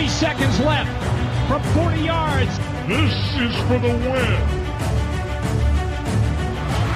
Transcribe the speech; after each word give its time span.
Three 0.00 0.08
seconds 0.08 0.58
left 0.60 0.88
from 1.46 1.62
40 1.74 2.00
yards. 2.00 2.58
This 2.88 3.12
is 3.36 3.54
for 3.68 3.78
the 3.78 3.88
win. 3.88 4.40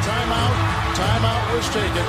Timeout. 0.01 0.57
Timeout 0.97 1.55
was 1.55 1.69
taken. 1.69 2.07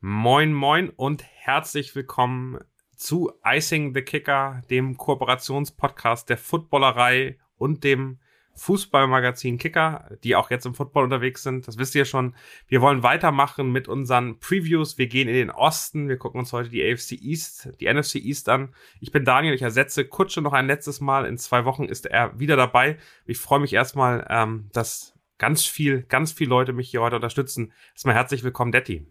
Moin, 0.00 0.52
moin 0.52 0.90
und 0.90 1.24
herzlich 1.24 1.96
willkommen 1.96 2.60
zu 2.96 3.32
Icing 3.44 3.94
the 3.94 4.02
Kicker, 4.02 4.62
dem 4.70 4.96
Kooperationspodcast 4.96 6.28
der 6.28 6.38
Footballerei 6.38 7.36
und 7.56 7.82
dem 7.82 8.20
Fußballmagazin 8.54 9.58
Kicker, 9.58 10.10
die 10.24 10.36
auch 10.36 10.50
jetzt 10.50 10.66
im 10.66 10.74
Football 10.74 11.04
unterwegs 11.04 11.42
sind. 11.42 11.66
Das 11.66 11.78
wisst 11.78 11.94
ihr 11.94 12.04
schon. 12.04 12.34
Wir 12.68 12.80
wollen 12.80 13.02
weitermachen 13.02 13.72
mit 13.72 13.88
unseren 13.88 14.38
Previews. 14.38 14.98
Wir 14.98 15.06
gehen 15.06 15.28
in 15.28 15.34
den 15.34 15.50
Osten. 15.50 16.08
Wir 16.08 16.18
gucken 16.18 16.40
uns 16.40 16.52
heute 16.52 16.68
die 16.68 16.82
AFC 16.82 17.12
East, 17.12 17.70
die 17.80 17.92
NFC 17.92 18.16
East 18.16 18.48
an. 18.48 18.74
Ich 19.00 19.12
bin 19.12 19.24
Daniel. 19.24 19.54
Ich 19.54 19.62
ersetze 19.62 20.04
Kutsche 20.04 20.42
noch 20.42 20.52
ein 20.52 20.66
letztes 20.66 21.00
Mal. 21.00 21.24
In 21.26 21.38
zwei 21.38 21.64
Wochen 21.64 21.84
ist 21.84 22.06
er 22.06 22.38
wieder 22.38 22.56
dabei. 22.56 22.98
Ich 23.24 23.38
freue 23.38 23.60
mich 23.60 23.72
erstmal, 23.72 24.26
ähm, 24.28 24.68
dass 24.72 25.14
ganz 25.38 25.64
viel, 25.64 26.02
ganz 26.02 26.32
viele 26.32 26.50
Leute 26.50 26.72
mich 26.72 26.90
hier 26.90 27.00
heute 27.00 27.16
unterstützen. 27.16 27.72
Erstmal 27.92 28.14
herzlich 28.14 28.44
willkommen, 28.44 28.72
Detti. 28.72 29.06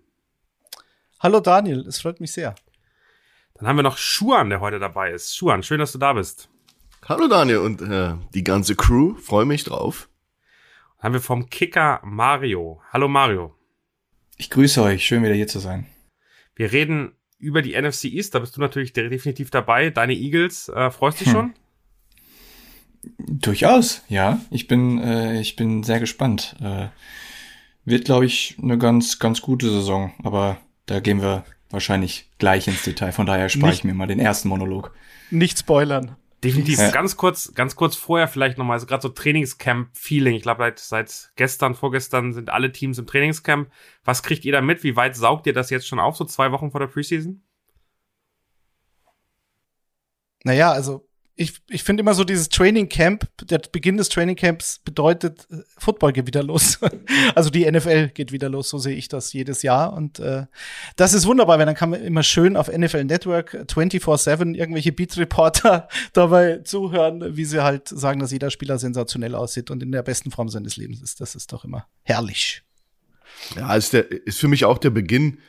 Hallo 1.20 1.40
Daniel, 1.40 1.86
es 1.88 2.02
freut 2.02 2.20
mich 2.20 2.32
sehr. 2.32 2.56
Dann 3.56 3.68
haben 3.68 3.76
wir 3.76 3.84
noch 3.84 3.98
Schuan, 3.98 4.50
der 4.50 4.60
heute 4.60 4.80
dabei 4.80 5.12
ist. 5.12 5.36
Schuan, 5.36 5.62
schön, 5.62 5.80
dass 5.80 5.92
du 5.92 6.00
da 6.00 6.14
bist. 6.14 6.51
Hallo 7.12 7.28
Daniel 7.28 7.58
und 7.58 7.82
äh, 7.82 8.14
die 8.34 8.46
ganze 8.46 8.74
Crew, 8.74 9.16
freue 9.16 9.44
mich 9.44 9.66
drauf. 9.66 10.08
Dann 10.96 11.08
haben 11.08 11.14
wir 11.16 11.20
vom 11.20 11.50
Kicker 11.50 12.00
Mario. 12.06 12.80
Hallo 12.94 13.10
Mario. 13.10 13.54
Ich 14.38 14.50
grüße 14.50 14.82
euch, 14.82 15.04
schön 15.04 15.22
wieder 15.22 15.34
hier 15.34 15.48
zu 15.48 15.60
sein. 15.60 15.88
Wir 16.56 16.72
reden 16.72 17.12
über 17.38 17.62
die 17.62 17.74
NFC 17.74 18.06
East, 18.06 18.34
da 18.34 18.40
bist 18.40 18.56
du 18.56 18.62
natürlich 18.62 18.94
definitiv 18.94 19.52
dabei. 19.52 19.90
Deine 19.90 20.14
Eagles, 20.14 20.70
äh, 20.70 20.90
freust 20.90 21.20
du 21.20 21.26
dich 21.26 21.34
hm. 21.34 21.40
schon? 21.40 21.54
Durchaus, 23.18 24.04
ja. 24.08 24.40
Ich 24.50 24.70
bin, 24.70 25.04
äh, 25.04 25.42
ich 25.42 25.58
bin 25.58 25.84
sehr 25.84 26.00
gespannt. 26.00 26.56
Äh, 26.62 26.88
wird, 27.84 28.06
glaube 28.06 28.26
ich, 28.26 28.56
eine 28.64 28.78
ganz, 28.78 29.20
ganz 29.20 29.42
gute 29.42 29.70
Saison, 29.70 30.14
aber 30.24 30.62
da 30.86 31.02
gehen 31.02 31.22
wir 31.22 31.44
wahrscheinlich 31.72 32.30
gleich 32.38 32.70
ins 32.70 32.84
Detail. 32.84 33.12
Von 33.12 33.26
daher 33.26 33.50
spare 33.50 33.74
ich 33.74 33.84
mir 33.84 33.94
mal 33.94 34.08
den 34.08 34.20
ersten 34.20 34.48
Monolog. 34.48 34.96
Nicht 35.30 35.60
spoilern. 35.60 36.16
Definitiv. 36.44 36.80
Ja. 36.80 36.90
Ganz 36.90 37.18
kurz, 37.18 37.54
ganz 37.54 37.76
kurz 37.76 37.96
vorher 37.96 38.28
vielleicht 38.28 38.58
nochmal, 38.58 38.76
also 38.76 38.88
gerade 38.88 39.04
so 39.04 39.10
Trainingscamp-Feeling. 39.10 40.36
Ich 40.36 40.42
glaube, 40.42 40.64
seit, 40.64 40.80
seit 40.80 41.32
gestern, 41.36 41.76
vorgestern 41.76 42.34
sind 42.34 42.50
alle 42.50 42.72
Teams 42.72 42.98
im 42.98 43.06
Trainingscamp. 43.06 43.70
Was 44.04 44.24
kriegt 44.24 44.44
ihr 44.46 44.52
da 44.52 44.62
mit? 44.62 44.84
Wie 44.84 44.96
weit 44.96 45.16
saugt 45.16 45.46
ihr 45.46 45.54
das 45.54 45.70
jetzt 45.70 45.88
schon 45.88 46.00
auf, 46.00 46.18
so 46.18 46.26
zwei 46.26 46.52
Wochen 46.52 46.72
vor 46.72 46.80
der 46.80 46.88
Preseason? 46.88 47.44
Naja, 50.44 50.72
also 50.72 51.08
ich, 51.36 51.54
ich 51.70 51.84
finde 51.84 52.02
immer 52.02 52.14
so 52.14 52.24
dieses 52.24 52.50
Training 52.50 52.90
Camp, 52.90 53.28
der 53.42 53.60
Beginn 53.60 53.98
des 53.98 54.10
Training 54.10 54.36
Camps 54.36 54.80
bedeutet, 54.84 55.48
äh, 55.50 55.58
Football 55.78 56.14
geht 56.14 56.28
wieder 56.28 56.44
los. 56.44 56.80
also 57.36 57.50
die 57.50 57.70
NFL 57.70 58.10
geht 58.10 58.32
wieder 58.32 58.50
los, 58.50 58.70
so 58.70 58.78
sehe 58.78 58.96
ich 58.96 59.08
das 59.08 59.34
jedes 59.34 59.62
Jahr. 59.64 59.94
Und 59.94 60.20
äh, 60.20 60.46
das 60.96 61.14
ist 61.14 61.26
wunderbar, 61.26 61.58
weil 61.58 61.66
dann 61.66 61.76
kann 61.76 61.90
man 61.90 62.02
immer 62.02 62.24
schön 62.24 62.56
auf 62.56 62.68
NFL 62.68 63.06
Network 63.06 63.66
24-7 63.68 64.56
irgendwelche 64.56 64.92
Beat-Reporter 64.92 65.88
dabei 66.14 66.58
zuhören, 66.60 67.36
wie 67.36 67.46
sie 67.46 67.64
halt 67.64 67.88
sagen, 67.88 68.20
dass 68.20 68.32
jeder 68.32 68.52
Spieler 68.52 68.78
sensationell 68.78 69.36
aussieht 69.36 69.72
und 69.72 69.82
in 69.82 69.92
der 69.92 70.04
besten 70.04 70.32
Form 70.32 70.50
seines 70.50 70.78
Lebens 70.78 71.02
ist. 71.02 71.22
Das 71.22 71.36
ist 71.36 71.54
doch 71.54 71.64
immer 71.64 71.88
herrlich. 72.04 72.64
Ja, 73.56 73.76
ist, 73.76 73.94
der, 73.94 74.12
ist 74.12 74.40
für 74.40 74.48
mich 74.48 74.66
auch 74.66 74.78
der 74.78 74.92
Beginn 74.92 75.40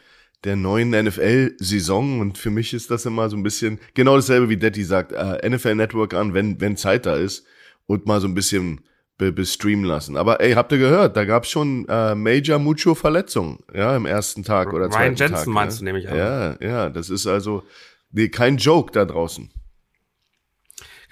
der 0.45 0.57
neuen 0.57 0.91
NFL-Saison 0.91 2.21
und 2.21 2.39
für 2.39 2.51
mich 2.51 2.75
ist 2.75 2.91
das 2.91 3.07
immer 3.07 3.29
so 3.29 3.37
ein 3.37 3.43
bisschen 3.43 3.79
genau 3.95 4.17
dasselbe 4.17 4.49
wie 4.49 4.57
Detti 4.57 4.83
sagt, 4.83 5.13
äh, 5.13 5.49
NFL 5.49 5.77
Network 5.77 6.15
an, 6.15 6.35
wenn, 6.35 6.61
wenn 6.61 6.77
Zeit 6.77 7.07
da 7.07 7.17
ist 7.17 7.47
und 7.87 8.07
mal 8.07 8.21
so 8.21 8.27
ein 8.27 8.35
bisschen 8.35 8.81
be 9.19 9.33
bestreamen 9.33 9.85
lassen. 9.85 10.17
Aber 10.17 10.41
ey, 10.41 10.55
habt 10.55 10.73
ihr 10.73 10.79
gehört, 10.79 11.17
da 11.17 11.25
gab's 11.25 11.51
schon 11.51 11.87
äh, 11.89 12.15
Major 12.15 12.59
Mucho 12.59 12.95
Verletzungen, 12.95 13.61
ja, 13.73 13.95
im 13.97 14.07
ersten 14.07 14.43
Tag 14.43 14.73
oder 14.73 14.91
zweiten 14.91 15.15
Ryan 15.15 15.17
Jensen 15.17 15.35
Tag. 15.37 15.47
meinst 15.47 15.77
ja. 15.77 15.79
du 15.81 15.85
nämlich 15.85 16.09
auch. 16.09 16.17
Ja, 16.17 16.57
ja, 16.61 16.91
das 16.91 17.09
ist 17.09 17.27
also 17.27 17.63
nee, 18.11 18.29
kein 18.29 18.57
Joke 18.57 18.93
da 18.93 19.05
draußen. 19.05 19.51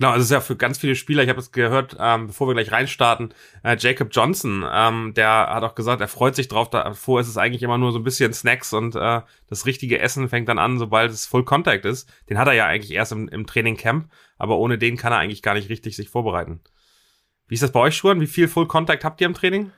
Genau, 0.00 0.12
also 0.12 0.22
es 0.22 0.28
ist 0.28 0.32
ja 0.32 0.40
für 0.40 0.56
ganz 0.56 0.78
viele 0.78 0.94
Spieler, 0.96 1.22
ich 1.22 1.28
habe 1.28 1.40
es 1.40 1.52
gehört, 1.52 1.94
ähm, 2.00 2.28
bevor 2.28 2.46
wir 2.48 2.54
gleich 2.54 2.72
reinstarten, 2.72 3.34
äh, 3.62 3.76
Jacob 3.78 4.08
Johnson, 4.10 4.64
ähm, 4.72 5.12
der 5.12 5.28
hat 5.28 5.62
auch 5.62 5.74
gesagt, 5.74 6.00
er 6.00 6.08
freut 6.08 6.34
sich 6.34 6.48
drauf, 6.48 6.70
davor 6.70 7.20
ist 7.20 7.28
es 7.28 7.36
eigentlich 7.36 7.62
immer 7.62 7.76
nur 7.76 7.92
so 7.92 7.98
ein 7.98 8.02
bisschen 8.02 8.32
Snacks 8.32 8.72
und 8.72 8.96
äh, 8.96 9.20
das 9.50 9.66
richtige 9.66 9.98
Essen 9.98 10.30
fängt 10.30 10.48
dann 10.48 10.58
an, 10.58 10.78
sobald 10.78 11.12
es 11.12 11.26
Full 11.26 11.44
Contact 11.44 11.84
ist. 11.84 12.10
Den 12.30 12.38
hat 12.38 12.48
er 12.48 12.54
ja 12.54 12.64
eigentlich 12.64 12.92
erst 12.92 13.12
im, 13.12 13.28
im 13.28 13.46
Training 13.46 13.76
Camp, 13.76 14.10
aber 14.38 14.56
ohne 14.56 14.78
den 14.78 14.96
kann 14.96 15.12
er 15.12 15.18
eigentlich 15.18 15.42
gar 15.42 15.52
nicht 15.52 15.68
richtig 15.68 15.96
sich 15.96 16.08
vorbereiten. 16.08 16.62
Wie 17.46 17.56
ist 17.56 17.62
das 17.62 17.72
bei 17.72 17.80
euch, 17.80 17.94
Schuhen? 17.94 18.22
Wie 18.22 18.26
viel 18.26 18.48
Full 18.48 18.68
Contact 18.68 19.04
habt 19.04 19.20
ihr 19.20 19.26
im 19.26 19.34
Training? 19.34 19.70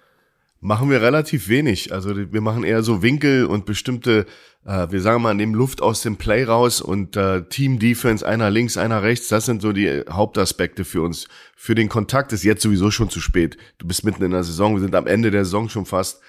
Machen 0.64 0.90
wir 0.90 1.02
relativ 1.02 1.48
wenig. 1.48 1.92
Also 1.92 2.14
wir 2.16 2.40
machen 2.40 2.62
eher 2.62 2.84
so 2.84 3.02
Winkel 3.02 3.46
und 3.46 3.66
bestimmte, 3.66 4.26
äh, 4.64 4.86
wir 4.90 5.00
sagen 5.00 5.20
mal, 5.20 5.34
nehmen 5.34 5.54
Luft 5.54 5.82
aus 5.82 6.02
dem 6.02 6.18
Play 6.18 6.44
raus 6.44 6.80
und 6.80 7.16
äh, 7.16 7.42
Team 7.48 7.80
Defense, 7.80 8.24
einer 8.24 8.48
links, 8.48 8.76
einer 8.76 9.02
rechts, 9.02 9.26
das 9.26 9.46
sind 9.46 9.60
so 9.60 9.72
die 9.72 10.04
Hauptaspekte 10.08 10.84
für 10.84 11.02
uns. 11.02 11.26
Für 11.56 11.74
den 11.74 11.88
Kontakt 11.88 12.32
ist 12.32 12.44
jetzt 12.44 12.62
sowieso 12.62 12.92
schon 12.92 13.10
zu 13.10 13.20
spät. 13.20 13.56
Du 13.78 13.88
bist 13.88 14.04
mitten 14.04 14.22
in 14.22 14.30
der 14.30 14.44
Saison, 14.44 14.74
wir 14.74 14.80
sind 14.80 14.94
am 14.94 15.08
Ende 15.08 15.32
der 15.32 15.44
Saison 15.44 15.68
schon 15.68 15.84
fast. 15.84 16.20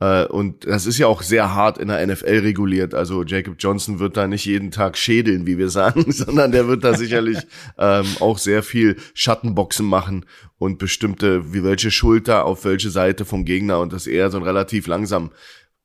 Äh, 0.00 0.26
und 0.26 0.66
das 0.66 0.86
ist 0.86 0.98
ja 0.98 1.06
auch 1.06 1.22
sehr 1.22 1.54
hart 1.54 1.78
in 1.78 1.88
der 1.88 2.06
NFL 2.06 2.40
reguliert. 2.40 2.94
Also 2.94 3.22
Jacob 3.22 3.56
Johnson 3.58 3.98
wird 3.98 4.16
da 4.16 4.26
nicht 4.26 4.44
jeden 4.44 4.70
Tag 4.70 4.98
schädeln, 4.98 5.46
wie 5.46 5.58
wir 5.58 5.70
sagen, 5.70 6.04
sondern 6.12 6.52
der 6.52 6.68
wird 6.68 6.84
da 6.84 6.94
sicherlich 6.94 7.38
ähm, 7.78 8.06
auch 8.20 8.38
sehr 8.38 8.62
viel 8.62 8.96
Schattenboxen 9.14 9.86
machen 9.86 10.26
und 10.58 10.78
bestimmte, 10.78 11.52
wie 11.52 11.64
welche 11.64 11.90
Schulter 11.90 12.44
auf 12.44 12.64
welche 12.64 12.90
Seite 12.90 13.24
vom 13.24 13.44
Gegner 13.44 13.80
und 13.80 13.92
das 13.92 14.06
eher 14.06 14.30
so 14.30 14.36
ein 14.38 14.42
relativ 14.42 14.86
langsam, 14.86 15.30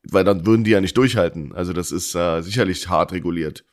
weil 0.04 0.24
dann 0.24 0.46
würden 0.46 0.64
die 0.64 0.72
ja 0.72 0.80
nicht 0.80 0.96
durchhalten. 0.96 1.54
Also 1.54 1.72
das 1.72 1.90
ist 1.90 2.14
äh, 2.14 2.42
sicherlich 2.42 2.88
hart 2.88 3.12
reguliert. 3.12 3.64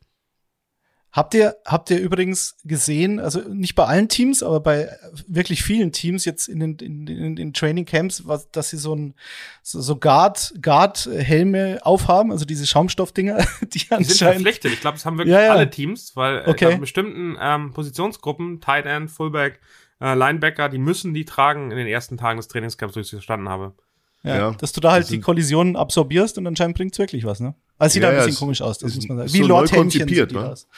Habt 1.12 1.34
ihr, 1.34 1.56
habt 1.64 1.90
ihr 1.90 1.98
übrigens 1.98 2.56
gesehen, 2.64 3.18
also 3.18 3.40
nicht 3.40 3.74
bei 3.74 3.84
allen 3.84 4.08
Teams, 4.08 4.44
aber 4.44 4.60
bei 4.60 4.96
wirklich 5.26 5.64
vielen 5.64 5.90
Teams 5.90 6.24
jetzt 6.24 6.46
in 6.46 6.60
den, 6.60 6.76
in, 6.78 7.06
in, 7.08 7.36
in 7.36 7.52
Training 7.52 7.84
Camps, 7.84 8.28
was, 8.28 8.48
dass 8.52 8.70
sie 8.70 8.76
so 8.76 8.94
ein, 8.94 9.14
so, 9.60 9.80
so 9.80 9.96
Guard, 9.96 10.54
Guard-Helme 10.62 11.80
aufhaben, 11.82 12.30
also 12.30 12.44
diese 12.44 12.64
Schaumstoffdinger, 12.64 13.38
die 13.60 13.80
anscheinend. 13.90 14.00
Die 14.00 14.04
sind 14.04 14.18
verpflichtet. 14.18 14.72
Ich 14.72 14.80
glaube, 14.80 14.98
das 14.98 15.04
haben 15.04 15.18
wirklich 15.18 15.34
ja, 15.34 15.42
ja. 15.42 15.52
alle 15.52 15.68
Teams, 15.68 16.14
weil 16.14 16.44
äh, 16.46 16.48
okay. 16.48 16.74
in 16.74 16.80
bestimmten 16.80 17.36
ähm, 17.40 17.72
Positionsgruppen, 17.72 18.60
Tight 18.60 18.86
End, 18.86 19.10
Fullback, 19.10 19.58
äh, 20.00 20.14
Linebacker, 20.14 20.68
die 20.68 20.78
müssen 20.78 21.12
die 21.12 21.24
tragen 21.24 21.72
in 21.72 21.76
den 21.76 21.88
ersten 21.88 22.18
Tagen 22.18 22.36
des 22.38 22.46
Trainingscamps, 22.46 22.94
so 22.94 23.00
ich 23.00 23.06
es 23.06 23.10
verstanden 23.10 23.48
habe. 23.48 23.74
Ja, 24.22 24.36
ja, 24.36 24.50
dass 24.52 24.72
du 24.72 24.80
da 24.80 24.92
halt 24.92 25.10
die 25.10 25.20
Kollisionen 25.20 25.76
absorbierst 25.76 26.36
und 26.38 26.46
anscheinend 26.46 26.76
bringt's 26.76 26.98
wirklich 26.98 27.24
was, 27.24 27.40
ne? 27.40 27.54
Also 27.78 27.94
sieht 27.94 28.02
ja, 28.02 28.10
da 28.10 28.18
ein 28.18 28.26
bisschen 28.26 28.38
komisch 28.38 28.60
aus, 28.60 28.78
das 28.78 28.94
muss 28.94 29.08
man 29.08 29.16
sagen. 29.18 29.32
Wie 29.32 29.38
so 29.38 29.46
Lord 29.46 29.72
Händchen 29.72 30.06
sieht 30.06 30.30
die 30.30 30.34
ne? 30.34 30.50
aus. 30.50 30.68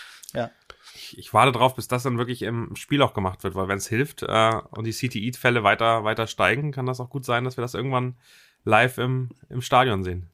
Ich, 1.13 1.19
ich 1.19 1.35
warte 1.35 1.53
drauf, 1.53 1.75
bis 1.75 1.89
das 1.89 2.03
dann 2.03 2.19
wirklich 2.19 2.43
im 2.43 2.75
Spiel 2.77 3.03
auch 3.03 3.15
gemacht 3.15 3.45
wird, 3.45 3.55
weil 3.55 3.69
wenn 3.69 3.79
es 3.79 3.89
hilft 3.89 4.23
äh, 4.23 4.53
und 4.71 4.85
die 4.85 4.93
CTE-Fälle 4.93 5.63
weiter, 5.63 6.05
weiter 6.05 6.27
steigen, 6.27 6.73
kann 6.73 6.87
das 6.87 7.01
auch 7.01 7.11
gut 7.11 7.25
sein, 7.25 7.45
dass 7.45 7.57
wir 7.57 7.63
das 7.63 7.75
irgendwann 7.75 8.17
live 8.65 8.99
im, 8.99 9.31
im 9.49 9.63
Stadion 9.63 10.05
sehen. 10.05 10.29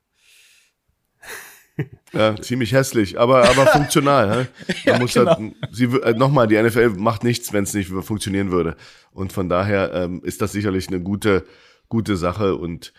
Ja, 2.13 2.35
ziemlich 2.35 2.73
hässlich, 2.73 3.21
aber, 3.21 3.49
aber 3.49 3.67
funktional. 3.69 4.49
Ja, 4.85 4.99
muss 4.99 5.15
genau. 5.15 5.37
halt, 5.37 5.55
sie, 5.71 5.85
äh, 5.85 6.13
nochmal, 6.13 6.49
die 6.49 6.61
NFL 6.61 6.89
macht 6.97 7.23
nichts, 7.23 7.53
wenn 7.53 7.63
es 7.63 7.73
nicht 7.73 7.89
funktionieren 7.89 8.51
würde. 8.51 8.77
Und 9.13 9.33
von 9.33 9.49
daher 9.49 9.93
ähm, 9.95 10.21
ist 10.25 10.43
das 10.43 10.51
sicherlich 10.51 10.89
eine 10.89 11.01
gute, 11.01 11.47
gute 11.89 12.17
Sache 12.17 12.57
und 12.57 12.93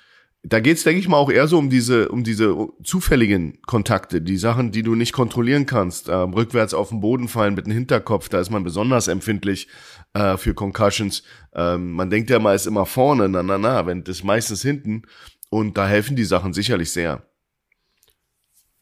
da 0.43 0.61
geht's, 0.61 0.83
denke 0.83 1.01
ich 1.01 1.07
mal, 1.09 1.17
auch 1.17 1.29
eher 1.29 1.47
so 1.47 1.57
um 1.57 1.69
diese, 1.69 2.09
um 2.09 2.23
diese 2.23 2.55
zufälligen 2.83 3.61
Kontakte, 3.63 4.21
die 4.21 4.37
Sachen, 4.37 4.71
die 4.71 4.83
du 4.83 4.95
nicht 4.95 5.11
kontrollieren 5.11 5.65
kannst. 5.65 6.07
Ähm, 6.07 6.33
rückwärts 6.33 6.73
auf 6.73 6.89
den 6.89 7.01
Boden 7.01 7.27
fallen 7.27 7.55
mit 7.55 7.65
dem 7.65 7.73
Hinterkopf, 7.73 8.29
da 8.29 8.39
ist 8.39 8.49
man 8.49 8.63
besonders 8.63 9.09
empfindlich 9.09 9.67
äh, 10.13 10.37
für 10.37 10.53
Concussions. 10.53 11.23
Ähm, 11.53 11.91
man 11.91 12.09
denkt 12.09 12.29
ja 12.29 12.39
mal, 12.39 12.55
ist 12.55 12.67
immer 12.67 12.85
vorne, 12.85 13.27
na, 13.27 13.43
na, 13.43 13.57
na, 13.57 13.85
wenn 13.85 14.03
das 14.05 14.23
meistens 14.23 14.61
hinten. 14.61 15.03
Und 15.49 15.77
da 15.77 15.87
helfen 15.87 16.15
die 16.15 16.25
Sachen 16.25 16.53
sicherlich 16.53 16.93
sehr. 16.93 17.25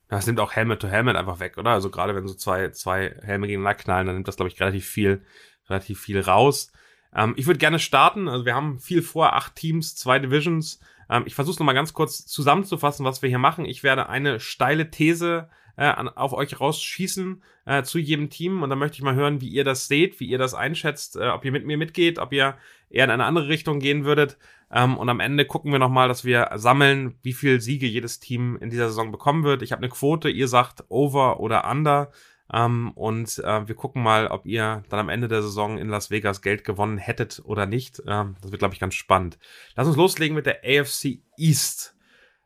Das 0.10 0.28
nimmt 0.28 0.40
auch 0.40 0.54
Helmet 0.54 0.80
to 0.80 0.88
Helmet 0.88 1.16
einfach 1.16 1.40
weg, 1.40 1.58
oder? 1.58 1.72
Also 1.72 1.90
gerade 1.90 2.16
wenn 2.16 2.28
so 2.28 2.34
zwei, 2.34 2.70
zwei 2.70 3.16
Helme 3.24 3.48
gegeneinander 3.48 3.82
knallen, 3.82 4.06
dann 4.06 4.16
nimmt 4.16 4.28
das, 4.28 4.36
glaube 4.36 4.50
ich, 4.50 4.60
relativ 4.60 4.86
viel, 4.86 5.26
relativ 5.68 6.00
viel 6.00 6.20
raus. 6.20 6.72
Ähm, 7.16 7.34
ich 7.36 7.48
würde 7.48 7.58
gerne 7.58 7.80
starten. 7.80 8.28
Also 8.28 8.46
wir 8.46 8.54
haben 8.54 8.80
viel 8.80 9.02
vor, 9.02 9.34
acht 9.34 9.56
Teams, 9.56 9.96
zwei 9.96 10.20
Divisions. 10.20 10.80
Ähm, 11.10 11.24
ich 11.26 11.36
versuche 11.36 11.54
es 11.54 11.60
nochmal 11.60 11.76
ganz 11.76 11.94
kurz 11.94 12.26
zusammenzufassen, 12.26 13.06
was 13.06 13.22
wir 13.22 13.30
hier 13.30 13.40
machen. 13.40 13.66
Ich 13.66 13.84
werde 13.84 14.10
eine 14.10 14.40
steile 14.40 14.90
These 14.92 15.50
äh, 15.78 15.86
an, 15.86 16.10
auf 16.10 16.34
euch 16.34 16.60
rausschießen 16.60 17.44
äh, 17.66 17.84
zu 17.84 18.00
jedem 18.00 18.30
Team 18.30 18.64
und 18.64 18.70
dann 18.70 18.80
möchte 18.80 18.96
ich 18.96 19.04
mal 19.04 19.16
hören, 19.16 19.42
wie 19.42 19.50
ihr 19.50 19.64
das 19.64 19.88
seht, 19.88 20.20
wie 20.20 20.26
ihr 20.26 20.38
das 20.38 20.54
einschätzt, 20.54 21.16
äh, 21.16 21.30
ob 21.30 21.46
ihr 21.46 21.52
mit 21.52 21.66
mir 21.66 21.78
mitgeht, 21.78 22.20
ob 22.20 22.34
ihr 22.34 22.58
eher 22.90 23.06
in 23.06 23.12
eine 23.12 23.26
andere 23.26 23.48
Richtung 23.48 23.80
gehen 23.80 24.04
würdet. 24.04 24.38
Ähm, 24.72 24.98
und 24.98 25.08
am 25.08 25.20
Ende 25.20 25.46
gucken 25.46 25.72
wir 25.72 25.80
nochmal, 25.80 26.08
dass 26.08 26.26
wir 26.26 26.50
sammeln, 26.56 27.16
wie 27.22 27.34
viel 27.34 27.62
Siege 27.62 27.86
jedes 27.86 28.20
Team 28.20 28.58
in 28.60 28.70
dieser 28.70 28.88
Saison 28.88 29.12
bekommen 29.12 29.44
wird. 29.44 29.62
Ich 29.62 29.72
habe 29.72 29.82
eine 29.82 29.90
Quote, 29.90 30.30
ihr 30.30 30.48
sagt 30.48 30.84
over 30.90 31.40
oder 31.40 31.70
under. 31.70 32.12
Ähm, 32.52 32.92
und 32.96 33.40
äh, 33.40 33.68
wir 33.68 33.76
gucken 33.76 34.02
mal, 34.02 34.28
ob 34.28 34.46
ihr 34.46 34.84
dann 34.90 35.00
am 35.00 35.10
Ende 35.10 35.28
der 35.28 35.42
Saison 35.42 35.78
in 35.78 35.90
Las 35.90 36.10
Vegas 36.10 36.42
Geld 36.42 36.64
gewonnen 36.64 36.98
hättet 36.98 37.42
oder 37.44 37.66
nicht. 37.66 38.02
Ähm, 38.08 38.36
das 38.42 38.52
wird, 38.52 38.60
glaube 38.60 38.74
ich, 38.74 38.80
ganz 38.80 38.96
spannend. 38.96 39.38
Lass 39.76 39.88
uns 39.88 39.98
loslegen 39.98 40.36
mit 40.36 40.46
der 40.46 40.62
AFC 40.64 41.20
East. 41.38 41.96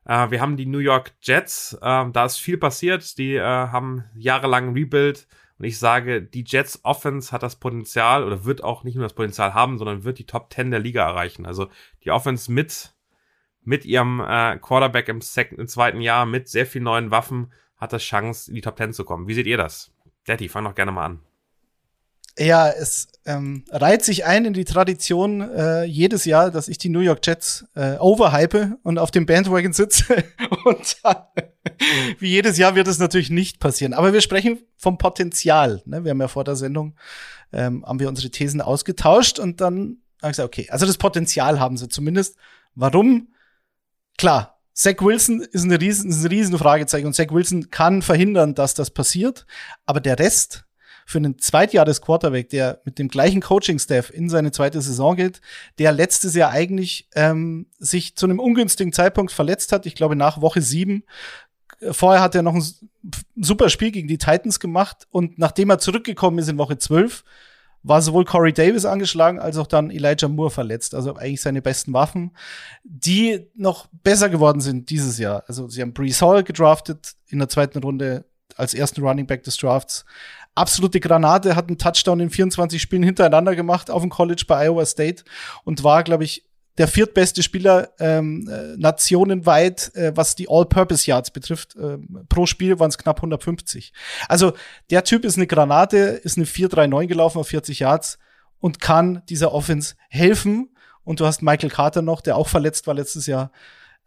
Äh, 0.05 0.31
wir 0.31 0.41
haben 0.41 0.57
die 0.57 0.65
New 0.65 0.79
York 0.79 1.13
Jets. 1.21 1.73
Äh, 1.81 2.05
da 2.11 2.25
ist 2.25 2.37
viel 2.37 2.57
passiert. 2.57 3.17
Die 3.17 3.35
äh, 3.35 3.41
haben 3.41 4.05
jahrelang 4.15 4.73
Rebuild. 4.73 5.27
Und 5.59 5.65
ich 5.65 5.77
sage, 5.77 6.23
die 6.23 6.43
Jets 6.43 6.79
Offense 6.83 7.31
hat 7.31 7.43
das 7.43 7.57
Potenzial 7.57 8.23
oder 8.23 8.45
wird 8.45 8.63
auch 8.63 8.83
nicht 8.83 8.95
nur 8.95 9.03
das 9.03 9.13
Potenzial 9.13 9.53
haben, 9.53 9.77
sondern 9.77 10.03
wird 10.03 10.17
die 10.17 10.25
Top 10.25 10.51
10 10.51 10.71
der 10.71 10.79
Liga 10.79 11.07
erreichen. 11.07 11.45
Also 11.45 11.67
die 12.03 12.09
Offense 12.09 12.51
mit, 12.51 12.95
mit 13.63 13.85
ihrem 13.85 14.21
äh, 14.21 14.57
Quarterback 14.57 15.07
im, 15.07 15.19
im 15.51 15.67
zweiten 15.67 16.01
Jahr, 16.01 16.25
mit 16.25 16.49
sehr 16.49 16.65
vielen 16.65 16.85
neuen 16.85 17.11
Waffen, 17.11 17.51
hat 17.81 17.91
das 17.91 18.03
Chance, 18.03 18.51
in 18.51 18.55
die 18.55 18.61
Top 18.61 18.77
10 18.77 18.93
zu 18.93 19.03
kommen. 19.03 19.27
Wie 19.27 19.33
seht 19.33 19.47
ihr 19.47 19.57
das? 19.57 19.91
Daddy, 20.25 20.47
fang 20.47 20.63
doch 20.63 20.75
gerne 20.75 20.91
mal 20.91 21.05
an. 21.05 21.19
Ja, 22.37 22.69
es 22.69 23.09
ähm, 23.25 23.65
reiht 23.69 24.05
sich 24.05 24.23
ein 24.23 24.45
in 24.45 24.53
die 24.53 24.63
Tradition 24.63 25.41
äh, 25.41 25.83
jedes 25.83 26.23
Jahr, 26.23 26.49
dass 26.49 26.69
ich 26.69 26.77
die 26.77 26.87
New 26.87 27.01
York 27.01 27.19
Jets 27.25 27.65
äh, 27.75 27.97
overhype 27.97 28.77
und 28.83 28.97
auf 28.99 29.11
dem 29.11 29.25
Bandwagon 29.25 29.73
sitze. 29.73 30.23
und 30.65 30.97
dann, 31.03 31.17
wie 32.19 32.29
jedes 32.29 32.57
Jahr 32.57 32.75
wird 32.75 32.87
es 32.87 32.99
natürlich 32.99 33.29
nicht 33.31 33.59
passieren. 33.59 33.93
Aber 33.93 34.13
wir 34.13 34.21
sprechen 34.21 34.59
vom 34.77 34.97
Potenzial. 34.97 35.81
Ne? 35.85 36.05
Wir 36.05 36.11
haben 36.11 36.21
ja 36.21 36.29
vor 36.29 36.45
der 36.45 36.55
Sendung 36.55 36.95
ähm, 37.53 37.85
haben 37.85 37.99
wir 37.99 38.07
unsere 38.07 38.29
Thesen 38.29 38.61
ausgetauscht 38.61 39.39
und 39.39 39.61
dann 39.61 39.97
habe 40.21 40.31
ich 40.31 40.37
gesagt, 40.37 40.47
okay, 40.47 40.69
also 40.69 40.85
das 40.85 40.97
Potenzial 40.97 41.59
haben 41.59 41.77
sie 41.77 41.89
zumindest. 41.89 42.37
Warum? 42.75 43.33
Klar, 44.17 44.60
Zach 44.81 44.95
Wilson 45.01 45.41
ist, 45.41 45.63
eine 45.63 45.79
riesen, 45.79 46.09
ist 46.09 46.23
ein 46.23 46.27
riesen 46.29 46.57
Fragezeichen 46.57 47.05
und 47.05 47.13
Zach 47.13 47.29
Wilson 47.29 47.69
kann 47.69 48.01
verhindern, 48.01 48.55
dass 48.55 48.73
das 48.73 48.89
passiert. 48.89 49.45
Aber 49.85 49.99
der 49.99 50.17
Rest 50.17 50.65
für 51.05 51.19
einen 51.19 51.37
Zweitjahres-Quarterback, 51.37 52.49
der 52.49 52.81
mit 52.83 52.97
dem 52.97 53.07
gleichen 53.07 53.41
Coaching-Staff 53.41 54.09
in 54.09 54.27
seine 54.27 54.51
zweite 54.51 54.81
Saison 54.81 55.15
geht, 55.15 55.39
der 55.77 55.91
letztes 55.91 56.33
Jahr 56.33 56.49
eigentlich 56.49 57.07
ähm, 57.13 57.67
sich 57.77 58.15
zu 58.15 58.25
einem 58.25 58.39
ungünstigen 58.39 58.91
Zeitpunkt 58.91 59.31
verletzt 59.31 59.71
hat, 59.71 59.85
ich 59.85 59.93
glaube 59.93 60.15
nach 60.15 60.41
Woche 60.41 60.63
sieben. 60.63 61.03
Vorher 61.91 62.23
hat 62.23 62.33
er 62.33 62.41
noch 62.41 62.55
ein 62.55 62.63
super 63.35 63.69
Spiel 63.69 63.91
gegen 63.91 64.07
die 64.07 64.17
Titans 64.17 64.59
gemacht 64.59 65.05
und 65.11 65.37
nachdem 65.37 65.69
er 65.69 65.77
zurückgekommen 65.77 66.39
ist 66.39 66.49
in 66.49 66.57
Woche 66.57 66.79
zwölf, 66.79 67.23
war 67.83 68.01
sowohl 68.01 68.25
Corey 68.25 68.53
Davis 68.53 68.85
angeschlagen 68.85 69.39
als 69.39 69.57
auch 69.57 69.67
dann 69.67 69.89
Elijah 69.89 70.27
Moore 70.27 70.51
verletzt. 70.51 70.93
Also 70.93 71.15
eigentlich 71.15 71.41
seine 71.41 71.61
besten 71.61 71.93
Waffen, 71.93 72.31
die 72.83 73.49
noch 73.55 73.87
besser 74.03 74.29
geworden 74.29 74.61
sind 74.61 74.89
dieses 74.89 75.17
Jahr. 75.17 75.43
Also 75.47 75.67
sie 75.67 75.81
haben 75.81 75.93
Brees 75.93 76.21
Hall 76.21 76.43
gedraftet 76.43 77.13
in 77.27 77.39
der 77.39 77.49
zweiten 77.49 77.79
Runde 77.79 78.25
als 78.55 78.73
ersten 78.73 79.01
Running 79.01 79.27
Back 79.27 79.43
des 79.43 79.57
Drafts. 79.57 80.05
Absolute 80.53 80.99
Granate, 80.99 81.55
hat 81.55 81.69
einen 81.69 81.77
Touchdown 81.77 82.19
in 82.19 82.29
24 82.29 82.81
Spielen 82.81 83.03
hintereinander 83.03 83.55
gemacht 83.55 83.89
auf 83.89 84.01
dem 84.01 84.09
College 84.09 84.43
bei 84.47 84.67
Iowa 84.67 84.85
State 84.85 85.23
und 85.63 85.83
war, 85.83 86.03
glaube 86.03 86.25
ich, 86.25 86.45
der 86.77 86.87
viertbeste 86.87 87.43
Spieler 87.43 87.89
ähm, 87.99 88.47
äh, 88.49 88.77
nationenweit, 88.77 89.93
äh, 89.95 90.13
was 90.15 90.35
die 90.35 90.47
All-Purpose-Yards 90.49 91.31
betrifft. 91.31 91.75
Äh, 91.75 91.97
pro 92.29 92.45
Spiel 92.45 92.79
waren 92.79 92.89
es 92.89 92.97
knapp 92.97 93.17
150. 93.17 93.93
Also 94.27 94.53
der 94.89 95.03
Typ 95.03 95.25
ist 95.25 95.37
eine 95.37 95.47
Granate, 95.47 95.97
ist 95.97 96.37
eine 96.37 96.45
4-3-9 96.45 97.07
gelaufen 97.07 97.39
auf 97.39 97.47
40 97.47 97.79
Yards 97.79 98.19
und 98.59 98.79
kann 98.79 99.23
dieser 99.27 99.53
Offense 99.53 99.95
helfen. 100.09 100.69
Und 101.03 101.19
du 101.19 101.25
hast 101.25 101.41
Michael 101.41 101.69
Carter 101.69 102.01
noch, 102.01 102.21
der 102.21 102.37
auch 102.37 102.47
verletzt 102.47 102.87
war 102.87 102.93
letztes 102.93 103.25
Jahr, 103.25 103.51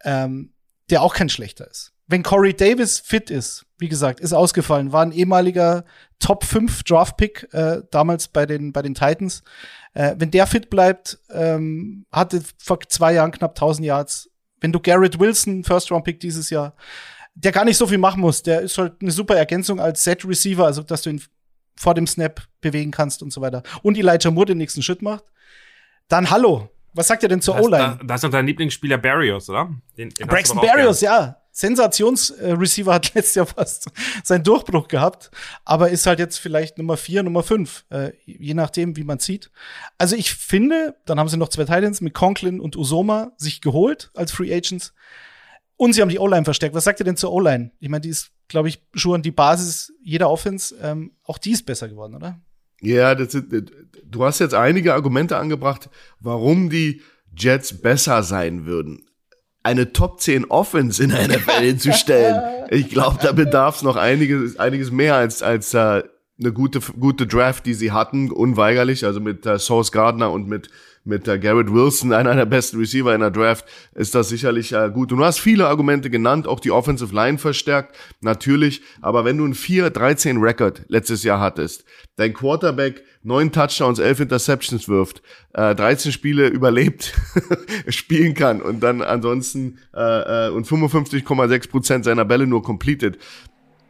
ähm, 0.03 0.53
der 0.89 1.01
auch 1.01 1.13
kein 1.13 1.29
schlechter 1.29 1.69
ist. 1.69 1.93
Wenn 2.07 2.23
Corey 2.23 2.53
Davis 2.53 2.99
fit 2.99 3.29
ist, 3.29 3.65
wie 3.77 3.89
gesagt, 3.89 4.19
ist 4.19 4.33
ausgefallen, 4.33 4.91
war 4.91 5.03
ein 5.03 5.11
ehemaliger 5.11 5.85
Top 6.19 6.43
5 6.43 6.83
Draft 6.83 7.17
Pick 7.17 7.47
äh, 7.51 7.81
damals 7.91 8.27
bei 8.27 8.45
den 8.45 8.71
bei 8.71 8.81
den 8.81 8.93
Titans. 8.93 9.43
Äh, 9.95 10.15
wenn 10.17 10.29
der 10.29 10.45
fit 10.45 10.69
bleibt, 10.69 11.17
ähm, 11.31 12.05
hatte 12.11 12.43
vor 12.57 12.79
zwei 12.81 13.13
Jahren 13.13 13.31
knapp 13.31 13.51
1000 13.51 13.87
Yards. 13.87 14.29
Wenn 14.59 14.71
du 14.71 14.79
Garrett 14.79 15.19
Wilson, 15.19 15.63
First 15.63 15.89
Round 15.89 16.03
Pick 16.03 16.19
dieses 16.19 16.49
Jahr, 16.49 16.75
der 17.33 17.51
gar 17.51 17.65
nicht 17.65 17.77
so 17.77 17.87
viel 17.87 17.97
machen 17.97 18.21
muss, 18.21 18.43
der 18.43 18.61
ist 18.61 18.77
halt 18.77 18.93
eine 19.01 19.11
super 19.11 19.35
Ergänzung 19.37 19.79
als 19.79 20.03
Set 20.03 20.25
Receiver, 20.25 20.65
also 20.65 20.83
dass 20.83 21.01
du 21.01 21.09
ihn 21.09 21.21
vor 21.77 21.93
dem 21.93 22.07
Snap 22.07 22.41
bewegen 22.61 22.91
kannst 22.91 23.23
und 23.23 23.31
so 23.31 23.41
weiter. 23.41 23.63
Und 23.83 23.97
Elijah 23.97 24.31
Moore 24.31 24.47
den 24.47 24.57
nächsten 24.57 24.83
Schritt 24.83 25.01
macht. 25.01 25.23
Dann 26.09 26.29
hallo. 26.29 26.69
Was 26.93 27.07
sagt 27.07 27.23
ihr 27.23 27.29
denn 27.29 27.41
zur 27.41 27.59
O-Line? 27.59 27.97
Da, 27.99 28.05
da 28.05 28.15
ist 28.15 28.23
noch 28.23 28.31
dein 28.31 28.47
Lieblingsspieler 28.47 28.97
Barrios, 28.97 29.49
oder? 29.49 29.69
Den, 29.97 30.09
den 30.09 30.27
Braxton 30.27 30.61
Barrios, 30.61 31.01
ja. 31.01 31.41
Sensationsreceiver 31.55 32.93
hat 32.93 33.13
letztes 33.15 33.35
Jahr 33.35 33.45
fast 33.45 33.89
seinen 34.25 34.43
Durchbruch 34.43 34.89
gehabt, 34.89 35.31
aber 35.63 35.89
ist 35.89 36.05
halt 36.05 36.19
jetzt 36.19 36.37
vielleicht 36.37 36.77
Nummer 36.77 36.97
vier, 36.97 37.23
Nummer 37.23 37.43
fünf, 37.43 37.85
äh, 37.89 38.11
je 38.25 38.53
nachdem, 38.53 38.97
wie 38.97 39.05
man 39.05 39.19
sieht. 39.19 39.51
Also 39.97 40.17
ich 40.17 40.33
finde, 40.33 40.97
dann 41.05 41.17
haben 41.17 41.29
sie 41.29 41.37
noch 41.37 41.47
zwei 41.47 41.63
Titans 41.63 42.01
mit 42.01 42.13
Conklin 42.13 42.59
und 42.59 42.75
Usoma 42.75 43.31
sich 43.37 43.61
geholt 43.61 44.11
als 44.15 44.33
Free 44.33 44.53
Agents. 44.53 44.93
Und 45.77 45.93
sie 45.93 46.01
haben 46.01 46.09
die 46.09 46.19
O-Line 46.19 46.43
verstärkt. 46.43 46.75
Was 46.75 46.83
sagt 46.83 46.99
ihr 46.99 47.05
denn 47.05 47.15
zur 47.15 47.31
O-Line? 47.31 47.71
Ich 47.79 47.87
meine, 47.87 48.01
die 48.01 48.09
ist, 48.09 48.31
glaube 48.49 48.67
ich, 48.67 48.81
schon 48.93 49.21
die 49.21 49.31
Basis 49.31 49.93
jeder 50.03 50.29
Offense. 50.29 50.75
Ähm, 50.81 51.13
auch 51.23 51.37
die 51.37 51.51
ist 51.51 51.65
besser 51.65 51.87
geworden, 51.87 52.15
oder? 52.15 52.41
Ja, 52.81 53.15
das 53.15 53.33
ist, 53.33 53.45
du 54.03 54.25
hast 54.25 54.39
jetzt 54.39 54.53
einige 54.53 54.93
Argumente 54.93 55.37
angebracht, 55.37 55.89
warum 56.19 56.69
die 56.69 57.01
Jets 57.33 57.81
besser 57.81 58.23
sein 58.23 58.65
würden 58.65 59.05
eine 59.65 59.93
Top 59.93 60.21
10 60.21 60.45
Offense 60.45 61.03
in 61.03 61.09
der 61.09 61.27
NFL 61.27 61.51
hinzustellen. 61.61 62.67
Ich 62.69 62.89
glaube, 62.89 63.17
da 63.21 63.31
bedarf 63.31 63.77
es 63.77 63.81
noch 63.81 63.95
einiges, 63.95 64.59
einiges 64.59 64.91
mehr 64.91 65.15
als, 65.15 65.41
als 65.41 65.73
äh, 65.73 66.03
eine 66.39 66.53
gute, 66.53 66.79
gute 66.99 67.25
Draft, 67.25 67.65
die 67.65 67.73
sie 67.73 67.91
hatten, 67.91 68.29
unweigerlich, 68.29 69.05
also 69.05 69.19
mit 69.19 69.45
äh, 69.45 69.57
Source 69.57 69.91
Gardner 69.91 70.31
und 70.31 70.47
mit 70.47 70.69
mit 71.05 71.27
äh, 71.27 71.39
Garrett 71.39 71.71
Wilson, 71.71 72.11
einer 72.11 72.35
der 72.35 72.45
besten 72.45 72.77
Receiver 72.77 73.13
in 73.13 73.21
der 73.21 73.31
Draft, 73.31 73.65
ist 73.93 74.15
das 74.15 74.29
sicherlich 74.29 74.73
äh, 74.73 74.89
gut. 74.93 75.11
Und 75.11 75.19
du 75.19 75.25
hast 75.25 75.39
viele 75.39 75.67
Argumente 75.67 76.09
genannt, 76.09 76.47
auch 76.47 76.59
die 76.59 76.71
Offensive 76.71 77.13
Line 77.15 77.37
verstärkt, 77.37 77.95
natürlich. 78.21 78.81
Aber 79.01 79.23
wenn 79.23 79.37
du 79.37 79.45
ein 79.45 79.53
4-13 79.53 80.41
Record 80.41 80.81
letztes 80.89 81.23
Jahr 81.23 81.39
hattest, 81.39 81.85
dein 82.17 82.33
Quarterback 82.33 83.03
neun 83.23 83.51
Touchdowns, 83.51 83.99
elf 83.99 84.19
Interceptions 84.19 84.89
wirft, 84.89 85.21
äh, 85.53 85.75
13 85.75 86.11
Spiele 86.11 86.47
überlebt, 86.49 87.13
spielen 87.87 88.33
kann 88.33 88.61
und 88.61 88.81
dann 88.81 89.01
ansonsten 89.01 89.79
äh, 89.95 90.47
äh, 90.47 90.49
und 90.49 90.67
55,6 90.67 91.69
Prozent 91.69 92.05
seiner 92.05 92.25
Bälle 92.25 92.47
nur 92.47 92.63
completed, 92.63 93.17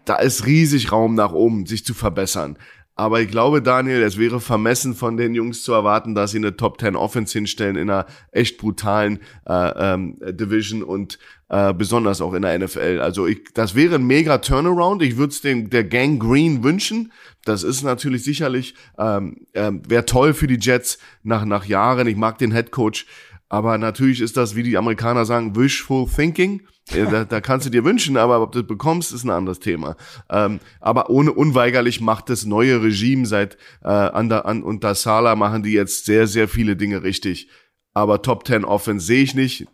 da 0.06 0.18
ist 0.18 0.46
riesig 0.46 0.92
Raum 0.92 1.16
nach 1.16 1.32
oben, 1.32 1.66
sich 1.66 1.84
zu 1.84 1.94
verbessern. 1.94 2.58
Aber 2.98 3.20
ich 3.20 3.30
glaube, 3.30 3.62
Daniel, 3.62 4.02
es 4.04 4.18
wäre 4.18 4.40
vermessen 4.40 4.96
von 4.96 5.18
den 5.18 5.36
Jungs 5.36 5.64
zu 5.64 5.74
erwarten, 5.74 6.16
dass 6.16 6.32
sie 6.32 6.38
eine 6.38 6.56
Top 6.56 6.80
10 6.80 6.96
Offense 6.96 7.38
hinstellen 7.38 7.76
in 7.76 7.90
einer 7.90 8.06
echt 8.32 8.58
brutalen 8.58 9.20
äh, 9.46 9.94
ähm, 9.94 10.18
Division 10.22 10.82
und 10.82 11.20
äh, 11.50 11.74
besonders 11.74 12.22
auch 12.22 12.34
in 12.34 12.44
der 12.44 12.58
NFL. 12.58 13.02
Also 13.02 13.28
ich, 13.28 13.44
das 13.54 13.76
wäre 13.76 13.96
ein 13.96 14.08
mega 14.08 14.38
Turnaround. 14.38 15.02
Ich 15.02 15.18
würde 15.18 15.32
es 15.32 15.42
der 15.42 15.84
Gang 15.84 16.22
Green 16.22 16.64
wünschen. 16.64 17.12
Das 17.44 17.64
ist 17.64 17.84
natürlich 17.84 18.24
sicherlich 18.24 18.76
ähm, 18.98 19.46
ähm, 19.54 19.82
wäre 19.88 20.06
toll 20.06 20.34
für 20.34 20.48
die 20.48 20.60
Jets 20.60 20.98
nach 21.22 21.44
nach 21.44 21.66
Jahren. 21.66 22.08
Ich 22.08 22.16
mag 22.16 22.38
den 22.38 22.54
Head 22.54 22.72
Coach, 22.72 23.08
aber 23.50 23.78
natürlich 23.78 24.22
ist 24.22 24.38
das, 24.38 24.56
wie 24.56 24.64
die 24.64 24.78
Amerikaner 24.78 25.26
sagen, 25.26 25.56
wishful 25.58 26.08
thinking. 26.08 26.62
Da, 26.92 27.26
da 27.26 27.42
kannst 27.42 27.66
du 27.66 27.72
dir 27.72 27.84
wünschen, 27.84 28.16
aber 28.16 28.42
ob 28.42 28.52
du 28.52 28.60
das 28.60 28.68
bekommst, 28.68 29.12
ist 29.12 29.24
ein 29.24 29.32
anderes 29.32 29.60
Thema. 29.60 29.96
Ähm, 30.30 30.60
aber 30.80 31.10
ohne 31.10 31.34
unweigerlich 31.34 32.00
macht 32.00 32.30
das 32.30 32.46
neue 32.46 32.82
Regime 32.82 33.26
seit 33.26 33.58
äh, 33.84 33.88
an, 33.88 34.30
der, 34.30 34.46
an 34.46 34.62
unter 34.62 34.94
Sala 34.94 35.36
machen 35.36 35.64
die 35.64 35.72
jetzt 35.72 36.06
sehr, 36.06 36.28
sehr 36.28 36.48
viele 36.48 36.76
Dinge 36.76 37.02
richtig. 37.02 37.50
Aber 37.94 38.22
Top 38.22 38.46
10 38.46 38.66
Offense 38.66 39.06
sehe 39.06 39.24
ich 39.24 39.34
nicht. 39.34 39.68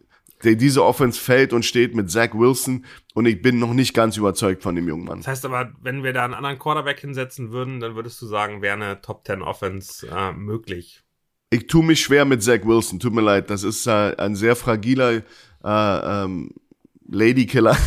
Diese 0.43 0.83
Offense 0.83 1.19
fällt 1.19 1.53
und 1.53 1.65
steht 1.65 1.93
mit 1.93 2.09
Zach 2.09 2.33
Wilson 2.33 2.85
und 3.13 3.27
ich 3.27 3.41
bin 3.41 3.59
noch 3.59 3.73
nicht 3.73 3.93
ganz 3.93 4.17
überzeugt 4.17 4.63
von 4.63 4.75
dem 4.75 4.87
jungen 4.87 5.05
Mann. 5.05 5.19
Das 5.19 5.27
heißt 5.27 5.45
aber, 5.45 5.71
wenn 5.81 6.03
wir 6.03 6.13
da 6.13 6.25
einen 6.25 6.33
anderen 6.33 6.57
Quarterback 6.57 6.99
hinsetzen 6.99 7.51
würden, 7.51 7.79
dann 7.79 7.95
würdest 7.95 8.19
du 8.21 8.25
sagen, 8.25 8.61
wäre 8.63 8.73
eine 8.73 9.01
Top 9.01 9.25
10 9.27 9.43
Offense 9.43 10.07
äh, 10.07 10.31
möglich. 10.31 11.03
Ich 11.51 11.67
tue 11.67 11.83
mich 11.83 12.01
schwer 12.01 12.25
mit 12.25 12.41
Zach 12.41 12.61
Wilson, 12.63 12.99
tut 12.99 13.13
mir 13.13 13.21
leid. 13.21 13.49
Das 13.51 13.63
ist 13.63 13.85
äh, 13.85 14.15
ein 14.17 14.35
sehr 14.35 14.55
fragiler 14.55 15.21
äh, 15.63 16.23
ähm, 16.23 16.51
Ladykiller. 17.11 17.77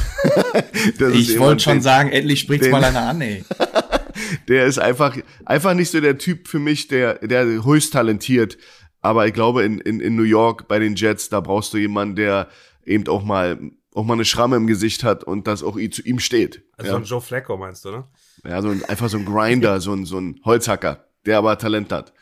ich 1.14 1.38
wollte 1.38 1.62
schon 1.62 1.81
sagen, 1.81 2.12
endlich 2.12 2.40
spricht's 2.40 2.69
mal 2.69 2.85
einer 2.85 3.09
an, 3.09 3.21
ey. 3.21 3.45
der 4.49 4.66
ist 4.66 4.78
einfach, 4.78 5.16
einfach 5.45 5.75
nicht 5.75 5.90
so 5.90 6.00
der 6.00 6.19
Typ 6.19 6.47
für 6.47 6.59
mich, 6.59 6.88
der, 6.88 7.14
der 7.26 7.45
höchst 7.64 7.95
talentiert, 7.95 8.59
Aber 9.00 9.26
ich 9.26 9.33
glaube, 9.33 9.64
in, 9.64 9.78
in, 9.81 10.00
in 10.00 10.14
New 10.14 10.23
York 10.23 10.69
bei 10.69 10.78
den 10.78 10.95
Jets, 10.95 11.28
da 11.31 11.40
brauchst 11.40 11.73
du 11.73 11.78
jemanden, 11.78 12.16
der 12.16 12.49
eben 12.85 13.09
auch 13.09 13.25
mal 13.25 13.59
auch 13.95 14.04
mal 14.04 14.14
eine 14.14 14.25
Schramme 14.25 14.57
im 14.57 14.66
Gesicht 14.66 15.04
hat 15.04 15.25
und 15.25 15.47
das 15.47 15.62
auch 15.62 15.75
zu 15.75 16.02
ihm 16.02 16.19
steht. 16.19 16.64
Also 16.76 16.90
ja. 16.90 16.97
ein 16.97 17.04
Joe 17.04 17.21
Flacco 17.21 17.57
meinst 17.57 17.85
du, 17.85 17.93
ne? 17.93 18.04
Ja, 18.45 18.61
so 18.61 18.69
ein, 18.69 18.85
einfach 18.85 19.09
so 19.09 19.19
ein 19.19 19.25
Grinder, 19.25 19.81
so 19.81 19.95
ein, 19.95 20.04
so 20.04 20.19
ein 20.19 20.40
Holzhacker, 20.45 21.07
der 21.25 21.38
aber 21.38 21.57
Talent 21.57 21.93
hat. 21.93 22.12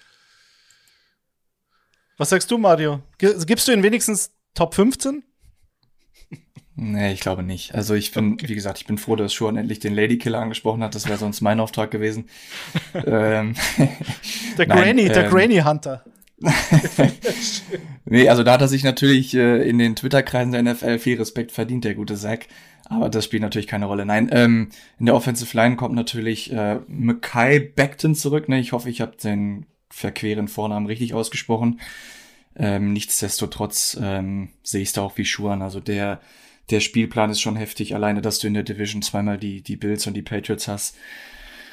Was 2.19 2.29
sagst 2.29 2.51
du, 2.51 2.59
Mario? 2.59 3.03
Gibst 3.19 3.67
du 3.67 3.73
ihn 3.73 3.83
wenigstens 3.83 4.33
Top 4.55 4.75
15? 4.75 5.25
Nee, 6.75 7.13
ich 7.13 7.21
glaube 7.21 7.43
nicht. 7.43 7.75
Also 7.75 7.95
ich 7.95 8.13
bin, 8.13 8.39
wie 8.41 8.55
gesagt, 8.55 8.79
ich 8.79 8.87
bin 8.87 8.97
froh, 8.97 9.15
dass 9.15 9.35
Schuhan 9.35 9.57
endlich 9.57 9.79
den 9.79 9.95
Ladykiller 9.95 10.39
angesprochen 10.39 10.83
hat. 10.83 10.95
Das 10.95 11.07
wäre 11.07 11.19
sonst 11.19 11.43
mein 11.43 11.61
Auftrag 11.61 11.91
gewesen. 11.91 12.29
ähm, 12.95 13.55
der 14.59 14.67
Nein, 14.67 14.79
Granny, 14.79 15.03
ähm, 15.03 15.13
der 15.13 15.29
Granny 15.29 15.59
Hunter. 15.59 16.05
nee, 18.05 18.29
also 18.29 18.43
da 18.43 18.55
hat 18.55 18.63
er 18.63 18.69
sich 18.69 18.85
natürlich 18.85 19.35
äh, 19.35 19.69
in 19.69 19.79
den 19.79 19.95
Twitter-Kreisen 19.95 20.53
der 20.53 20.63
NFL 20.63 20.99
viel 20.99 21.19
Respekt 21.19 21.53
verdient, 21.53 21.85
der 21.85 21.95
gute 21.95 22.17
Zack. 22.17 22.49
Aber 22.85 23.09
das 23.09 23.25
spielt 23.25 23.43
natürlich 23.43 23.69
keine 23.69 23.87
Rolle. 23.87 24.05
Nein, 24.05 24.29
ähm, 24.33 24.71
in 24.99 25.07
der 25.07 25.15
Offensive 25.15 25.57
Line 25.57 25.77
kommt 25.77 25.95
natürlich 25.95 26.53
äh, 26.53 26.81
Mackay 26.89 27.61
Beckton 27.61 28.15
zurück. 28.15 28.49
Ne? 28.49 28.59
Ich 28.61 28.73
hoffe, 28.73 28.91
ich 28.91 29.01
habe 29.01 29.17
den 29.17 29.67
verqueren 29.89 30.49
Vornamen 30.49 30.87
richtig 30.87 31.15
ausgesprochen. 31.15 31.81
Ähm, 32.57 32.93
nichtsdestotrotz 32.93 33.97
ähm, 34.01 34.51
sehe 34.63 34.83
ich 34.83 34.89
es 34.89 34.93
da 34.95 35.03
auch 35.03 35.17
wie 35.17 35.25
Schuhan. 35.25 35.63
Also 35.63 35.81
der, 35.81 36.21
der 36.71 36.81
Spielplan 36.81 37.31
ist 37.31 37.41
schon 37.41 37.57
heftig. 37.57 37.95
Alleine, 37.95 38.23
dass 38.23 38.39
du 38.39 38.47
in 38.47 38.55
der 38.55 38.63
Division 38.63 39.03
zweimal 39.03 39.39
die, 39.39 39.63
die 39.63 39.77
Bills 39.77 40.07
und 40.07 40.15
die 40.15 40.23
Patriots 40.23 40.69
hast. 40.69 40.97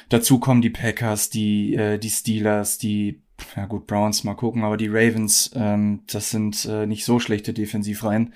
Dazu 0.08 0.40
kommen 0.40 0.62
die 0.62 0.70
Packers, 0.70 1.30
die, 1.30 1.74
äh, 1.74 1.98
die 1.98 2.10
Steelers, 2.10 2.78
die 2.78 3.22
ja 3.56 3.66
gut, 3.66 3.86
Browns 3.86 4.24
mal 4.24 4.34
gucken, 4.34 4.64
aber 4.64 4.76
die 4.76 4.88
Ravens, 4.88 5.50
ähm, 5.54 6.02
das 6.06 6.30
sind 6.30 6.64
äh, 6.66 6.86
nicht 6.86 7.04
so 7.04 7.20
schlechte 7.20 7.52
Defensivreihen. 7.52 8.34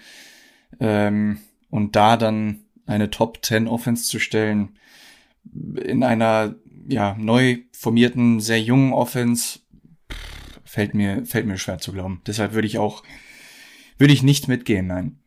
Ähm, 0.80 1.38
und 1.70 1.96
da 1.96 2.16
dann 2.16 2.60
eine 2.86 3.10
Top 3.10 3.44
10 3.44 3.68
Offense 3.68 4.04
zu 4.04 4.18
stellen, 4.18 4.78
in 5.82 6.02
einer 6.02 6.54
ja, 6.88 7.16
neu 7.18 7.58
formierten, 7.72 8.40
sehr 8.40 8.60
jungen 8.60 8.92
Offense, 8.92 9.60
fällt 10.64 10.94
mir, 10.94 11.24
fällt 11.24 11.46
mir 11.46 11.58
schwer 11.58 11.78
zu 11.78 11.92
glauben. 11.92 12.20
Deshalb 12.26 12.52
würde 12.52 12.66
ich 12.66 12.78
auch, 12.78 13.02
würde 13.98 14.12
ich 14.12 14.22
nicht 14.22 14.48
mitgehen, 14.48 14.86
nein. 14.86 15.18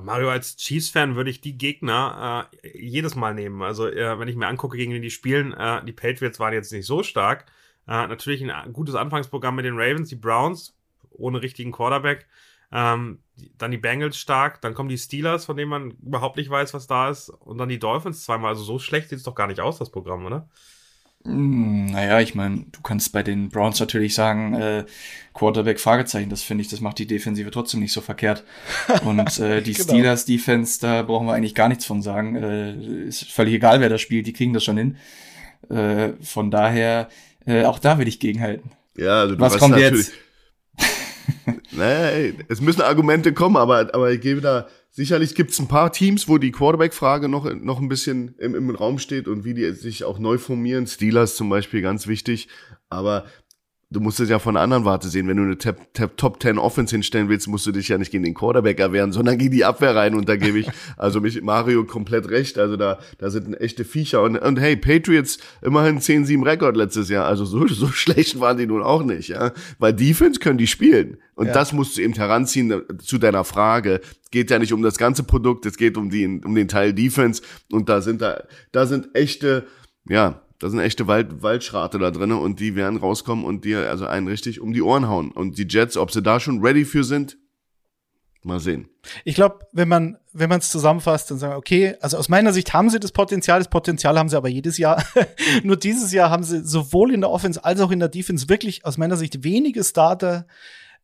Mario, 0.00 0.30
als 0.30 0.56
Chiefs-Fan 0.56 1.16
würde 1.16 1.30
ich 1.30 1.40
die 1.40 1.56
Gegner 1.56 2.48
äh, 2.62 2.78
jedes 2.78 3.14
Mal 3.14 3.34
nehmen. 3.34 3.62
Also, 3.62 3.88
äh, 3.88 4.18
wenn 4.18 4.28
ich 4.28 4.36
mir 4.36 4.46
angucke, 4.46 4.76
gegen 4.76 4.92
wen 4.92 5.02
die 5.02 5.10
spielen, 5.10 5.52
äh, 5.54 5.84
die 5.84 5.92
Patriots 5.92 6.38
waren 6.38 6.52
jetzt 6.52 6.72
nicht 6.72 6.86
so 6.86 7.02
stark. 7.02 7.46
Äh, 7.88 8.06
natürlich 8.06 8.42
ein 8.42 8.72
gutes 8.72 8.94
Anfangsprogramm 8.94 9.56
mit 9.56 9.64
den 9.64 9.78
Ravens, 9.78 10.08
die 10.08 10.16
Browns 10.16 10.76
ohne 11.10 11.42
richtigen 11.42 11.72
Quarterback. 11.72 12.26
Ähm, 12.72 13.20
dann 13.58 13.70
die 13.70 13.78
Bengals 13.78 14.18
stark, 14.18 14.60
dann 14.60 14.74
kommen 14.74 14.88
die 14.88 14.98
Steelers, 14.98 15.44
von 15.44 15.56
denen 15.56 15.70
man 15.70 15.90
überhaupt 16.02 16.36
nicht 16.36 16.50
weiß, 16.50 16.74
was 16.74 16.86
da 16.86 17.10
ist, 17.10 17.28
und 17.28 17.58
dann 17.58 17.68
die 17.68 17.78
Dolphins 17.78 18.24
zweimal. 18.24 18.50
Also 18.50 18.64
so 18.64 18.78
schlecht 18.78 19.08
sieht 19.08 19.18
es 19.18 19.24
doch 19.24 19.34
gar 19.34 19.46
nicht 19.46 19.60
aus, 19.60 19.78
das 19.78 19.90
Programm, 19.90 20.26
oder? 20.26 20.48
Hm, 21.26 21.86
naja, 21.86 22.20
ich 22.20 22.34
meine, 22.34 22.66
du 22.70 22.80
kannst 22.82 23.12
bei 23.12 23.22
den 23.22 23.48
Browns 23.48 23.80
natürlich 23.80 24.14
sagen, 24.14 24.54
äh, 24.54 24.84
Quarterback 25.34 25.80
Fragezeichen, 25.80 26.30
das 26.30 26.42
finde 26.42 26.62
ich, 26.62 26.68
das 26.68 26.80
macht 26.80 26.98
die 26.98 27.06
Defensive 27.06 27.50
trotzdem 27.50 27.80
nicht 27.80 27.92
so 27.92 28.00
verkehrt. 28.00 28.44
Und 29.04 29.38
äh, 29.38 29.60
die 29.62 29.72
genau. 29.72 29.88
Steelers 29.88 30.24
Defense, 30.24 30.80
da 30.80 31.02
brauchen 31.02 31.26
wir 31.26 31.34
eigentlich 31.34 31.54
gar 31.54 31.68
nichts 31.68 31.84
von 31.84 32.00
sagen. 32.00 32.36
Äh, 32.36 33.06
ist 33.06 33.30
völlig 33.30 33.54
egal, 33.54 33.80
wer 33.80 33.88
das 33.88 34.00
spielt, 34.00 34.26
die 34.26 34.32
kriegen 34.32 34.52
das 34.52 34.64
schon 34.64 34.78
hin. 34.78 34.96
Äh, 35.68 36.12
von 36.22 36.50
daher, 36.50 37.08
äh, 37.44 37.64
auch 37.64 37.80
da 37.80 37.98
will 37.98 38.08
ich 38.08 38.20
gegenhalten. 38.20 38.70
Ja, 38.96 39.20
also 39.20 39.34
du 39.34 39.40
Was 39.40 39.58
kommt 39.58 39.76
jetzt? 39.76 40.12
naja, 41.72 42.08
ey, 42.08 42.34
es 42.48 42.60
müssen 42.60 42.82
Argumente 42.82 43.32
kommen, 43.32 43.56
aber, 43.56 43.92
aber 43.94 44.12
ich 44.12 44.20
gebe 44.20 44.40
da, 44.40 44.68
sicherlich 44.96 45.34
gibt 45.34 45.50
es 45.50 45.58
ein 45.58 45.68
paar 45.68 45.92
Teams, 45.92 46.26
wo 46.26 46.38
die 46.38 46.50
Quarterback-Frage 46.50 47.28
noch, 47.28 47.52
noch 47.54 47.80
ein 47.80 47.88
bisschen 47.88 48.34
im, 48.38 48.54
im 48.54 48.70
Raum 48.70 48.98
steht 48.98 49.28
und 49.28 49.44
wie 49.44 49.52
die 49.52 49.70
sich 49.72 50.04
auch 50.04 50.18
neu 50.18 50.38
formieren. 50.38 50.86
Steelers 50.86 51.36
zum 51.36 51.50
Beispiel 51.50 51.82
ganz 51.82 52.06
wichtig. 52.06 52.48
Aber 52.88 53.26
du 53.90 54.00
musst 54.00 54.18
es 54.18 54.28
ja 54.28 54.38
von 54.38 54.54
der 54.54 54.62
anderen 54.62 54.84
Warte 54.84 55.08
sehen. 55.08 55.28
Wenn 55.28 55.36
du 55.36 55.44
eine 55.44 55.58
Top, 55.58 55.76
Top, 55.94 56.16
Top 56.16 56.42
10 56.42 56.58
Offense 56.58 56.94
hinstellen 56.94 57.28
willst, 57.28 57.46
musst 57.46 57.66
du 57.66 57.72
dich 57.72 57.88
ja 57.88 57.98
nicht 57.98 58.10
gegen 58.10 58.24
den 58.24 58.34
Quarterback 58.34 58.80
erwehren, 58.80 59.12
sondern 59.12 59.38
gegen 59.38 59.52
die 59.52 59.64
Abwehr 59.64 59.94
rein. 59.94 60.14
Und 60.14 60.28
da 60.28 60.36
gebe 60.36 60.58
ich 60.58 60.68
also 60.96 61.20
mich 61.20 61.40
Mario 61.42 61.84
komplett 61.84 62.28
recht. 62.28 62.58
Also 62.58 62.76
da, 62.76 62.98
da 63.18 63.30
sind 63.30 63.60
echte 63.60 63.84
Viecher. 63.84 64.22
Und, 64.22 64.38
und 64.38 64.58
hey, 64.58 64.76
Patriots 64.76 65.38
immerhin 65.62 66.00
10-7 66.00 66.44
Rekord 66.44 66.76
letztes 66.76 67.08
Jahr. 67.08 67.26
Also 67.26 67.44
so, 67.44 67.66
so 67.68 67.86
schlecht 67.92 68.40
waren 68.40 68.58
die 68.58 68.66
nun 68.66 68.82
auch 68.82 69.04
nicht, 69.04 69.28
ja. 69.28 69.52
Weil 69.78 69.92
Defense 69.92 70.40
können 70.40 70.58
die 70.58 70.66
spielen. 70.66 71.18
Und 71.34 71.48
ja. 71.48 71.52
das 71.52 71.72
musst 71.72 71.96
du 71.96 72.02
eben 72.02 72.14
heranziehen 72.14 72.70
äh, 72.72 72.98
zu 72.98 73.18
deiner 73.18 73.44
Frage. 73.44 74.00
Geht 74.32 74.50
ja 74.50 74.58
nicht 74.58 74.72
um 74.72 74.82
das 74.82 74.98
ganze 74.98 75.22
Produkt, 75.22 75.64
es 75.64 75.76
geht 75.76 75.96
um 75.96 76.10
die, 76.10 76.26
um 76.26 76.54
den 76.54 76.66
Teil 76.66 76.92
Defense. 76.92 77.40
Und 77.70 77.88
da 77.88 78.00
sind 78.00 78.20
da, 78.20 78.42
da 78.72 78.86
sind 78.86 79.14
echte, 79.14 79.66
ja, 80.08 80.42
da 80.58 80.70
sind 80.70 80.80
echte 80.80 81.06
Wald, 81.06 81.42
Waldschrate 81.42 81.98
da 81.98 82.10
drin 82.10 82.32
und 82.32 82.60
die 82.60 82.74
werden 82.74 82.98
rauskommen 82.98 83.44
und 83.44 83.64
dir 83.64 83.88
also 83.90 84.06
einen 84.06 84.28
richtig 84.28 84.60
um 84.60 84.72
die 84.72 84.82
Ohren 84.82 85.08
hauen. 85.08 85.30
Und 85.30 85.58
die 85.58 85.66
Jets, 85.68 85.96
ob 85.96 86.10
sie 86.10 86.22
da 86.22 86.40
schon 86.40 86.60
ready 86.60 86.84
für 86.84 87.04
sind, 87.04 87.36
mal 88.42 88.60
sehen. 88.60 88.88
Ich 89.24 89.34
glaube, 89.34 89.66
wenn 89.72 89.88
man 89.88 90.18
wenn 90.38 90.50
man 90.50 90.58
es 90.58 90.70
zusammenfasst, 90.70 91.30
dann 91.30 91.38
sagen 91.38 91.54
wir, 91.54 91.56
okay, 91.56 91.96
also 92.00 92.18
aus 92.18 92.28
meiner 92.28 92.52
Sicht 92.52 92.74
haben 92.74 92.90
sie 92.90 93.00
das 93.00 93.10
Potenzial, 93.10 93.58
das 93.58 93.68
Potenzial 93.68 94.18
haben 94.18 94.28
sie 94.28 94.36
aber 94.36 94.48
jedes 94.48 94.76
Jahr. 94.76 95.02
Nur 95.62 95.76
dieses 95.76 96.12
Jahr 96.12 96.28
haben 96.28 96.44
sie 96.44 96.62
sowohl 96.62 97.14
in 97.14 97.22
der 97.22 97.30
Offense 97.30 97.64
als 97.64 97.80
auch 97.80 97.90
in 97.90 98.00
der 98.00 98.10
Defense 98.10 98.48
wirklich 98.50 98.84
aus 98.84 98.98
meiner 98.98 99.16
Sicht 99.16 99.44
wenige 99.44 99.82
Starter, 99.82 100.46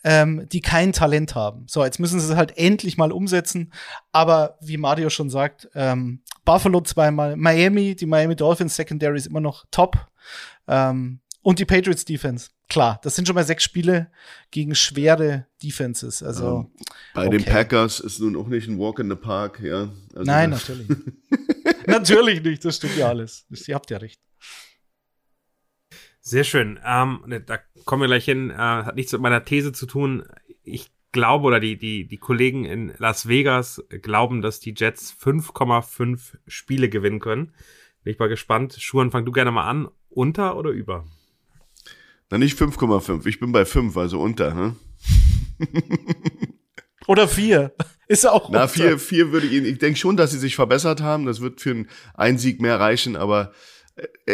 ähm, 0.04 0.46
die 0.50 0.60
kein 0.60 0.92
Talent 0.92 1.34
haben. 1.34 1.66
So, 1.68 1.84
jetzt 1.84 1.98
müssen 1.98 2.20
sie 2.20 2.30
es 2.30 2.36
halt 2.36 2.56
endlich 2.56 2.96
mal 2.96 3.12
umsetzen. 3.12 3.72
Aber 4.10 4.58
wie 4.60 4.76
Mario 4.76 5.10
schon 5.10 5.30
sagt, 5.30 5.68
ähm, 5.74 6.22
Buffalo 6.44 6.80
zweimal, 6.80 7.36
Miami, 7.36 7.94
die 7.94 8.06
Miami 8.06 8.36
Dolphins 8.36 8.76
Secondary 8.76 9.16
ist 9.16 9.26
immer 9.26 9.40
noch 9.40 9.64
top. 9.70 10.06
Ähm, 10.66 11.20
und 11.42 11.58
die 11.58 11.64
Patriots 11.64 12.04
Defense. 12.04 12.50
Klar, 12.68 13.00
das 13.02 13.16
sind 13.16 13.26
schon 13.26 13.34
mal 13.34 13.44
sechs 13.44 13.64
Spiele 13.64 14.10
gegen 14.50 14.74
schwere 14.74 15.46
Defenses. 15.62 16.22
Also 16.22 16.70
bei 17.14 17.26
okay. 17.26 17.36
den 17.36 17.44
Packers 17.44 18.00
ist 18.00 18.20
nun 18.20 18.36
auch 18.36 18.46
nicht 18.46 18.68
ein 18.68 18.78
Walk 18.78 18.98
in 18.98 19.10
the 19.10 19.16
Park, 19.16 19.60
ja. 19.60 19.90
Also 20.14 20.24
Nein, 20.24 20.50
natürlich. 20.50 20.88
natürlich 21.86 22.42
nicht. 22.42 22.64
Das 22.64 22.76
stimmt 22.76 22.96
ja 22.96 23.08
alles. 23.08 23.44
Ihr 23.50 23.74
habt 23.74 23.90
ja 23.90 23.98
recht. 23.98 24.20
Sehr 26.24 26.44
schön. 26.44 26.78
Ähm, 26.86 27.24
ne, 27.26 27.40
da 27.40 27.58
kommen 27.84 28.02
wir 28.02 28.06
gleich 28.06 28.24
hin. 28.24 28.50
Äh, 28.50 28.54
hat 28.54 28.94
nichts 28.94 29.12
mit 29.12 29.20
meiner 29.20 29.44
These 29.44 29.72
zu 29.72 29.86
tun. 29.86 30.22
Ich 30.62 30.92
glaube, 31.10 31.46
oder 31.46 31.58
die, 31.58 31.76
die, 31.76 32.06
die 32.06 32.16
Kollegen 32.16 32.64
in 32.64 32.94
Las 32.98 33.26
Vegas 33.26 33.82
glauben, 33.88 34.40
dass 34.40 34.60
die 34.60 34.72
Jets 34.76 35.12
5,5 35.20 36.36
Spiele 36.46 36.88
gewinnen 36.88 37.18
können. 37.18 37.52
Bin 38.04 38.12
ich 38.12 38.20
mal 38.20 38.28
gespannt. 38.28 38.76
Schuhan, 38.78 39.10
fang 39.10 39.24
du 39.24 39.32
gerne 39.32 39.50
mal 39.50 39.68
an. 39.68 39.88
Unter 40.10 40.56
oder 40.56 40.70
über? 40.70 41.04
Na, 42.30 42.38
nicht 42.38 42.56
5,5. 42.56 43.26
Ich 43.26 43.40
bin 43.40 43.50
bei 43.50 43.64
5, 43.64 43.96
also 43.96 44.20
unter, 44.20 44.54
ne? 44.54 44.76
Oder 47.08 47.26
4. 47.26 47.74
Ist 48.06 48.28
auch 48.28 48.46
unter. 48.46 48.60
Na, 48.60 48.68
4, 48.68 48.98
4 48.98 49.32
würde 49.32 49.48
ich 49.48 49.54
Ihnen, 49.54 49.66
ich 49.66 49.78
denke 49.78 49.98
schon, 49.98 50.16
dass 50.16 50.30
sie 50.30 50.38
sich 50.38 50.54
verbessert 50.54 51.00
haben. 51.00 51.26
Das 51.26 51.40
wird 51.40 51.60
für 51.60 51.84
einen 52.14 52.38
Sieg 52.38 52.60
mehr 52.60 52.78
reichen, 52.78 53.16
aber 53.16 53.52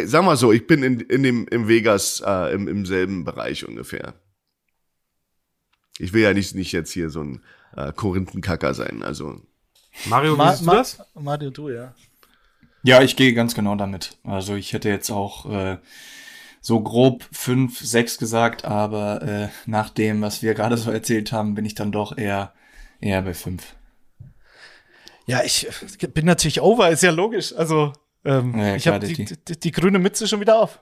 sag 0.04 0.24
mal 0.24 0.36
so, 0.36 0.52
ich 0.52 0.66
bin 0.66 0.82
in, 0.82 1.00
in 1.00 1.22
dem, 1.22 1.46
im 1.48 1.68
Vegas 1.68 2.22
äh, 2.24 2.52
im, 2.52 2.68
im 2.68 2.86
selben 2.86 3.24
Bereich 3.24 3.66
ungefähr. 3.66 4.14
Ich 5.98 6.12
will 6.12 6.22
ja 6.22 6.32
nicht, 6.32 6.54
nicht 6.54 6.72
jetzt 6.72 6.92
hier 6.92 7.10
so 7.10 7.22
ein 7.22 7.42
äh, 7.76 7.92
Korinthenkacker 7.92 8.74
sein, 8.74 9.02
also. 9.02 9.40
Mario, 10.04 10.36
Ma 10.36 10.54
du 10.54 10.64
das? 10.66 10.98
Mario, 11.14 11.50
du, 11.50 11.70
ja. 11.70 11.94
Ja, 12.84 13.02
ich 13.02 13.16
gehe 13.16 13.34
ganz 13.34 13.54
genau 13.54 13.74
damit. 13.74 14.16
Also 14.22 14.54
ich 14.54 14.72
hätte 14.72 14.88
jetzt 14.88 15.10
auch 15.10 15.50
äh, 15.50 15.78
so 16.60 16.80
grob 16.80 17.24
fünf, 17.32 17.80
sechs 17.80 18.18
gesagt, 18.18 18.64
aber 18.64 19.22
äh, 19.22 19.48
nach 19.66 19.90
dem, 19.90 20.22
was 20.22 20.42
wir 20.42 20.54
gerade 20.54 20.76
so 20.76 20.90
erzählt 20.90 21.32
haben, 21.32 21.54
bin 21.54 21.64
ich 21.64 21.74
dann 21.74 21.90
doch 21.90 22.16
eher, 22.16 22.52
eher 23.00 23.22
bei 23.22 23.34
fünf. 23.34 23.74
Ja, 25.26 25.42
ich 25.42 25.68
bin 26.14 26.24
natürlich 26.24 26.62
over, 26.62 26.88
ist 26.90 27.02
ja 27.02 27.10
logisch. 27.10 27.52
Also 27.54 27.92
ähm, 28.24 28.58
ja, 28.58 28.76
ich 28.76 28.88
habe 28.88 29.06
die, 29.06 29.24
die, 29.24 29.60
die, 29.60 29.70
grüne 29.70 29.98
Mütze 29.98 30.26
schon 30.26 30.40
wieder 30.40 30.60
auf. 30.60 30.80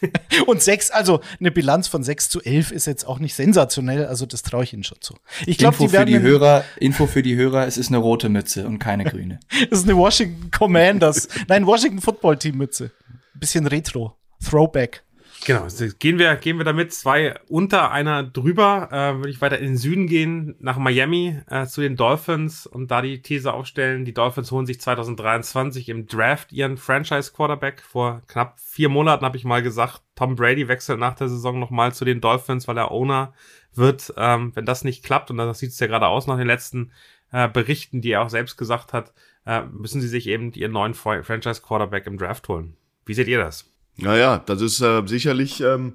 und 0.46 0.62
sechs, 0.62 0.90
also 0.90 1.20
eine 1.38 1.50
Bilanz 1.50 1.88
von 1.88 2.02
sechs 2.02 2.28
zu 2.28 2.40
elf 2.42 2.70
ist 2.70 2.86
jetzt 2.86 3.06
auch 3.06 3.18
nicht 3.18 3.34
sensationell, 3.34 4.06
also 4.06 4.26
das 4.26 4.42
traue 4.42 4.64
ich 4.64 4.72
Ihnen 4.72 4.84
schon 4.84 5.00
zu. 5.00 5.14
Ich 5.46 5.58
glaube, 5.58 5.76
die 5.78 5.92
werden 5.92 6.12
für 6.12 6.20
die 6.20 6.26
Hörer, 6.26 6.64
Info 6.78 7.06
für 7.06 7.22
die 7.22 7.36
Hörer, 7.36 7.66
es 7.66 7.76
ist 7.76 7.88
eine 7.88 7.98
rote 7.98 8.28
Mütze 8.28 8.66
und 8.66 8.78
keine 8.78 9.04
grüne. 9.04 9.40
es 9.70 9.80
ist 9.80 9.84
eine 9.84 9.96
Washington 9.96 10.50
Commanders, 10.50 11.28
nein, 11.48 11.66
Washington 11.66 12.00
Football 12.00 12.38
Team 12.38 12.56
Mütze. 12.56 12.90
Bisschen 13.34 13.66
Retro, 13.66 14.16
Throwback. 14.42 15.02
Genau, 15.46 15.66
gehen 15.98 16.18
wir, 16.18 16.36
gehen 16.36 16.58
wir 16.58 16.64
damit 16.64 16.92
zwei 16.92 17.34
unter 17.48 17.90
einer 17.90 18.22
drüber, 18.22 18.88
äh, 18.92 19.16
würde 19.16 19.30
ich 19.30 19.40
weiter 19.40 19.58
in 19.58 19.68
den 19.68 19.76
Süden 19.78 20.06
gehen, 20.06 20.54
nach 20.60 20.76
Miami 20.76 21.40
äh, 21.48 21.66
zu 21.66 21.80
den 21.80 21.96
Dolphins 21.96 22.66
und 22.66 22.90
da 22.90 23.00
die 23.00 23.22
These 23.22 23.52
aufstellen, 23.52 24.04
die 24.04 24.12
Dolphins 24.12 24.52
holen 24.52 24.66
sich 24.66 24.80
2023 24.80 25.88
im 25.88 26.06
Draft 26.06 26.52
ihren 26.52 26.76
Franchise-Quarterback. 26.76 27.80
Vor 27.80 28.22
knapp 28.26 28.60
vier 28.60 28.90
Monaten 28.90 29.24
habe 29.24 29.38
ich 29.38 29.44
mal 29.44 29.62
gesagt, 29.62 30.02
Tom 30.14 30.36
Brady 30.36 30.68
wechselt 30.68 30.98
nach 30.98 31.14
der 31.14 31.28
Saison 31.28 31.58
nochmal 31.58 31.94
zu 31.94 32.04
den 32.04 32.20
Dolphins, 32.20 32.68
weil 32.68 32.76
er 32.76 32.90
Owner 32.90 33.32
wird. 33.74 34.12
Ähm, 34.18 34.52
wenn 34.54 34.66
das 34.66 34.84
nicht 34.84 35.02
klappt, 35.04 35.30
und 35.30 35.38
das 35.38 35.58
sieht 35.58 35.70
es 35.70 35.80
ja 35.80 35.86
gerade 35.86 36.08
aus 36.08 36.26
nach 36.26 36.36
den 36.36 36.46
letzten 36.46 36.92
äh, 37.32 37.48
Berichten, 37.48 38.02
die 38.02 38.12
er 38.12 38.22
auch 38.22 38.30
selbst 38.30 38.58
gesagt 38.58 38.92
hat, 38.92 39.14
äh, 39.46 39.62
müssen 39.62 40.02
sie 40.02 40.08
sich 40.08 40.26
eben 40.26 40.52
ihren 40.52 40.72
neuen 40.72 40.92
Franchise-Quarterback 40.92 42.06
im 42.06 42.18
Draft 42.18 42.46
holen. 42.48 42.76
Wie 43.06 43.14
seht 43.14 43.28
ihr 43.28 43.38
das? 43.38 43.70
Naja, 44.02 44.42
das 44.44 44.62
ist 44.62 44.80
äh, 44.80 45.02
sicherlich, 45.06 45.60
ähm, 45.60 45.94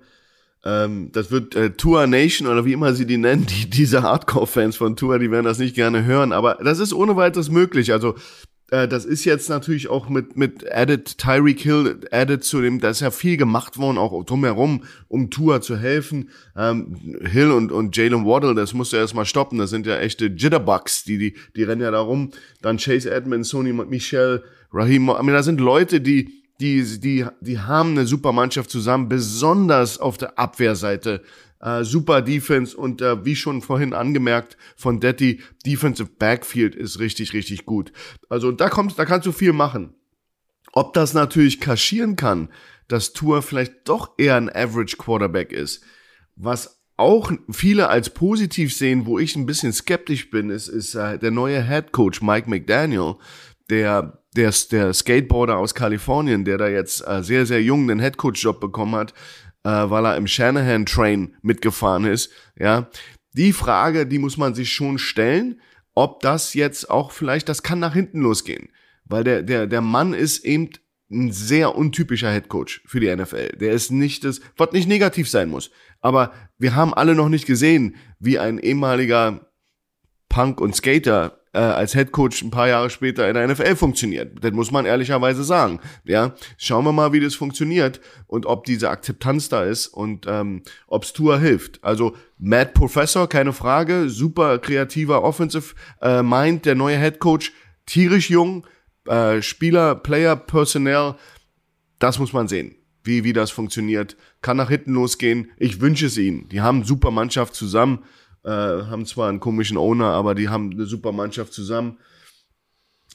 ähm, 0.64 1.12
das 1.12 1.32
wird 1.32 1.56
äh, 1.56 1.72
Tour 1.72 2.08
Nation 2.08 2.48
oder 2.48 2.66
wie 2.66 2.74
immer 2.74 2.94
sie 2.94 3.06
die 3.06 3.18
nennen, 3.18 3.46
die, 3.50 3.70
diese 3.70 4.04
Hardcore-Fans 4.04 4.78
von 4.78 4.96
Tour, 4.96 5.20
die 5.20 5.32
werden 5.32 5.46
das 5.46 5.60
nicht 5.60 5.76
gerne 5.76 6.06
hören, 6.06 6.32
aber 6.32 6.56
das 6.64 6.80
ist 6.80 6.94
ohne 6.94 7.16
weiteres 7.16 7.50
möglich. 7.50 7.94
Also 7.94 8.16
äh, 8.72 8.88
das 8.88 9.06
ist 9.06 9.26
jetzt 9.26 9.50
natürlich 9.50 9.90
auch 9.90 10.10
mit, 10.10 10.38
mit 10.38 10.72
Added 10.72 11.18
Tyreek 11.18 11.60
Hill, 11.60 12.00
Added 12.12 12.44
zu 12.44 12.62
dem, 12.62 12.80
da 12.80 12.90
ist 12.90 13.00
ja 13.00 13.12
viel 13.12 13.38
gemacht 13.38 13.78
worden, 13.78 13.98
auch 13.98 14.24
drumherum, 14.24 14.84
um 15.08 15.30
Tour 15.30 15.62
zu 15.62 15.78
helfen. 15.78 16.30
Ähm, 16.56 17.18
Hill 17.22 17.52
und, 17.52 17.72
und 17.72 17.96
Jalen 17.96 18.26
Waddle, 18.26 18.56
das 18.56 18.74
musst 18.74 18.94
du 18.94 18.98
erstmal 18.98 19.26
stoppen, 19.26 19.58
das 19.58 19.70
sind 19.70 19.86
ja 19.86 19.98
echte 19.98 20.26
Jitterbugs, 20.26 21.04
die, 21.04 21.18
die, 21.18 21.36
die 21.56 21.64
rennen 21.64 21.82
ja 21.82 21.92
da 21.92 22.00
rum. 22.00 22.32
Dann 22.62 22.78
Chase 22.78 23.12
Edmonds, 23.12 23.50
Sony 23.50 23.74
Michel, 23.74 24.44
Raheem, 24.72 25.10
I 25.10 25.24
mean, 25.24 25.34
da 25.34 25.44
sind 25.44 25.62
Leute, 25.62 26.02
die, 26.02 26.45
die, 26.60 27.00
die, 27.00 27.26
die 27.42 27.60
haben 27.60 27.92
eine 27.92 28.06
super 28.06 28.32
Mannschaft 28.32 28.70
zusammen, 28.70 29.10
besonders 29.10 30.00
auf 30.00 30.18
der 30.18 30.40
Abwehrseite. 30.40 31.22
Äh, 31.60 31.84
super 31.84 32.22
Defense 32.22 32.76
und 32.76 33.02
äh, 33.02 33.26
wie 33.26 33.36
schon 33.36 33.62
vorhin 33.62 33.94
angemerkt 33.94 34.58
von 34.76 35.00
Detti, 35.00 35.42
Defensive 35.66 36.10
Backfield 36.20 36.76
ist 36.76 37.00
richtig, 37.00 37.34
richtig 37.34 37.66
gut. 37.66 37.92
Also 38.30 38.52
da 38.52 38.70
kommst, 38.70 39.00
da 39.00 39.06
kannst 39.06 39.26
du 39.26 39.32
viel 39.32 39.54
machen. 39.54 39.96
Ob 40.74 40.94
das 40.94 41.14
natürlich 41.14 41.62
kaschieren 41.62 42.18
kann, 42.18 42.50
dass 42.88 43.14
Tour 43.14 43.42
vielleicht 43.42 43.88
doch 43.88 44.14
eher 44.18 44.36
ein 44.36 44.50
Average 44.50 44.98
Quarterback 44.98 45.52
ist, 45.52 45.84
was 46.36 46.82
auch 46.98 47.32
viele 47.50 47.90
als 47.90 48.10
positiv 48.10 48.76
sehen, 48.76 49.06
wo 49.06 49.20
ich 49.20 49.36
ein 49.36 49.46
bisschen 49.46 49.74
skeptisch 49.74 50.30
bin, 50.30 50.50
ist, 50.50 50.68
ist 50.68 50.96
äh, 50.96 51.18
der 51.18 51.32
neue 51.32 51.66
Head 51.66 51.92
Coach 51.92 52.22
Mike 52.22 52.50
McDaniel, 52.50 53.16
der 53.70 54.22
der, 54.36 54.54
der 54.72 54.94
Skateboarder 54.94 55.58
aus 55.58 55.76
Kalifornien, 55.76 56.46
der 56.46 56.58
da 56.58 56.68
jetzt 56.68 57.06
äh, 57.08 57.24
sehr, 57.24 57.46
sehr 57.46 57.62
jung 57.62 57.88
den 57.88 58.00
Headcoach-Job 58.00 58.60
bekommen 58.60 58.96
hat, 58.96 59.14
äh, 59.64 59.70
weil 59.70 60.06
er 60.06 60.18
im 60.18 60.28
Shanahan-Train 60.28 61.36
mitgefahren 61.42 62.06
ist, 62.06 62.32
ja, 62.58 62.90
die 63.34 63.54
Frage, 63.54 64.06
die 64.06 64.20
muss 64.20 64.38
man 64.38 64.56
sich 64.56 64.72
schon 64.72 64.98
stellen, 64.98 65.60
ob 65.94 66.22
das 66.22 66.54
jetzt 66.54 66.90
auch 66.90 67.12
vielleicht, 67.12 67.50
das 67.50 67.64
kann 67.64 67.80
nach 67.80 67.94
hinten 67.94 68.22
losgehen. 68.22 68.70
Weil 69.06 69.24
der, 69.24 69.44
der, 69.44 69.68
der 69.68 69.82
Mann 69.82 70.14
ist 70.14 70.46
eben 70.46 70.70
ein 71.12 71.32
sehr 71.32 71.76
untypischer 71.76 72.32
Headcoach 72.32 72.82
für 72.86 73.00
die 73.00 73.14
NFL. 73.14 73.58
Der 73.58 73.74
ist 73.74 73.92
nicht 73.92 74.24
das, 74.24 74.42
was 74.58 74.72
nicht 74.72 74.88
negativ 74.88 75.30
sein 75.30 75.50
muss. 75.50 75.70
Aber 76.02 76.34
wir 76.58 76.76
haben 76.76 76.94
alle 76.94 77.16
noch 77.16 77.30
nicht 77.30 77.46
gesehen, 77.46 77.96
wie 78.20 78.40
ein 78.40 78.58
ehemaliger 78.58 79.52
Punk 80.30 80.60
und 80.60 80.76
Skater 80.76 81.42
äh, 81.56 81.60
als 81.60 81.94
Head 81.94 82.12
Coach 82.12 82.42
ein 82.42 82.52
paar 82.52 82.68
Jahre 82.68 82.90
später 82.90 83.28
in 83.28 83.34
der 83.34 83.48
NFL 83.48 83.78
funktioniert. 83.78 84.44
Das 84.44 84.52
muss 84.52 84.72
man 84.72 84.86
ehrlicherweise 84.86 85.44
sagen. 85.44 85.80
Ja, 86.04 86.36
schauen 86.58 86.84
wir 86.84 86.92
mal, 86.92 87.14
wie 87.14 87.22
das 87.22 87.34
funktioniert 87.34 88.02
und 88.28 88.46
ob 88.46 88.66
diese 88.66 88.90
Akzeptanz 88.90 89.48
da 89.48 89.64
ist 89.64 89.88
und 89.88 90.26
ähm, 90.28 90.64
ob 90.88 91.06
Tour 91.06 91.40
hilft. 91.40 91.82
Also 91.84 92.16
Matt 92.38 92.74
Professor, 92.74 93.30
keine 93.30 93.54
Frage, 93.54 94.10
super 94.10 94.60
kreativer 94.60 95.24
Offensive 95.24 95.76
äh, 96.02 96.22
Mind, 96.22 96.66
der 96.66 96.76
neue 96.76 96.98
Head 96.98 97.20
Coach, 97.20 97.54
tierisch 97.86 98.30
jung, 98.30 98.68
äh, 99.08 99.42
Spieler, 99.42 99.96
Player, 99.96 100.36
Personnel, 100.36 101.16
das 102.00 102.20
muss 102.20 102.34
man 102.34 102.50
sehen 102.50 102.76
wie, 103.06 103.24
wie 103.24 103.34
das 103.34 103.52
funktioniert. 103.52 104.18
Kann 104.42 104.58
nach 104.58 104.70
hinten 104.70 104.94
losgehen. 104.94 105.52
Ich 105.58 105.80
wünsche 105.80 106.08
es 106.08 106.18
ihnen. 106.18 106.50
Die 106.50 106.62
haben 106.62 106.84
super 106.84 107.12
Mannschaft 107.12 107.54
zusammen 107.54 108.00
äh, 108.46 108.50
haben 108.50 109.06
zwar 109.06 109.30
einen 109.30 109.40
komischen 109.40 109.78
Owner, 109.78 110.12
aber 110.12 110.36
die 110.36 110.50
haben 110.50 110.72
eine 110.72 110.86
super 110.86 111.12
Mannschaft 111.12 111.52
zusammen. 111.54 111.98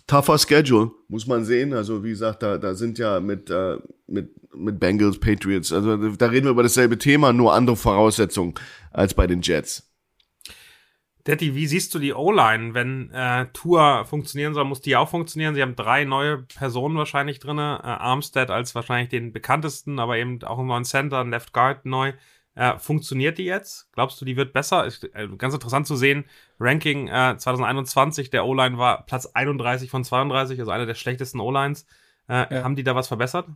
Tougher 0.06 0.38
Schedule, 0.38 0.90
muss 1.08 1.26
man 1.26 1.44
sehen. 1.44 1.72
Also 1.72 2.02
wie 2.02 2.10
gesagt, 2.10 2.42
da, 2.42 2.58
da 2.58 2.74
sind 2.74 2.98
ja 2.98 3.20
mit, 3.20 3.48
äh, 3.48 3.76
mit, 4.08 4.30
mit 4.54 4.80
Bengals, 4.80 5.20
Patriots, 5.20 5.72
also 5.72 5.96
da 5.96 6.26
reden 6.26 6.46
wir 6.46 6.50
über 6.50 6.64
dasselbe 6.64 6.98
Thema, 6.98 7.32
nur 7.32 7.54
andere 7.54 7.76
Voraussetzungen 7.76 8.54
als 8.90 9.14
bei 9.14 9.28
den 9.28 9.40
Jets. 9.40 9.86
Daddy, 11.24 11.54
wie 11.54 11.66
siehst 11.66 11.94
du 11.94 11.98
die 11.98 12.14
O-Line, 12.14 12.74
wenn 12.74 13.10
äh, 13.12 13.46
Tour 13.52 14.04
funktionieren 14.06 14.54
soll, 14.54 14.64
muss 14.64 14.80
die 14.80 14.96
auch 14.96 15.08
funktionieren? 15.08 15.54
Sie 15.54 15.62
haben 15.62 15.76
drei 15.76 16.04
neue 16.04 16.38
Personen 16.38 16.96
wahrscheinlich 16.96 17.38
drinne, 17.38 17.78
äh, 17.82 17.86
Armstead 17.86 18.50
als 18.50 18.74
wahrscheinlich 18.74 19.10
den 19.10 19.32
bekanntesten, 19.32 20.00
aber 20.00 20.16
eben 20.16 20.42
auch 20.42 20.58
einen 20.58 20.68
neuen 20.68 20.84
Center, 20.84 21.20
einen 21.20 21.30
Left 21.30 21.52
Guard 21.52 21.84
neu. 21.84 22.14
Äh, 22.60 22.78
funktioniert 22.78 23.38
die 23.38 23.44
jetzt? 23.44 23.90
Glaubst 23.94 24.20
du, 24.20 24.26
die 24.26 24.36
wird 24.36 24.52
besser? 24.52 24.84
Ist, 24.84 25.04
äh, 25.14 25.28
ganz 25.38 25.54
interessant 25.54 25.86
zu 25.86 25.96
sehen. 25.96 26.26
Ranking 26.58 27.08
äh, 27.08 27.34
2021, 27.38 28.28
der 28.28 28.44
O-Line 28.44 28.76
war 28.76 29.06
Platz 29.06 29.24
31 29.24 29.88
von 29.88 30.04
32, 30.04 30.60
also 30.60 30.70
einer 30.70 30.84
der 30.84 30.94
schlechtesten 30.94 31.40
O-Lines. 31.40 31.86
Äh, 32.28 32.54
ja. 32.54 32.62
Haben 32.62 32.76
die 32.76 32.84
da 32.84 32.94
was 32.94 33.08
verbessert? 33.08 33.46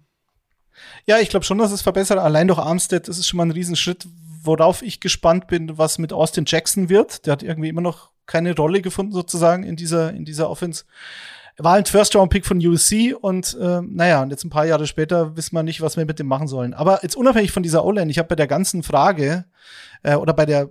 Ja, 1.04 1.18
ich 1.18 1.28
glaube 1.28 1.44
schon, 1.44 1.58
dass 1.58 1.70
es 1.70 1.82
verbessert. 1.82 2.18
Allein 2.18 2.48
durch 2.48 2.58
Armstead 2.58 3.06
ist 3.06 3.18
es 3.18 3.28
schon 3.28 3.36
mal 3.36 3.44
ein 3.44 3.50
Riesenschritt, 3.50 4.08
worauf 4.42 4.80
ich 4.80 5.00
gespannt 5.00 5.48
bin, 5.48 5.76
was 5.76 5.98
mit 5.98 6.14
Austin 6.14 6.46
Jackson 6.46 6.88
wird. 6.88 7.26
Der 7.26 7.32
hat 7.32 7.42
irgendwie 7.42 7.68
immer 7.68 7.82
noch 7.82 8.08
keine 8.24 8.56
Rolle 8.56 8.80
gefunden, 8.80 9.12
sozusagen, 9.12 9.64
in 9.64 9.76
dieser, 9.76 10.14
in 10.14 10.24
dieser 10.24 10.48
Offense 10.48 10.84
war 11.56 11.74
ein 11.74 11.84
First-Round-Pick 11.84 12.46
von 12.46 12.58
USC 12.58 13.14
und 13.14 13.56
äh, 13.60 13.80
naja, 13.82 14.22
und 14.22 14.30
jetzt 14.30 14.44
ein 14.44 14.50
paar 14.50 14.66
Jahre 14.66 14.86
später 14.86 15.36
wissen 15.36 15.54
wir 15.54 15.62
nicht, 15.62 15.80
was 15.80 15.96
wir 15.96 16.04
mit 16.04 16.18
dem 16.18 16.26
machen 16.26 16.48
sollen. 16.48 16.74
Aber 16.74 17.00
jetzt 17.02 17.16
unabhängig 17.16 17.52
von 17.52 17.62
dieser 17.62 17.84
O-Line, 17.84 18.10
ich 18.10 18.18
habe 18.18 18.28
bei 18.28 18.34
der 18.34 18.46
ganzen 18.46 18.82
Frage 18.82 19.44
äh, 20.02 20.16
oder 20.16 20.32
bei 20.32 20.46
der 20.46 20.68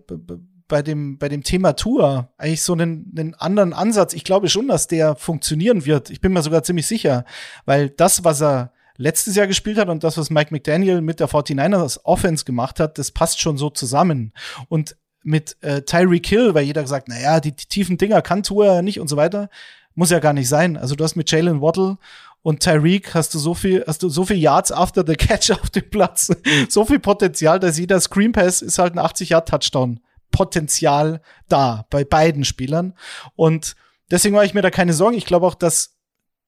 bei 0.67 0.81
dem, 0.81 1.17
bei 1.17 1.29
dem 1.29 1.43
Thema 1.43 1.73
Tour 1.73 2.29
eigentlich 2.37 2.63
so 2.63 2.73
einen, 2.73 3.13
einen 3.15 3.35
anderen 3.35 3.73
Ansatz. 3.73 4.13
Ich 4.13 4.23
glaube 4.23 4.49
schon, 4.49 4.67
dass 4.67 4.87
der 4.87 5.15
funktionieren 5.15 5.85
wird. 5.85 6.09
Ich 6.09 6.21
bin 6.21 6.33
mir 6.33 6.41
sogar 6.41 6.63
ziemlich 6.63 6.87
sicher, 6.87 7.25
weil 7.65 7.89
das, 7.89 8.23
was 8.23 8.41
er 8.41 8.71
letztes 8.97 9.35
Jahr 9.35 9.47
gespielt 9.47 9.77
hat 9.77 9.89
und 9.89 10.03
das, 10.03 10.17
was 10.17 10.29
Mike 10.29 10.53
McDaniel 10.53 11.01
mit 11.01 11.19
der 11.19 11.29
49ers 11.29 11.99
Offense 12.03 12.45
gemacht 12.45 12.79
hat, 12.79 12.97
das 12.97 13.11
passt 13.11 13.39
schon 13.39 13.57
so 13.57 13.69
zusammen. 13.69 14.33
Und 14.67 14.95
mit 15.23 15.57
äh, 15.61 15.81
Tyreek 15.83 16.27
Hill, 16.27 16.53
weil 16.53 16.65
jeder 16.65 16.81
gesagt, 16.81 17.07
naja, 17.07 17.39
die, 17.39 17.55
die 17.55 17.65
tiefen 17.65 17.97
Dinger 17.97 18.21
kann 18.21 18.43
Tour 18.43 18.81
nicht 18.81 18.99
und 18.99 19.07
so 19.07 19.15
weiter. 19.15 19.49
Muss 19.95 20.09
ja 20.09 20.19
gar 20.19 20.33
nicht 20.33 20.49
sein. 20.49 20.77
Also 20.77 20.95
du 20.95 21.03
hast 21.03 21.15
mit 21.15 21.29
Jalen 21.29 21.61
Waddle 21.61 21.97
und 22.41 22.61
Tyreek 22.61 23.13
hast 23.13 23.33
du 23.33 23.39
so 23.39 23.53
viel, 23.53 23.83
hast 23.87 24.03
du 24.03 24.09
so 24.09 24.25
viel 24.25 24.37
Yards 24.37 24.71
after 24.71 25.03
the 25.05 25.15
catch 25.15 25.51
auf 25.51 25.69
dem 25.69 25.89
Platz, 25.89 26.31
so 26.69 26.85
viel 26.85 26.99
Potenzial, 26.99 27.59
dass 27.59 27.77
jeder 27.77 27.99
Screen 27.99 28.31
Pass 28.31 28.61
ist 28.61 28.79
halt 28.79 28.93
ein 28.93 28.99
80 28.99 29.29
Yard 29.29 29.49
Touchdown 29.49 29.99
Potenzial 30.31 31.21
da 31.47 31.85
bei 31.89 32.03
beiden 32.03 32.43
Spielern 32.43 32.95
und 33.35 33.75
deswegen 34.11 34.35
mache 34.35 34.45
ich 34.45 34.53
mir 34.53 34.61
da 34.61 34.71
keine 34.71 34.93
Sorgen. 34.93 35.15
Ich 35.15 35.25
glaube 35.25 35.45
auch, 35.45 35.55
dass 35.55 35.93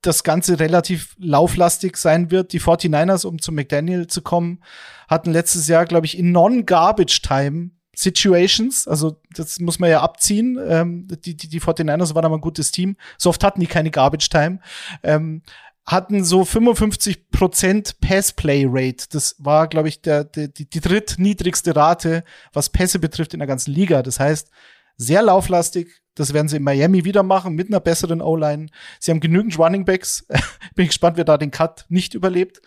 das 0.02 0.24
Ganze 0.24 0.60
relativ 0.60 1.16
lauflastig 1.20 1.98
sein 1.98 2.32
wird. 2.32 2.54
Die 2.54 2.62
49ers, 2.62 3.26
um 3.26 3.40
zu 3.40 3.52
McDaniel 3.52 4.08
zu 4.08 4.22
kommen, 4.22 4.64
hatten 5.08 5.32
letztes 5.32 5.68
Jahr, 5.68 5.86
glaube 5.86 6.06
ich, 6.06 6.18
in 6.18 6.32
Non-Garbage 6.32 7.22
Time 7.22 7.72
Situations, 7.96 8.88
also 8.88 9.20
das 9.32 9.60
muss 9.60 9.80
man 9.80 9.90
ja 9.90 10.02
abziehen. 10.02 10.60
Ähm, 10.68 11.08
die, 11.24 11.36
die, 11.36 11.48
die 11.48 11.62
49ers 11.62 12.14
waren 12.14 12.26
aber 12.26 12.36
ein 12.36 12.42
gutes 12.42 12.72
Team. 12.72 12.98
So 13.18 13.30
oft 13.30 13.44
hatten 13.44 13.60
die 13.60 13.68
keine 13.68 13.92
Garbage 13.92 14.30
Time. 14.30 14.60
Ähm, 15.04 15.42
hatten 15.86 16.24
so 16.24 16.42
55% 16.42 17.96
Pass-Play-Rate. 18.02 19.06
Das 19.12 19.36
war, 19.38 19.68
glaube 19.68 19.88
ich, 19.88 20.02
der, 20.02 20.24
der, 20.24 20.48
die, 20.48 20.68
die 20.68 20.82
drittniedrigste 20.82 21.76
Rate, 21.76 22.24
was 22.54 22.70
Pässe 22.70 23.00
betrifft 23.00 23.34
in 23.34 23.40
der 23.40 23.48
ganzen 23.48 23.72
Liga. 23.72 24.02
Das 24.02 24.20
heißt, 24.20 24.50
sehr 24.98 25.22
lauflastig. 25.22 26.02
Das 26.16 26.34
werden 26.34 26.48
sie 26.48 26.58
in 26.58 26.64
Miami 26.64 27.04
wieder 27.04 27.24
machen 27.24 27.56
mit 27.56 27.68
einer 27.68 27.82
besseren 27.82 28.22
O-Line. 28.22 28.68
Sie 29.00 29.12
haben 29.12 29.20
genügend 29.20 29.60
Running 29.60 29.84
Backs. 29.84 30.26
Bin 30.76 30.88
gespannt, 30.88 31.18
wer 31.18 31.26
da 31.26 31.38
den 31.38 31.52
Cut 31.52 31.86
nicht 31.90 32.14
überlebt. 32.14 32.62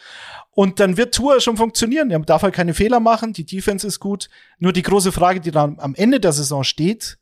Und 0.51 0.81
dann 0.81 0.97
wird 0.97 1.15
Tour 1.15 1.41
schon 1.41 1.57
funktionieren. 1.57 2.11
Er 2.11 2.19
darf 2.21 2.43
halt 2.43 2.55
keine 2.55 2.75
Fehler 2.75 3.01
machen. 3.01 3.33
Die 3.33 3.47
Defense 3.47 3.87
ist 3.87 4.01
gut. 4.01 4.29
Nur 4.59 4.73
die 4.73 4.83
große 4.83 5.13
Frage, 5.13 5.41
die 5.41 5.51
dann 5.51 5.79
am 5.79 5.95
Ende 5.95 6.21
der 6.21 6.33
Saison 6.33 6.63
steht, 6.63 7.19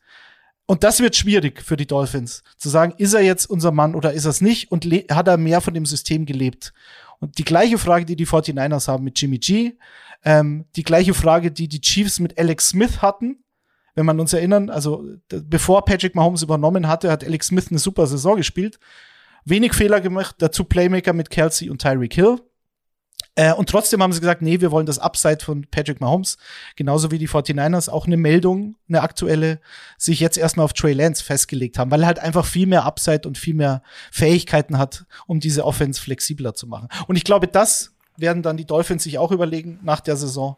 und 0.67 0.83
das 0.83 0.99
wird 0.99 1.15
schwierig 1.15 1.63
für 1.63 1.77
die 1.77 1.87
Dolphins, 1.87 2.43
zu 2.57 2.69
sagen, 2.69 2.95
ist 2.99 3.15
er 3.15 3.21
jetzt 3.21 3.47
unser 3.47 3.71
Mann 3.71 3.95
oder 3.95 4.13
ist 4.13 4.25
er 4.25 4.31
es 4.31 4.41
nicht 4.41 4.73
und 4.73 4.85
hat 4.85 5.29
er 5.29 5.37
mehr 5.37 5.61
von 5.61 5.75
dem 5.75 5.87
System 5.87 6.27
gelebt? 6.27 6.73
Und 7.21 7.39
die 7.39 7.45
gleiche 7.45 7.79
Frage, 7.79 8.05
die 8.05 8.17
die 8.17 8.27
49ers 8.27 8.89
haben 8.89 9.05
mit 9.05 9.21
Jimmy 9.21 9.39
G, 9.39 9.79
ähm, 10.25 10.67
die 10.75 10.83
gleiche 10.83 11.15
Frage, 11.15 11.53
die 11.53 11.69
die 11.69 11.81
Chiefs 11.81 12.19
mit 12.19 12.37
Alex 12.37 12.71
Smith 12.71 13.01
hatten, 13.01 13.45
wenn 13.97 14.07
man 14.07 14.21
uns 14.21 14.33
erinnern, 14.33 14.71
also 14.71 15.05
bevor 15.29 15.85
Patrick 15.85 16.15
Mahomes 16.15 16.43
übernommen 16.43 16.87
hatte, 16.87 17.11
hat 17.11 17.25
Alex 17.25 17.49
Smith 17.49 17.69
eine 17.71 17.81
super 17.81 18.07
Saison 18.07 18.37
gespielt, 18.37 18.79
wenig 19.45 19.73
Fehler 19.73 20.01
gemacht, 20.01 20.37
dazu 20.39 20.65
Playmaker 20.65 21.15
mit 21.15 21.31
Kelsey 21.31 21.71
und 21.71 21.83
Tyreek 21.83 22.15
Hill 22.15 22.39
Äh, 23.39 23.53
und 23.53 23.69
trotzdem 23.69 24.03
haben 24.03 24.13
sie 24.13 24.21
gesagt, 24.21 24.41
nee, 24.41 24.61
wir 24.61 24.71
wollen 24.71 24.87
das 24.87 24.99
Upside 24.99 25.45
von 25.45 25.67
Patrick 25.71 26.01
Mahomes, 26.01 26.39
genauso 26.75 27.11
wie 27.11 27.19
die 27.19 27.29
49ers 27.29 27.91
auch 27.91 28.07
eine 28.07 28.17
Meldung, 28.17 28.77
eine 28.89 29.03
aktuelle, 29.03 29.61
sich 29.99 30.21
jetzt 30.21 30.39
erstmal 30.39 30.65
auf 30.65 30.73
Trey 30.73 30.95
Lance 30.95 31.23
festgelegt 31.23 31.79
haben, 31.79 31.91
weil 31.91 32.03
er 32.03 32.07
halt 32.07 32.19
einfach 32.19 32.47
viel 32.47 32.67
mehr 32.67 32.85
Upside 32.85 33.27
und 33.27 33.37
viel 33.37 33.55
mehr 33.55 33.83
Fähigkeiten 34.11 34.79
hat, 34.79 35.05
um 35.27 35.41
diese 35.41 35.65
Offense 35.65 36.01
flexibler 36.01 36.55
zu 36.55 36.67
machen. 36.67 36.89
Und 37.09 37.17
ich 37.17 37.25
glaube, 37.25 37.47
das 37.47 37.95
werden 38.17 38.43
dann 38.43 38.57
die 38.57 38.65
Dolphins 38.65 39.05
sich 39.05 39.19
auch 39.19 39.33
überlegen 39.33 39.81
nach 39.83 40.01
der 40.01 40.17
Saison. 40.17 40.57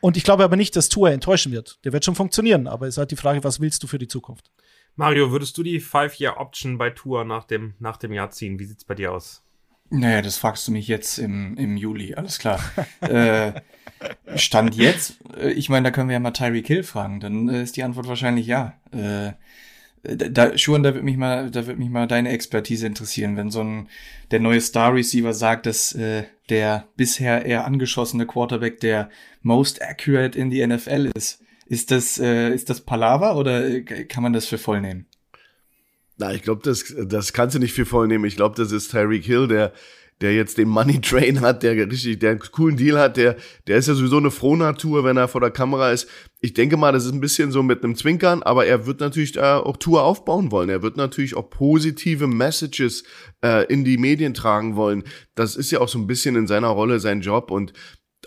Und 0.00 0.16
ich 0.16 0.24
glaube 0.24 0.44
aber 0.44 0.56
nicht, 0.56 0.76
dass 0.76 0.88
Tour 0.88 1.10
enttäuschen 1.10 1.52
wird. 1.52 1.78
Der 1.84 1.92
wird 1.92 2.04
schon 2.04 2.14
funktionieren, 2.14 2.66
aber 2.66 2.86
es 2.86 2.94
ist 2.94 2.98
halt 2.98 3.10
die 3.10 3.16
Frage, 3.16 3.42
was 3.44 3.60
willst 3.60 3.82
du 3.82 3.86
für 3.86 3.98
die 3.98 4.08
Zukunft? 4.08 4.50
Mario, 4.96 5.30
würdest 5.30 5.56
du 5.58 5.62
die 5.62 5.80
Five-Year-Option 5.80 6.78
bei 6.78 6.90
Tour 6.90 7.24
nach 7.24 7.44
dem, 7.44 7.74
nach 7.78 7.96
dem 7.96 8.12
Jahr 8.12 8.30
ziehen? 8.30 8.58
Wie 8.58 8.64
sieht's 8.64 8.84
bei 8.84 8.94
dir 8.94 9.12
aus? 9.12 9.44
Naja, 9.90 10.22
das 10.22 10.36
fragst 10.36 10.68
du 10.68 10.72
mich 10.72 10.86
jetzt 10.86 11.18
im, 11.18 11.56
im 11.56 11.76
Juli, 11.76 12.14
alles 12.14 12.38
klar. 12.38 12.60
äh, 13.00 13.52
Stand 14.36 14.74
jetzt, 14.74 15.18
äh, 15.36 15.50
ich 15.50 15.68
meine, 15.68 15.84
da 15.84 15.90
können 15.90 16.08
wir 16.08 16.14
ja 16.14 16.20
mal 16.20 16.32
Tyreek 16.32 16.66
Hill 16.66 16.82
fragen, 16.82 17.20
dann 17.20 17.48
äh, 17.48 17.62
ist 17.62 17.76
die 17.76 17.82
Antwort 17.82 18.08
wahrscheinlich 18.08 18.46
ja. 18.46 18.74
Äh, 18.92 19.32
da, 20.02 20.56
schon, 20.56 20.82
da 20.82 20.94
wird 20.94 21.04
mich 21.04 21.16
mal, 21.16 21.50
da 21.50 21.66
wird 21.66 21.78
mich 21.78 21.90
mal 21.90 22.06
deine 22.06 22.30
Expertise 22.30 22.86
interessieren, 22.86 23.36
wenn 23.36 23.50
so 23.50 23.62
ein 23.62 23.88
der 24.30 24.40
neue 24.40 24.60
Star 24.60 24.94
Receiver 24.94 25.32
sagt, 25.32 25.66
dass 25.66 25.92
äh, 25.92 26.24
der 26.48 26.88
bisher 26.96 27.44
eher 27.44 27.64
angeschossene 27.64 28.26
Quarterback 28.26 28.80
der 28.80 29.10
most 29.42 29.82
accurate 29.82 30.38
in 30.38 30.50
die 30.50 30.66
NFL 30.66 31.10
ist. 31.14 31.40
Ist 31.66 31.90
das, 31.90 32.18
äh, 32.18 32.54
ist 32.54 32.70
das 32.70 32.80
Palaver 32.80 33.36
oder 33.36 33.66
äh, 33.66 33.82
kann 33.82 34.22
man 34.22 34.32
das 34.32 34.46
für 34.46 34.58
voll 34.58 34.80
nehmen? 34.80 35.06
Na, 36.16 36.32
ich 36.32 36.42
glaube, 36.42 36.62
das, 36.64 36.94
das 37.06 37.32
kannst 37.32 37.54
du 37.54 37.60
nicht 37.60 37.74
für 37.74 37.86
voll 37.86 38.08
nehmen. 38.08 38.24
Ich 38.24 38.36
glaube, 38.36 38.56
das 38.56 38.72
ist 38.72 38.90
Tyreek 38.90 39.24
Hill, 39.24 39.46
der, 39.46 39.72
der 40.20 40.34
jetzt 40.34 40.58
den 40.58 40.68
Money 40.68 41.00
Train 41.00 41.40
hat, 41.40 41.62
der 41.62 41.76
richtig, 41.90 42.18
der 42.18 42.32
einen 42.32 42.40
coolen 42.40 42.76
Deal 42.76 42.98
hat, 42.98 43.16
der, 43.16 43.36
der 43.66 43.76
ist 43.76 43.88
ja 43.88 43.94
sowieso 43.94 44.16
eine 44.16 44.30
Frohnatur, 44.30 45.04
wenn 45.04 45.16
er 45.16 45.28
vor 45.28 45.40
der 45.40 45.50
Kamera 45.50 45.92
ist. 45.92 46.08
Ich 46.40 46.54
denke 46.54 46.76
mal, 46.76 46.92
das 46.92 47.04
ist 47.04 47.12
ein 47.12 47.20
bisschen 47.20 47.50
so 47.50 47.64
mit 47.64 47.82
einem 47.82 47.96
Zwinkern, 47.96 48.44
aber 48.44 48.64
er 48.64 48.86
wird 48.86 49.00
natürlich 49.00 49.36
äh, 49.36 49.40
auch 49.40 49.76
Tour 49.76 50.04
aufbauen 50.04 50.52
wollen. 50.52 50.68
Er 50.68 50.82
wird 50.82 50.96
natürlich 50.96 51.34
auch 51.34 51.50
positive 51.50 52.28
Messages 52.28 53.02
äh, 53.44 53.66
in 53.66 53.84
die 53.84 53.98
Medien 53.98 54.34
tragen 54.34 54.76
wollen. 54.76 55.02
Das 55.34 55.56
ist 55.56 55.72
ja 55.72 55.80
auch 55.80 55.88
so 55.88 55.98
ein 55.98 56.06
bisschen 56.06 56.36
in 56.36 56.46
seiner 56.46 56.68
Rolle 56.68 57.00
sein 57.00 57.22
Job 57.22 57.50
und 57.50 57.72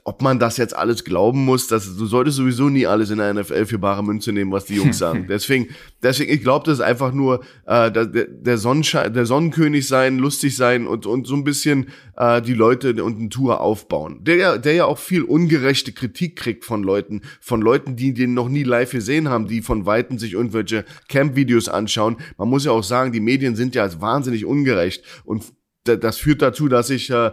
ob 0.04 0.22
man 0.22 0.40
das 0.40 0.58
jetzt 0.58 0.76
alles 0.76 1.04
glauben 1.04 1.46
muss, 1.46 1.68
dass 1.68 1.96
du 1.96 2.06
solltest 2.06 2.38
sowieso 2.38 2.70
nie 2.70 2.88
alles 2.88 3.12
in 3.12 3.20
der 3.20 3.34
NFL 3.34 3.66
für 3.66 3.78
bare 3.78 4.04
Münze 4.04 4.32
nehmen, 4.32 4.52
was 4.52 4.66
die 4.66 4.76
Jungs 4.76 4.98
sagen. 5.00 5.28
deswegen, 5.30 5.68
deswegen, 6.02 6.34
ich 6.34 6.42
glaube, 6.42 6.66
das 6.66 6.80
ist 6.80 6.84
einfach 6.84 7.14
nur 7.14 7.42
äh, 7.66 7.92
der, 7.92 8.06
der, 8.06 8.58
Sonnenschein, 8.58 9.14
der 9.14 9.26
Sonnenkönig 9.26 9.88
sein, 9.88 10.18
lustig 10.18 10.56
sein 10.56 10.88
und 10.88 11.06
und 11.06 11.28
so 11.28 11.36
ein 11.36 11.44
bisschen 11.44 11.90
äh, 12.18 12.42
die 12.42 12.54
Leute 12.54 13.04
und 13.04 13.20
eine 13.20 13.30
Tour 13.30 13.62
aufbauen. 13.62 14.24
Der 14.24 14.36
ja, 14.38 14.58
der 14.58 14.74
ja 14.74 14.86
auch 14.86 14.98
viel 14.98 15.24
ungerechte 15.24 15.92
Kritik 15.92 16.36
kriegt 16.36 16.66
von 16.66 16.84
Leuten, 16.84 17.22
von 17.40 17.62
Leuten, 17.62 17.96
die 17.96 18.14
den 18.14 18.34
noch 18.34 18.50
nie 18.50 18.64
live 18.64 18.92
gesehen 18.92 19.30
haben, 19.30 19.48
die 19.48 19.62
von 19.62 19.86
weitem 19.86 20.18
sich 20.18 20.34
irgendwelche 20.34 20.84
Camp-Videos 21.10 21.70
anschauen. 21.70 22.18
Man 22.38 22.50
muss 22.50 22.66
ja 22.66 22.72
auch 22.72 22.84
sagen, 22.84 23.12
die 23.12 23.20
Medien 23.20 23.56
sind 23.56 23.76
ja 23.76 24.02
wahnsinnig 24.02 24.46
ungerecht 24.46 25.04
und 25.26 25.44
das 25.84 26.18
führt 26.18 26.42
dazu, 26.42 26.68
dass 26.68 26.90
ich 26.90 27.10
äh, 27.10 27.32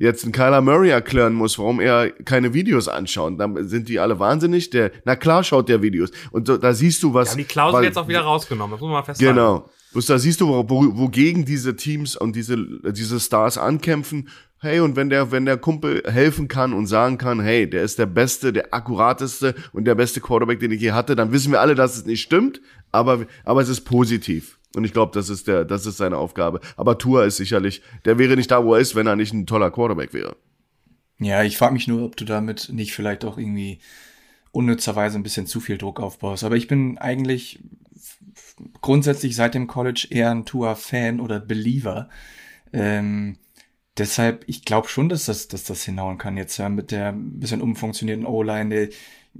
jetzt 0.00 0.24
ein 0.24 0.32
Kyler 0.32 0.62
Murray 0.62 0.88
erklären 0.88 1.34
muss, 1.34 1.58
warum 1.58 1.78
er 1.78 2.10
keine 2.10 2.54
Videos 2.54 2.88
anschaut. 2.88 3.38
Dann 3.38 3.68
sind 3.68 3.88
die 3.88 4.00
alle 4.00 4.18
wahnsinnig. 4.18 4.70
Der, 4.70 4.90
na 5.04 5.14
klar 5.14 5.44
schaut 5.44 5.68
der 5.68 5.82
Videos. 5.82 6.10
Und 6.32 6.46
so, 6.46 6.56
da 6.56 6.72
siehst 6.72 7.02
du 7.02 7.14
was. 7.14 7.32
Ja, 7.32 7.36
die 7.36 7.44
Klausel 7.44 7.78
weil, 7.78 7.84
jetzt 7.84 7.98
auch 7.98 8.08
wieder 8.08 8.22
rausgenommen. 8.22 8.72
Das 8.72 8.80
muss 8.80 8.88
man 8.88 8.98
mal 8.98 9.04
festhalten. 9.04 9.34
Genau. 9.34 9.70
Bloß 9.92 10.06
da 10.06 10.18
siehst 10.18 10.40
du, 10.40 10.48
wo, 10.48 10.68
wogegen 10.68 11.44
diese 11.44 11.76
Teams 11.76 12.16
und 12.16 12.34
diese, 12.34 12.56
diese 12.92 13.20
Stars 13.20 13.58
ankämpfen. 13.58 14.28
Hey, 14.58 14.80
und 14.80 14.96
wenn 14.96 15.10
der, 15.10 15.32
wenn 15.32 15.46
der 15.46 15.56
Kumpel 15.56 16.02
helfen 16.06 16.48
kann 16.48 16.72
und 16.72 16.86
sagen 16.86 17.18
kann, 17.18 17.40
hey, 17.40 17.68
der 17.68 17.82
ist 17.82 17.98
der 17.98 18.06
beste, 18.06 18.52
der 18.52 18.72
akkurateste 18.72 19.54
und 19.72 19.84
der 19.84 19.94
beste 19.94 20.20
Quarterback, 20.20 20.60
den 20.60 20.70
ich 20.70 20.80
je 20.80 20.92
hatte, 20.92 21.16
dann 21.16 21.32
wissen 21.32 21.50
wir 21.50 21.60
alle, 21.60 21.74
dass 21.74 21.96
es 21.96 22.06
nicht 22.06 22.22
stimmt, 22.22 22.60
aber, 22.92 23.26
aber 23.44 23.62
es 23.62 23.68
ist 23.68 23.82
positiv. 23.82 24.59
Und 24.76 24.84
ich 24.84 24.92
glaube, 24.92 25.12
das 25.14 25.28
ist 25.28 25.48
der, 25.48 25.64
das 25.64 25.86
ist 25.86 25.96
seine 25.96 26.16
Aufgabe. 26.16 26.60
Aber 26.76 26.98
Tour 26.98 27.24
ist 27.24 27.36
sicherlich, 27.36 27.82
der 28.04 28.18
wäre 28.18 28.36
nicht 28.36 28.50
da, 28.50 28.64
wo 28.64 28.74
er 28.74 28.80
ist, 28.80 28.94
wenn 28.94 29.06
er 29.06 29.16
nicht 29.16 29.32
ein 29.32 29.46
toller 29.46 29.70
Quarterback 29.70 30.14
wäre. 30.14 30.36
Ja, 31.18 31.42
ich 31.42 31.58
frage 31.58 31.74
mich 31.74 31.88
nur, 31.88 32.02
ob 32.04 32.16
du 32.16 32.24
damit 32.24 32.70
nicht 32.72 32.94
vielleicht 32.94 33.24
auch 33.24 33.36
irgendwie 33.36 33.80
unnützerweise 34.52 35.18
ein 35.18 35.22
bisschen 35.22 35.46
zu 35.46 35.60
viel 35.60 35.76
Druck 35.76 36.00
aufbaust. 36.00 36.44
Aber 36.44 36.56
ich 36.56 36.68
bin 36.68 36.98
eigentlich 36.98 37.60
grundsätzlich 38.80 39.36
seit 39.36 39.54
dem 39.54 39.66
College 39.66 40.06
eher 40.10 40.30
ein 40.30 40.44
Tour-Fan 40.44 41.20
oder 41.20 41.40
Believer. 41.40 42.08
Ähm, 42.72 43.36
deshalb, 43.98 44.44
ich 44.46 44.64
glaube 44.64 44.88
schon, 44.88 45.08
dass 45.08 45.26
das, 45.26 45.48
dass 45.48 45.64
das 45.64 45.84
hinhauen 45.84 46.18
kann 46.18 46.36
jetzt 46.36 46.56
ja 46.56 46.68
mit 46.68 46.90
der 46.90 47.12
bisschen 47.12 47.60
umfunktionierten 47.60 48.26
O-Line 48.26 48.88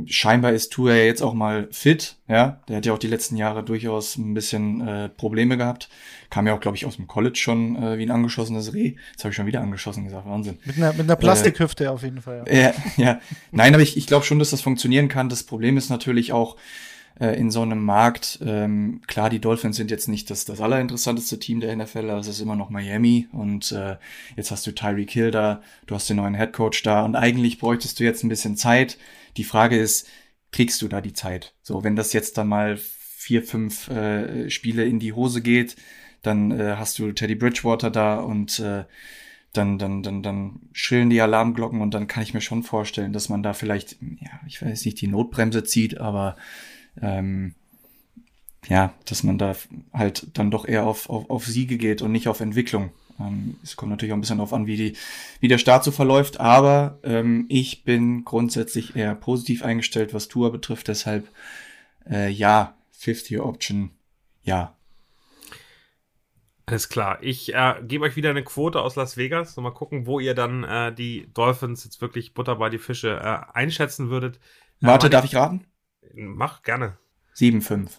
scheinbar 0.07 0.53
ist 0.53 0.72
Tour 0.72 0.92
ja 0.94 1.05
jetzt 1.05 1.22
auch 1.22 1.35
mal 1.35 1.68
fit, 1.70 2.16
ja. 2.29 2.61
Der 2.68 2.76
hat 2.76 2.87
ja 2.87 2.92
auch 2.92 2.98
die 2.98 3.09
letzten 3.09 3.37
Jahre 3.37 3.62
durchaus 3.62 4.16
ein 4.16 4.35
bisschen 4.35 4.87
äh, 4.87 5.09
Probleme 5.09 5.57
gehabt. 5.57 5.88
Kam 6.31 6.46
ja 6.46 6.55
auch, 6.55 6.61
glaube 6.61 6.76
ich, 6.76 6.87
aus 6.87 6.96
dem 6.96 7.07
College 7.07 7.37
schon 7.37 7.76
äh, 7.76 7.98
wie 7.98 8.05
ein 8.05 8.11
angeschossenes 8.11 8.72
Reh. 8.72 8.94
Jetzt 9.11 9.24
habe 9.24 9.31
ich 9.31 9.37
schon 9.37 9.46
wieder 9.46 9.61
angeschossen 9.61 10.05
gesagt, 10.05 10.26
Wahnsinn. 10.26 10.59
Mit 10.64 10.76
einer, 10.76 10.92
mit 10.92 11.00
einer 11.00 11.16
Plastikhüfte 11.16 11.85
äh, 11.85 11.88
auf 11.88 12.03
jeden 12.03 12.22
Fall. 12.22 12.44
Ja, 12.46 12.55
ja. 12.55 12.72
ja. 12.96 13.20
Nein, 13.50 13.74
aber 13.74 13.83
ich, 13.83 13.96
ich 13.96 14.07
glaube 14.07 14.24
schon, 14.24 14.38
dass 14.38 14.50
das 14.50 14.61
funktionieren 14.61 15.09
kann. 15.09 15.29
Das 15.29 15.42
Problem 15.42 15.76
ist 15.76 15.90
natürlich 15.90 16.33
auch, 16.33 16.57
äh, 17.20 17.38
in 17.38 17.50
so 17.50 17.62
einem 17.62 17.85
Markt. 17.85 18.38
Ähm, 18.44 19.03
klar, 19.07 19.31
die 19.31 19.40
Dolphins 19.40 19.76
sind 19.76 19.90
jetzt 19.90 20.09
nicht 20.09 20.31
das, 20.31 20.46
das 20.46 20.61
allerinteressanteste 20.61 21.38
Team 21.38 21.61
der 21.61 21.76
NFL, 21.76 22.11
aber 22.11 22.20
es 22.20 22.29
ist 22.29 22.40
immer 22.40 22.57
noch 22.57 22.70
Miami 22.70 23.29
und 23.33 23.72
äh, 23.72 23.96
jetzt 24.37 24.50
hast 24.50 24.66
du 24.66 24.72
Tyreek 24.72 25.11
Hill 25.11 25.31
da, 25.31 25.62
du 25.87 25.94
hast 25.94 26.09
den 26.09 26.16
neuen 26.16 26.35
Head 26.35 26.53
Coach 26.53 26.83
da 26.83 27.05
und 27.05 27.16
eigentlich 27.16 27.59
bräuchtest 27.59 28.00
du 28.00 28.05
jetzt 28.05 28.24
ein 28.24 28.29
bisschen 28.29 28.57
Zeit, 28.57 28.96
die 29.37 29.45
Frage 29.45 29.79
ist, 29.79 30.09
kriegst 30.53 30.83
du 30.83 30.88
da 30.88 31.01
die 31.01 31.12
Zeit? 31.12 31.55
So, 31.62 31.85
wenn 31.85 31.97
das 31.97 32.12
jetzt 32.12 32.38
dann 32.38 32.49
mal 32.49 32.77
vier, 32.77 33.43
fünf 33.43 33.88
äh, 33.88 34.51
Spiele 34.51 34.85
in 34.85 34.99
die 34.99 35.12
Hose 35.12 35.43
geht, 35.43 35.77
dann 36.23 36.51
äh, 36.51 36.77
hast 36.77 36.99
du 36.99 37.12
Teddy 37.12 37.35
Bridgewater 37.35 37.90
da 37.90 38.21
und 38.21 38.59
äh, 38.59 38.85
dann, 39.53 39.79
dann, 39.79 40.03
dann, 40.03 40.23
dann 40.23 40.61
schrillen 40.73 41.11
die 41.11 41.21
Alarmglocken 41.21 41.81
und 41.81 41.93
dann 41.93 42.07
kann 42.07 42.23
ich 42.23 42.35
mir 42.35 42.40
schon 42.40 42.62
vorstellen, 42.62 43.12
dass 43.12 43.29
man 43.29 43.43
da 43.43 43.53
vielleicht, 43.53 43.97
ja, 44.01 44.40
ich 44.47 44.62
weiß 44.62 44.85
nicht, 44.85 45.01
die 45.01 45.09
Notbremse 45.09 45.64
zieht, 45.64 45.99
aber 45.99 46.37
ähm, 47.01 47.55
ja, 48.69 48.95
dass 49.07 49.23
man 49.23 49.38
da 49.38 49.57
halt 49.93 50.27
dann 50.35 50.51
doch 50.51 50.66
eher 50.66 50.87
auf, 50.87 51.11
auf, 51.11 51.31
auf 51.31 51.47
Siege 51.47 51.79
geht 51.79 52.03
und 52.03 52.12
nicht 52.12 52.29
auf 52.29 52.40
Entwicklung. 52.40 52.90
Ähm, 53.20 53.56
es 53.62 53.76
kommt 53.76 53.90
natürlich 53.90 54.12
auch 54.12 54.16
ein 54.16 54.20
bisschen 54.20 54.38
darauf 54.38 54.52
an, 54.52 54.66
wie, 54.66 54.76
die, 54.76 54.96
wie 55.40 55.48
der 55.48 55.59
Start 55.59 55.85
so 55.85 55.90
verläuft, 55.90 56.40
aber 56.40 56.98
ähm, 57.02 57.46
ich 57.48 57.85
bin 57.85 58.24
grundsätzlich 58.24 58.96
eher 58.96 59.14
positiv 59.14 59.64
eingestellt, 59.64 60.14
was 60.14 60.28
Tour 60.28 60.52
betrifft, 60.52 60.88
deshalb 60.88 61.28
äh, 62.09 62.30
ja, 62.30 62.74
50-Option, 62.98 63.90
ja. 64.42 64.76
Alles 66.66 66.88
klar. 66.88 67.18
Ich 67.20 67.52
äh, 67.52 67.74
gebe 67.83 68.04
euch 68.04 68.14
wieder 68.14 68.30
eine 68.30 68.44
Quote 68.44 68.80
aus 68.80 68.94
Las 68.94 69.16
Vegas. 69.16 69.56
Mal 69.56 69.72
gucken, 69.72 70.06
wo 70.06 70.20
ihr 70.20 70.35
dann 70.35 70.62
äh, 70.62 70.94
die 70.94 71.28
Dolphins 71.35 71.83
jetzt 71.83 72.00
wirklich 72.00 72.33
Butter 72.33 72.56
bei 72.56 72.70
die 72.70 72.78
Fische 72.78 73.16
äh, 73.16 73.56
einschätzen 73.56 74.09
würdet. 74.09 74.37
Äh, 74.80 74.87
Warte, 74.87 75.11
darf 75.11 75.24
ich 75.24 75.35
raten? 75.35 75.66
Mach 76.14 76.62
gerne. 76.62 76.96
7-5. 77.35 77.90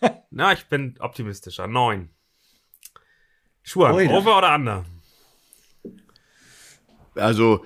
Na, 0.30 0.52
ich 0.52 0.66
bin 0.66 0.96
optimistischer. 0.98 1.68
9. 1.68 2.10
Schuhe, 3.74 4.08
over 4.08 4.38
oder 4.38 4.54
under? 4.54 4.84
Also, 7.16 7.64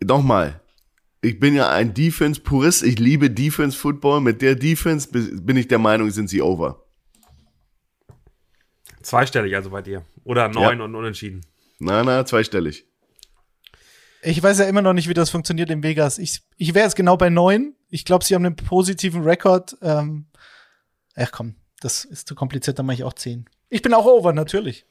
nochmal. 0.00 0.60
Ich 1.22 1.40
bin 1.40 1.54
ja 1.54 1.70
ein 1.70 1.94
Defense-Purist. 1.94 2.82
Ich 2.82 2.98
liebe 2.98 3.30
Defense-Football. 3.30 4.20
Mit 4.20 4.42
der 4.42 4.54
Defense 4.54 5.08
bin 5.10 5.56
ich 5.56 5.66
der 5.66 5.78
Meinung, 5.78 6.10
sind 6.10 6.28
sie 6.28 6.42
over. 6.42 6.84
Zweistellig 9.00 9.56
also 9.56 9.70
bei 9.70 9.80
dir. 9.80 10.04
Oder 10.24 10.48
neun 10.48 10.78
ja. 10.78 10.84
und 10.84 10.94
unentschieden. 10.94 11.40
Na, 11.78 12.04
na, 12.04 12.26
zweistellig. 12.26 12.84
Ich 14.22 14.42
weiß 14.42 14.58
ja 14.58 14.66
immer 14.66 14.82
noch 14.82 14.92
nicht, 14.92 15.08
wie 15.08 15.14
das 15.14 15.30
funktioniert 15.30 15.70
in 15.70 15.82
Vegas. 15.82 16.18
Ich, 16.18 16.42
ich 16.56 16.74
wäre 16.74 16.84
jetzt 16.84 16.96
genau 16.96 17.16
bei 17.16 17.30
neun. 17.30 17.74
Ich 17.88 18.04
glaube, 18.04 18.24
sie 18.24 18.34
haben 18.34 18.44
einen 18.44 18.56
positiven 18.56 19.22
Rekord. 19.22 19.78
Ähm, 19.80 20.26
ach 21.14 21.30
komm, 21.32 21.54
das 21.80 22.04
ist 22.04 22.28
zu 22.28 22.34
kompliziert, 22.34 22.78
dann 22.78 22.86
mache 22.86 22.96
ich 22.96 23.04
auch 23.04 23.14
zehn. 23.14 23.46
Ich 23.70 23.80
bin 23.80 23.94
auch 23.94 24.06
over, 24.06 24.32
natürlich. 24.32 24.86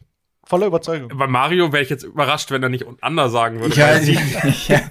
Voller 0.48 0.68
Überzeugung. 0.68 1.10
Bei 1.18 1.28
Mario 1.28 1.74
wäre 1.74 1.84
ich 1.84 1.90
jetzt 1.90 2.04
überrascht, 2.04 2.52
wenn 2.52 2.64
er 2.64 2.70
nicht 2.70 2.86
anders 3.02 3.34
sagen 3.34 3.60
würde. 3.60 3.76
Ja, 3.76 3.98
ja. 4.68 4.82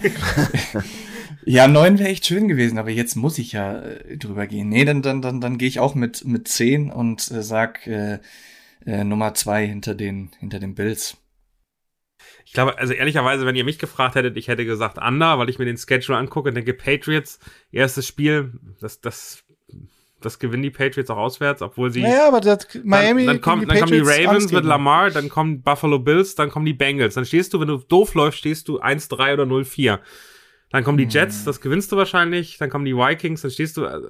ja 1.46 1.66
neun 1.66 1.98
wäre 1.98 2.10
echt 2.10 2.26
schön 2.26 2.46
gewesen, 2.46 2.76
aber 2.76 2.90
jetzt 2.90 3.16
muss 3.16 3.38
ich 3.38 3.52
ja 3.52 3.80
äh, 3.80 4.18
drüber 4.18 4.46
gehen. 4.46 4.68
Nee, 4.68 4.84
dann, 4.84 5.00
dann, 5.00 5.22
dann, 5.22 5.40
dann 5.40 5.56
gehe 5.56 5.68
ich 5.68 5.80
auch 5.80 5.94
mit, 5.94 6.26
mit 6.26 6.46
zehn 6.46 6.92
und 6.92 7.30
äh, 7.30 7.42
sag 7.42 7.86
äh, 7.86 8.18
äh, 8.84 9.02
Nummer 9.02 9.32
zwei 9.32 9.66
hinter 9.66 9.94
den, 9.94 10.30
hinter 10.40 10.58
den 10.58 10.74
Bills. 10.74 11.16
Ich 12.44 12.52
glaube, 12.52 12.78
also 12.78 12.92
ehrlicherweise, 12.92 13.46
wenn 13.46 13.56
ihr 13.56 13.64
mich 13.64 13.78
gefragt 13.78 14.14
hättet, 14.14 14.36
ich 14.36 14.48
hätte 14.48 14.66
gesagt 14.66 14.98
Under, 14.98 15.38
weil 15.38 15.48
ich 15.48 15.58
mir 15.58 15.64
den 15.64 15.78
Schedule 15.78 16.18
angucke 16.18 16.50
und 16.50 16.54
denke, 16.54 16.74
Patriots, 16.74 17.38
erstes 17.72 18.06
Spiel, 18.06 18.52
das, 18.78 19.00
das 19.00 19.42
Das 20.20 20.38
gewinnen 20.38 20.62
die 20.62 20.70
Patriots 20.70 21.10
auch 21.10 21.18
auswärts, 21.18 21.60
obwohl 21.60 21.90
sie. 21.90 22.00
Naja, 22.00 22.28
aber 22.28 22.40
das, 22.40 22.66
Miami. 22.82 23.26
Dann, 23.26 23.34
dann, 23.34 23.40
kommt, 23.42 23.62
die 23.62 23.66
dann 23.66 23.78
kommen 23.80 23.92
die 23.92 23.98
Ravens 24.00 24.50
mit. 24.50 24.64
Lamar, 24.64 25.10
dann 25.10 25.28
kommen 25.28 25.62
Buffalo 25.62 25.98
Bills, 25.98 26.34
dann 26.34 26.48
kommen 26.48 26.64
die 26.64 26.72
Bengals. 26.72 27.14
Dann 27.14 27.26
stehst 27.26 27.52
du, 27.52 27.60
wenn 27.60 27.68
du 27.68 27.76
doof 27.76 28.14
läufst, 28.14 28.38
stehst 28.38 28.68
du 28.68 28.80
1-3 28.80 29.34
oder 29.34 29.44
0-4. 29.44 29.98
Dann 30.70 30.84
kommen 30.84 30.98
die 30.98 31.04
Jets, 31.04 31.44
das 31.44 31.60
gewinnst 31.60 31.92
du 31.92 31.96
wahrscheinlich. 31.96 32.58
Dann 32.58 32.70
kommen 32.70 32.84
die 32.84 32.96
Vikings, 32.96 33.42
dann 33.42 33.50
stehst 33.50 33.76
du. 33.76 33.84
Äh, 33.84 34.00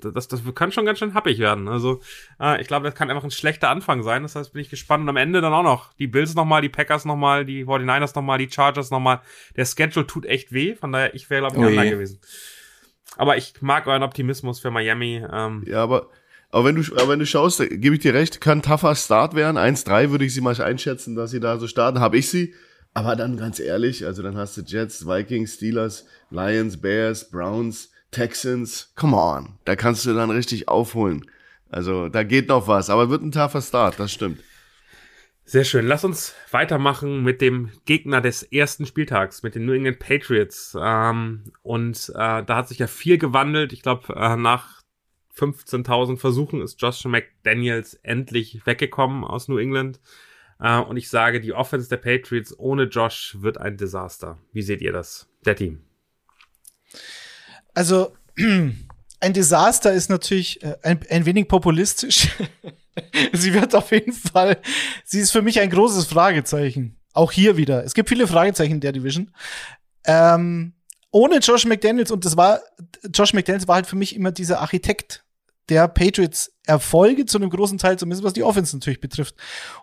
das, 0.00 0.28
das 0.28 0.42
kann 0.54 0.72
schon 0.72 0.84
ganz 0.84 0.98
schön 0.98 1.14
happig 1.14 1.38
werden. 1.38 1.68
Also, 1.68 2.00
äh, 2.40 2.60
ich 2.60 2.66
glaube, 2.66 2.84
das 2.84 2.94
kann 2.94 3.10
einfach 3.10 3.24
ein 3.24 3.30
schlechter 3.30 3.70
Anfang 3.70 4.02
sein. 4.02 4.22
Das 4.22 4.34
heißt, 4.34 4.52
bin 4.52 4.60
ich 4.62 4.70
gespannt. 4.70 5.02
Und 5.02 5.08
am 5.08 5.16
Ende 5.16 5.40
dann 5.40 5.52
auch 5.52 5.62
noch 5.62 5.92
die 5.94 6.06
Bills 6.06 6.34
nochmal, 6.34 6.62
die 6.62 6.68
Packers 6.68 7.04
nochmal, 7.04 7.44
die 7.44 7.64
49ers 7.64 8.14
nochmal, 8.14 8.38
die 8.38 8.50
Chargers 8.50 8.90
nochmal. 8.90 9.20
Der 9.56 9.64
Schedule 9.64 10.06
tut 10.06 10.26
echt 10.26 10.52
weh. 10.52 10.74
Von 10.74 10.92
daher, 10.92 11.14
ich 11.14 11.30
wäre, 11.30 11.42
glaube 11.42 11.56
ich, 11.72 11.78
Oh 11.78 11.80
oh 11.80 11.90
gewesen. 11.90 12.20
Aber 13.16 13.36
ich 13.36 13.54
mag 13.60 13.86
euren 13.86 14.02
Optimismus 14.02 14.60
für 14.60 14.70
Miami. 14.70 15.24
Ähm, 15.32 15.64
Ja, 15.66 15.82
aber, 15.82 16.08
aber 16.50 16.64
wenn 16.66 16.76
du, 16.76 16.82
aber 16.94 17.08
wenn 17.08 17.18
du 17.18 17.26
schaust, 17.26 17.58
gebe 17.58 17.94
ich 17.94 18.00
dir 18.00 18.14
recht, 18.14 18.40
kann 18.40 18.62
tougher 18.62 18.94
Start 18.94 19.34
werden. 19.34 19.56
1-3 19.56 20.10
würde 20.10 20.24
ich 20.24 20.34
sie 20.34 20.40
mal 20.40 20.60
einschätzen, 20.60 21.14
dass 21.16 21.30
sie 21.30 21.40
da 21.40 21.58
so 21.58 21.66
starten, 21.66 22.00
habe 22.00 22.16
ich 22.18 22.30
sie. 22.30 22.54
Aber 22.94 23.14
dann 23.14 23.36
ganz 23.36 23.60
ehrlich, 23.60 24.06
also 24.06 24.22
dann 24.22 24.36
hast 24.36 24.56
du 24.56 24.62
Jets, 24.62 25.06
Vikings, 25.06 25.54
Steelers, 25.54 26.06
Lions, 26.30 26.80
Bears, 26.80 27.30
Browns, 27.30 27.90
Texans. 28.10 28.92
Come 28.96 29.16
on. 29.16 29.58
Da 29.66 29.76
kannst 29.76 30.06
du 30.06 30.14
dann 30.14 30.30
richtig 30.30 30.68
aufholen. 30.68 31.26
Also 31.68 32.08
da 32.08 32.22
geht 32.22 32.48
noch 32.48 32.68
was, 32.68 32.88
aber 32.88 33.10
wird 33.10 33.22
ein 33.22 33.32
tougher 33.32 33.60
Start, 33.60 33.98
das 33.98 34.12
stimmt. 34.12 34.40
Sehr 35.48 35.62
schön. 35.62 35.86
Lass 35.86 36.02
uns 36.02 36.34
weitermachen 36.50 37.22
mit 37.22 37.40
dem 37.40 37.70
Gegner 37.84 38.20
des 38.20 38.42
ersten 38.42 38.84
Spieltags, 38.84 39.44
mit 39.44 39.54
den 39.54 39.64
New 39.64 39.74
England 39.74 40.00
Patriots. 40.00 40.76
Ähm, 40.76 41.52
und 41.62 42.10
äh, 42.16 42.42
da 42.42 42.56
hat 42.56 42.66
sich 42.66 42.80
ja 42.80 42.88
viel 42.88 43.16
gewandelt. 43.16 43.72
Ich 43.72 43.82
glaube, 43.82 44.12
äh, 44.16 44.34
nach 44.34 44.82
15.000 45.36 46.16
Versuchen 46.18 46.60
ist 46.60 46.82
Josh 46.82 47.04
McDaniels 47.04 47.94
endlich 48.02 48.66
weggekommen 48.66 49.22
aus 49.22 49.46
New 49.46 49.58
England. 49.58 50.00
Äh, 50.58 50.80
und 50.80 50.96
ich 50.96 51.08
sage, 51.08 51.40
die 51.40 51.52
Offense 51.52 51.88
der 51.88 51.98
Patriots 51.98 52.58
ohne 52.58 52.84
Josh 52.84 53.36
wird 53.38 53.56
ein 53.56 53.76
Desaster. 53.76 54.38
Wie 54.52 54.62
seht 54.62 54.80
ihr 54.80 54.90
das, 54.90 55.28
der 55.44 55.54
Team? 55.54 55.84
Also, 57.72 58.16
ein 59.26 59.32
Desaster 59.32 59.92
ist 59.92 60.08
natürlich 60.08 60.62
äh, 60.62 60.76
ein, 60.82 61.00
ein 61.10 61.26
wenig 61.26 61.48
populistisch. 61.48 62.28
sie 63.32 63.52
wird 63.52 63.74
auf 63.74 63.90
jeden 63.90 64.12
Fall, 64.12 64.58
sie 65.04 65.18
ist 65.18 65.32
für 65.32 65.42
mich 65.42 65.60
ein 65.60 65.68
großes 65.68 66.06
Fragezeichen. 66.06 66.96
Auch 67.12 67.32
hier 67.32 67.56
wieder. 67.56 67.84
Es 67.84 67.94
gibt 67.94 68.08
viele 68.08 68.28
Fragezeichen 68.28 68.74
in 68.74 68.80
der 68.80 68.92
Division. 68.92 69.34
Ähm, 70.04 70.74
ohne 71.10 71.38
Josh 71.38 71.64
McDaniels, 71.64 72.10
und 72.10 72.24
das 72.24 72.36
war, 72.36 72.60
Josh 73.12 73.32
McDaniels 73.32 73.66
war 73.66 73.76
halt 73.76 73.86
für 73.86 73.96
mich 73.96 74.14
immer 74.14 74.30
dieser 74.30 74.60
Architekt 74.60 75.24
der 75.68 75.88
Patriots 75.88 76.52
Erfolge 76.66 77.26
zu 77.26 77.38
einem 77.38 77.50
großen 77.50 77.78
Teil, 77.78 77.96
zumindest 77.98 78.24
was 78.24 78.32
die 78.32 78.42
Offense 78.42 78.76
natürlich 78.76 79.00
betrifft. 79.00 79.36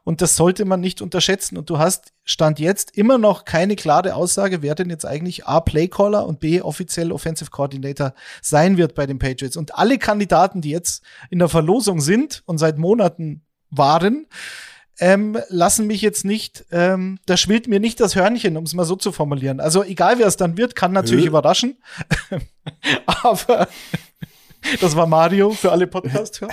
Und 0.04 0.22
das 0.22 0.36
sollte 0.36 0.66
man 0.66 0.82
nicht 0.82 1.02
unterschätzen. 1.02 1.58
Und 1.58 1.70
du 1.70 1.78
hast 1.78 2.12
Stand 2.26 2.60
jetzt 2.60 2.98
immer 2.98 3.18
noch 3.18 3.46
keine 3.46 3.76
klare 3.76 4.16
Aussage, 4.16 4.62
wer 4.62 4.76
denn 4.76 4.90
jetzt 4.90 5.06
eigentlich 5.06 5.46
A, 5.48 5.62
Playcaller 5.62 6.26
und 6.26 6.40
B, 6.42 6.62
offiziell 6.62 7.12
Offensive 7.12 7.52
Coordinator 7.52 8.14
sein 8.42 8.78
wird 8.78 8.96
bei 8.96 9.06
den 9.06 9.18
Patriots. 9.18 9.56
Und 9.56 9.76
alle 9.76 9.98
Kandidaten, 9.98 10.62
die 10.62 10.72
jetzt 10.72 11.04
in 11.30 11.40
der 11.40 11.50
Verlosung 11.50 12.02
sind 12.02 12.44
und 12.46 12.58
seit 12.58 12.78
Monaten 12.78 13.46
waren, 13.70 14.28
ähm, 15.00 15.38
lassen 15.50 15.88
mich 15.88 16.02
jetzt 16.02 16.24
nicht, 16.24 16.66
ähm, 16.72 17.18
da 17.26 17.36
schwillt 17.36 17.68
mir 17.68 17.80
nicht 17.80 18.00
das 18.00 18.16
Hörnchen, 18.16 18.58
um 18.58 18.66
es 18.66 18.74
mal 18.74 18.86
so 18.86 18.96
zu 18.96 19.12
formulieren. 19.12 19.60
Also 19.60 19.84
egal, 19.84 20.20
wer 20.20 20.28
es 20.28 20.38
dann 20.38 20.58
wird, 20.58 20.76
kann 20.76 20.92
natürlich 20.92 21.26
Äh. 21.26 21.30
überraschen. 21.30 21.78
Aber 23.06 23.68
das 24.82 24.96
war 24.96 25.08
Mario 25.08 25.52
für 25.52 25.72
alle 25.72 25.88
Podcast-Hörer. 25.88 26.52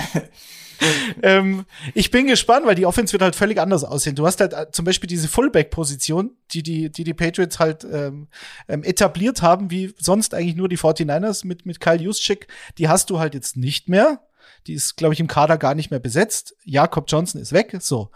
ähm, 1.22 1.64
ich 1.94 2.10
bin 2.10 2.26
gespannt, 2.26 2.66
weil 2.66 2.74
die 2.74 2.86
Offense 2.86 3.12
wird 3.12 3.22
halt 3.22 3.36
völlig 3.36 3.60
anders 3.60 3.84
aussehen. 3.84 4.16
Du 4.16 4.26
hast 4.26 4.40
halt 4.40 4.52
äh, 4.52 4.70
zum 4.70 4.84
Beispiel 4.84 5.08
diese 5.08 5.28
Fullback-Position, 5.28 6.36
die 6.52 6.62
die, 6.62 6.90
die 6.90 7.04
die 7.04 7.14
Patriots 7.14 7.58
halt 7.58 7.84
ähm, 7.84 8.28
ähm, 8.68 8.82
etabliert 8.82 9.42
haben, 9.42 9.70
wie 9.70 9.94
sonst 9.98 10.34
eigentlich 10.34 10.56
nur 10.56 10.68
die 10.68 10.78
49ers 10.78 11.46
mit, 11.46 11.66
mit 11.66 11.80
Kyle 11.80 12.00
Juszczyk. 12.00 12.46
Die 12.78 12.88
hast 12.88 13.10
du 13.10 13.18
halt 13.18 13.34
jetzt 13.34 13.56
nicht 13.56 13.88
mehr. 13.88 14.20
Die 14.66 14.74
ist, 14.74 14.96
glaube 14.96 15.14
ich, 15.14 15.20
im 15.20 15.26
Kader 15.26 15.58
gar 15.58 15.74
nicht 15.74 15.90
mehr 15.90 16.00
besetzt. 16.00 16.54
Jakob 16.64 17.06
Johnson 17.08 17.40
ist 17.40 17.52
weg. 17.52 17.76
So. 17.80 18.10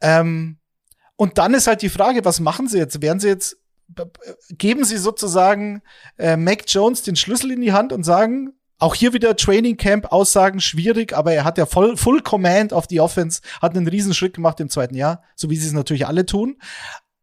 Ähm, 0.00 0.58
und 1.16 1.38
dann 1.38 1.54
ist 1.54 1.66
halt 1.66 1.82
die 1.82 1.88
Frage, 1.88 2.24
was 2.24 2.40
machen 2.40 2.68
sie 2.68 2.78
jetzt? 2.78 3.00
Werden 3.00 3.20
sie 3.20 3.28
jetzt, 3.28 3.56
geben 4.50 4.84
sie 4.84 4.98
sozusagen 4.98 5.82
äh, 6.18 6.36
Mac 6.36 6.64
Jones 6.66 7.02
den 7.02 7.16
Schlüssel 7.16 7.52
in 7.52 7.60
die 7.60 7.72
Hand 7.72 7.92
und 7.92 8.04
sagen, 8.04 8.52
auch 8.78 8.94
hier 8.94 9.12
wieder 9.12 9.36
Training 9.36 9.76
Camp 9.76 10.12
Aussagen 10.12 10.60
schwierig, 10.60 11.14
aber 11.14 11.32
er 11.32 11.44
hat 11.44 11.58
ja 11.58 11.66
voll 11.66 11.96
Full 11.96 12.22
Command 12.22 12.72
auf 12.72 12.86
die 12.86 13.00
Offense, 13.00 13.40
hat 13.62 13.76
einen 13.76 13.88
riesen 13.88 14.14
Schritt 14.14 14.34
gemacht 14.34 14.60
im 14.60 14.68
zweiten 14.68 14.94
Jahr, 14.94 15.22
so 15.34 15.48
wie 15.50 15.56
sie 15.56 15.66
es 15.66 15.72
natürlich 15.72 16.06
alle 16.06 16.26
tun. 16.26 16.58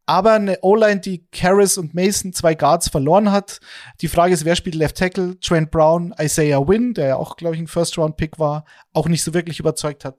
Aber 0.06 0.32
eine 0.32 0.58
O-Line, 0.60 1.00
die 1.00 1.26
Karras 1.32 1.78
und 1.78 1.94
Mason 1.94 2.34
zwei 2.34 2.54
Guards 2.54 2.90
verloren 2.90 3.32
hat. 3.32 3.60
Die 4.02 4.08
Frage 4.08 4.34
ist, 4.34 4.44
wer 4.44 4.54
spielt 4.54 4.74
Left 4.74 4.98
Tackle? 4.98 5.40
Trent 5.40 5.70
Brown, 5.70 6.14
Isaiah 6.20 6.68
Wynn, 6.68 6.92
der 6.92 7.06
ja 7.06 7.16
auch, 7.16 7.36
glaube 7.36 7.54
ich, 7.54 7.62
ein 7.62 7.68
First-Round-Pick 7.68 8.38
war, 8.38 8.66
auch 8.92 9.08
nicht 9.08 9.24
so 9.24 9.32
wirklich 9.32 9.60
überzeugt 9.60 10.04
hat. 10.04 10.18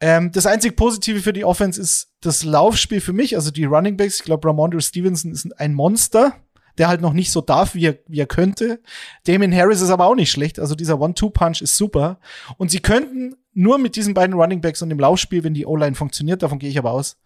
Ähm, 0.00 0.32
das 0.32 0.46
einzig 0.46 0.76
Positive 0.76 1.20
für 1.20 1.32
die 1.32 1.44
Offense 1.44 1.80
ist 1.80 2.08
das 2.20 2.44
Laufspiel 2.44 3.00
für 3.00 3.12
mich, 3.12 3.36
also 3.36 3.50
die 3.50 3.64
Running 3.64 3.96
Backs. 3.96 4.16
Ich 4.16 4.24
glaube, 4.24 4.48
Ramondre 4.48 4.80
Stevenson 4.80 5.30
ist 5.30 5.60
ein 5.60 5.74
Monster, 5.74 6.34
der 6.78 6.88
halt 6.88 7.00
noch 7.00 7.12
nicht 7.12 7.30
so 7.32 7.40
darf, 7.40 7.74
wie 7.74 7.86
er, 7.86 7.98
wie 8.06 8.20
er 8.20 8.26
könnte. 8.26 8.80
Damien 9.26 9.54
Harris 9.54 9.80
ist 9.80 9.90
aber 9.90 10.06
auch 10.06 10.14
nicht 10.14 10.30
schlecht. 10.30 10.58
Also 10.58 10.74
dieser 10.74 11.00
One-Two-Punch 11.00 11.60
ist 11.62 11.76
super. 11.76 12.18
Und 12.56 12.70
sie 12.70 12.80
könnten 12.80 13.36
nur 13.52 13.78
mit 13.78 13.96
diesen 13.96 14.14
beiden 14.14 14.34
Running 14.36 14.60
Backs 14.60 14.80
und 14.82 14.88
dem 14.88 15.00
Laufspiel, 15.00 15.42
wenn 15.44 15.54
die 15.54 15.66
O-Line 15.66 15.96
funktioniert, 15.96 16.42
davon 16.42 16.58
gehe 16.58 16.70
ich 16.70 16.78
aber 16.78 16.92
aus, 16.92 17.16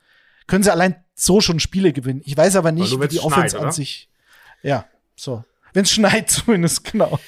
können 0.47 0.63
sie 0.65 0.73
allein 0.73 0.97
so 1.15 1.41
schon 1.41 1.61
Spiele 1.61 1.93
gewinnen. 1.93 2.23
Ich 2.25 2.37
weiß 2.37 2.57
aber 2.57 2.73
nicht, 2.73 2.99
wie 3.01 3.09
die 3.09 3.21
Offense 3.21 3.59
an 3.61 3.71
sich. 3.73 4.09
Ja, 4.63 4.87
so. 5.15 5.45
Wenn 5.75 5.85
es 5.85 5.91
schneit 5.93 6.31
zumindest, 6.31 6.85
genau. 6.91 7.19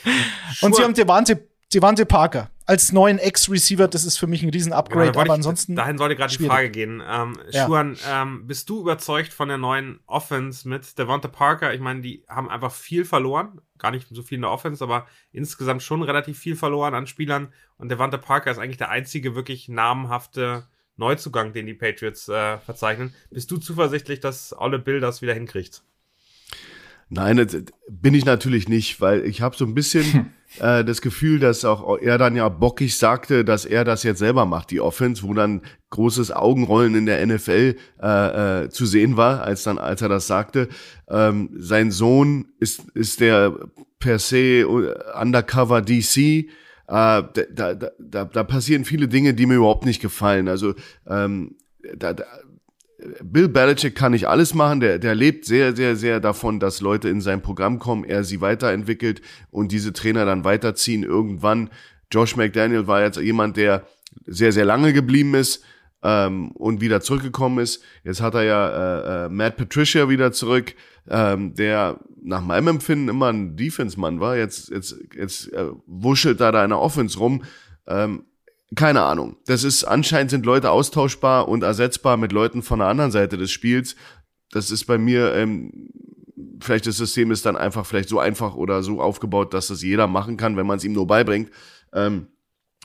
Und 0.63 0.75
sie 0.75 0.77
Sure. 0.77 0.85
haben 0.85 0.95
Devante, 0.95 1.49
Devante 1.73 2.07
Parker 2.07 2.51
als 2.67 2.93
neuen 2.93 3.19
Ex-Receiver. 3.19 3.89
Das 3.89 4.05
ist 4.05 4.17
für 4.17 4.27
mich 4.27 4.43
ein 4.43 4.51
riesen 4.51 4.73
Genau, 4.73 5.21
aber 5.21 5.35
ansonsten. 5.35 5.77
Dahin 5.77 5.99
sollte 5.99 6.17
gerade 6.17 6.37
die. 6.37 6.47
Frage 6.47 6.71
gehen. 6.71 7.03
Ähm, 7.07 7.39
Ja. 7.51 7.67
Schuan, 7.67 7.97
ähm, 8.09 8.47
bist 8.47 8.69
du 8.69 8.81
überzeugt 8.81 9.33
von 9.33 9.49
der 9.49 9.59
neuen 9.59 10.01
Offense 10.07 10.69
mit 10.69 10.99
Devonta 10.99 11.29
Parker? 11.29 11.75
Ich 11.75 11.81
meine, 11.81 12.01
die 12.01 12.25
haben 12.29 12.49
einfach 12.49 12.73
viel 12.73 13.05
verloren. 13.05 13.61
Gar 13.79 13.91
nicht 13.91 14.09
so 14.11 14.23
viel 14.23 14.37
in 14.37 14.43
der 14.43 14.51
Offense, 14.51 14.83
aber 14.83 15.07
insgesamt 15.33 15.83
schon 15.83 16.03
relativ 16.03 16.39
viel 16.39 16.57
verloren 16.57 16.95
an 16.95 17.07
Spielern. 17.07 17.53
Und 17.77 17.91
Devonta 17.91 18.17
Parker 18.17 18.51
ist 18.51 18.59
eigentlich 18.59 18.79
der 18.79 18.91
einzige 18.91 19.35
wirklich 19.35 19.69
namhafte 19.69 20.67
Neuzugang, 20.97 21.53
den 21.53 21.67
die 21.67 21.75
Patriots 21.75 22.29
äh, 22.29 22.59
verzeichnen. 22.59 23.15
Bist 23.31 23.51
du 23.51 23.57
zuversichtlich, 23.57 24.21
dass 24.21 24.55
Olle 24.57 24.79
Bill 24.79 25.01
das 25.01 25.23
wieder 25.23 25.35
hinkriegt? 25.35 25.83
Nein, 27.09 27.37
das 27.37 27.57
bin 27.89 28.15
ich 28.15 28.25
natürlich 28.25 28.69
nicht, 28.69 29.01
weil 29.01 29.25
ich 29.25 29.41
habe 29.41 29.57
so 29.57 29.65
ein 29.65 29.75
bisschen 29.75 30.33
äh, 30.59 30.85
das 30.85 31.01
Gefühl, 31.01 31.39
dass 31.39 31.65
auch 31.65 31.99
er 31.99 32.19
dann 32.19 32.37
ja 32.37 32.49
bockig 32.49 32.97
sagte, 32.97 33.45
dass 33.45 33.65
er 33.65 33.85
das 33.85 34.03
jetzt 34.03 34.19
selber 34.19 34.47
macht, 34.47 34.71
die 34.71 34.81
Offense, 34.81 35.23
wo 35.23 35.35
dann 35.35 35.63
großes 35.91 36.33
Augenrollen 36.33 36.95
in 36.95 37.07
der 37.07 37.25
NFL 37.25 37.77
äh, 38.03 38.65
äh, 38.65 38.69
zu 38.71 38.87
sehen 38.87 39.17
war, 39.17 39.43
als 39.43 39.63
dann, 39.65 39.79
als 39.79 40.03
er 40.03 40.09
das 40.09 40.27
sagte. 40.27 40.69
Ähm, 41.09 41.51
sein 41.57 41.91
Sohn 41.91 42.47
ist 42.59 42.83
ist 42.95 43.21
der 43.21 43.55
per 43.99 44.19
se 44.19 44.61
äh, 44.61 44.95
Undercover 45.21 45.83
DC. 45.83 46.17
Äh, 46.17 46.47
da, 46.87 47.23
da, 47.51 47.75
da, 47.75 48.25
da 48.25 48.45
passieren 48.45 48.85
viele 48.85 49.09
Dinge, 49.09 49.35
die 49.35 49.47
mir 49.47 49.55
überhaupt 49.57 49.87
nicht 49.87 50.03
gefallen. 50.03 50.49
Also 50.49 50.75
ähm, 51.07 51.57
da, 51.97 52.13
da, 52.13 52.25
Bill 53.23 53.49
Belichick 53.49 53.95
kann 53.95 54.13
nicht 54.13 54.29
alles 54.29 54.55
machen. 54.55 54.81
Der, 54.81 54.99
der 54.99 55.15
lebt 55.15 55.45
sehr, 55.45 55.75
sehr, 55.77 55.97
sehr 55.97 56.21
davon, 56.21 56.61
dass 56.61 56.81
Leute 56.81 57.09
in 57.09 57.21
sein 57.21 57.43
Programm 57.43 57.79
kommen, 57.79 58.05
er 58.05 58.25
sie 58.25 58.41
weiterentwickelt 58.41 59.21
und 59.51 59.73
diese 59.73 59.93
Trainer 59.93 60.25
dann 60.25 60.45
weiterziehen 60.45 61.03
irgendwann. 61.03 61.71
Josh 62.11 62.37
McDaniel 62.37 62.87
war 62.87 63.03
jetzt 63.03 63.19
jemand, 63.19 63.57
der 63.57 63.87
sehr, 64.27 64.53
sehr 64.53 64.65
lange 64.65 64.93
geblieben 64.93 65.35
ist 65.35 65.65
ähm, 66.03 66.53
und 66.53 66.81
wieder 66.81 67.01
zurückgekommen 67.01 67.59
ist. 67.59 67.83
Jetzt 68.05 68.21
hat 68.21 68.35
er 68.35 68.45
ja 68.45 68.69
äh, 68.69 69.27
äh, 69.27 69.29
Matt 69.29 69.57
Patricia 69.57 70.09
wieder 70.09 70.33
zurück, 70.33 70.75
ähm, 71.09 71.55
der 71.55 71.99
nach 72.23 72.43
meinem 72.43 72.69
Empfinden 72.69 73.09
immer 73.09 73.29
ein 73.29 73.57
Defense-Mann 73.57 74.21
war. 74.21 74.37
Jetzt, 74.37 74.71
jetzt, 74.71 74.97
jetzt 75.15 75.53
äh, 75.53 75.67
wuschelt 75.87 76.41
da 76.41 76.53
da 76.53 76.65
in 76.65 76.71
der 76.71 76.81
Offense 76.81 77.19
rum. 77.19 77.43
Ähm, 77.87 78.25
keine 78.75 79.03
Ahnung. 79.03 79.37
Das 79.47 79.65
ist 79.65 79.85
anscheinend 79.85 80.31
sind 80.31 80.47
Leute 80.47 80.71
austauschbar 80.71 81.49
und 81.49 81.63
ersetzbar 81.63 82.17
mit 82.17 82.33
Leuten 82.33 82.63
von 82.63 82.79
der 82.79 82.89
anderen 82.89 83.11
Seite 83.11 83.37
des 83.37 83.51
Spiels. 83.51 83.97
Das 84.51 84.71
ist 84.71 84.85
bei 84.85 84.99
mir 84.99 85.35
ähm, 85.35 85.91
vielleicht 86.61 86.87
das 86.87 86.97
System 86.97 87.31
ist 87.31 87.45
dann 87.47 87.57
einfach 87.57 87.85
vielleicht 87.87 88.09
so 88.09 88.19
einfach 88.19 88.55
oder 88.55 88.83
so 88.83 89.01
aufgebaut, 89.01 89.53
dass 89.55 89.69
das 89.69 89.83
jeder 89.83 90.07
machen 90.07 90.37
kann, 90.37 90.57
wenn 90.57 90.67
man 90.67 90.79
es 90.79 90.85
ihm 90.85 90.93
nur 90.93 91.07
beibringt. 91.07 91.51
Ähm, 91.93 92.29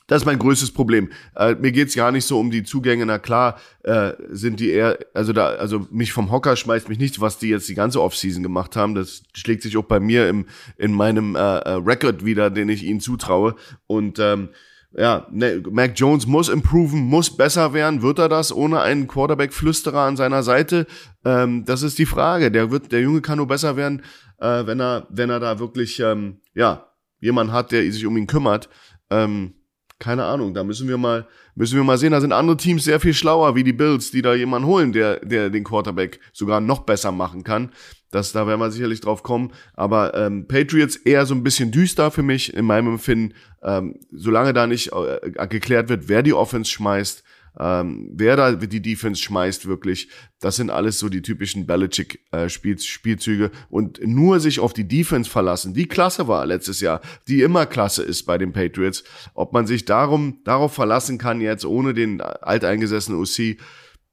Das 0.08 0.23
ist 0.23 0.25
mein 0.25 0.39
größtes 0.39 0.71
Problem. 0.71 1.10
Äh, 1.36 1.54
mir 1.56 1.71
geht's 1.71 1.95
gar 1.95 2.12
nicht 2.12 2.25
so 2.25 2.39
um 2.39 2.49
die 2.49 2.63
Zugänge. 2.63 3.06
Na 3.06 3.19
klar, 3.19 3.60
äh, 3.84 4.13
sind 4.32 4.60
die 4.60 4.71
eher, 4.71 4.97
also 5.13 5.34
da, 5.34 5.49
also 5.49 5.88
mich 5.91 6.13
vom 6.13 6.32
Hocker 6.32 6.56
schmeißt 6.56 6.89
mich 6.89 6.97
nichts, 6.97 7.21
was 7.21 7.38
die 7.38 7.49
jetzt 7.49 7.69
die 7.69 7.75
ganze 7.75 8.02
Offseason 8.02 8.41
gemacht 8.41 8.75
haben. 8.75 8.95
Das 8.95 9.21
schlägt 9.36 9.62
sich 9.62 9.78
auch 9.78 9.86
bei 9.86 9.99
mir 9.99 10.28
im, 10.28 10.47
in 10.78 10.93
meinem 10.93 11.36
äh, 11.36 11.39
äh, 11.39 11.73
Record 11.73 12.25
wieder, 12.25 12.49
den 12.49 12.69
ich 12.69 12.84
ihnen 12.84 13.02
zutraue. 13.02 13.56
Und 13.86 14.17
ähm, 14.17 14.49
ja, 14.91 15.28
ne, 15.30 15.62
Mac 15.69 15.93
Jones 15.95 16.25
muss 16.25 16.49
improven, 16.49 17.02
muss 17.02 17.36
besser 17.36 17.73
werden. 17.73 18.02
Wird 18.02 18.19
er 18.19 18.30
das 18.30 18.52
ohne 18.52 18.82
einen 18.82 19.08
Quarterback-Flüsterer 19.08 20.02
an 20.02 20.17
seiner 20.17 20.41
Seite? 20.41 20.88
Ähm, 21.23 21.63
das 21.65 21.84
ist 21.84 21.99
die 21.99 22.08
Frage. 22.08 22.52
Der 22.52 22.71
wird, 22.71 22.91
der 22.91 23.02
Junge 23.02 23.21
kann 23.21 23.38
nur 23.38 23.47
besser 23.47 23.75
werden, 23.75 24.02
äh, 24.39 24.65
wenn 24.65 24.80
er, 24.80 25.06
wenn 25.10 25.30
er 25.30 25.39
da 25.39 25.60
wirklich, 25.60 25.99
ähm, 25.99 26.41
ja, 26.56 26.88
jemand 27.19 27.52
hat, 27.52 27.71
der 27.71 27.84
sich 27.91 28.06
um 28.06 28.17
ihn 28.17 28.28
kümmert. 28.28 28.69
Ähm, 29.12 29.54
keine 29.99 30.23
Ahnung, 30.23 30.54
da 30.54 30.63
müssen 30.63 30.88
wir 30.88 30.97
mal, 30.97 31.28
müssen 31.56 31.75
wir 31.75 31.84
mal 31.84 31.97
sehen. 31.97 32.13
Da 32.13 32.21
sind 32.21 32.32
andere 32.32 32.58
Teams 32.58 32.86
sehr 32.86 32.99
viel 32.99 33.13
schlauer, 33.13 33.54
wie 33.56 33.65
die 33.65 33.73
Bills, 33.73 34.12
die 34.12 34.21
da 34.21 34.34
jemanden 34.34 34.67
holen, 34.67 34.93
der, 34.93 35.19
der 35.25 35.49
den 35.49 35.65
Quarterback 35.65 36.19
sogar 36.32 36.62
noch 36.62 36.80
besser 36.80 37.12
machen 37.12 37.43
kann. 37.43 37.71
Das, 38.12 38.32
da 38.32 38.48
werden 38.48 38.60
wir 38.60 38.72
sicherlich 38.72 39.02
drauf 39.02 39.24
kommen. 39.24 39.52
Aber 39.74 40.15
ähm, 40.15 40.48
Patriots 40.48 40.95
eher 40.95 41.26
so 41.26 41.36
ein 41.36 41.43
bisschen 41.43 41.72
düster 41.72 42.12
für 42.12 42.24
mich 42.24 42.54
in 42.54 42.65
meinem 42.65 42.93
Empfinden. 42.93 43.36
Ähm, 43.62 44.00
solange 44.12 44.54
da 44.54 44.67
nicht 44.67 44.91
äh, 44.93 45.48
geklärt 45.48 45.89
wird, 45.89 46.08
wer 46.08 46.24
die 46.24 46.34
Offense 46.34 46.72
schmeißt, 46.72 47.24
ähm, 47.60 48.12
wer 48.13 48.36
da 48.36 48.52
die 48.54 48.82
Defense 48.82 49.22
schmeißt 49.22 49.67
wirklich, 49.67 50.10
das 50.39 50.56
sind 50.56 50.69
alles 50.69 51.00
so 51.00 51.10
die 51.10 51.22
typischen 51.22 51.65
Belichick-Spielzüge. 51.65 53.45
Äh, 53.45 53.50
und 53.69 54.00
nur 54.06 54.39
sich 54.39 54.60
auf 54.60 54.74
die 54.74 54.88
Defense 54.88 55.30
verlassen, 55.30 55.74
die 55.74 55.88
klasse 55.88 56.28
war 56.28 56.45
letztes 56.45 56.80
Jahr, 56.80 57.02
die 57.28 57.41
immer 57.41 57.65
klasse 57.65 58.04
ist 58.04 58.24
bei 58.24 58.38
den 58.38 58.54
Patriots, 58.54 59.04
ob 59.34 59.52
man 59.54 59.67
sich 59.67 59.86
darum, 59.86 60.39
darauf 60.45 60.74
verlassen 60.74 61.17
kann 61.17 61.41
jetzt 61.41 61.65
ohne 61.65 61.93
den 61.93 62.22
alteingesessenen 62.22 63.19
OC, 63.19 63.58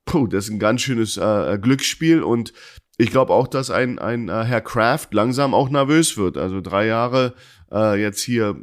puh, 0.07 0.27
das 0.27 0.47
ist 0.47 0.51
ein 0.51 0.59
ganz 0.59 0.83
schönes 0.83 1.17
äh, 1.17 1.59
Glücksspiel 1.61 2.23
und 2.23 2.53
ich 2.99 3.11
glaube 3.11 3.33
auch, 3.33 3.49
dass 3.49 3.71
ein, 3.71 3.99
ein 3.99 4.29
äh, 4.29 4.45
Herr 4.45 4.61
Kraft 4.61 5.13
langsam 5.13 5.55
auch 5.55 5.69
nervös 5.69 6.17
wird. 6.17 6.37
Also 6.37 6.61
drei 6.61 6.87
Jahre 6.87 7.35
äh, 7.71 8.01
jetzt 8.01 8.23
hier 8.23 8.57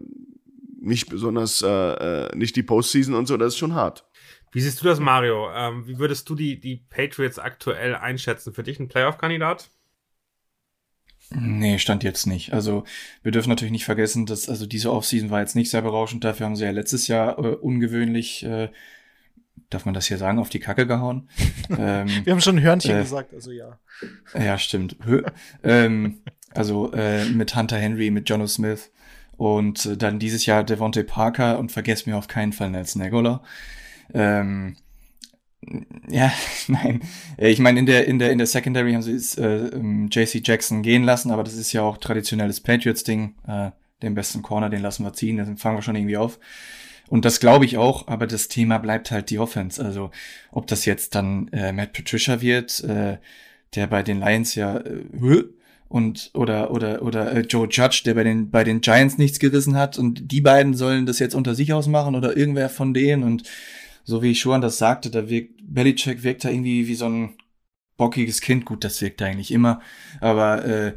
nicht 0.82 1.10
besonders, 1.10 1.62
äh, 1.62 1.67
äh 1.67 2.36
nicht 2.36 2.56
die 2.56 2.63
Postseason 2.63 3.15
und 3.15 3.28
so, 3.28 3.38
das 3.38 3.54
ist 3.54 3.60
schon 3.60 3.76
hart. 3.76 4.06
Wie 4.52 4.62
siehst 4.62 4.82
du 4.82 4.86
das, 4.86 5.00
Mario? 5.00 5.50
Ähm, 5.52 5.88
wie 5.88 5.98
würdest 5.98 6.30
du 6.30 6.36
die, 6.36 6.60
die 6.60 6.76
Patriots 6.76 7.39
aktuell 7.39 7.96
einschätzen? 7.96 8.54
Für 8.54 8.63
dich 8.63 8.80
ein 8.80 8.88
Playoff-Kandidat? 8.88 9.69
Nee, 11.32 11.80
stand 11.80 12.04
jetzt 12.04 12.28
nicht. 12.28 12.54
Also 12.54 12.84
wir 13.24 13.32
dürfen 13.32 13.50
natürlich 13.50 13.72
nicht 13.72 13.86
vergessen, 13.86 14.26
dass 14.26 14.50
also 14.50 14.67
diese 14.67 14.91
Offseason 14.91 15.32
war 15.32 15.39
jetzt 15.39 15.56
nicht 15.56 15.72
sehr 15.72 15.82
berauschend. 15.82 16.24
Dafür 16.24 16.46
haben 16.46 16.56
sie 16.56 16.65
ja 16.65 16.72
letztes 16.72 17.08
Jahr 17.08 17.39
äh, 17.39 17.56
ungewöhnlich, 17.56 18.43
äh, 18.43 18.69
darf 19.70 19.86
man 19.86 19.94
das 19.94 20.08
hier 20.08 20.18
sagen, 20.18 20.39
auf 20.39 20.50
die 20.50 20.60
Kacke 20.60 20.88
gehauen. 20.88 21.30
ähm, 21.70 22.08
wir 22.24 22.34
haben 22.34 22.42
schon 22.42 22.62
Hörnchen 22.62 22.98
äh, 22.98 23.02
gesagt, 23.02 23.34
also 23.34 23.52
ja. 23.52 23.80
Ja, 24.38 24.58
stimmt. 24.58 24.98
ähm, 25.63 26.20
also 26.54 26.92
äh, 26.94 27.26
mit 27.26 27.56
Hunter 27.56 27.78
Henry, 27.78 28.12
mit 28.12 28.30
Jono 28.30 28.48
Smith 28.48 28.92
und 29.38 29.86
äh, 29.86 29.98
dann 29.98 30.20
dieses 30.20 30.46
Jahr 30.46 30.63
Devontae 30.63 31.04
Parker 31.04 31.60
und 31.60 31.72
vergesst 31.72 32.08
mir 32.08 32.18
auf 32.18 32.28
keinen 32.28 32.54
Fall 32.54 32.70
Nelson 32.70 33.02
Aguilar. 33.02 33.42
Ähm, 34.13 34.76
ja, 36.10 36.32
nein. 36.68 37.02
Äh, 37.38 37.50
ich 37.50 37.60
meine, 37.60 37.80
in 37.80 37.86
der, 37.86 38.08
in 38.08 38.20
der, 38.20 38.32
in 38.32 38.38
der 38.38 38.48
Secondary 38.48 38.94
haben 38.94 39.02
sie 39.02 39.42
äh, 39.42 39.68
ähm, 39.68 40.10
JC 40.12 40.42
Jackson 40.46 40.82
gehen 40.82 41.04
lassen, 41.04 41.32
aber 41.32 41.44
das 41.44 41.56
ist 41.56 41.74
ja 41.74 41.82
auch 41.82 41.98
traditionelles 41.98 42.62
Patriots-Ding. 42.62 43.36
Äh, 43.48 43.72
den 44.02 44.16
besten 44.16 44.42
Corner, 44.42 44.70
den 44.70 44.82
lassen 44.82 45.06
wir 45.06 45.13
ziehen, 45.13 45.38
den 45.38 45.58
fangen 45.58 45.78
wir 45.78 45.82
schon 45.82 45.96
irgendwie 45.96 46.18
auf. 46.18 46.38
Und 47.08 47.26
das 47.26 47.39
glaube 47.39 47.66
ich 47.66 47.78
auch, 47.78 48.08
aber 48.08 48.28
das 48.28 48.48
Thema 48.48 48.78
bleibt 48.78 49.12
halt 49.12 49.30
die 49.30 49.39
Offense. 49.39 49.84
Also, 49.84 50.12
ob 50.52 50.68
das 50.68 50.86
jetzt 50.86 51.16
dann 51.16 51.48
äh, 51.50 51.72
Matt 51.72 51.94
Patricia 51.94 52.42
wird, 52.42 52.84
äh, 52.84 53.18
der 53.76 53.88
bei 53.88 54.04
den 54.04 54.20
Lions 54.20 54.56
ja 54.56 54.78
äh, 54.78 55.44
und 55.89 56.32
oder 56.34 56.72
oder 56.72 57.04
oder 57.04 57.32
äh, 57.32 57.42
Joe 57.42 57.68
Judge, 57.70 58.02
der 58.06 58.16
bei 58.16 58.24
den 58.24 58.50
bei 58.50 58.63
den 58.63 58.82
Giants 58.82 59.18
nichts 59.18 59.39
gerissen 59.39 59.76
hat 59.76 59.98
und 60.00 60.32
die 60.32 60.42
beiden 60.42 60.74
sollen 60.74 61.06
das 61.06 61.20
jetzt 61.20 61.36
unter 61.36 61.54
sich 61.54 61.72
ausmachen 61.74 62.16
oder 62.16 62.36
irgendwer 62.36 62.70
von 62.70 62.94
denen 62.94 63.24
und 63.24 63.44
so 64.04 64.22
wie 64.22 64.36
Schuan 64.36 64.62
das 64.62 64.78
sagte, 64.78 65.10
da 65.10 65.30
wirkt, 65.30 65.62
Belichick 65.63 66.24
wirkt 66.24 66.44
da 66.46 66.50
irgendwie 66.50 66.88
wie 66.88 66.96
so 66.96 67.06
ein 67.06 67.36
bockiges 67.98 68.42
Kind. 68.42 68.66
Gut, 68.66 68.84
das 68.84 69.02
wirkt 69.02 69.22
eigentlich 69.22 69.52
immer. 69.52 69.82
Aber 70.20 70.66
äh, 70.66 70.94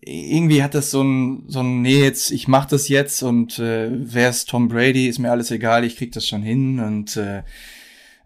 irgendwie 0.00 0.62
hat 0.62 0.74
das 0.74 0.90
so 0.90 1.02
ein, 1.02 1.44
so 1.48 1.60
ein, 1.60 1.82
nee, 1.82 2.02
jetzt, 2.02 2.30
ich 2.30 2.48
mach 2.48 2.66
das 2.66 2.88
jetzt 2.88 3.22
und 3.22 3.58
äh, 3.58 3.88
wer 3.90 4.30
ist 4.30 4.48
Tom 4.48 4.68
Brady, 4.68 5.08
ist 5.08 5.18
mir 5.18 5.30
alles 5.30 5.50
egal, 5.50 5.84
ich 5.84 5.96
krieg 5.96 6.12
das 6.12 6.26
schon 6.26 6.42
hin 6.42 6.80
und 6.80 7.16
äh, 7.16 7.42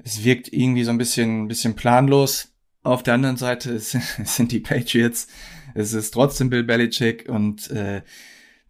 es 0.04 0.24
wirkt 0.24 0.52
irgendwie 0.52 0.85
so 0.85 0.90
ein 0.90 0.98
bisschen, 0.98 1.48
bisschen 1.48 1.74
planlos. 1.74 2.48
Auf 2.82 3.02
der 3.02 3.14
anderen 3.14 3.37
Seite 3.37 3.72
es, 3.72 3.94
es 4.18 4.37
sind 4.37 4.52
die 4.52 4.61
Patriots, 4.61 5.28
es 5.74 5.92
ist 5.92 6.12
trotzdem 6.12 6.50
Bill 6.50 6.64
Belichick 6.64 7.28
und 7.28 7.70
äh, 7.70 8.02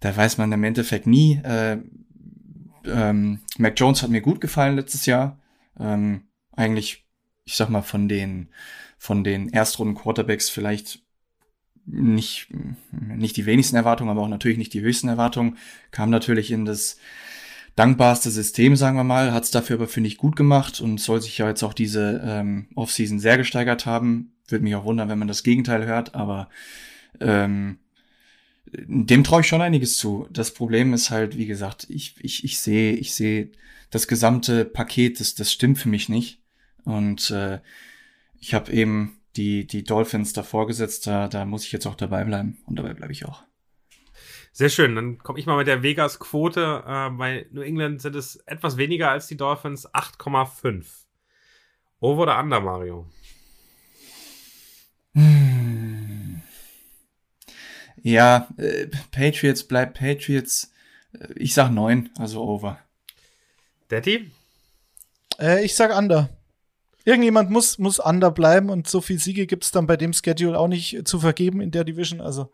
da 0.00 0.16
weiß 0.16 0.38
man 0.38 0.52
im 0.52 0.64
Endeffekt 0.64 1.06
nie. 1.06 1.40
Äh, 1.44 1.78
ähm, 2.84 3.40
Mac 3.58 3.74
Jones 3.76 4.02
hat 4.02 4.10
mir 4.10 4.20
gut 4.20 4.40
gefallen 4.40 4.76
letztes 4.76 5.06
Jahr. 5.06 5.40
Ähm, 5.78 6.22
eigentlich, 6.52 7.06
ich 7.44 7.56
sag 7.56 7.68
mal, 7.68 7.82
von 7.82 8.08
den, 8.08 8.48
von 8.98 9.24
den 9.24 9.48
Erstrunden-Quarterbacks 9.48 10.50
vielleicht 10.50 11.02
nicht, 11.87 12.49
nicht 12.90 13.37
die 13.37 13.47
wenigsten 13.47 13.77
Erwartungen, 13.77 14.11
aber 14.11 14.23
auch 14.23 14.29
natürlich 14.29 14.59
nicht 14.59 14.75
die 14.75 14.81
höchsten 14.81 15.09
Erwartungen. 15.09 15.59
Kam 15.90 16.11
natürlich 16.11 16.51
in 16.51 16.64
das 16.64 16.99
dankbarste 17.77 18.31
System, 18.31 18.77
sagen 18.77 18.97
wir 18.97 19.05
mal, 19.05 19.33
hat 19.33 19.45
es 19.45 19.51
dafür 19.51 19.77
aber, 19.77 19.88
finde 19.88 20.09
ich, 20.09 20.18
gut 20.18 20.37
gemacht 20.37 20.81
und 20.81 21.01
soll 21.01 21.21
sich 21.21 21.38
ja 21.38 21.49
jetzt 21.49 21.62
auch 21.62 21.75
diese 21.75 22.23
ähm, 22.25 22.68
Offseason 22.75 23.18
sehr 23.18 23.38
gesteigert 23.38 23.87
haben. 23.87 24.33
Würde 24.49 24.64
mich 24.64 24.75
auch 24.75 24.85
wundern, 24.85 25.09
wenn 25.09 25.18
man 25.18 25.29
das 25.29 25.42
Gegenteil 25.42 25.87
hört, 25.87 26.14
aber 26.14 26.49
ähm, 27.21 27.79
dem 28.66 29.25
traue 29.25 29.40
ich 29.42 29.47
schon 29.47 29.62
einiges 29.62 29.97
zu. 29.97 30.27
Das 30.31 30.55
Problem 30.55 30.95
ist 30.95 31.11
halt, 31.11 31.37
wie 31.37 31.47
gesagt, 31.47 31.87
ich, 31.88 32.14
ich, 32.21 32.45
ich 32.45 32.59
sehe, 32.59 32.95
ich 32.95 33.14
sehe 33.14 33.51
das 33.90 34.09
gesamte 34.09 34.64
Paket, 34.64 35.21
das, 35.21 35.35
das 35.35 35.53
stimmt 35.53 35.79
für 35.79 35.88
mich 35.88 36.09
nicht. 36.09 36.40
Und 36.85 37.31
äh, 37.31 37.61
ich 38.40 38.55
habe 38.55 38.73
eben 38.73 39.18
die, 39.37 39.66
die 39.66 39.85
Dolphins 39.85 40.33
davor 40.33 40.66
gesetzt, 40.66 41.07
da, 41.07 41.29
da 41.29 41.45
muss 41.45 41.64
ich 41.64 41.73
jetzt 41.73 41.87
auch 41.87 41.95
dabei 41.95 42.25
bleiben. 42.25 42.59
Und 42.66 42.79
dabei 42.79 42.95
bleibe 42.95 43.12
ich 43.12 43.25
auch. 43.25 43.42
Sehr 44.53 44.68
schön. 44.68 44.95
Dann 44.95 45.18
komme 45.18 45.38
ich 45.38 45.47
mal 45.47 45.57
mit 45.57 45.66
der 45.66 45.83
Vegas-Quote. 45.83 46.85
Äh, 46.87 47.11
bei 47.11 47.47
New 47.51 47.62
England 47.62 48.03
sind 48.03 48.14
es 48.14 48.37
etwas 48.47 48.77
weniger 48.77 49.11
als 49.11 49.27
die 49.27 49.37
Dolphins, 49.37 49.88
8,5. 49.88 50.85
Over 52.01 52.23
oder 52.23 52.38
under, 52.38 52.61
Mario? 52.61 53.09
Hm. 55.14 56.42
Ja, 58.03 58.49
äh, 58.59 58.88
Patriots 59.11 59.64
bleibt 59.64 59.99
Patriots. 59.99 60.73
Äh, 61.18 61.33
ich 61.37 61.55
sag 61.55 61.71
neun, 61.71 62.11
also 62.18 62.42
over. 62.42 62.79
Daddy? 63.88 64.31
Äh, 65.38 65.64
ich 65.64 65.75
sag 65.75 65.97
under. 65.97 66.29
Irgendjemand 67.04 67.50
muss, 67.50 67.78
muss 67.78 67.98
under 67.98 68.30
bleiben 68.30 68.70
und 68.70 68.86
so 68.86 69.00
viel 69.00 69.18
Siege 69.18 69.46
gibt 69.46 69.64
es 69.64 69.70
dann 69.70 69.86
bei 69.86 69.96
dem 69.96 70.12
Schedule 70.12 70.58
auch 70.58 70.68
nicht 70.68 71.06
zu 71.06 71.18
vergeben 71.18 71.60
in 71.60 71.70
der 71.70 71.84
Division. 71.84 72.20
Also, 72.20 72.50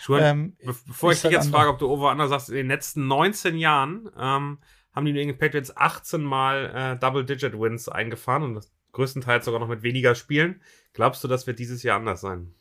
Schuhan, 0.00 0.22
ähm, 0.22 0.56
bevor 0.64 1.12
ich, 1.12 1.18
ich 1.18 1.22
dich 1.22 1.32
jetzt 1.32 1.46
under. 1.46 1.58
frage, 1.58 1.70
ob 1.70 1.78
du 1.78 1.88
over 1.88 2.10
under 2.10 2.28
sagst, 2.28 2.48
in 2.48 2.56
den 2.56 2.68
letzten 2.68 3.06
19 3.06 3.56
Jahren 3.56 4.08
ähm, 4.18 4.58
haben 4.94 5.04
die 5.06 5.12
New 5.12 5.20
England 5.20 5.38
Patriots 5.38 5.76
18 5.76 6.22
Mal 6.22 6.94
äh, 6.94 6.98
Double-Digit-Wins 6.98 7.88
eingefahren 7.88 8.42
und 8.42 8.54
das 8.54 8.72
größtenteils 8.92 9.44
sogar 9.44 9.60
noch 9.60 9.68
mit 9.68 9.82
weniger 9.82 10.14
Spielen. 10.14 10.60
Glaubst 10.92 11.24
du, 11.24 11.28
das 11.28 11.46
wird 11.46 11.58
dieses 11.58 11.82
Jahr 11.82 11.98
anders 11.98 12.20
sein? 12.20 12.54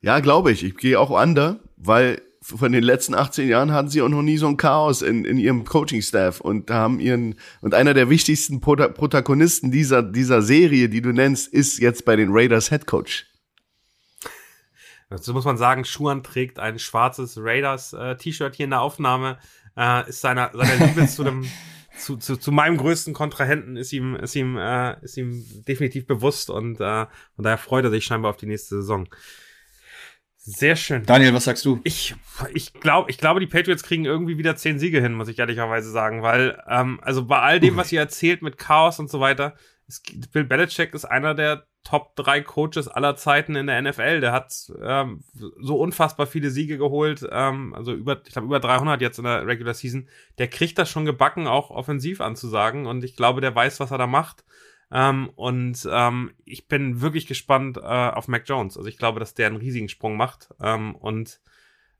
Ja, 0.00 0.20
glaube 0.20 0.52
ich. 0.52 0.64
Ich 0.64 0.76
gehe 0.76 0.98
auch 0.98 1.10
under, 1.10 1.60
weil 1.76 2.22
von 2.42 2.72
den 2.72 2.82
letzten 2.82 3.14
18 3.14 3.48
Jahren 3.48 3.72
hatten 3.72 3.90
sie 3.90 4.00
auch 4.00 4.08
noch 4.08 4.22
nie 4.22 4.38
so 4.38 4.46
ein 4.46 4.56
Chaos 4.56 5.02
in, 5.02 5.24
in 5.24 5.36
ihrem 5.36 5.64
Coaching-Staff 5.64 6.40
und 6.40 6.70
haben 6.70 6.98
ihren, 6.98 7.34
und 7.60 7.74
einer 7.74 7.92
der 7.92 8.08
wichtigsten 8.08 8.60
Protagonisten 8.60 9.70
dieser, 9.70 10.02
dieser 10.02 10.40
Serie, 10.40 10.88
die 10.88 11.02
du 11.02 11.12
nennst, 11.12 11.52
ist 11.52 11.78
jetzt 11.78 12.04
bei 12.04 12.16
den 12.16 12.30
Raiders 12.30 12.70
Head 12.70 12.86
Coach. 12.86 13.26
Dazu 15.10 15.34
muss 15.34 15.44
man 15.44 15.58
sagen, 15.58 15.84
Schuan 15.84 16.22
trägt 16.22 16.58
ein 16.58 16.78
schwarzes 16.78 17.36
Raiders-T-Shirt 17.36 18.54
äh, 18.54 18.56
hier 18.56 18.64
in 18.64 18.70
der 18.70 18.80
Aufnahme, 18.80 19.38
äh, 19.76 20.08
ist 20.08 20.20
seiner, 20.20 20.50
seiner 20.54 20.86
Liebe 20.86 21.06
zu 21.08 21.24
dem, 21.24 21.44
zu, 21.98 22.16
zu, 22.16 22.36
zu 22.36 22.52
meinem 22.52 22.78
größten 22.78 23.12
Kontrahenten 23.12 23.76
ist 23.76 23.92
ihm, 23.92 24.14
ist 24.16 24.34
ihm, 24.34 24.56
äh, 24.56 24.98
ist 25.04 25.16
ihm 25.18 25.44
definitiv 25.66 26.06
bewusst 26.06 26.48
und 26.48 26.80
äh, 26.80 27.06
von 27.34 27.44
daher 27.44 27.58
freut 27.58 27.84
er 27.84 27.90
sich 27.90 28.04
scheinbar 28.04 28.30
auf 28.30 28.36
die 28.38 28.46
nächste 28.46 28.76
Saison. 28.76 29.08
Sehr 30.42 30.74
schön. 30.74 31.04
Daniel, 31.04 31.34
was 31.34 31.44
sagst 31.44 31.66
du? 31.66 31.80
Ich, 31.84 32.14
ich 32.54 32.72
glaube, 32.72 33.10
ich 33.10 33.18
glaube, 33.18 33.40
die 33.40 33.46
Patriots 33.46 33.82
kriegen 33.82 34.06
irgendwie 34.06 34.38
wieder 34.38 34.56
zehn 34.56 34.78
Siege 34.78 35.00
hin, 35.00 35.12
muss 35.12 35.28
ich 35.28 35.38
ehrlicherweise 35.38 35.90
sagen, 35.90 36.22
weil, 36.22 36.58
ähm, 36.66 36.98
also 37.02 37.26
bei 37.26 37.40
all 37.40 37.60
dem, 37.60 37.76
was 37.76 37.92
ihr 37.92 38.00
erzählt 38.00 38.40
mit 38.40 38.56
Chaos 38.56 38.98
und 38.98 39.10
so 39.10 39.20
weiter, 39.20 39.54
ist, 39.86 40.32
Bill 40.32 40.44
Belichick 40.44 40.94
ist 40.94 41.04
einer 41.04 41.34
der 41.34 41.66
Top 41.84 42.16
3 42.16 42.40
Coaches 42.42 42.88
aller 42.88 43.16
Zeiten 43.16 43.54
in 43.54 43.66
der 43.66 43.82
NFL. 43.82 44.20
Der 44.20 44.32
hat 44.32 44.54
ähm, 44.82 45.24
so 45.34 45.76
unfassbar 45.78 46.26
viele 46.26 46.50
Siege 46.50 46.78
geholt, 46.78 47.26
ähm, 47.30 47.74
also 47.74 47.92
über, 47.92 48.20
ich 48.24 48.32
glaube 48.32 48.46
über 48.46 48.60
300 48.60 49.00
jetzt 49.02 49.18
in 49.18 49.24
der 49.24 49.46
Regular 49.46 49.74
Season. 49.74 50.08
Der 50.38 50.48
kriegt 50.48 50.78
das 50.78 50.88
schon 50.88 51.04
gebacken, 51.04 51.46
auch 51.46 51.70
offensiv 51.70 52.20
anzusagen 52.22 52.86
und 52.86 53.04
ich 53.04 53.14
glaube, 53.14 53.40
der 53.40 53.54
weiß, 53.54 53.78
was 53.80 53.90
er 53.90 53.98
da 53.98 54.06
macht. 54.06 54.44
Ähm, 54.92 55.30
und 55.36 55.88
ähm, 55.90 56.32
ich 56.44 56.66
bin 56.66 57.00
wirklich 57.00 57.26
gespannt 57.26 57.76
äh, 57.76 57.80
auf 57.80 58.28
Mac 58.28 58.42
Jones. 58.46 58.76
Also 58.76 58.88
ich 58.88 58.98
glaube, 58.98 59.20
dass 59.20 59.34
der 59.34 59.46
einen 59.46 59.56
riesigen 59.56 59.88
Sprung 59.88 60.16
macht 60.16 60.48
ähm, 60.60 60.94
und 60.96 61.40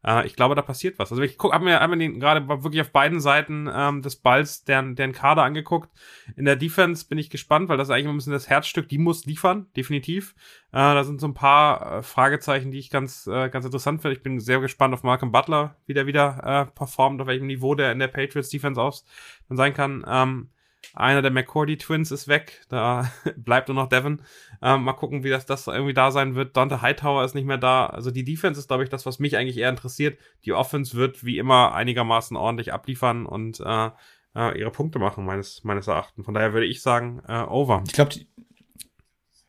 äh, 0.05 0.27
ich 0.27 0.35
glaube, 0.35 0.55
da 0.55 0.63
passiert 0.63 0.99
was. 0.99 1.11
Also 1.11 1.23
ich 1.23 1.37
guck, 1.39 1.53
habe 1.53 1.65
mir, 1.65 1.81
hab 1.81 1.91
mir 1.91 2.13
gerade 2.19 2.49
wirklich 2.49 2.81
auf 2.81 2.91
beiden 2.91 3.21
Seiten 3.21 3.69
ähm, 3.73 4.03
des 4.03 4.17
Balls 4.17 4.65
deren, 4.65 4.97
deren 4.97 5.13
Kader 5.13 5.43
angeguckt. 5.43 5.91
In 6.37 6.45
der 6.45 6.57
Defense 6.57 7.07
bin 7.07 7.19
ich 7.19 7.31
gespannt, 7.31 7.69
weil 7.69 7.77
das 7.77 7.89
ist 7.89 7.95
eigentlich 7.95 8.09
ein 8.09 8.17
bisschen 8.17 8.33
das 8.33 8.49
Herzstück. 8.49 8.89
Die 8.89 8.99
muss 8.99 9.27
liefern, 9.27 9.67
definitiv. 9.77 10.35
Äh, 10.73 10.79
da 10.79 11.05
sind 11.05 11.21
so 11.21 11.29
ein 11.29 11.35
paar 11.35 11.99
äh, 11.99 12.03
Fragezeichen, 12.03 12.71
die 12.71 12.79
ich 12.79 12.91
ganz, 12.91 13.27
äh, 13.27 13.51
ganz 13.51 13.65
interessant 13.65 14.03
finde. 14.03 14.17
Ich 14.17 14.23
bin 14.23 14.41
sehr 14.41 14.61
gespannt 14.61 14.95
auf 14.95 15.03
Malcolm 15.03 15.33
Butler, 15.33 15.77
wie 15.87 15.95
der 15.95 16.07
wieder 16.07 16.41
äh, 16.45 16.77
performt, 16.77 17.21
auf 17.21 17.27
welchem 17.27 17.47
Niveau 17.47 17.75
der 17.75 17.93
in 17.93 17.99
der 17.99 18.09
Patriots 18.09 18.51
Defense 18.51 18.81
aus 18.81 19.05
sein 19.49 19.75
kann. 19.75 20.05
Ähm, 20.09 20.49
einer 20.95 21.23
der 21.23 21.31
McCordy 21.31 21.77
Twins 21.77 22.11
ist 22.11 22.29
weg, 22.29 22.63
da 22.69 23.11
bleibt 23.37 23.69
nur 23.69 23.77
noch 23.77 23.89
Devin. 23.89 24.23
Ähm, 24.63 24.83
mal 24.85 24.93
gucken, 24.95 25.25
wie 25.25 25.31
das, 25.31 25.47
das 25.47 25.67
irgendwie 25.67 25.95
da 25.95 26.11
sein 26.11 26.35
wird. 26.35 26.57
Dante 26.57 26.83
Hightower 26.83 27.25
ist 27.25 27.35
nicht 27.35 27.47
mehr 27.47 27.59
da. 27.59 27.87
Also 27.87 28.11
die 28.11 28.25
Defense 28.25 28.59
ist, 28.59 28.69
glaube 28.69 28.83
ich, 28.83 28.89
das, 28.89 29.07
was 29.07 29.19
mich 29.19 29.37
eigentlich 29.37 29.59
eher 29.59 29.71
interessiert. 29.71 30.19
Die 30.45 30.53
Offense 30.53 30.97
wird 30.97 31.25
wie 31.25 31.39
immer 31.39 31.75
einigermaßen 31.75 32.37
ordentlich 32.37 32.73
abliefern 32.73 33.27
und 33.27 33.61
äh, 33.61 33.91
äh, 34.35 34.59
ihre 34.59 34.71
Punkte 34.71 34.99
machen, 34.99 35.25
meines, 35.25 35.65
meines 35.65 35.87
Erachtens. 35.87 36.25
Von 36.25 36.35
daher 36.35 36.53
würde 36.53 36.67
ich 36.67 36.83
sagen, 36.83 37.23
äh, 37.27 37.43
over. 37.43 37.83
Ich 37.87 37.93
glaube, 37.93 38.15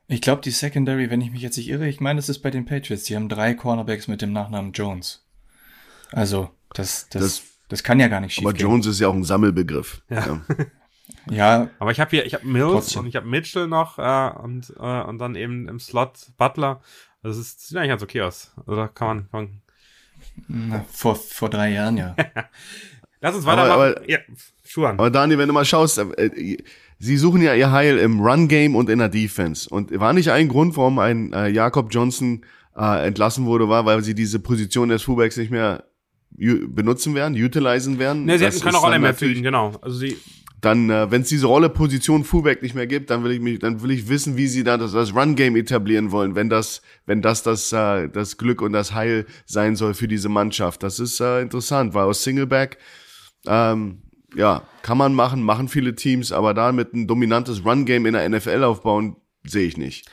ich 0.07 0.21
glaube, 0.21 0.41
die 0.41 0.51
Secondary, 0.51 1.09
wenn 1.09 1.21
ich 1.21 1.31
mich 1.31 1.41
jetzt 1.41 1.57
nicht 1.57 1.69
irre, 1.69 1.87
ich 1.87 2.01
meine, 2.01 2.19
es 2.19 2.29
ist 2.29 2.39
bei 2.39 2.51
den 2.51 2.65
Patriots. 2.65 3.03
Die 3.03 3.15
haben 3.15 3.29
drei 3.29 3.53
Cornerbacks 3.53 4.07
mit 4.07 4.21
dem 4.21 4.33
Nachnamen 4.33 4.73
Jones. 4.73 5.25
Also, 6.11 6.51
das, 6.73 7.07
das, 7.09 7.21
das, 7.21 7.43
das 7.69 7.83
kann 7.83 7.99
ja 7.99 8.09
gar 8.09 8.19
nicht 8.19 8.33
schief 8.33 8.45
Aber 8.45 8.53
gehen. 8.53 8.67
Jones 8.67 8.85
ist 8.85 8.99
ja 8.99 9.07
auch 9.07 9.13
ein 9.13 9.23
Sammelbegriff. 9.23 10.03
Ja. 10.09 10.25
Ja. 10.25 10.45
Ja, 11.29 11.69
Aber 11.79 11.91
ich 11.91 11.99
habe 11.99 12.09
hier, 12.09 12.25
ich 12.25 12.33
habe 12.33 12.47
Mills 12.47 12.71
Trotzdem. 12.71 13.01
und 13.01 13.07
ich 13.07 13.15
habe 13.15 13.27
Mitchell 13.27 13.67
noch 13.67 13.99
äh, 13.99 14.31
und, 14.41 14.73
äh, 14.79 15.01
und 15.03 15.19
dann 15.19 15.35
eben 15.35 15.67
im 15.67 15.79
Slot 15.79 16.13
Butler. 16.37 16.81
Also 17.23 17.39
es 17.39 17.47
ist, 17.47 17.67
sieht 17.67 17.77
eigentlich 17.77 17.89
ganz 17.89 18.01
okay 18.03 18.21
aus. 18.23 18.51
Oder 18.65 18.87
kann 18.87 19.07
man, 19.07 19.27
man 19.31 19.61
na, 20.47 20.85
vor, 20.91 21.15
vor 21.15 21.49
drei 21.49 21.71
Jahren, 21.71 21.97
ja. 21.97 22.15
Lass 23.21 23.35
uns 23.35 23.45
Aber- 23.45 23.61
weitermachen. 23.61 23.93
aber- 23.97 24.09
ja, 24.09 24.17
Schuhan. 24.65 24.97
Aber 24.97 25.11
Dani, 25.11 25.37
wenn 25.37 25.47
du 25.47 25.53
mal 25.53 25.65
schaust, 25.65 25.99
äh, 25.99 26.57
sie 26.97 27.17
suchen 27.17 27.41
ja 27.41 27.53
ihr 27.53 27.71
Heil 27.71 27.97
im 27.99 28.19
Run-Game 28.19 28.75
und 28.75 28.89
in 28.89 28.97
der 28.99 29.09
Defense. 29.09 29.69
Und 29.69 29.97
war 29.99 30.13
nicht 30.13 30.31
ein 30.31 30.47
Grund, 30.47 30.75
warum 30.77 30.97
ein 30.97 31.31
äh, 31.33 31.49
Jakob 31.49 31.93
Johnson 31.93 32.43
äh, 32.75 33.05
entlassen 33.05 33.45
wurde, 33.45 33.69
war, 33.69 33.85
weil 33.85 34.01
sie 34.01 34.15
diese 34.15 34.39
Position 34.39 34.89
des 34.89 35.03
Fullbacks 35.03 35.37
nicht 35.37 35.51
mehr 35.51 35.83
benutzen 36.31 37.13
werden, 37.13 37.35
utilisen 37.35 37.99
werden. 37.99 38.25
Ne, 38.25 38.39
sie 38.39 38.45
hätten 38.45 38.59
keine 38.61 38.77
ist 38.77 38.83
Rolle 38.83 38.93
dann 38.93 39.01
mehr 39.01 39.13
fügen, 39.13 39.43
genau. 39.43 39.73
Also 39.81 39.97
sie, 39.97 40.17
Dann, 40.61 40.91
äh, 40.91 41.09
wenn 41.09 41.23
es 41.23 41.29
diese 41.29 41.47
Rolle 41.47 41.69
Position 41.69 42.23
Fullback 42.23 42.61
nicht 42.61 42.75
mehr 42.75 42.85
gibt, 42.85 43.09
dann 43.09 43.23
will 43.23 43.31
ich 43.31 43.41
mich, 43.41 43.59
dann 43.59 43.81
will 43.81 43.89
ich 43.89 44.07
wissen, 44.07 44.37
wie 44.37 44.47
sie 44.47 44.63
da 44.63 44.77
das, 44.77 44.91
das 44.91 45.15
Run-Game 45.15 45.55
etablieren 45.55 46.11
wollen, 46.11 46.35
wenn 46.35 46.49
das, 46.49 46.83
wenn 47.07 47.23
das 47.23 47.41
das, 47.41 47.73
äh, 47.73 48.07
das 48.07 48.37
Glück 48.37 48.61
und 48.61 48.71
das 48.71 48.93
Heil 48.93 49.25
sein 49.45 49.75
soll 49.75 49.95
für 49.95 50.07
diese 50.07 50.29
Mannschaft. 50.29 50.83
Das 50.83 50.99
ist 50.99 51.19
äh, 51.19 51.41
interessant, 51.41 51.95
weil 51.95 52.03
aus 52.03 52.23
Singleback 52.23 52.77
ähm, 53.47 54.03
ja, 54.35 54.63
kann 54.81 54.97
man 54.97 55.13
machen, 55.13 55.43
machen 55.43 55.67
viele 55.67 55.95
Teams, 55.95 56.31
aber 56.31 56.53
da 56.53 56.71
mit 56.71 56.93
ein 56.93 57.07
dominantes 57.07 57.65
Run-Game 57.65 58.05
in 58.05 58.13
der 58.13 58.29
NFL 58.29 58.63
aufbauen, 58.63 59.17
sehe 59.43 59.67
ich 59.67 59.77
nicht. 59.77 60.07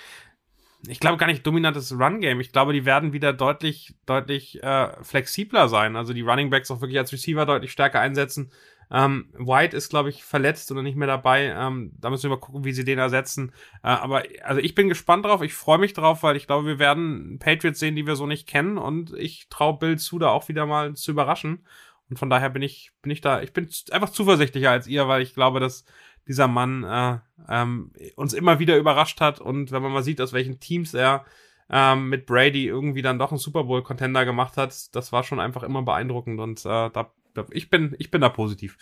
ich 0.86 0.99
glaube 0.99 1.18
gar 1.18 1.26
nicht 1.26 1.46
dominantes 1.46 1.92
Run-Game. 1.92 2.40
Ich 2.40 2.53
glaube, 2.53 2.72
die 2.72 2.84
werden 2.84 3.12
wieder 3.12 3.32
deutlich, 3.32 3.94
deutlich 4.07 4.62
äh, 4.62 4.88
flexibler 5.03 5.68
sein. 5.68 5.94
Also 5.94 6.14
die 6.14 6.22
Running 6.22 6.51
Backs 6.51 6.70
auch 6.70 6.80
wirklich 6.80 6.99
als 6.99 7.12
Receiver 7.12 7.44
deutlich 7.46 7.70
stärker 7.70 8.01
einsetzen. 8.01 8.51
Ähm, 8.91 9.28
White 9.34 9.76
ist, 9.76 9.91
glaube 9.91 10.09
ich, 10.09 10.24
verletzt 10.24 10.70
oder 10.72 10.82
nicht 10.82 10.97
mehr 10.97 11.07
dabei. 11.07 11.55
Ähm, 11.57 11.93
da 11.99 12.11
müssen 12.11 12.24
wir 12.24 12.36
mal 12.36 12.41
gucken, 12.41 12.64
wie 12.64 12.72
sie 12.72 12.84
den 12.84 12.99
ersetzen. 12.99 13.53
Äh, 13.82 13.89
aber 13.89 14.22
also 14.43 14.61
ich 14.61 14.74
bin 14.74 14.89
gespannt 14.89 15.24
drauf. 15.24 15.43
Ich 15.43 15.55
freue 15.55 15.78
mich 15.78 15.93
drauf, 15.93 16.22
weil 16.22 16.36
ich 16.36 16.47
glaube, 16.47 16.66
wir 16.66 16.78
werden 16.78 17.39
Patriots 17.39 17.80
sehen, 17.80 17.97
die 17.97 18.07
wir 18.07 18.16
so 18.16 18.26
nicht 18.26 18.47
kennen. 18.47 18.78
Und 18.78 19.12
ich 19.14 19.49
traue 19.51 19.78
Bill 19.78 19.99
zu, 19.99 20.18
da 20.18 20.28
auch 20.28 20.49
wieder 20.49 20.66
mal 20.66 20.95
zu 20.95 21.11
überraschen. 21.11 21.66
Und 22.09 22.18
von 22.18 22.30
daher 22.30 22.51
bin 22.51 22.62
ich, 22.62 22.93
bin 23.03 23.11
ich 23.11 23.20
da, 23.20 23.43
ich 23.43 23.53
bin 23.53 23.68
einfach 23.91 24.09
zuversichtlicher 24.11 24.70
als 24.70 24.86
ihr, 24.86 25.09
weil 25.09 25.22
ich 25.22 25.34
glaube, 25.34 25.61
dass 25.61 25.84
dieser 26.26 26.49
Mann 26.49 26.84
äh, 26.84 27.18
ähm, 27.49 27.93
uns 28.16 28.32
immer 28.32 28.59
wieder 28.59 28.76
überrascht 28.76 29.20
hat. 29.20 29.41
Und 29.41 29.72
wenn 29.72 29.82
man 29.82 29.93
mal 29.93 30.03
sieht, 30.03 30.20
aus 30.20 30.32
welchen 30.32 30.61
Teams 30.61 30.95
er 30.95 31.24
ähm, 31.70 32.09
mit 32.09 32.26
Brady 32.26 32.66
irgendwie 32.66 33.03
dann 33.03 33.18
doch 33.18 33.30
einen 33.30 33.39
Super 33.39 33.64
Bowl-Contender 33.64 34.24
gemacht 34.24 34.57
hat, 34.57 34.95
das 34.95 35.12
war 35.12 35.22
schon 35.24 35.41
einfach 35.41 35.62
immer 35.62 35.82
beeindruckend. 35.82 36.41
Und 36.41 36.61
äh, 36.61 36.91
da, 36.91 37.12
ich 37.51 37.70
bin, 37.70 37.95
ich 37.99 38.11
bin 38.11 38.20
da 38.20 38.28
positiv. 38.28 38.76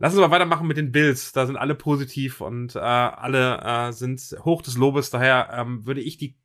Lass 0.00 0.14
uns 0.14 0.20
mal 0.20 0.30
weitermachen 0.30 0.68
mit 0.68 0.76
den 0.76 0.92
Bills. 0.92 1.32
Da 1.32 1.46
sind 1.46 1.56
alle 1.56 1.74
positiv 1.74 2.40
und 2.40 2.76
äh, 2.76 2.78
alle 2.78 3.60
äh, 3.88 3.92
sind 3.92 4.20
hoch 4.44 4.62
des 4.62 4.76
Lobes. 4.76 5.10
Daher 5.10 5.50
ähm, 5.52 5.86
würde 5.86 6.00
ich 6.00 6.16
die, 6.16 6.36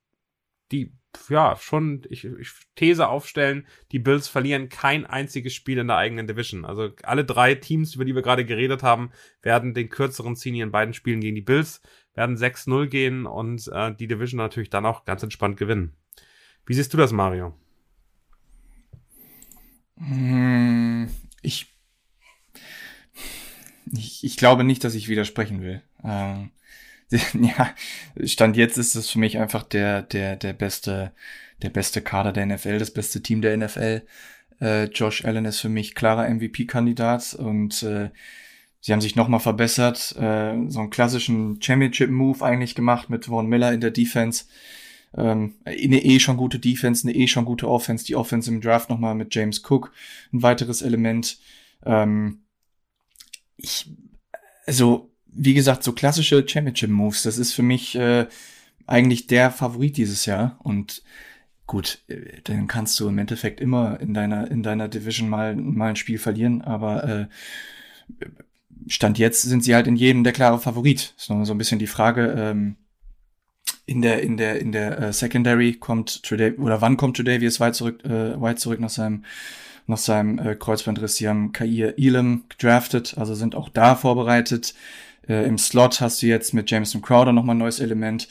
die, 0.72 0.92
ja, 1.30 1.56
schon, 1.56 2.02
ich, 2.10 2.26
ich 2.26 2.50
These 2.76 3.08
aufstellen, 3.08 3.68
die 3.92 4.00
Bills 4.00 4.28
verlieren 4.28 4.70
kein 4.70 5.06
einziges 5.06 5.54
Spiel 5.54 5.78
in 5.78 5.88
der 5.88 5.98
eigenen 5.98 6.26
Division. 6.26 6.66
Also 6.66 6.90
alle 7.04 7.26
drei 7.26 7.54
Teams, 7.54 7.94
über 7.94 8.06
die 8.06 8.16
wir 8.16 8.24
gerade 8.24 8.44
geredet 8.44 8.82
haben, 8.82 9.12
werden 9.44 9.76
den 9.76 9.90
kürzeren 9.90 10.36
ziehen 10.36 10.56
in 10.56 10.72
beiden 10.72 10.96
Spielen 10.96 11.22
gegen 11.22 11.36
die 11.36 11.42
Bills, 11.42 11.80
werden 12.16 12.38
6-0 12.38 12.88
gehen 12.88 13.28
und 13.28 13.68
äh, 13.72 13.94
die 13.94 14.08
Division 14.08 14.40
natürlich 14.40 14.72
dann 14.72 14.88
auch 14.88 15.06
ganz 15.06 15.22
entspannt 15.22 15.58
gewinnen. 15.58 15.94
Wie 16.66 16.74
siehst 16.74 16.92
du 16.92 16.98
das, 16.98 17.12
Mario? 17.12 17.54
Ich, 21.44 21.68
ich, 23.96 24.24
ich 24.24 24.38
glaube 24.38 24.64
nicht, 24.64 24.84
dass 24.84 24.96
ich 24.96 25.08
widersprechen 25.08 25.62
will. 25.62 25.82
Ähm, 26.04 26.52
ja, 27.34 27.76
Stand 28.26 28.58
jetzt 28.58 28.78
ist 28.78 28.96
es 28.96 29.10
für 29.10 29.20
mich 29.20 29.38
einfach 29.38 29.64
der, 29.64 30.02
der, 30.02 30.36
der 30.36 30.54
beste, 30.54 31.12
der 31.62 31.70
beste 31.70 32.02
Kader 32.02 32.32
der 32.32 32.46
NFL, 32.46 32.80
das 32.80 32.92
beste 32.92 33.22
Team 33.22 33.42
der 33.42 33.56
NFL. 33.58 34.02
Äh, 34.62 34.86
Josh 34.86 35.26
Allen 35.26 35.46
ist 35.46 35.60
für 35.60 35.70
mich 35.70 35.96
klarer 35.96 36.30
MVP-Kandidat 36.30 37.34
und 37.36 37.84
äh, 37.84 38.10
sie 38.82 38.94
haben 38.94 39.02
sich 39.02 39.16
nochmal 39.16 39.40
verbessert, 39.40 40.16
äh, 40.18 40.56
so 40.70 40.80
einen 40.80 40.90
klassischen 40.90 41.62
Championship-Move 41.62 42.44
eigentlich 42.44 42.76
gemacht 42.76 43.10
mit 43.10 43.26
Von 43.26 43.48
Miller 43.48 43.74
in 43.74 43.82
der 43.82 43.92
Defense. 43.92 44.46
Ähm, 45.16 45.56
eine 45.66 46.04
eh 46.04 46.20
schon 46.20 46.38
gute 46.38 46.60
Defense, 46.60 47.08
eine 47.08 47.16
eh 47.16 47.28
schon 47.28 47.46
gute 47.46 47.68
Offense, 47.68 48.06
die 48.06 48.16
Offense 48.16 48.50
im 48.50 48.62
Draft 48.62 48.90
nochmal 48.90 49.16
mit 49.16 49.34
James 49.34 49.62
Cook, 49.70 49.92
ein 50.32 50.42
weiteres 50.42 50.82
Element. 50.82 51.38
Ähm, 51.86 52.40
ich, 53.58 53.90
also, 54.66 55.12
wie 55.28 55.54
gesagt, 55.54 55.84
so 55.84 55.94
klassische 55.94 56.48
Championship-Moves, 56.48 57.24
das 57.24 57.38
ist 57.38 57.54
für 57.54 57.64
mich 57.64 57.96
äh, 57.96 58.28
eigentlich 58.88 59.28
der 59.28 59.52
Favorit 59.52 59.98
dieses 59.98 60.26
Jahr. 60.26 60.60
Und 60.64 61.04
gut, 61.68 62.00
äh, 62.08 62.42
dann 62.44 62.68
kannst 62.68 63.00
du 63.00 63.08
im 63.08 63.18
Endeffekt 63.18 63.62
immer 63.62 64.00
in 64.00 64.14
deiner, 64.14 64.50
in 64.50 64.64
deiner 64.64 64.88
Division 64.88 65.30
mal, 65.30 65.56
mal 65.56 65.90
ein 65.90 65.96
Spiel 65.96 66.18
verlieren, 66.18 66.62
aber 66.62 67.04
äh, 67.04 67.28
Stand 68.88 69.18
jetzt 69.18 69.44
sind 69.44 69.64
sie 69.64 69.76
halt 69.76 69.88
in 69.88 69.96
jedem 69.96 70.24
der 70.24 70.34
klare 70.34 70.60
Favorit. 70.60 71.14
Ist 71.18 71.30
noch 71.30 71.46
so 71.46 71.54
ein 71.54 71.58
bisschen 71.58 71.80
die 71.80 71.88
Frage, 71.88 72.36
ähm, 72.38 72.76
in 73.86 74.02
der 74.02 74.22
in 74.22 74.38
der 74.38 74.60
in 74.60 74.72
der 74.72 75.00
äh, 75.00 75.14
Secondary 75.14 75.74
kommt 75.74 76.24
Tredav 76.24 76.58
oder 76.58 76.82
wann 76.82 76.98
kommt 76.98 77.18
Tredavious 77.18 77.60
White 77.60 77.74
zurück 77.74 78.04
äh, 78.06 78.42
White 78.42 78.60
zurück 78.60 78.80
nach 78.80 78.90
seinem 78.90 79.26
nach 79.88 79.98
seinem 79.98 80.40
äh, 80.40 80.56
Kreuzbandriss? 80.56 81.16
Sie 81.16 81.28
haben 81.28 81.52
Kair 81.52 81.98
Elam 81.98 82.44
gedraftet 82.50 83.16
also 83.18 83.36
sind 83.36 83.56
auch 83.56 83.70
da 83.70 83.96
vorbereitet. 83.96 84.74
Äh, 85.28 85.46
im 85.46 85.58
Slot 85.58 86.02
hast 86.02 86.22
du 86.22 86.28
jetzt 86.28 86.54
mit 86.54 86.72
Jameson 86.72 87.02
Crowder 87.02 87.34
noch 87.34 87.44
mal 87.44 87.54
ein 87.54 87.60
neues 87.60 87.80
Element. 87.80 88.28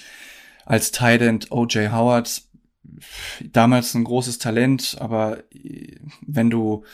Als 0.65 0.91
Tight 0.91 1.21
End 1.23 1.51
OJ 1.51 1.89
Howard 1.91 2.43
damals 3.53 3.95
ein 3.95 4.05
großes 4.05 4.39
Talent 4.39 4.97
aber 5.01 5.43
äh, 5.53 5.97
wenn 6.27 6.51
du 6.51 6.85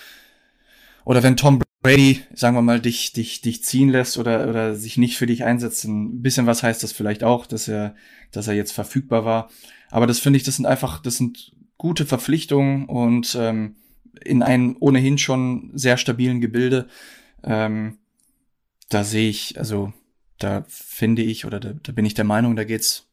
oder 1.05 1.23
wenn 1.23 1.37
Tom 1.37 1.61
Brady, 1.81 2.23
sagen 2.35 2.57
wir 2.57 2.63
mal, 2.63 2.81
dich, 2.81 3.13
dich, 3.13 3.41
dich 3.41 3.63
ziehen 3.63 3.89
lässt 3.89 4.19
oder, 4.19 4.49
oder 4.49 4.75
sich 4.75 4.97
nicht 4.97 5.17
für 5.17 5.27
dich 5.27 5.45
einsetzt, 5.45 5.85
ein 5.85 6.23
bisschen 6.23 6.47
was 6.47 6.63
heißt 6.63 6.83
das 6.83 6.93
vielleicht 6.93 7.23
auch, 7.23 7.47
dass 7.47 7.69
er, 7.69 7.95
dass 8.33 8.49
er 8.49 8.55
jetzt 8.55 8.73
verfügbar 8.73 9.25
war. 9.25 9.51
Aber 9.91 10.07
das 10.07 10.19
finde 10.19 10.39
ich, 10.39 10.43
das 10.43 10.57
sind 10.57 10.67
einfach, 10.67 11.01
das 11.01 11.17
sind 11.17 11.53
gute 11.77 12.05
Verpflichtungen 12.05 12.87
und 12.87 13.37
ähm, 13.41 13.77
in 14.25 14.43
einem 14.43 14.77
ohnehin 14.81 15.19
schon 15.19 15.71
sehr 15.75 15.97
stabilen 15.97 16.41
Gebilde. 16.41 16.89
Ähm, 17.45 17.99
da 18.89 19.05
sehe 19.05 19.29
ich, 19.29 19.59
also 19.59 19.93
da 20.39 20.65
finde 20.69 21.23
ich 21.23 21.45
oder 21.45 21.61
da, 21.61 21.75
da 21.75 21.93
bin 21.93 22.05
ich 22.05 22.15
der 22.15 22.25
Meinung, 22.25 22.57
da 22.57 22.65
geht's 22.65 23.09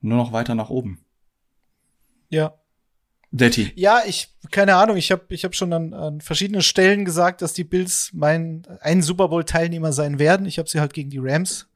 nur 0.00 0.18
noch 0.18 0.32
weiter 0.32 0.54
nach 0.54 0.70
oben. 0.70 1.04
Ja. 2.28 2.54
Detti. 3.32 3.72
Ja, 3.76 4.02
ich, 4.06 4.28
keine 4.50 4.76
Ahnung, 4.76 4.96
ich 4.96 5.12
habe 5.12 5.22
ich 5.28 5.44
hab 5.44 5.54
schon 5.54 5.72
an, 5.72 5.94
an 5.94 6.20
verschiedenen 6.20 6.62
Stellen 6.62 7.04
gesagt, 7.04 7.42
dass 7.42 7.52
die 7.52 7.64
Bills 7.64 8.10
mein 8.12 8.66
ein 8.80 9.02
Super 9.02 9.28
Bowl-Teilnehmer 9.28 9.92
sein 9.92 10.18
werden. 10.18 10.46
Ich 10.46 10.58
habe 10.58 10.68
sie 10.68 10.80
halt 10.80 10.92
gegen 10.92 11.10
die 11.10 11.20
Rams 11.20 11.68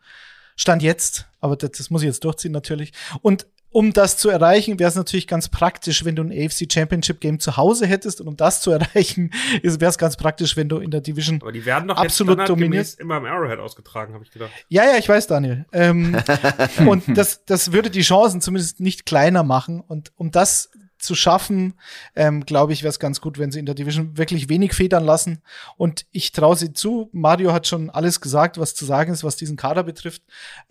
Stand 0.57 0.83
jetzt, 0.83 1.27
aber 1.41 1.57
das, 1.57 1.73
das 1.73 1.91
muss 1.91 2.03
ich 2.03 2.07
jetzt 2.07 2.25
durchziehen 2.25 2.53
natürlich. 2.53 2.93
Und 3.23 3.47
um 3.71 3.93
das 3.93 4.19
zu 4.19 4.29
erreichen, 4.31 4.79
wäre 4.79 4.89
es 4.89 4.95
natürlich 4.95 5.27
ganz 5.27 5.49
praktisch, 5.49 6.05
wenn 6.05 6.15
du 6.15 6.23
ein 6.23 6.31
AFC 6.31 6.73
Championship 6.73 7.21
Game 7.21 7.41
zu 7.41 7.57
Hause 7.57 7.89
hättest. 7.89 8.21
Und 8.21 8.29
um 8.29 8.37
das 8.37 8.61
zu 8.61 8.71
erreichen, 8.71 9.33
wäre 9.63 9.91
es 9.91 9.99
ganz 9.99 10.17
praktisch, 10.17 10.57
wenn 10.57 10.69
du 10.69 10.79
in 10.79 10.93
der 10.93 11.01
Division 11.01 11.41
Aber 11.43 11.51
die 11.51 11.67
werden 11.67 11.89
doch 11.89 11.97
absolut 11.97 12.39
jetzt 12.39 12.49
dominiert. 12.49 12.95
immer 13.01 13.17
im 13.17 13.25
Arrowhead 13.25 13.59
ausgetragen, 13.59 14.15
habe 14.15 14.23
ich 14.23 14.31
gedacht. 14.31 14.53
Ja, 14.69 14.85
ja, 14.85 14.97
ich 14.97 15.09
weiß, 15.09 15.27
Daniel. 15.27 15.67
Ähm, 15.73 16.17
und 16.87 17.03
das, 17.19 17.45
das 17.47 17.73
würde 17.73 17.91
die 17.91 18.03
Chancen 18.03 18.41
zumindest 18.41 18.79
nicht 18.79 19.07
kleiner 19.07 19.43
machen. 19.43 19.81
Und 19.81 20.13
um 20.15 20.31
das 20.31 20.71
zu 21.05 21.15
schaffen, 21.15 21.75
ähm, 22.17 22.45
glaube 22.45 22.73
ich, 22.73 22.83
wäre 22.83 22.91
es 22.91 22.99
ganz 22.99 23.21
gut, 23.21 23.39
wenn 23.39 23.53
sie 23.53 23.61
in 23.61 23.67
der 23.67 23.75
Division 23.75 24.17
wirklich 24.17 24.49
wenig 24.49 24.73
federn 24.73 25.05
lassen. 25.05 25.43
Und 25.77 26.07
ich 26.11 26.33
traue 26.33 26.57
sie 26.57 26.73
zu. 26.73 27.09
Mario 27.13 27.53
hat 27.53 27.67
schon 27.67 27.91
alles 27.91 28.21
gesagt, 28.21 28.59
was 28.59 28.75
zu 28.75 28.85
sagen 28.85 29.13
ist, 29.13 29.25
was 29.25 29.37
diesen 29.37 29.57
Kader 29.57 29.85
betrifft. 29.85 30.23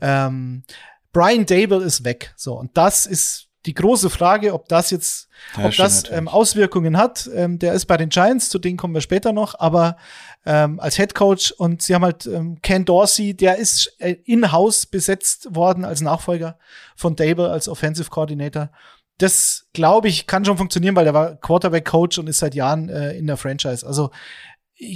Ähm, 0.01 0.63
Brian 1.11 1.45
Dable 1.45 1.83
ist 1.83 2.03
weg. 2.03 2.33
So, 2.35 2.53
und 2.59 2.75
das 2.75 3.05
ist 3.05 3.47
die 3.65 3.73
große 3.73 4.09
Frage, 4.09 4.53
ob 4.53 4.67
das 4.67 4.91
jetzt, 4.91 5.29
Ja, 5.57 5.65
ob 5.65 5.75
das 5.75 6.09
ähm, 6.11 6.27
Auswirkungen 6.27 6.97
hat. 6.97 7.29
Ähm, 7.33 7.59
der 7.59 7.73
ist 7.73 7.85
bei 7.85 7.97
den 7.97 8.09
Giants, 8.09 8.49
zu 8.49 8.59
denen 8.59 8.77
kommen 8.77 8.93
wir 8.93 9.01
später 9.01 9.31
noch, 9.31 9.57
aber 9.57 9.95
ähm, 10.45 10.79
als 10.79 10.97
Head 10.97 11.15
Coach 11.15 11.51
und 11.51 11.81
sie 11.81 11.95
haben 11.95 12.03
halt 12.03 12.25
ähm, 12.25 12.57
Ken 12.61 12.83
Dorsey, 12.83 13.33
der 13.33 13.57
ist 13.57 13.95
äh, 13.99 14.17
in-house 14.25 14.85
besetzt 14.85 15.55
worden 15.55 15.85
als 15.85 16.01
Nachfolger 16.01 16.57
von 16.95 17.15
Dable 17.15 17.49
als 17.49 17.69
Offensive 17.69 18.09
Coordinator. 18.09 18.69
Das 19.17 19.67
glaube 19.73 20.07
ich 20.07 20.27
kann 20.27 20.45
schon 20.45 20.57
funktionieren, 20.57 20.95
weil 20.95 21.05
der 21.05 21.13
war 21.13 21.35
Quarterback 21.35 21.85
Coach 21.85 22.17
und 22.17 22.27
ist 22.27 22.39
seit 22.39 22.55
Jahren 22.55 22.89
äh, 22.89 23.13
in 23.13 23.27
der 23.27 23.37
Franchise. 23.37 23.85
Also 23.85 24.09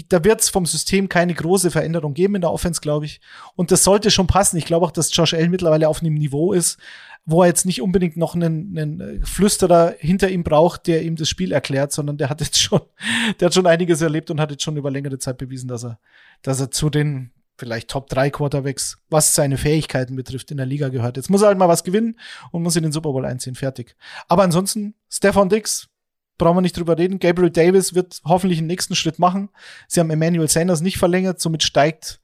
da 0.10 0.24
wird 0.24 0.42
es 0.42 0.50
vom 0.50 0.66
System 0.66 1.08
keine 1.08 1.34
große 1.34 1.72
Veränderung 1.72 2.14
geben 2.14 2.36
in 2.36 2.42
der 2.42 2.52
Offense, 2.52 2.82
glaube 2.82 3.06
ich. 3.06 3.22
Und 3.56 3.72
das 3.72 3.84
sollte 3.84 4.12
schon 4.12 4.28
passen. 4.28 4.58
Ich 4.58 4.66
glaube 4.66 4.86
auch, 4.86 4.92
dass 4.92 5.16
Josh 5.16 5.34
Allen 5.34 5.52
mittlerweile 5.52 5.88
auf 5.88 6.02
einem 6.02 6.16
Niveau 6.16 6.54
ist, 6.54 6.78
wo 7.26 7.42
er 7.42 7.48
jetzt 7.48 7.66
nicht 7.66 7.82
unbedingt 7.82 8.18
noch 8.18 8.36
einen, 8.36 8.78
einen 8.78 9.02
äh, 9.02 9.26
Flüsterer 9.26 9.96
hinter 10.00 10.30
ihm 10.30 10.44
braucht, 10.44 10.88
der 10.88 11.04
ihm 11.04 11.16
das 11.16 11.30
Spiel 11.30 11.52
erklärt, 11.52 11.92
sondern 11.92 12.18
der 12.18 12.30
hat 12.30 12.42
jetzt 12.42 12.60
schon, 12.60 12.82
der 13.40 13.48
hat 13.48 13.54
schon 13.54 13.68
einiges 13.68 14.02
erlebt 14.02 14.32
und 14.32 14.40
hat 14.40 14.52
jetzt 14.52 14.64
schon 14.64 14.78
über 14.78 14.90
längere 14.90 15.20
Zeit 15.20 15.38
bewiesen, 15.38 15.68
dass 15.68 15.84
er, 15.84 16.00
dass 16.42 16.60
er 16.60 16.72
zu 16.72 16.90
den 16.90 17.32
vielleicht 17.58 17.90
Top 17.90 18.08
3 18.10 18.30
Quarterbacks, 18.30 18.98
was 19.10 19.36
seine 19.36 19.58
Fähigkeiten 19.58 20.16
betrifft, 20.16 20.52
in 20.52 20.58
der 20.58 20.66
Liga 20.66 20.90
gehört. 20.90 21.18
Jetzt 21.18 21.30
muss 21.30 21.42
er 21.42 21.48
halt 21.48 21.58
mal 21.58 21.68
was 21.68 21.84
gewinnen 21.84 22.20
und 22.52 22.64
muss 22.64 22.76
in 22.76 22.84
den 22.84 22.92
Super 22.92 23.12
Bowl 23.12 23.26
einziehen. 23.26 23.56
Fertig. 23.56 23.96
Aber 24.28 24.44
ansonsten, 24.44 24.96
Stefan 25.10 25.50
Dix, 25.50 25.90
brauchen 26.38 26.58
wir 26.58 26.62
nicht 26.62 26.78
drüber 26.78 26.98
reden. 26.98 27.20
Gabriel 27.20 27.50
Davis 27.50 27.96
wird 27.96 28.22
hoffentlich 28.24 28.60
einen 28.60 28.68
nächsten 28.68 28.96
Schritt 28.96 29.20
machen. 29.20 29.50
Sie 29.88 30.00
haben 30.00 30.10
Emmanuel 30.10 30.48
Sanders 30.48 30.82
nicht 30.82 30.98
verlängert, 30.98 31.42
somit 31.42 31.64
steigt 31.64 32.22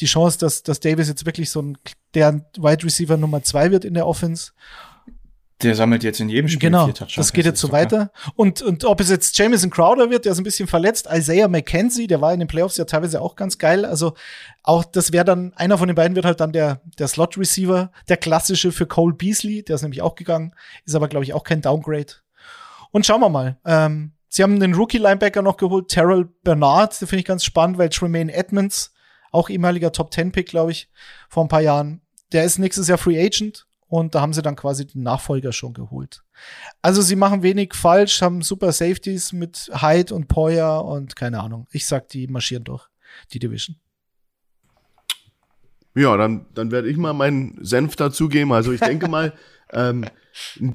die 0.00 0.06
Chance, 0.06 0.38
dass, 0.38 0.62
dass 0.62 0.80
Davis 0.80 1.08
jetzt 1.08 1.26
wirklich 1.26 1.50
so 1.50 1.60
ein, 1.60 1.78
der 2.14 2.46
Wide 2.56 2.84
Receiver 2.84 3.16
Nummer 3.16 3.42
zwei 3.42 3.72
wird 3.72 3.84
in 3.84 3.94
der 3.94 4.06
Offense. 4.06 4.52
Der 5.62 5.74
sammelt 5.74 6.04
jetzt 6.04 6.20
in 6.20 6.28
jedem 6.28 6.46
Spiel 6.48 6.60
Genau, 6.70 6.84
vier 6.84 6.94
Touchdowns. 6.94 7.16
das 7.16 7.32
geht 7.32 7.44
jetzt 7.44 7.60
so 7.60 7.72
weiter. 7.72 8.12
Und, 8.36 8.62
und 8.62 8.84
ob 8.84 9.00
es 9.00 9.10
jetzt 9.10 9.36
Jamison 9.36 9.70
Crowder 9.70 10.08
wird, 10.08 10.24
der 10.24 10.32
ist 10.32 10.38
ein 10.38 10.44
bisschen 10.44 10.68
verletzt, 10.68 11.08
Isaiah 11.12 11.48
McKenzie, 11.48 12.06
der 12.06 12.20
war 12.20 12.32
in 12.32 12.38
den 12.38 12.46
Playoffs 12.46 12.76
ja 12.76 12.84
teilweise 12.84 13.20
auch 13.20 13.34
ganz 13.34 13.58
geil. 13.58 13.84
Also 13.84 14.14
auch 14.62 14.84
das 14.84 15.12
wäre 15.12 15.24
dann, 15.24 15.52
einer 15.54 15.76
von 15.76 15.88
den 15.88 15.96
beiden 15.96 16.14
wird 16.14 16.26
halt 16.26 16.38
dann 16.40 16.52
der, 16.52 16.80
der 16.98 17.08
Slot-Receiver, 17.08 17.90
der 18.08 18.16
klassische 18.16 18.70
für 18.70 18.86
Cole 18.86 19.14
Beasley, 19.14 19.64
der 19.64 19.74
ist 19.74 19.82
nämlich 19.82 20.00
auch 20.00 20.14
gegangen, 20.14 20.54
ist 20.84 20.94
aber, 20.94 21.08
glaube 21.08 21.24
ich, 21.24 21.34
auch 21.34 21.42
kein 21.42 21.60
Downgrade. 21.60 22.14
Und 22.92 23.04
schauen 23.04 23.20
wir 23.20 23.28
mal. 23.28 23.58
Ähm, 23.64 24.12
sie 24.28 24.44
haben 24.44 24.60
den 24.60 24.74
Rookie-Linebacker 24.74 25.42
noch 25.42 25.56
geholt, 25.56 25.88
Terrell 25.88 26.28
Bernard, 26.44 27.00
den 27.00 27.08
finde 27.08 27.20
ich 27.20 27.26
ganz 27.26 27.44
spannend, 27.44 27.78
weil 27.78 27.88
Tremaine 27.88 28.32
Edmonds, 28.32 28.92
auch 29.32 29.50
ehemaliger 29.50 29.90
Top-10-Pick, 29.90 30.46
glaube 30.48 30.70
ich, 30.70 30.88
vor 31.28 31.44
ein 31.44 31.48
paar 31.48 31.62
Jahren, 31.62 32.00
der 32.32 32.44
ist 32.44 32.58
nächstes 32.58 32.86
Jahr 32.88 32.98
Free 32.98 33.20
Agent 33.20 33.66
und 33.88 34.14
da 34.14 34.20
haben 34.20 34.32
sie 34.32 34.42
dann 34.42 34.54
quasi 34.56 34.86
den 34.86 35.02
Nachfolger 35.02 35.52
schon 35.52 35.72
geholt. 35.74 36.22
Also 36.82 37.02
sie 37.02 37.16
machen 37.16 37.42
wenig 37.42 37.74
falsch, 37.74 38.22
haben 38.22 38.42
super 38.42 38.70
Safeties 38.72 39.32
mit 39.32 39.70
Hyde 39.74 40.14
und 40.14 40.28
Poyer 40.28 40.84
und 40.84 41.16
keine 41.16 41.40
Ahnung. 41.40 41.66
Ich 41.72 41.86
sag, 41.86 42.08
die 42.08 42.26
marschieren 42.28 42.64
durch, 42.64 42.86
die 43.32 43.38
Division. 43.38 43.76
Ja, 45.94 46.16
dann, 46.16 46.46
dann 46.54 46.70
werde 46.70 46.88
ich 46.88 46.96
mal 46.96 47.12
meinen 47.12 47.58
Senf 47.64 47.96
dazugeben. 47.96 48.52
Also 48.52 48.72
ich 48.72 48.80
denke 48.80 49.08
mal, 49.08 49.32
ähm, 49.72 50.04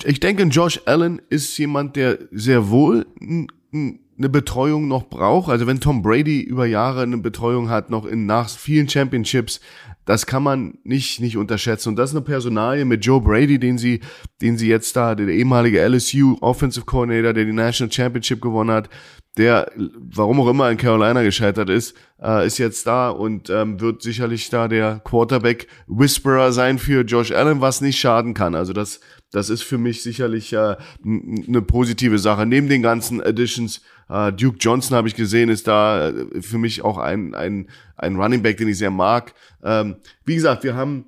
ich 0.04 0.20
denke, 0.20 0.44
Josh 0.44 0.82
Allen 0.86 1.22
ist 1.30 1.58
jemand, 1.58 1.96
der 1.96 2.18
sehr 2.32 2.70
wohl 2.70 3.06
n- 3.22 3.48
n- 3.72 4.00
eine 4.18 4.30
Betreuung 4.30 4.88
noch 4.88 5.10
braucht. 5.10 5.50
Also 5.50 5.68
wenn 5.68 5.80
Tom 5.80 6.02
Brady 6.02 6.42
über 6.42 6.66
Jahre 6.66 7.02
eine 7.02 7.18
Betreuung 7.18 7.70
hat, 7.70 7.90
noch 7.90 8.06
in 8.06 8.26
nach 8.26 8.50
vielen 8.50 8.88
Championships, 8.88 9.60
das 10.06 10.26
kann 10.26 10.44
man 10.44 10.78
nicht 10.84 11.22
nicht 11.22 11.38
unterschätzen. 11.38 11.90
Und 11.90 11.96
das 11.96 12.12
ist 12.12 12.16
eine 12.16 12.26
Personalie 12.26 12.86
mit 12.86 13.06
Joe 13.06 13.22
Brady, 13.22 13.58
den 13.58 13.78
sie, 13.78 14.02
den 14.42 14.58
sie 14.58 14.68
jetzt 14.68 14.96
da, 14.96 15.16
der 15.16 15.28
ehemalige 15.30 15.82
LSU 15.88 16.38
Offensive 16.42 16.86
Coordinator, 16.86 17.34
der 17.34 17.46
die 17.46 17.54
National 17.54 17.92
Championship 17.92 18.42
gewonnen 18.42 18.72
hat, 18.72 18.90
der, 19.38 19.72
warum 19.76 20.42
auch 20.42 20.48
immer 20.48 20.70
in 20.70 20.78
Carolina 20.78 21.24
gescheitert 21.24 21.70
ist, 21.70 21.96
äh, 22.22 22.46
ist 22.46 22.60
jetzt 22.60 22.86
da 22.86 23.10
und 23.10 23.50
ähm, 23.50 23.80
wird 23.80 24.04
sicherlich 24.04 24.50
da 24.50 24.68
der 24.68 25.02
Quarterback 25.04 25.68
Whisperer 25.88 26.52
sein 26.52 26.78
für 26.78 27.02
Josh 27.02 27.32
Allen, 27.32 27.60
was 27.60 27.82
nicht 27.82 28.00
schaden 28.00 28.36
kann. 28.36 28.54
Also 28.54 28.74
das, 28.74 29.00
das 29.34 29.50
ist 29.50 29.64
für 29.64 29.78
mich 29.78 30.04
sicherlich 30.04 30.54
äh, 30.54 30.76
eine 31.04 31.62
positive 31.62 32.20
Sache. 32.20 32.46
Neben 32.46 32.70
den 32.70 32.84
ganzen 32.84 33.22
Additions, 33.22 33.82
äh, 34.08 34.32
Duke 34.32 34.58
Johnson 34.60 34.96
habe 34.96 35.08
ich 35.08 35.16
gesehen, 35.16 35.50
ist 35.50 35.68
da 35.68 36.10
äh, 36.10 36.42
für 36.42 36.60
mich 36.60 36.84
auch 36.84 37.00
ein, 37.00 37.34
ein, 37.34 37.68
ein 37.98 38.16
Running 38.16 38.44
Back, 38.44 38.58
den 38.58 38.68
ich 38.68 38.78
sehr 38.78 38.92
mag. 38.92 39.34
Ähm, 39.64 39.96
wie 40.24 40.36
gesagt, 40.36 40.64
wir 40.64 40.76
haben 40.76 41.06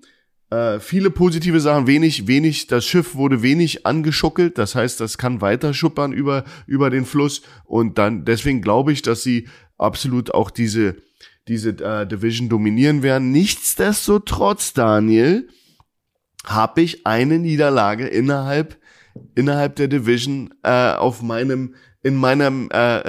äh, 0.49 0.79
viele 0.79 1.11
positive 1.11 1.59
Sachen, 1.59 1.85
wenig, 1.85 2.27
wenig, 2.27 2.65
das 2.65 2.85
Schiff 2.85 3.13
wurde 3.13 3.43
wenig 3.43 3.85
angeschuckelt, 3.85 4.57
das 4.57 4.73
heißt, 4.73 4.99
das 4.99 5.19
kann 5.19 5.41
weiter 5.41 5.73
schuppern 5.73 6.11
über, 6.11 6.45
über 6.65 6.89
den 6.89 7.05
Fluss 7.05 7.43
und 7.63 7.99
dann, 7.99 8.25
deswegen 8.25 8.61
glaube 8.61 8.91
ich, 8.91 9.03
dass 9.03 9.21
sie 9.21 9.47
absolut 9.77 10.33
auch 10.33 10.49
diese, 10.49 10.95
diese 11.47 11.69
äh, 11.71 12.07
Division 12.07 12.49
dominieren 12.49 13.03
werden. 13.03 13.31
Nichtsdestotrotz, 13.31 14.73
Daniel, 14.73 15.47
habe 16.45 16.81
ich 16.81 17.05
eine 17.05 17.39
Niederlage 17.39 18.07
innerhalb, 18.07 18.77
innerhalb 19.35 19.75
der 19.75 19.87
Division 19.87 20.53
äh, 20.63 20.93
auf 20.93 21.21
meinem, 21.21 21.75
in 22.03 22.15
meinem, 22.15 22.69
äh, 22.71 23.03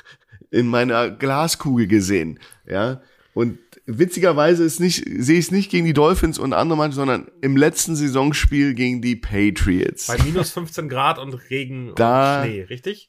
in 0.50 0.66
meiner 0.66 1.10
Glaskugel 1.10 1.86
gesehen, 1.86 2.38
ja, 2.66 3.00
und 3.34 3.58
witzigerweise 3.86 4.64
ist 4.64 4.80
nicht, 4.80 5.04
sehe 5.04 5.38
ich 5.38 5.46
es 5.46 5.50
nicht 5.50 5.70
gegen 5.70 5.86
die 5.86 5.94
Dolphins 5.94 6.38
und 6.38 6.52
andere 6.52 6.76
Mannschaften, 6.76 7.08
sondern 7.08 7.30
im 7.40 7.56
letzten 7.56 7.96
Saisonspiel 7.96 8.74
gegen 8.74 9.00
die 9.00 9.16
Patriots. 9.16 10.06
Bei 10.06 10.22
minus 10.22 10.50
15 10.50 10.88
Grad 10.88 11.18
und 11.18 11.34
Regen 11.50 11.92
Da- 11.96 12.42
und 12.42 12.48
Schnee, 12.48 12.62
richtig? 12.62 13.08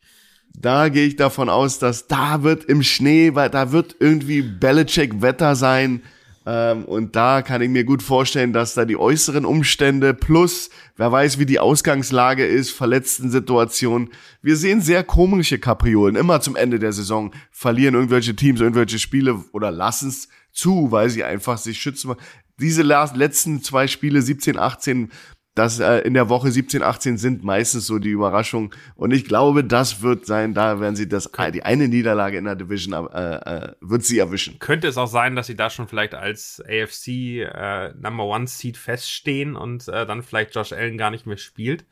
Da 0.56 0.90
gehe 0.90 1.08
ich 1.08 1.16
davon 1.16 1.50
aus, 1.50 1.80
dass 1.80 2.08
da 2.08 2.44
wird 2.44 2.66
im 2.66 2.84
Schnee, 2.84 3.34
weil 3.34 3.50
da 3.50 3.72
wird 3.72 3.96
irgendwie 4.00 4.44
Belichick-Wetter 4.44 5.56
sein. 5.56 6.04
Ähm, 6.46 6.86
und 6.86 7.16
da 7.16 7.42
kann 7.42 7.62
ich 7.62 7.70
mir 7.70 7.84
gut 7.84 8.04
vorstellen, 8.04 8.54
dass 8.54 8.74
da 8.74 8.86
die 8.86 8.98
äußeren 8.98 9.46
Umstände 9.46 10.14
plus, 10.14 10.70
wer 10.98 11.12
weiß, 11.12 11.40
wie 11.40 11.46
die 11.46 11.60
Ausgangslage 11.60 12.46
ist, 12.46 12.72
verletzten 12.72 13.30
Situation. 13.30 14.10
Wir 14.42 14.58
sehen 14.58 14.82
sehr 14.82 15.04
komische 15.04 15.60
Kapriolen. 15.60 16.16
Immer 16.16 16.42
zum 16.42 16.56
Ende 16.56 16.80
der 16.80 16.92
Saison 16.92 17.32
verlieren 17.52 17.96
irgendwelche 17.96 18.36
Teams 18.36 18.60
irgendwelche 18.60 19.00
Spiele 19.00 19.44
oder 19.54 19.72
lassen 19.72 20.10
es 20.10 20.28
zu, 20.52 20.92
weil 20.92 21.10
sie 21.10 21.24
einfach 21.24 21.58
sich 21.58 21.82
schützen. 21.82 22.14
Diese 22.60 22.84
letzten 22.84 23.64
zwei 23.64 23.88
Spiele, 23.88 24.22
17, 24.22 24.60
18, 24.60 25.12
das 25.56 25.80
äh, 25.80 26.00
in 26.00 26.16
der 26.16 26.30
Woche 26.30 26.52
17, 26.52 26.82
18 26.82 27.18
sind 27.18 27.44
meistens 27.44 27.86
so 27.86 28.00
die 28.00 28.10
Überraschungen. 28.10 28.72
Und 28.96 29.12
ich 29.12 29.26
glaube, 29.26 29.64
das 29.64 30.02
wird 30.02 30.26
sein, 30.26 30.54
da 30.54 30.80
werden 30.80 30.96
sie 30.96 31.08
das, 31.08 31.30
die 31.54 31.64
eine 31.64 31.88
Niederlage 31.88 32.38
in 32.38 32.46
der 32.46 32.56
Division 32.56 33.08
äh, 33.08 33.36
äh, 33.36 33.72
wird 33.80 34.04
sie 34.04 34.18
erwischen. 34.18 34.58
Könnte 34.60 34.88
es 34.88 34.98
auch 34.98 35.08
sein, 35.08 35.36
dass 35.36 35.48
sie 35.48 35.56
da 35.56 35.70
schon 35.70 35.88
vielleicht 35.88 36.16
als 36.16 36.62
AFC 36.68 37.08
äh, 37.08 37.94
Number 37.94 38.26
One 38.26 38.48
Seed 38.48 38.78
feststehen 38.78 39.56
und 39.56 39.88
äh, 39.88 40.06
dann 40.06 40.24
vielleicht 40.24 40.56
Josh 40.56 40.74
Allen 40.74 40.98
gar 40.98 41.12
nicht 41.12 41.28
mehr 41.28 41.38
spielt? 41.38 41.86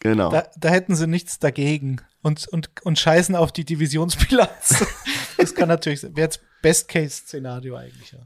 Genau. 0.00 0.30
Da, 0.30 0.46
da 0.56 0.68
hätten 0.68 0.94
sie 0.94 1.08
nichts 1.08 1.40
dagegen 1.40 2.00
und, 2.22 2.46
und, 2.48 2.70
und 2.82 2.98
scheißen 2.98 3.34
auf 3.34 3.50
die 3.50 3.64
Divisionsbilanz. 3.64 4.86
das 5.36 5.54
kann 5.54 5.68
natürlich 5.68 6.00
sein. 6.00 6.16
Wäre 6.16 6.26
jetzt 6.26 6.42
Best-Case-Szenario 6.62 7.76
eigentlich, 7.76 8.12
ja. 8.12 8.20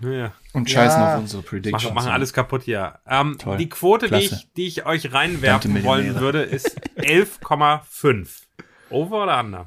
Ja. 0.00 0.32
Und 0.52 0.70
scheißen 0.70 1.00
Ja. 1.00 1.14
auf 1.14 1.20
unsere 1.20 1.42
Predictions. 1.42 1.82
Machen, 1.84 1.94
machen 1.94 2.10
alles 2.12 2.32
kaputt 2.32 2.62
hier. 2.62 2.98
Ähm, 3.06 3.36
die 3.58 3.68
Quote, 3.68 4.08
die 4.08 4.16
ich, 4.16 4.52
die 4.54 4.66
ich 4.66 4.86
euch 4.86 5.12
reinwerfen 5.12 5.82
wollen 5.84 6.20
würde, 6.20 6.42
ist 6.42 6.80
11,5. 6.96 8.42
Over 8.90 9.22
oder 9.24 9.40
under? 9.40 9.66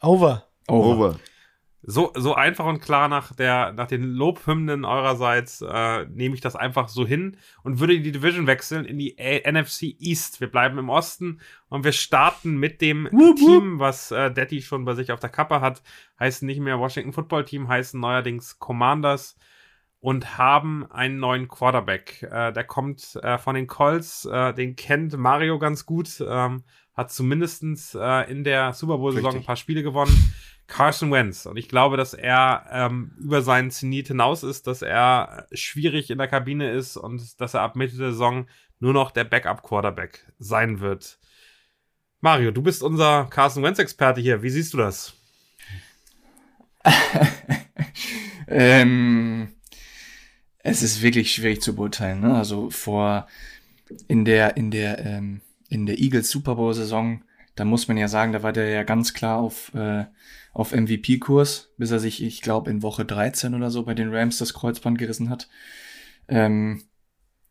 Over. 0.00 0.46
Over. 0.66 0.86
Over. 0.86 1.20
So, 1.82 2.12
so 2.14 2.34
einfach 2.34 2.66
und 2.66 2.80
klar 2.80 3.08
nach 3.08 3.34
der, 3.34 3.72
nach 3.72 3.86
den 3.86 4.02
Lobhymnen 4.02 4.84
eurerseits 4.84 5.62
äh, 5.62 6.04
nehme 6.06 6.34
ich 6.34 6.42
das 6.42 6.54
einfach 6.54 6.88
so 6.88 7.06
hin 7.06 7.38
und 7.62 7.80
würde 7.80 7.98
die 7.98 8.12
Division 8.12 8.46
wechseln 8.46 8.84
in 8.84 8.98
die 8.98 9.16
A 9.18 9.50
NFC 9.50 9.96
East. 9.98 10.42
Wir 10.42 10.50
bleiben 10.50 10.76
im 10.78 10.90
Osten 10.90 11.40
und 11.70 11.84
wir 11.84 11.92
starten 11.92 12.58
mit 12.58 12.82
dem 12.82 13.08
Team, 13.36 13.78
was 13.78 14.10
äh, 14.10 14.30
Daddy 14.30 14.60
schon 14.60 14.84
bei 14.84 14.94
sich 14.94 15.10
auf 15.10 15.20
der 15.20 15.30
Kappe 15.30 15.62
hat. 15.62 15.82
Heißen 16.18 16.44
nicht 16.46 16.60
mehr 16.60 16.78
Washington 16.78 17.14
Football 17.14 17.46
Team, 17.46 17.68
heißen 17.68 17.98
neuerdings 17.98 18.58
Commanders. 18.58 19.36
und 20.00 20.38
haben 20.38 20.90
einen 20.90 21.18
neuen 21.18 21.48
Quarterback. 21.48 22.22
Äh, 22.22 22.52
der 22.52 22.64
kommt 22.64 23.16
äh, 23.22 23.38
von 23.38 23.54
den 23.54 23.66
Colts, 23.66 24.24
äh, 24.24 24.54
den 24.54 24.76
kennt 24.76 25.16
Mario 25.16 25.58
ganz 25.58 25.86
gut, 25.86 26.22
ähm, 26.26 26.64
hat 27.00 27.10
zumindestens 27.10 27.94
äh, 27.94 28.30
in 28.30 28.44
der 28.44 28.74
Super 28.74 28.98
Bowl-Saison 28.98 29.36
ein 29.36 29.42
paar 29.42 29.56
Spiele 29.56 29.82
gewonnen. 29.82 30.34
Carson 30.66 31.10
Wentz. 31.10 31.46
Und 31.46 31.56
ich 31.56 31.66
glaube, 31.66 31.96
dass 31.96 32.12
er 32.12 32.66
ähm, 32.70 33.12
über 33.18 33.40
seinen 33.40 33.70
Zenit 33.70 34.08
hinaus 34.08 34.42
ist, 34.42 34.66
dass 34.66 34.82
er 34.82 35.46
schwierig 35.50 36.10
in 36.10 36.18
der 36.18 36.28
Kabine 36.28 36.70
ist 36.70 36.98
und 36.98 37.40
dass 37.40 37.54
er 37.54 37.62
ab 37.62 37.74
Mitte 37.74 37.96
der 37.96 38.10
Saison 38.10 38.46
nur 38.80 38.92
noch 38.92 39.12
der 39.12 39.24
Backup-Quarterback 39.24 40.30
sein 40.38 40.80
wird. 40.80 41.18
Mario, 42.20 42.50
du 42.50 42.60
bist 42.60 42.82
unser 42.82 43.24
Carson 43.30 43.62
Wentz-Experte 43.62 44.20
hier. 44.20 44.42
Wie 44.42 44.50
siehst 44.50 44.74
du 44.74 44.76
das? 44.76 45.14
ähm, 48.46 49.54
es 50.58 50.82
ist 50.82 51.00
wirklich 51.00 51.32
schwierig 51.32 51.62
zu 51.62 51.74
beurteilen. 51.74 52.20
Ne? 52.20 52.34
Also 52.36 52.68
vor 52.68 53.26
in 54.06 54.26
der 54.26 54.58
in 54.58 54.70
der 54.70 55.04
ähm, 55.04 55.40
in 55.70 55.86
der 55.86 55.98
Eagles 55.98 56.30
Super 56.30 56.56
Bowl 56.56 56.74
Saison, 56.74 57.22
da 57.54 57.64
muss 57.64 57.88
man 57.88 57.96
ja 57.96 58.08
sagen, 58.08 58.32
da 58.32 58.42
war 58.42 58.52
der 58.52 58.68
ja 58.68 58.82
ganz 58.82 59.14
klar 59.14 59.38
auf 59.38 59.72
äh, 59.74 60.04
auf 60.52 60.72
MVP-Kurs, 60.72 61.72
bis 61.76 61.90
er 61.90 62.00
sich, 62.00 62.22
ich 62.22 62.40
glaube, 62.40 62.70
in 62.70 62.82
Woche 62.82 63.04
13 63.04 63.54
oder 63.54 63.70
so 63.70 63.84
bei 63.84 63.94
den 63.94 64.12
Rams 64.14 64.38
das 64.38 64.54
Kreuzband 64.54 64.98
gerissen 64.98 65.30
hat. 65.30 65.48
Ähm, 66.28 66.82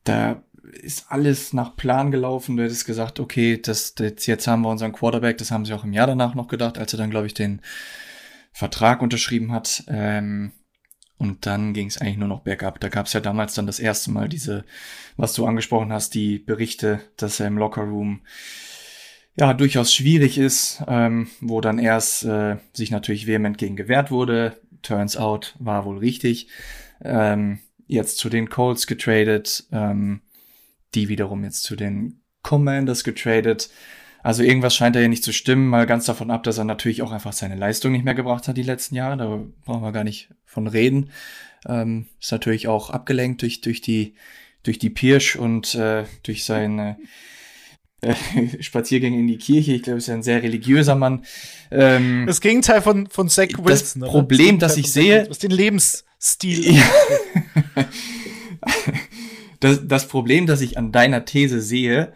da 0.03 0.43
ist 0.81 1.11
alles 1.11 1.53
nach 1.53 1.75
Plan 1.75 2.11
gelaufen. 2.11 2.57
Du 2.57 2.63
hättest 2.63 2.85
gesagt, 2.85 3.19
okay, 3.19 3.59
das, 3.61 3.95
das, 3.95 4.25
jetzt 4.25 4.47
haben 4.47 4.61
wir 4.61 4.69
unseren 4.69 4.91
Quarterback. 4.91 5.37
Das 5.37 5.51
haben 5.51 5.65
sie 5.65 5.73
auch 5.73 5.83
im 5.83 5.93
Jahr 5.93 6.07
danach 6.07 6.35
noch 6.35 6.47
gedacht, 6.47 6.77
als 6.77 6.93
er 6.93 6.97
dann, 6.97 7.09
glaube 7.09 7.27
ich, 7.27 7.33
den 7.33 7.61
Vertrag 8.51 9.01
unterschrieben 9.01 9.51
hat. 9.51 9.83
Ähm, 9.87 10.51
und 11.19 11.45
dann 11.45 11.73
ging 11.73 11.87
es 11.87 11.99
eigentlich 11.99 12.17
nur 12.17 12.29
noch 12.29 12.41
bergab. 12.41 12.79
Da 12.79 12.87
gab 12.87 13.05
es 13.05 13.13
ja 13.13 13.19
damals 13.19 13.53
dann 13.53 13.67
das 13.67 13.79
erste 13.79 14.09
Mal 14.09 14.29
diese, 14.29 14.63
was 15.17 15.33
du 15.33 15.45
angesprochen 15.45 15.93
hast, 15.93 16.15
die 16.15 16.39
Berichte, 16.39 17.01
dass 17.17 17.39
er 17.39 17.47
im 17.47 17.57
Lockerroom 17.57 18.21
ja 19.35 19.53
durchaus 19.53 19.93
schwierig 19.93 20.37
ist, 20.37 20.81
ähm, 20.87 21.27
wo 21.41 21.61
dann 21.61 21.77
erst 21.77 22.23
äh, 22.23 22.57
sich 22.73 22.89
natürlich 22.89 23.27
vehement 23.27 23.57
gegen 23.57 23.75
gewehrt 23.75 24.11
wurde. 24.11 24.59
Turns 24.81 25.17
out 25.17 25.55
war 25.59 25.85
wohl 25.85 25.97
richtig. 25.97 26.47
Ähm, 27.03 27.59
jetzt 27.85 28.17
zu 28.17 28.29
den 28.29 28.49
Colts 28.49 28.87
getradet, 28.87 29.65
ähm, 29.71 30.21
die 30.95 31.09
wiederum 31.09 31.43
jetzt 31.43 31.63
zu 31.63 31.75
den 31.75 32.21
Commanders 32.43 33.03
getradet. 33.03 33.69
Also 34.21 34.43
irgendwas 34.43 34.75
scheint 34.75 34.95
da 34.95 34.99
ja 34.99 35.07
nicht 35.07 35.23
zu 35.23 35.31
stimmen, 35.31 35.67
mal 35.67 35.85
ganz 35.85 36.05
davon 36.05 36.31
ab, 36.31 36.43
dass 36.43 36.57
er 36.57 36.65
natürlich 36.65 37.01
auch 37.01 37.11
einfach 37.11 37.33
seine 37.33 37.55
Leistung 37.55 37.91
nicht 37.91 38.05
mehr 38.05 38.15
gebracht 38.15 38.47
hat 38.47 38.57
die 38.57 38.63
letzten 38.63 38.95
Jahre. 38.95 39.17
Da 39.17 39.39
brauchen 39.65 39.83
wir 39.83 39.91
gar 39.91 40.03
nicht 40.03 40.29
von 40.45 40.67
reden. 40.67 41.11
Ähm, 41.67 42.07
ist 42.19 42.31
natürlich 42.31 42.67
auch 42.67 42.89
abgelenkt 42.89 43.41
durch, 43.41 43.61
durch 43.61 43.81
die, 43.81 44.15
durch 44.63 44.79
die 44.79 44.89
Pirsch 44.89 45.35
und 45.35 45.75
äh, 45.75 46.03
durch 46.23 46.43
seine 46.45 46.97
äh, 48.01 48.15
Spaziergänge 48.61 49.19
in 49.19 49.27
die 49.27 49.37
Kirche. 49.37 49.73
Ich 49.73 49.83
glaube, 49.83 49.99
ist 49.99 50.07
ja 50.07 50.15
ein 50.15 50.23
sehr 50.23 50.43
religiöser 50.43 50.95
Mann. 50.95 51.25
Ähm, 51.71 52.25
das 52.27 52.41
Gegenteil 52.41 52.81
von, 52.81 53.07
von 53.07 53.29
Zach 53.29 53.47
Wilson. 53.57 54.01
Das 54.01 54.09
Problem, 54.09 54.59
das, 54.59 54.73
das 54.73 54.79
ich 54.79 54.91
sehe. 54.91 55.25
Was 55.29 55.39
den 55.39 55.51
Lebensstil. 55.51 56.75
Ja. 56.75 56.89
das, 59.59 59.87
das 59.87 60.07
Problem, 60.07 60.45
das 60.45 60.61
ich 60.61 60.77
an 60.77 60.91
deiner 60.91 61.25
These 61.25 61.61
sehe, 61.61 62.13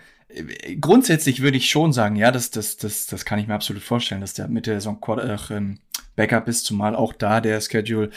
grundsätzlich 0.80 1.42
würde 1.42 1.58
ich 1.58 1.70
schon 1.70 1.94
sagen, 1.94 2.16
ja, 2.16 2.32
das, 2.32 2.52
das, 2.52 2.78
das, 2.78 3.08
das 3.08 3.26
kann 3.26 3.40
ich 3.40 3.48
mir 3.48 3.56
absolut 3.56 3.84
vorstellen, 3.84 4.22
dass 4.22 4.34
der 4.34 4.48
mit 4.48 4.68
der 4.68 4.76
Saison 4.76 5.00
äh, 5.20 5.38
ähm, 5.54 5.80
Backup 6.16 6.48
ist, 6.48 6.66
zumal 6.66 6.96
auch 6.96 7.14
da 7.14 7.42
der 7.42 7.60
Schedule 7.62 8.10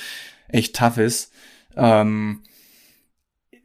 echt 0.48 0.76
tough 0.76 0.98
ist. 0.98 1.32
Ähm, 1.76 2.42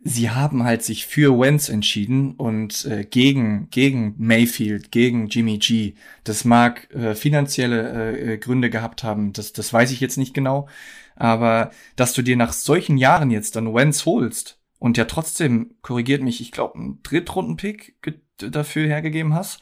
sie 0.03 0.29
haben 0.31 0.63
halt 0.63 0.83
sich 0.83 1.05
für 1.05 1.39
Wentz 1.39 1.69
entschieden 1.69 2.33
und 2.33 2.85
äh, 2.85 3.05
gegen 3.05 3.69
gegen 3.69 4.15
Mayfield, 4.17 4.91
gegen 4.91 5.27
Jimmy 5.27 5.57
G. 5.57 5.93
Das 6.23 6.43
mag 6.43 6.93
äh, 6.93 7.15
finanzielle 7.15 8.17
äh, 8.17 8.37
Gründe 8.37 8.69
gehabt 8.69 9.03
haben, 9.03 9.33
das 9.33 9.53
das 9.53 9.71
weiß 9.71 9.91
ich 9.91 9.99
jetzt 9.99 10.17
nicht 10.17 10.33
genau, 10.33 10.67
aber 11.15 11.71
dass 11.95 12.13
du 12.13 12.21
dir 12.21 12.35
nach 12.35 12.53
solchen 12.53 12.97
Jahren 12.97 13.31
jetzt 13.31 13.55
dann 13.55 13.73
Wentz 13.73 14.05
holst 14.05 14.59
und 14.79 14.97
ja 14.97 15.05
trotzdem 15.05 15.75
korrigiert 15.83 16.23
mich, 16.23 16.41
ich 16.41 16.51
glaube, 16.51 16.75
einen 16.75 17.03
Drittrunden-Pick 17.03 18.01
dafür 18.49 18.87
hergegeben 18.87 19.33
hast, 19.33 19.61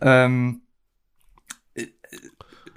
ähm, 0.00 0.62
äh, 1.74 1.86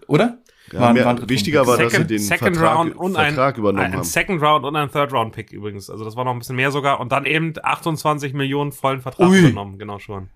oder? 0.08 0.40
Ja, 0.72 0.82
war, 0.82 0.94
mehr, 0.94 1.06
war 1.06 1.30
wichtiger 1.30 1.66
war, 1.66 1.78
second, 1.78 1.94
dass 1.94 2.02
sie 2.02 2.08
den 2.08 2.20
second 2.20 2.58
Vertrag, 2.58 2.78
Round 2.78 2.96
und 2.96 3.14
Vertrag 3.14 3.56
ein, 3.56 3.60
übernommen 3.60 3.86
ein, 3.86 3.94
haben. 3.94 4.04
Second 4.04 4.42
Round 4.42 4.66
und 4.66 4.76
ein 4.76 4.92
Third 4.92 5.12
Round 5.14 5.34
Pick 5.34 5.52
übrigens. 5.52 5.90
Also 5.90 6.06
das 6.06 6.16
war 6.16 6.26
noch 6.26 6.34
ein 6.34 6.40
bisschen 6.40 6.56
mehr 6.56 6.72
sogar. 6.72 7.00
Und 7.00 7.12
dann 7.12 7.26
eben 7.26 7.54
28 7.62 8.34
Millionen 8.34 8.72
vollen 8.72 9.02
Vertrag 9.02 9.30
Ui. 9.30 9.40
übernommen, 9.40 9.80
genau 9.80 9.98
schon. 10.00 10.30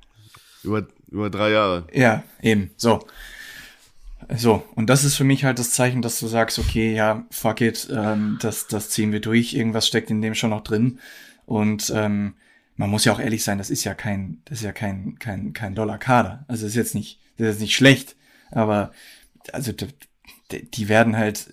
Über, 0.64 0.88
über 1.12 1.30
drei 1.30 1.52
Jahre. 1.52 1.88
Ja, 1.94 2.24
eben. 2.42 2.72
So. 2.78 3.06
So, 4.36 4.64
und 4.76 4.90
das 4.90 5.04
ist 5.04 5.16
für 5.16 5.26
mich 5.26 5.44
halt 5.44 5.60
das 5.60 5.72
Zeichen, 5.72 6.02
dass 6.02 6.20
du 6.20 6.28
sagst, 6.28 6.58
okay, 6.58 6.96
ja, 6.96 7.26
fuck 7.30 7.60
it, 7.60 7.90
ähm, 7.92 8.38
das, 8.42 8.68
das 8.68 8.90
ziehen 8.90 9.12
wir 9.12 9.20
durch, 9.20 9.54
irgendwas 9.54 9.86
steckt 9.86 10.10
in 10.10 10.22
dem 10.22 10.34
schon 10.34 10.52
noch 10.52 10.64
drin. 10.64 11.00
Und 11.46 11.92
ähm, 11.94 12.36
man 12.76 12.90
muss 12.90 13.06
ja 13.06 13.14
auch 13.14 13.20
ehrlich 13.20 13.44
sein, 13.44 13.58
das 13.58 13.70
ist 13.70 13.84
ja 13.84 13.94
kein, 13.94 14.42
das 14.46 14.60
ist 14.60 14.66
ja 14.66 14.72
kein, 14.72 15.18
kein, 15.20 15.54
kein 15.54 15.76
Dollar-Kader. 15.76 16.46
Also 16.48 16.64
das 16.64 16.72
ist 16.72 16.78
jetzt 16.78 16.96
nicht, 16.96 17.20
das 17.38 17.56
ist 17.56 17.62
nicht 17.62 17.76
schlecht, 17.76 18.16
aber 18.52 18.92
also 19.52 19.74
die 20.52 20.90
werden 20.90 21.18
halt 21.18 21.50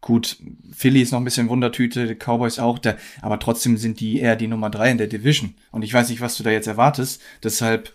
gut, 0.00 0.36
Philly 0.72 1.00
ist 1.00 1.12
noch 1.12 1.20
ein 1.20 1.24
bisschen 1.24 1.48
Wundertüte, 1.48 2.06
die 2.06 2.14
Cowboys 2.14 2.58
auch, 2.58 2.78
der, 2.78 2.98
aber 3.22 3.38
trotzdem 3.38 3.76
sind 3.76 4.00
die 4.00 4.18
eher 4.18 4.36
die 4.36 4.48
Nummer 4.48 4.68
drei 4.68 4.90
in 4.90 4.98
der 4.98 5.06
Division. 5.06 5.54
Und 5.70 5.82
ich 5.82 5.94
weiß 5.94 6.10
nicht, 6.10 6.20
was 6.20 6.36
du 6.36 6.42
da 6.42 6.50
jetzt 6.50 6.66
erwartest. 6.66 7.22
Deshalb 7.42 7.94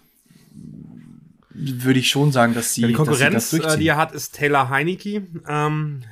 würde 1.53 1.99
ich 1.99 2.09
schon 2.09 2.31
sagen, 2.31 2.53
dass 2.53 2.73
sie 2.73 2.81
ja, 2.81 2.87
die 2.87 2.93
Konkurrenz, 2.93 3.33
dass 3.33 3.49
sie 3.49 3.59
das 3.59 3.75
äh, 3.75 3.77
die 3.77 3.87
er 3.87 3.97
hat, 3.97 4.13
ist 4.13 4.35
Taylor 4.35 4.69
Heineke. 4.69 5.27
Ähm, 5.47 6.03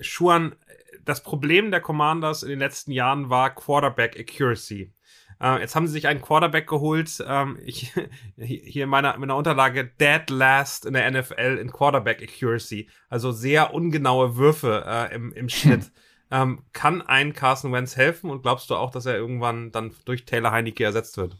Schuan, 0.00 0.56
das 1.04 1.22
Problem 1.22 1.70
der 1.70 1.80
Commanders 1.80 2.42
in 2.42 2.50
den 2.50 2.58
letzten 2.58 2.90
Jahren 2.90 3.30
war 3.30 3.54
Quarterback 3.54 4.18
Accuracy. 4.18 4.92
Äh, 5.40 5.60
jetzt 5.60 5.76
haben 5.76 5.86
sie 5.86 5.92
sich 5.92 6.06
einen 6.06 6.22
Quarterback 6.22 6.66
geholt. 6.66 7.22
Ähm, 7.26 7.58
ich, 7.64 7.92
hier 8.36 8.84
in 8.84 8.90
meiner, 8.90 9.14
in 9.14 9.20
meiner 9.20 9.36
Unterlage 9.36 9.90
Dead 10.00 10.28
Last 10.30 10.86
in 10.86 10.94
der 10.94 11.10
NFL 11.10 11.58
in 11.60 11.70
Quarterback 11.70 12.22
Accuracy. 12.22 12.88
Also 13.08 13.32
sehr 13.32 13.74
ungenaue 13.74 14.36
Würfe 14.36 14.84
äh, 14.86 15.14
im, 15.14 15.32
im 15.32 15.48
Schnitt. 15.48 15.84
Hm. 15.84 15.90
Ähm, 16.28 16.64
kann 16.72 17.02
ein 17.02 17.34
Carson 17.34 17.72
Wentz 17.72 17.96
helfen 17.96 18.30
und 18.30 18.42
glaubst 18.42 18.68
du 18.68 18.74
auch, 18.74 18.90
dass 18.90 19.06
er 19.06 19.14
irgendwann 19.16 19.70
dann 19.70 19.94
durch 20.06 20.24
Taylor 20.24 20.50
Heineke 20.50 20.82
ersetzt 20.82 21.18
wird? 21.18 21.36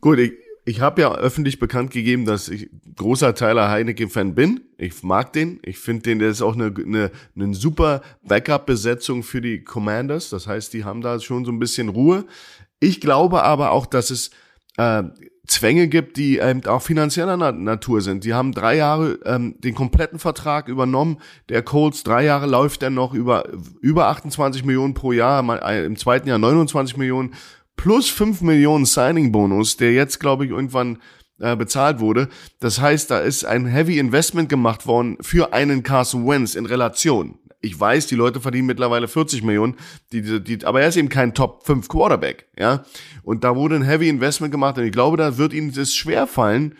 Gut, 0.00 0.18
ich, 0.18 0.32
ich 0.64 0.80
habe 0.80 1.02
ja 1.02 1.14
öffentlich 1.14 1.58
bekannt 1.58 1.90
gegeben, 1.90 2.24
dass 2.24 2.48
ich 2.48 2.70
großer 2.96 3.34
Tyler 3.34 3.68
Heineke-Fan 3.70 4.34
bin. 4.34 4.62
Ich 4.78 5.02
mag 5.02 5.32
den. 5.32 5.60
Ich 5.62 5.78
finde 5.78 6.04
den, 6.04 6.18
der 6.18 6.30
ist 6.30 6.40
auch 6.40 6.54
eine, 6.54 6.72
eine, 6.74 7.10
eine 7.36 7.54
super 7.54 8.00
Backup-Besetzung 8.22 9.22
für 9.22 9.42
die 9.42 9.62
Commanders. 9.62 10.30
Das 10.30 10.46
heißt, 10.46 10.72
die 10.72 10.84
haben 10.84 11.02
da 11.02 11.20
schon 11.20 11.44
so 11.44 11.52
ein 11.52 11.58
bisschen 11.58 11.90
Ruhe. 11.90 12.24
Ich 12.80 13.00
glaube 13.00 13.42
aber 13.42 13.72
auch, 13.72 13.84
dass 13.84 14.10
es 14.10 14.30
äh, 14.78 15.02
Zwänge 15.46 15.88
gibt, 15.88 16.16
die 16.16 16.38
ähm, 16.38 16.62
auch 16.66 16.80
finanzieller 16.80 17.36
Na 17.36 17.52
Natur 17.52 18.00
sind. 18.00 18.24
Die 18.24 18.32
haben 18.32 18.52
drei 18.52 18.76
Jahre 18.76 19.18
ähm, 19.26 19.56
den 19.60 19.74
kompletten 19.74 20.18
Vertrag 20.18 20.68
übernommen. 20.68 21.18
Der 21.50 21.62
Colts, 21.62 22.02
drei 22.02 22.24
Jahre 22.24 22.46
läuft 22.46 22.82
er 22.82 22.88
noch 22.88 23.12
über, 23.12 23.44
über 23.82 24.06
28 24.06 24.64
Millionen 24.64 24.94
pro 24.94 25.12
Jahr, 25.12 25.46
äh, 25.62 25.84
im 25.84 25.96
zweiten 25.96 26.28
Jahr 26.28 26.38
29 26.38 26.96
Millionen 26.96 27.34
plus 27.76 28.08
5 28.10 28.40
Millionen 28.40 28.86
Signing-Bonus, 28.86 29.76
der 29.76 29.92
jetzt, 29.92 30.20
glaube 30.20 30.44
ich, 30.44 30.50
irgendwann 30.50 30.98
äh, 31.40 31.56
bezahlt 31.56 32.00
wurde. 32.00 32.28
Das 32.60 32.80
heißt, 32.80 33.10
da 33.10 33.18
ist 33.18 33.44
ein 33.44 33.66
Heavy 33.66 33.98
Investment 33.98 34.48
gemacht 34.48 34.86
worden 34.86 35.16
für 35.20 35.52
einen 35.52 35.82
Carson 35.82 36.26
Wentz 36.26 36.54
in 36.54 36.66
Relation. 36.66 37.38
Ich 37.60 37.78
weiß, 37.78 38.06
die 38.06 38.14
Leute 38.14 38.40
verdienen 38.40 38.66
mittlerweile 38.66 39.08
40 39.08 39.42
Millionen, 39.42 39.76
die, 40.12 40.22
die, 40.22 40.40
die, 40.40 40.64
aber 40.66 40.82
er 40.82 40.88
ist 40.88 40.96
eben 40.96 41.08
kein 41.08 41.34
Top 41.34 41.66
5 41.66 41.88
Quarterback, 41.88 42.46
ja. 42.58 42.84
Und 43.22 43.42
da 43.42 43.56
wurde 43.56 43.76
ein 43.76 43.82
Heavy 43.82 44.08
Investment 44.08 44.52
gemacht 44.52 44.76
und 44.78 44.84
ich 44.84 44.92
glaube, 44.92 45.16
da 45.16 45.38
wird 45.38 45.54
ihnen 45.54 45.72
das 45.72 45.94
schwer 45.94 46.26
fallen, 46.26 46.76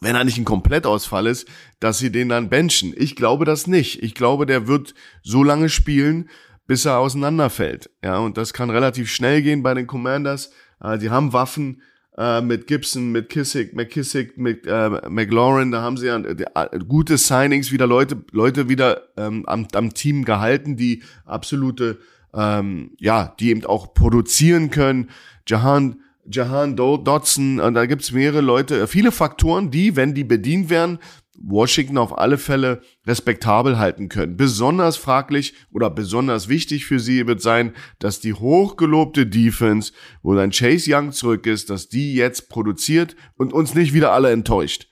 wenn 0.00 0.14
er 0.14 0.24
nicht 0.24 0.38
ein 0.38 0.44
Komplettausfall 0.44 1.26
ist, 1.26 1.48
dass 1.80 1.98
sie 1.98 2.12
den 2.12 2.28
dann 2.28 2.48
benchen. 2.48 2.94
Ich 2.96 3.16
glaube 3.16 3.44
das 3.44 3.66
nicht. 3.66 4.02
Ich 4.02 4.14
glaube, 4.14 4.46
der 4.46 4.68
wird 4.68 4.94
so 5.22 5.42
lange 5.42 5.68
spielen, 5.68 6.28
bis 6.68 6.84
er 6.84 6.98
auseinanderfällt. 6.98 7.90
Ja, 8.04 8.18
und 8.18 8.36
das 8.36 8.52
kann 8.52 8.70
relativ 8.70 9.10
schnell 9.10 9.42
gehen 9.42 9.64
bei 9.64 9.74
den 9.74 9.88
Commanders. 9.88 10.52
Äh, 10.80 10.98
die 10.98 11.10
haben 11.10 11.32
Waffen 11.32 11.82
äh, 12.16 12.42
mit 12.42 12.66
Gibson, 12.68 13.10
mit 13.10 13.30
Kissick, 13.30 13.74
McKissick, 13.74 14.36
mit 14.36 14.66
äh, 14.66 14.90
McLaurin. 15.08 15.72
Da 15.72 15.80
haben 15.80 15.96
sie 15.96 16.06
ja 16.06 16.18
äh, 16.18 16.78
gute 16.86 17.16
Signings 17.16 17.72
wieder 17.72 17.86
Leute, 17.86 18.22
Leute 18.32 18.68
wieder 18.68 19.08
ähm, 19.16 19.44
am, 19.46 19.66
am 19.72 19.94
Team 19.94 20.24
gehalten, 20.24 20.76
die 20.76 21.02
absolute, 21.24 21.98
ähm, 22.34 22.90
ja, 22.98 23.34
die 23.40 23.48
eben 23.48 23.64
auch 23.64 23.94
produzieren 23.94 24.70
können. 24.70 25.10
Jahan 25.48 26.02
Jahan 26.30 26.76
Dodson, 26.76 27.58
und 27.58 27.72
da 27.72 27.86
gibt's 27.86 28.12
mehrere 28.12 28.42
Leute, 28.42 28.86
viele 28.86 29.12
Faktoren, 29.12 29.70
die, 29.70 29.96
wenn 29.96 30.12
die 30.12 30.24
bedient 30.24 30.68
werden, 30.68 30.98
Washington 31.40 31.98
auf 31.98 32.18
alle 32.18 32.38
Fälle 32.38 32.82
respektabel 33.06 33.78
halten 33.78 34.08
können. 34.08 34.36
Besonders 34.36 34.96
fraglich 34.96 35.54
oder 35.70 35.90
besonders 35.90 36.48
wichtig 36.48 36.86
für 36.86 37.00
sie 37.00 37.26
wird 37.26 37.40
sein, 37.40 37.72
dass 37.98 38.20
die 38.20 38.34
hochgelobte 38.34 39.26
Defense, 39.26 39.92
wo 40.22 40.34
dann 40.34 40.50
Chase 40.50 40.90
Young 40.92 41.12
zurück 41.12 41.46
ist, 41.46 41.70
dass 41.70 41.88
die 41.88 42.14
jetzt 42.14 42.48
produziert 42.48 43.16
und 43.36 43.52
uns 43.52 43.74
nicht 43.74 43.94
wieder 43.94 44.12
alle 44.12 44.30
enttäuscht. 44.32 44.88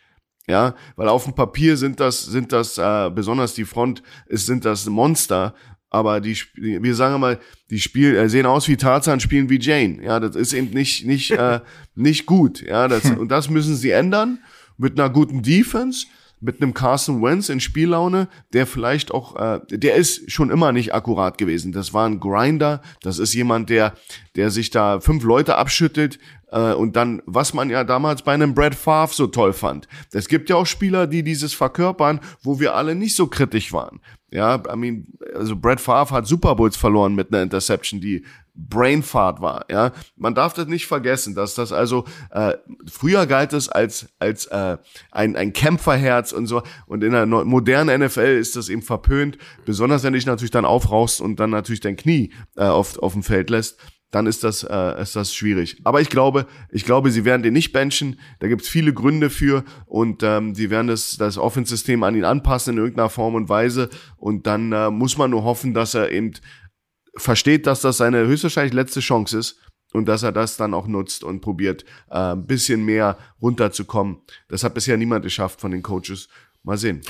Ja, 0.48 0.76
weil 0.94 1.08
auf 1.08 1.24
dem 1.24 1.34
Papier 1.34 1.76
sind 1.76 1.98
das, 1.98 2.22
sind 2.24 2.52
das, 2.52 2.78
äh, 2.78 3.10
besonders 3.10 3.54
die 3.54 3.64
Front, 3.64 4.04
ist, 4.26 4.46
sind 4.46 4.64
das 4.64 4.86
Monster, 4.86 5.54
aber 5.90 6.20
die, 6.20 6.36
wir 6.54 6.94
sagen 6.94 7.20
mal, 7.20 7.40
die 7.70 7.80
spielen, 7.80 8.14
äh, 8.14 8.28
sehen 8.28 8.46
aus 8.46 8.68
wie 8.68 8.76
Tarzan, 8.76 9.18
spielen 9.18 9.50
wie 9.50 9.58
Jane. 9.58 10.04
Ja, 10.04 10.20
das 10.20 10.36
ist 10.36 10.52
eben 10.52 10.70
nicht, 10.70 11.04
nicht, 11.04 11.32
äh, 11.32 11.60
nicht 11.96 12.26
gut. 12.26 12.62
Ja, 12.62 12.86
das, 12.86 13.04
und 13.18 13.28
das 13.28 13.50
müssen 13.50 13.74
sie 13.74 13.90
ändern 13.90 14.38
mit 14.76 14.98
einer 14.98 15.10
guten 15.10 15.42
Defense 15.42 16.06
mit 16.40 16.60
einem 16.60 16.74
Carson 16.74 17.22
Wentz 17.22 17.48
in 17.48 17.60
Spiellaune, 17.60 18.28
der 18.52 18.66
vielleicht 18.66 19.12
auch, 19.12 19.36
äh, 19.36 19.60
der 19.70 19.94
ist 19.94 20.30
schon 20.30 20.50
immer 20.50 20.72
nicht 20.72 20.94
akkurat 20.94 21.38
gewesen. 21.38 21.72
Das 21.72 21.94
war 21.94 22.06
ein 22.06 22.20
Grinder, 22.20 22.82
das 23.02 23.18
ist 23.18 23.32
jemand, 23.34 23.70
der, 23.70 23.94
der 24.36 24.50
sich 24.50 24.70
da 24.70 25.00
fünf 25.00 25.24
Leute 25.24 25.56
abschüttelt 25.56 26.18
äh, 26.50 26.72
und 26.72 26.96
dann, 26.96 27.22
was 27.26 27.54
man 27.54 27.70
ja 27.70 27.84
damals 27.84 28.22
bei 28.22 28.34
einem 28.34 28.54
Brad 28.54 28.74
Favre 28.74 29.12
so 29.12 29.26
toll 29.26 29.52
fand. 29.52 29.88
Es 30.12 30.28
gibt 30.28 30.50
ja 30.50 30.56
auch 30.56 30.66
Spieler, 30.66 31.06
die 31.06 31.22
dieses 31.22 31.54
verkörpern, 31.54 32.20
wo 32.42 32.60
wir 32.60 32.74
alle 32.74 32.94
nicht 32.94 33.16
so 33.16 33.26
kritisch 33.26 33.72
waren. 33.72 34.00
Ja, 34.30 34.56
I 34.56 34.76
mean, 34.76 35.06
also 35.34 35.56
Brad 35.56 35.80
Favre 35.80 36.14
hat 36.14 36.26
Super 36.26 36.56
Bowls 36.56 36.76
verloren 36.76 37.14
mit 37.14 37.32
einer 37.32 37.42
Interception, 37.42 38.00
die 38.00 38.24
Brainfart 38.56 39.40
war. 39.40 39.66
Ja, 39.70 39.92
man 40.16 40.34
darf 40.34 40.54
das 40.54 40.66
nicht 40.66 40.86
vergessen, 40.86 41.34
dass 41.34 41.54
das 41.54 41.72
also 41.72 42.04
äh, 42.30 42.54
früher 42.90 43.26
galt 43.26 43.52
es 43.52 43.68
als 43.68 44.08
als 44.18 44.46
äh, 44.46 44.78
ein 45.12 45.36
ein 45.36 45.52
Kämpferherz 45.52 46.32
und 46.32 46.46
so 46.46 46.62
und 46.86 47.04
in 47.04 47.12
der 47.12 47.26
modernen 47.26 48.00
NFL 48.00 48.38
ist 48.38 48.56
das 48.56 48.68
eben 48.68 48.82
verpönt, 48.82 49.36
besonders 49.66 50.02
wenn 50.02 50.14
du 50.14 50.18
dich 50.18 50.26
natürlich 50.26 50.50
dann 50.50 50.64
aufrauchst 50.64 51.20
und 51.20 51.38
dann 51.38 51.50
natürlich 51.50 51.80
dein 51.80 51.96
Knie 51.96 52.32
äh, 52.56 52.64
auf 52.64 52.98
auf 52.98 53.12
dem 53.12 53.22
Feld 53.22 53.50
lässt 53.50 53.78
dann 54.16 54.26
ist 54.26 54.44
das, 54.44 54.62
äh, 54.62 55.02
ist 55.02 55.14
das 55.14 55.34
schwierig. 55.34 55.78
Aber 55.84 56.00
ich 56.00 56.08
glaube, 56.08 56.46
ich 56.70 56.86
glaube, 56.86 57.10
sie 57.10 57.26
werden 57.26 57.42
den 57.42 57.52
nicht 57.52 57.74
benchen. 57.74 58.18
Da 58.38 58.48
gibt 58.48 58.62
es 58.62 58.68
viele 58.68 58.94
Gründe 58.94 59.28
für 59.28 59.62
und 59.84 60.22
ähm, 60.22 60.54
sie 60.54 60.70
werden 60.70 60.86
das, 60.86 61.18
das 61.18 61.36
Offense-System 61.36 62.02
an 62.02 62.16
ihn 62.16 62.24
anpassen 62.24 62.72
in 62.72 62.78
irgendeiner 62.78 63.10
Form 63.10 63.34
und 63.34 63.50
Weise. 63.50 63.90
Und 64.16 64.46
dann 64.46 64.72
äh, 64.72 64.90
muss 64.90 65.18
man 65.18 65.32
nur 65.32 65.44
hoffen, 65.44 65.74
dass 65.74 65.92
er 65.92 66.10
eben 66.12 66.32
versteht, 67.14 67.66
dass 67.66 67.82
das 67.82 67.98
seine 67.98 68.26
höchstwahrscheinlich 68.26 68.72
letzte 68.72 69.00
Chance 69.00 69.36
ist 69.36 69.60
und 69.92 70.08
dass 70.08 70.22
er 70.22 70.32
das 70.32 70.56
dann 70.56 70.72
auch 70.72 70.86
nutzt 70.86 71.22
und 71.22 71.42
probiert, 71.42 71.84
äh, 72.10 72.32
ein 72.32 72.46
bisschen 72.46 72.86
mehr 72.86 73.18
runterzukommen. 73.42 74.22
Das 74.48 74.64
hat 74.64 74.72
bisher 74.72 74.96
niemand 74.96 75.24
geschafft 75.24 75.60
von 75.60 75.72
den 75.72 75.82
Coaches. 75.82 76.28
Mal 76.62 76.78
sehen. 76.78 77.02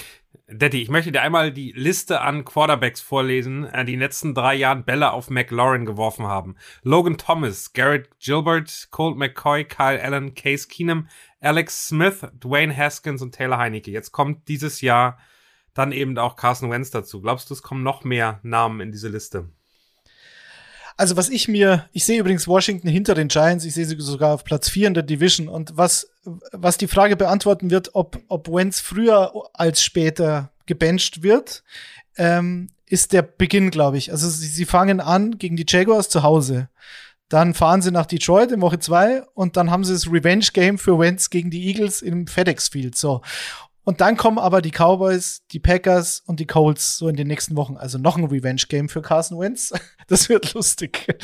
Daddy, 0.48 0.82
ich 0.82 0.88
möchte 0.88 1.12
dir 1.12 1.22
einmal 1.22 1.52
die 1.52 1.72
Liste 1.72 2.20
an 2.20 2.44
Quarterbacks 2.44 3.00
vorlesen, 3.00 3.64
äh, 3.64 3.84
die 3.84 3.94
in 3.94 3.98
den 3.98 4.06
letzten 4.06 4.34
drei 4.34 4.54
Jahren 4.54 4.84
Bälle 4.84 5.12
auf 5.12 5.30
McLaurin 5.30 5.84
geworfen 5.84 6.26
haben. 6.26 6.56
Logan 6.82 7.18
Thomas, 7.18 7.72
Garrett 7.72 8.08
Gilbert, 8.20 8.88
Colt 8.90 9.16
McCoy, 9.16 9.64
Kyle 9.64 10.02
Allen, 10.02 10.34
Case 10.34 10.68
Keenum, 10.68 11.08
Alex 11.40 11.88
Smith, 11.88 12.26
Dwayne 12.34 12.76
Haskins 12.76 13.22
und 13.22 13.34
Taylor 13.34 13.58
Heinecke. 13.58 13.90
Jetzt 13.90 14.12
kommt 14.12 14.48
dieses 14.48 14.80
Jahr 14.80 15.18
dann 15.74 15.92
eben 15.92 16.16
auch 16.18 16.36
Carson 16.36 16.70
Wentz 16.70 16.90
dazu. 16.90 17.20
Glaubst 17.20 17.50
du, 17.50 17.54
es 17.54 17.62
kommen 17.62 17.82
noch 17.82 18.04
mehr 18.04 18.40
Namen 18.42 18.80
in 18.80 18.92
diese 18.92 19.08
Liste? 19.08 19.50
Also 20.96 21.16
was 21.16 21.28
ich 21.28 21.46
mir, 21.46 21.88
ich 21.92 22.04
sehe 22.04 22.18
übrigens 22.18 22.48
Washington 22.48 22.88
hinter 22.88 23.14
den 23.14 23.28
Giants, 23.28 23.64
ich 23.64 23.74
sehe 23.74 23.84
sie 23.84 23.96
sogar 23.98 24.34
auf 24.34 24.44
Platz 24.44 24.70
4 24.70 24.88
in 24.88 24.94
der 24.94 25.02
Division 25.02 25.48
und 25.48 25.76
was, 25.76 26.08
was 26.52 26.78
die 26.78 26.88
Frage 26.88 27.16
beantworten 27.16 27.70
wird, 27.70 27.94
ob, 27.94 28.18
ob 28.28 28.48
Wentz 28.48 28.80
früher 28.80 29.32
als 29.52 29.82
später 29.82 30.52
gebencht 30.64 31.22
wird, 31.22 31.62
ähm, 32.16 32.68
ist 32.86 33.12
der 33.12 33.22
Beginn, 33.22 33.70
glaube 33.70 33.98
ich. 33.98 34.10
Also 34.10 34.28
sie, 34.28 34.46
sie 34.46 34.64
fangen 34.64 35.00
an 35.00 35.38
gegen 35.38 35.56
die 35.56 35.66
Jaguars 35.68 36.08
zu 36.08 36.22
Hause. 36.22 36.68
Dann 37.28 37.54
fahren 37.54 37.82
sie 37.82 37.90
nach 37.90 38.06
Detroit 38.06 38.52
in 38.52 38.60
Woche 38.60 38.78
zwei 38.78 39.22
und 39.34 39.56
dann 39.56 39.70
haben 39.70 39.84
sie 39.84 39.92
das 39.92 40.06
Revenge 40.06 40.46
Game 40.52 40.78
für 40.78 40.98
Wentz 40.98 41.28
gegen 41.28 41.50
die 41.50 41.66
Eagles 41.66 42.00
im 42.00 42.28
FedEx 42.28 42.68
Field. 42.68 42.96
So. 42.96 43.20
Und 43.86 44.00
dann 44.00 44.16
kommen 44.16 44.38
aber 44.38 44.62
die 44.62 44.72
Cowboys, 44.72 45.42
die 45.52 45.60
Packers 45.60 46.20
und 46.26 46.40
die 46.40 46.46
Colts 46.46 46.98
so 46.98 47.08
in 47.08 47.14
den 47.14 47.28
nächsten 47.28 47.56
Wochen. 47.56 47.76
Also 47.76 47.98
noch 47.98 48.18
ein 48.18 48.24
Revenge-Game 48.24 48.88
für 48.88 49.00
Carson 49.00 49.38
Wentz. 49.38 49.72
Das 50.08 50.28
wird 50.28 50.54
lustig. 50.54 51.18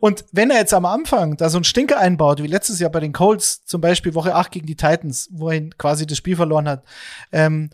Und 0.00 0.24
wenn 0.32 0.50
er 0.50 0.56
jetzt 0.56 0.72
am 0.72 0.86
Anfang 0.86 1.36
da 1.36 1.50
so 1.50 1.58
einen 1.58 1.64
Stinker 1.64 1.98
einbaut, 1.98 2.42
wie 2.42 2.46
letztes 2.46 2.78
Jahr 2.80 2.88
bei 2.88 3.00
den 3.00 3.12
Colts, 3.12 3.62
zum 3.66 3.82
Beispiel 3.82 4.14
Woche 4.14 4.34
8 4.34 4.50
gegen 4.50 4.66
die 4.66 4.74
Titans, 4.74 5.28
wo 5.32 5.50
er 5.50 5.68
quasi 5.76 6.06
das 6.06 6.16
Spiel 6.16 6.36
verloren 6.36 6.66
hat, 6.66 6.82
ähm, 7.30 7.68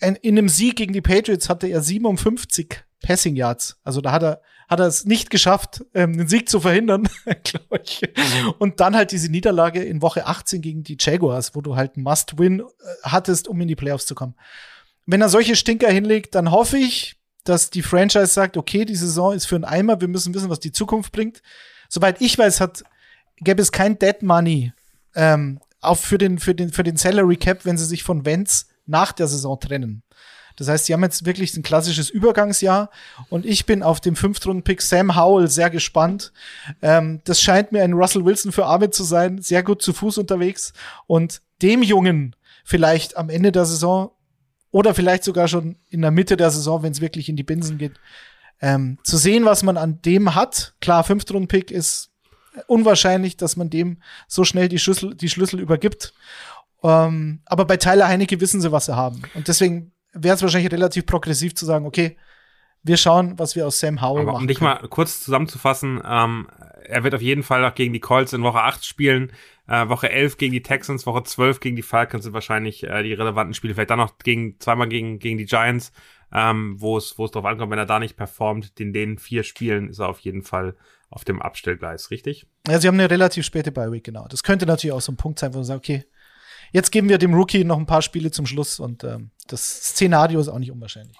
in 0.00 0.18
einem 0.22 0.50
Sieg 0.50 0.76
gegen 0.76 0.92
die 0.92 1.00
Patriots 1.00 1.48
hatte 1.48 1.66
er 1.66 1.80
57 1.80 2.84
Passing 3.02 3.36
Yards. 3.36 3.78
Also 3.84 4.02
da 4.02 4.12
hat 4.12 4.22
er 4.22 4.42
hat 4.68 4.80
er 4.80 4.86
es 4.86 5.04
nicht 5.04 5.30
geschafft, 5.30 5.84
ähm, 5.94 6.16
den 6.16 6.28
Sieg 6.28 6.48
zu 6.48 6.60
verhindern, 6.60 7.08
glaube 7.44 7.82
ich. 7.84 8.02
Und 8.58 8.80
dann 8.80 8.96
halt 8.96 9.12
diese 9.12 9.30
Niederlage 9.30 9.82
in 9.82 10.02
Woche 10.02 10.26
18 10.26 10.62
gegen 10.62 10.82
die 10.82 10.96
Jaguars, 10.98 11.54
wo 11.54 11.60
du 11.60 11.76
halt 11.76 11.96
ein 11.96 12.02
Must-Win 12.02 12.60
äh, 12.60 12.64
hattest, 13.02 13.48
um 13.48 13.60
in 13.60 13.68
die 13.68 13.76
Playoffs 13.76 14.06
zu 14.06 14.14
kommen. 14.14 14.34
Wenn 15.06 15.20
er 15.20 15.28
solche 15.28 15.56
Stinker 15.56 15.90
hinlegt, 15.90 16.34
dann 16.34 16.50
hoffe 16.50 16.78
ich, 16.78 17.16
dass 17.44 17.70
die 17.70 17.82
Franchise 17.82 18.26
sagt, 18.26 18.56
okay, 18.56 18.84
die 18.84 18.96
Saison 18.96 19.32
ist 19.32 19.46
für 19.46 19.56
einen 19.56 19.64
Eimer, 19.64 20.00
wir 20.00 20.08
müssen 20.08 20.32
wissen, 20.34 20.50
was 20.50 20.60
die 20.60 20.72
Zukunft 20.72 21.12
bringt. 21.12 21.42
Soweit 21.88 22.20
ich 22.20 22.38
weiß, 22.38 22.60
hat, 22.60 22.84
gäbe 23.38 23.60
es 23.60 23.72
kein 23.72 23.98
Dead 23.98 24.22
Money 24.22 24.72
ähm, 25.14 25.60
auch 25.80 25.98
für 25.98 26.18
den, 26.18 26.38
für, 26.38 26.54
den, 26.54 26.72
für 26.72 26.84
den 26.84 26.96
Salary 26.96 27.36
Cap, 27.36 27.64
wenn 27.64 27.76
sie 27.76 27.84
sich 27.84 28.02
von 28.02 28.24
Vents 28.24 28.68
nach 28.86 29.12
der 29.12 29.26
Saison 29.26 29.58
trennen. 29.58 30.02
Das 30.56 30.68
heißt, 30.68 30.86
sie 30.86 30.92
haben 30.92 31.02
jetzt 31.02 31.24
wirklich 31.24 31.56
ein 31.56 31.62
klassisches 31.62 32.10
Übergangsjahr 32.10 32.90
und 33.28 33.46
ich 33.46 33.66
bin 33.66 33.82
auf 33.82 34.00
dem 34.00 34.16
Fünftrunden-Pick 34.16 34.82
Sam 34.82 35.16
Howell 35.16 35.48
sehr 35.48 35.70
gespannt. 35.70 36.32
Ähm, 36.80 37.20
das 37.24 37.40
scheint 37.40 37.72
mir 37.72 37.82
ein 37.82 37.92
Russell 37.92 38.24
Wilson 38.24 38.52
für 38.52 38.66
Arme 38.66 38.90
zu 38.90 39.04
sein, 39.04 39.40
sehr 39.40 39.62
gut 39.62 39.82
zu 39.82 39.92
Fuß 39.92 40.18
unterwegs 40.18 40.72
und 41.06 41.42
dem 41.62 41.82
Jungen 41.82 42.36
vielleicht 42.64 43.16
am 43.16 43.30
Ende 43.30 43.52
der 43.52 43.64
Saison 43.64 44.12
oder 44.70 44.94
vielleicht 44.94 45.24
sogar 45.24 45.48
schon 45.48 45.76
in 45.90 46.02
der 46.02 46.10
Mitte 46.10 46.36
der 46.36 46.50
Saison, 46.50 46.82
wenn 46.82 46.92
es 46.92 47.00
wirklich 47.00 47.28
in 47.28 47.36
die 47.36 47.42
Binsen 47.42 47.78
geht, 47.78 48.00
ähm, 48.60 48.98
zu 49.04 49.16
sehen, 49.16 49.44
was 49.44 49.62
man 49.62 49.76
an 49.76 50.00
dem 50.02 50.34
hat. 50.34 50.74
Klar, 50.80 51.04
Fünftrunden-Pick 51.04 51.70
ist 51.70 52.10
unwahrscheinlich, 52.66 53.36
dass 53.36 53.56
man 53.56 53.70
dem 53.70 53.98
so 54.28 54.44
schnell 54.44 54.68
die 54.68 54.78
Schlüssel, 54.78 55.14
die 55.14 55.28
Schlüssel 55.28 55.60
übergibt. 55.60 56.14
Ähm, 56.82 57.40
aber 57.44 57.64
bei 57.64 57.76
Tyler 57.76 58.08
Heinecke 58.08 58.40
wissen 58.40 58.60
sie, 58.60 58.72
was 58.72 58.86
sie 58.86 58.96
haben. 58.96 59.22
Und 59.34 59.48
deswegen 59.48 59.92
wäre 60.12 60.34
es 60.34 60.42
wahrscheinlich 60.42 60.72
relativ 60.72 61.06
progressiv 61.06 61.54
zu 61.54 61.64
sagen, 61.64 61.86
okay, 61.86 62.16
wir 62.82 62.96
schauen, 62.96 63.38
was 63.38 63.54
wir 63.54 63.66
aus 63.66 63.78
Sam 63.78 64.02
Howell 64.02 64.22
Aber 64.22 64.32
machen. 64.32 64.42
Um 64.42 64.48
dich 64.48 64.60
mal 64.60 64.76
kurz 64.88 65.22
zusammenzufassen, 65.22 66.02
ähm, 66.04 66.48
er 66.84 67.04
wird 67.04 67.14
auf 67.14 67.22
jeden 67.22 67.42
Fall 67.42 67.64
auch 67.64 67.74
gegen 67.74 67.92
die 67.92 68.00
Colts 68.00 68.32
in 68.32 68.42
Woche 68.42 68.60
8 68.60 68.84
spielen, 68.84 69.32
äh, 69.68 69.88
Woche 69.88 70.10
11 70.10 70.36
gegen 70.36 70.52
die 70.52 70.62
Texans, 70.62 71.06
Woche 71.06 71.22
12 71.22 71.60
gegen 71.60 71.76
die 71.76 71.82
Falcons 71.82 72.24
sind 72.24 72.34
wahrscheinlich 72.34 72.82
äh, 72.82 73.02
die 73.02 73.12
relevanten 73.12 73.54
Spiele. 73.54 73.74
Vielleicht 73.74 73.90
dann 73.90 73.98
noch 73.98 74.18
gegen, 74.18 74.58
zweimal 74.58 74.88
gegen, 74.88 75.20
gegen 75.20 75.38
die 75.38 75.44
Giants, 75.44 75.92
ähm, 76.32 76.74
wo 76.78 76.96
es, 76.96 77.18
wo 77.18 77.24
es 77.24 77.30
drauf 77.30 77.44
ankommt, 77.44 77.70
wenn 77.70 77.78
er 77.78 77.86
da 77.86 78.00
nicht 78.00 78.16
performt. 78.16 78.72
In 78.80 78.92
den 78.92 79.18
vier 79.18 79.44
Spielen 79.44 79.88
ist 79.88 80.00
er 80.00 80.08
auf 80.08 80.18
jeden 80.20 80.42
Fall 80.42 80.74
auf 81.08 81.24
dem 81.24 81.40
Abstellgleis, 81.40 82.10
richtig? 82.10 82.46
Ja, 82.66 82.80
sie 82.80 82.88
haben 82.88 82.98
eine 82.98 83.10
relativ 83.10 83.44
späte 83.44 83.70
Bye 83.70 83.92
Week, 83.92 84.02
genau. 84.02 84.26
Das 84.28 84.42
könnte 84.42 84.66
natürlich 84.66 84.94
auch 84.94 85.00
so 85.00 85.12
ein 85.12 85.16
Punkt 85.16 85.38
sein, 85.38 85.52
wo 85.52 85.58
man 85.58 85.64
sagt, 85.64 85.78
okay, 85.78 86.04
Jetzt 86.72 86.90
geben 86.90 87.08
wir 87.08 87.18
dem 87.18 87.34
Rookie 87.34 87.64
noch 87.64 87.78
ein 87.78 87.86
paar 87.86 88.02
Spiele 88.02 88.30
zum 88.30 88.46
Schluss 88.46 88.80
und 88.80 89.04
ähm, 89.04 89.30
das 89.46 89.62
Szenario 89.62 90.40
ist 90.40 90.48
auch 90.48 90.58
nicht 90.58 90.72
unwahrscheinlich. 90.72 91.16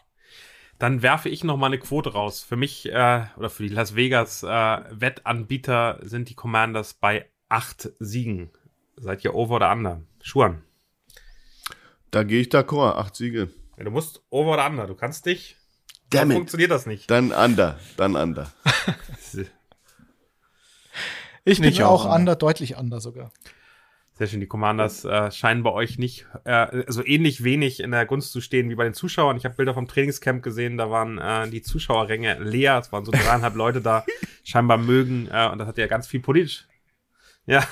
Dann 0.78 1.02
werfe 1.02 1.28
ich 1.28 1.44
noch 1.44 1.58
mal 1.58 1.66
eine 1.66 1.78
Quote 1.78 2.12
raus. 2.12 2.42
Für 2.42 2.56
mich 2.56 2.86
äh, 2.86 3.26
oder 3.36 3.50
für 3.50 3.62
die 3.62 3.68
Las 3.68 3.94
Vegas 3.94 4.42
äh, 4.42 4.46
Wettanbieter 4.90 6.00
sind 6.02 6.30
die 6.30 6.34
Commanders 6.34 6.94
bei 6.94 7.28
acht 7.48 7.90
Siegen. 8.00 8.50
Seid 8.96 9.22
ihr 9.24 9.34
over 9.34 9.56
oder 9.56 9.70
under? 9.70 10.00
Schuan. 10.22 10.62
Da 12.10 12.24
gehe 12.24 12.40
ich 12.40 12.48
d'accord. 12.48 12.96
Acht 12.96 13.14
Siege. 13.14 13.50
Ja, 13.76 13.84
du 13.84 13.90
musst 13.90 14.22
over 14.30 14.54
oder 14.54 14.66
under. 14.66 14.86
Du 14.86 14.94
kannst 14.94 15.26
dich. 15.26 15.56
Dann 16.10 16.32
funktioniert 16.32 16.70
das 16.70 16.86
nicht. 16.86 17.10
Dann 17.10 17.30
under. 17.30 17.78
Dann 17.96 18.16
under. 18.16 18.52
ich 21.44 21.60
bin 21.60 21.68
nicht 21.68 21.82
auch 21.84 22.12
under, 22.12 22.36
deutlich 22.36 22.76
under 22.76 23.00
sogar. 23.00 23.32
Sehr 24.22 24.28
schön, 24.28 24.38
die 24.38 24.46
Commanders 24.46 25.04
äh, 25.04 25.32
scheinen 25.32 25.64
bei 25.64 25.72
euch 25.72 25.98
nicht 25.98 26.26
äh, 26.44 26.84
so 26.86 27.04
ähnlich 27.04 27.42
wenig 27.42 27.80
in 27.80 27.90
der 27.90 28.06
Gunst 28.06 28.30
zu 28.30 28.40
stehen 28.40 28.70
wie 28.70 28.76
bei 28.76 28.84
den 28.84 28.94
Zuschauern. 28.94 29.36
Ich 29.36 29.44
habe 29.44 29.56
Bilder 29.56 29.74
vom 29.74 29.88
Trainingscamp 29.88 30.44
gesehen, 30.44 30.76
da 30.76 30.92
waren 30.92 31.18
äh, 31.18 31.50
die 31.50 31.60
Zuschauerränge 31.60 32.38
leer, 32.38 32.78
es 32.78 32.92
waren 32.92 33.04
so 33.04 33.10
dreieinhalb 33.10 33.56
Leute 33.56 33.80
da, 33.80 34.04
scheinbar 34.44 34.78
mögen, 34.78 35.26
äh, 35.26 35.48
und 35.48 35.58
das 35.58 35.66
hat 35.66 35.76
ja 35.76 35.88
ganz 35.88 36.06
viel 36.06 36.20
politisch. 36.20 36.68
Ja. 37.46 37.64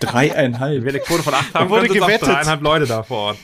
Dreieinhalb. 0.00 0.84
Wer 0.84 0.92
eine 0.92 1.00
Quote 1.00 1.22
von 1.22 1.34
acht 1.34 1.52
haben, 1.52 1.68
wurde 1.68 1.88
gewettet. 1.88 2.28
dreieinhalb 2.28 2.62
Leute 2.62 2.86
da 2.86 3.02
vor 3.02 3.18
Ort. 3.18 3.38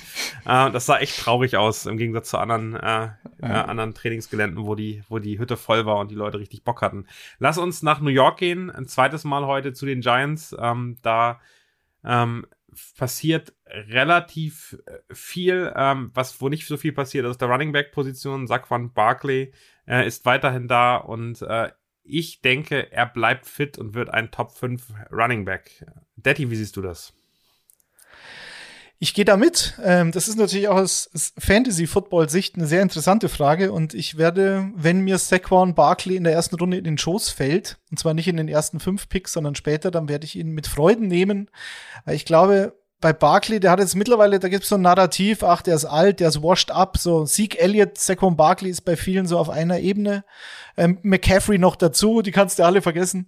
Äh, 0.47 0.71
das 0.71 0.87
sah 0.87 0.97
echt 0.97 1.21
traurig 1.21 1.59
aus, 1.59 1.85
im 1.85 1.99
Gegensatz 1.99 2.31
zu 2.31 2.39
anderen, 2.39 2.75
äh, 2.75 3.09
äh, 3.43 3.47
anderen 3.49 3.93
Trainingsgeländen, 3.93 4.65
wo 4.65 4.75
die, 4.77 5.03
wo 5.11 5.19
die 5.19 5.39
Hütte 5.39 5.59
voll 5.59 5.85
war 5.85 5.99
und 5.99 6.11
die 6.11 6.15
Leute 6.15 6.39
richtig 6.39 6.65
Bock 6.65 6.81
hatten. 6.81 7.05
Lass 7.39 7.59
uns 7.59 7.83
nach 7.83 8.01
New 8.01 8.09
York 8.09 8.39
gehen, 8.39 8.71
ein 8.71 8.87
zweites 8.87 9.25
Mal 9.25 9.45
heute 9.45 9.75
zu 9.75 9.85
den 9.85 10.01
Giants. 10.01 10.57
Ähm, 10.59 10.97
da 11.03 11.39
ähm, 12.05 12.47
passiert 12.97 13.55
relativ 13.67 14.79
äh, 14.87 15.15
viel, 15.15 15.73
ähm, 15.77 16.11
was 16.15 16.41
wo 16.41 16.49
nicht 16.49 16.67
so 16.67 16.77
viel 16.77 16.93
passiert 16.93 17.27
ist 17.27 17.41
der 17.41 17.49
Running 17.49 17.73
Back 17.73 17.93
Position. 17.93 18.47
Saquon 18.47 18.93
Barkley 18.93 19.53
äh, 19.87 20.07
ist 20.07 20.25
weiterhin 20.25 20.69
da 20.69 20.97
und 20.97 21.43
äh, 21.43 21.71
ich 22.05 22.41
denke, 22.41 22.91
er 22.91 23.07
bleibt 23.07 23.47
fit 23.47 23.79
und 23.79 23.95
wird 23.95 24.11
ein 24.11 24.31
Top 24.31 24.53
5 24.53 24.93
Running 25.13 25.45
Back. 25.45 25.87
Daddy, 26.17 26.51
wie 26.51 26.57
siehst 26.57 26.77
du 26.77 26.83
das? 26.83 27.15
Ich 29.03 29.15
gehe 29.15 29.25
da 29.25 29.37
mit. 29.37 29.75
Ähm, 29.83 30.13
das 30.13 30.29
ist 30.29 30.39
natürlich 30.39 30.69
auch 30.69 30.77
aus 30.77 31.11
Fantasy-Football-Sicht 31.37 32.55
eine 32.55 32.69
sehr 32.69 32.83
interessante 32.83 33.29
Frage. 33.29 33.73
Und 33.73 33.95
ich 33.95 34.17
werde, 34.17 34.71
wenn 34.77 35.01
mir 35.01 35.19
Saquon 35.19 35.75
Barkley 35.75 36.15
in 36.15 36.23
der 36.23 36.35
ersten 36.35 36.55
Runde 36.55 36.77
in 36.77 36.85
den 36.85 36.99
Schoß 36.99 37.29
fällt, 37.31 37.79
und 37.91 37.99
zwar 37.99 38.15
nicht 38.15 38.29
in 38.29 38.37
den 38.37 38.47
ersten 38.47 38.79
fünf 38.79 39.09
Picks, 39.09 39.33
sondern 39.33 39.57
später, 39.57 39.91
dann 39.91 40.09
werde 40.09 40.25
ich 40.25 40.39
ihn 40.39 40.51
mit 40.51 40.69
Freuden 40.69 41.09
nehmen. 41.09 41.51
Ich 42.07 42.25
glaube, 42.25 42.77
bei 43.01 43.13
Barkley, 43.13 43.59
der 43.59 43.73
hat 43.73 43.81
jetzt 43.81 43.97
mittlerweile, 43.97 44.39
da 44.39 44.49
gibt 44.49 44.63
es 44.63 44.69
so 44.69 44.77
ein 44.77 44.83
Narrativ, 44.83 45.43
ach, 45.43 45.63
der 45.63 45.75
ist 45.75 45.85
alt, 45.85 46.21
der 46.21 46.29
ist 46.29 46.41
washed 46.41 46.71
up, 46.71 46.97
so 46.97 47.27
Sieg 47.27 47.61
Elliott, 47.61 47.99
Saquon 47.99 48.37
Barkley 48.37 48.71
ist 48.71 48.83
bei 48.83 48.95
vielen 48.95 49.27
so 49.27 49.37
auf 49.37 49.51
einer 49.51 49.81
Ebene. 49.81 50.25
Ähm, 50.77 51.01
McCaffrey 51.03 51.59
noch 51.59 51.75
dazu, 51.75 52.23
die 52.23 52.31
kannst 52.31 52.61
du 52.61 52.63
alle 52.63 52.81
vergessen 52.81 53.27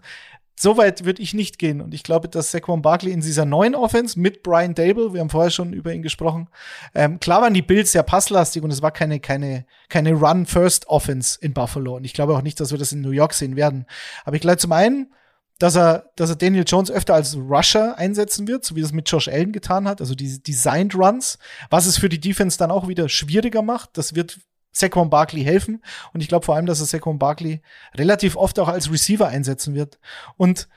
so 0.56 0.76
weit 0.76 1.04
würde 1.04 1.22
ich 1.22 1.34
nicht 1.34 1.58
gehen. 1.58 1.80
Und 1.80 1.94
ich 1.94 2.02
glaube, 2.02 2.28
dass 2.28 2.50
Saquon 2.50 2.82
Barkley 2.82 3.12
in 3.12 3.20
dieser 3.20 3.44
neuen 3.44 3.74
Offense 3.74 4.18
mit 4.18 4.42
Brian 4.42 4.74
Dable, 4.74 5.12
wir 5.12 5.20
haben 5.20 5.30
vorher 5.30 5.50
schon 5.50 5.72
über 5.72 5.92
ihn 5.92 6.02
gesprochen, 6.02 6.48
ähm, 6.94 7.18
klar 7.20 7.42
waren 7.42 7.54
die 7.54 7.62
Bills 7.62 7.92
sehr 7.92 8.02
passlastig 8.04 8.62
und 8.62 8.70
es 8.70 8.82
war 8.82 8.92
keine, 8.92 9.20
keine, 9.20 9.66
keine 9.88 10.12
Run-First-Offense 10.12 11.38
in 11.40 11.54
Buffalo. 11.54 11.96
Und 11.96 12.04
ich 12.04 12.12
glaube 12.12 12.36
auch 12.36 12.42
nicht, 12.42 12.60
dass 12.60 12.70
wir 12.70 12.78
das 12.78 12.92
in 12.92 13.00
New 13.00 13.10
York 13.10 13.34
sehen 13.34 13.56
werden. 13.56 13.86
Aber 14.24 14.36
ich 14.36 14.42
glaube 14.42 14.58
zum 14.58 14.72
einen, 14.72 15.12
dass 15.58 15.76
er, 15.76 16.10
dass 16.16 16.30
er 16.30 16.36
Daniel 16.36 16.64
Jones 16.66 16.90
öfter 16.90 17.14
als 17.14 17.36
Rusher 17.36 17.96
einsetzen 17.96 18.48
wird, 18.48 18.64
so 18.64 18.76
wie 18.76 18.82
das 18.82 18.92
mit 18.92 19.08
Josh 19.08 19.28
Allen 19.28 19.52
getan 19.52 19.86
hat, 19.86 20.00
also 20.00 20.14
diese 20.14 20.40
Designed 20.40 20.94
Runs, 20.94 21.38
was 21.70 21.86
es 21.86 21.98
für 21.98 22.08
die 22.08 22.20
Defense 22.20 22.58
dann 22.58 22.70
auch 22.70 22.88
wieder 22.88 23.08
schwieriger 23.08 23.62
macht. 23.62 23.90
Das 23.96 24.14
wird 24.14 24.40
Saquon 24.74 25.08
Barkley 25.08 25.44
helfen. 25.44 25.82
Und 26.12 26.20
ich 26.20 26.28
glaube 26.28 26.44
vor 26.44 26.56
allem, 26.56 26.66
dass 26.66 26.80
er 26.80 26.86
Saquon 26.86 27.18
Barkley 27.18 27.62
relativ 27.94 28.36
oft 28.36 28.58
auch 28.58 28.68
als 28.68 28.92
Receiver 28.92 29.26
einsetzen 29.26 29.74
wird. 29.74 29.98
Und 30.36 30.68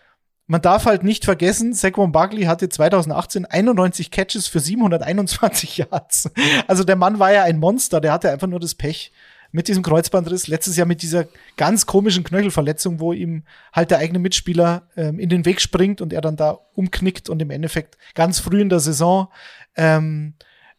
man 0.46 0.62
darf 0.62 0.86
halt 0.86 1.04
nicht 1.04 1.26
vergessen, 1.26 1.74
Saquon 1.74 2.14
Barkley 2.14 2.44
hatte 2.44 2.70
2018 2.70 3.46
91 3.46 4.12
Catches 4.12 4.48
für 4.48 4.62
721 4.62 5.78
Yards. 5.78 6.30
Also 6.68 6.86
der 6.86 6.96
Mann 6.96 7.20
war 7.20 7.34
ja 7.34 7.44
ein 7.44 7.60
Monster, 7.60 8.00
der 8.00 8.14
hatte 8.14 8.32
einfach 8.32 8.48
nur 8.48 8.62
das 8.62 8.76
Pech 8.76 9.12
mit 9.52 9.68
diesem 9.68 9.84
Kreuzbandriss, 9.84 10.48
letztes 10.48 10.78
Jahr 10.78 10.88
mit 10.88 11.02
dieser 11.02 11.26
ganz 11.56 11.86
komischen 11.86 12.24
Knöchelverletzung, 12.24 13.00
wo 13.00 13.14
ihm 13.14 13.44
halt 13.74 13.92
der 13.92 13.98
eigene 13.98 14.20
Mitspieler 14.20 14.90
ähm, 14.96 15.20
in 15.20 15.30
den 15.30 15.46
Weg 15.46 15.62
springt 15.62 16.02
und 16.02 16.14
er 16.14 16.22
dann 16.22 16.36
da 16.36 16.60
umknickt 16.74 17.30
und 17.30 17.42
im 17.42 17.50
Endeffekt 17.50 17.98
ganz 18.14 18.40
früh 18.40 18.62
in 18.62 18.70
der 18.70 18.80
Saison 18.80 19.30
ähm, 19.76 20.36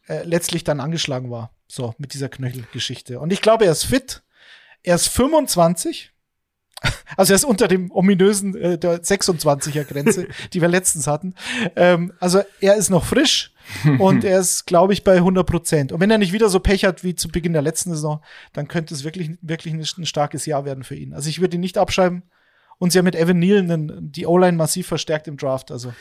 äh, 0.06 0.22
letztlich 0.22 0.64
dann 0.64 0.80
angeschlagen 0.80 1.30
war. 1.30 1.50
So, 1.68 1.94
mit 1.98 2.14
dieser 2.14 2.30
Knöchelgeschichte. 2.30 3.20
Und 3.20 3.32
ich 3.32 3.42
glaube, 3.42 3.66
er 3.66 3.72
ist 3.72 3.84
fit. 3.84 4.22
Er 4.82 4.94
ist 4.94 5.08
25. 5.08 6.12
Also 7.16 7.32
er 7.32 7.36
ist 7.36 7.44
unter 7.44 7.66
dem 7.66 7.90
ominösen 7.90 8.54
äh, 8.54 8.78
der 8.78 9.02
26er 9.02 9.82
Grenze, 9.82 10.28
die 10.52 10.60
wir 10.60 10.68
letztens 10.68 11.08
hatten. 11.08 11.34
Ähm, 11.74 12.12
also 12.20 12.42
er 12.60 12.76
ist 12.76 12.90
noch 12.90 13.04
frisch 13.04 13.52
und 13.98 14.22
er 14.22 14.38
ist, 14.38 14.66
glaube 14.66 14.92
ich, 14.92 15.02
bei 15.02 15.16
100 15.16 15.44
Prozent. 15.44 15.90
Und 15.90 15.98
wenn 16.00 16.10
er 16.10 16.18
nicht 16.18 16.32
wieder 16.32 16.48
so 16.48 16.60
Pech 16.60 16.84
hat 16.84 17.02
wie 17.02 17.16
zu 17.16 17.28
Beginn 17.28 17.54
der 17.54 17.62
letzten 17.62 17.90
Saison, 17.90 18.22
dann 18.52 18.68
könnte 18.68 18.94
es 18.94 19.02
wirklich, 19.02 19.30
wirklich 19.40 19.74
ein, 19.74 20.06
starkes 20.06 20.46
Jahr 20.46 20.64
werden 20.64 20.84
für 20.84 20.94
ihn. 20.94 21.14
Also 21.14 21.28
ich 21.28 21.40
würde 21.40 21.56
ihn 21.56 21.60
nicht 21.60 21.78
abschreiben. 21.78 22.22
Und 22.78 22.92
sie 22.92 22.98
haben 22.98 23.06
mit 23.06 23.16
Evan 23.16 23.40
Neal 23.40 23.66
die 24.00 24.26
O-Line 24.26 24.56
massiv 24.56 24.86
verstärkt 24.86 25.26
im 25.26 25.36
Draft. 25.36 25.72
Also 25.72 25.92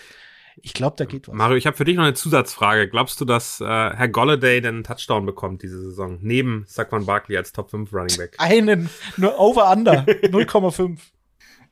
ich 0.62 0.74
glaube, 0.74 0.96
da 0.98 1.06
geht 1.06 1.28
was. 1.28 1.36
Mario, 1.36 1.58
ich 1.58 1.68
habe 1.68 1.78
für 1.78 1.86
dich 1.86 1.96
noch 1.96 2.04
eine 2.04 2.14
Zusatzfrage. 2.14 2.90
Glaubst 2.90 3.20
du, 3.22 3.26
dass 3.26 3.62
äh, 3.62 3.66
Herr 3.66 4.08
Golladay 4.08 4.62
den 4.62 4.84
Touchdown 4.84 5.26
bekommt 5.26 5.64
diese 5.64 5.80
Saison? 5.82 6.20
Neben 6.22 6.66
Saquon 6.68 7.06
Barkley 7.06 7.38
als 7.38 7.52
Top 7.52 7.70
5 7.72 7.92
Running 7.94 8.18
Back? 8.18 8.36
Einen, 8.38 8.90
nur 9.18 9.40
over 9.40 9.72
under, 9.72 10.02
0,5. 10.06 10.98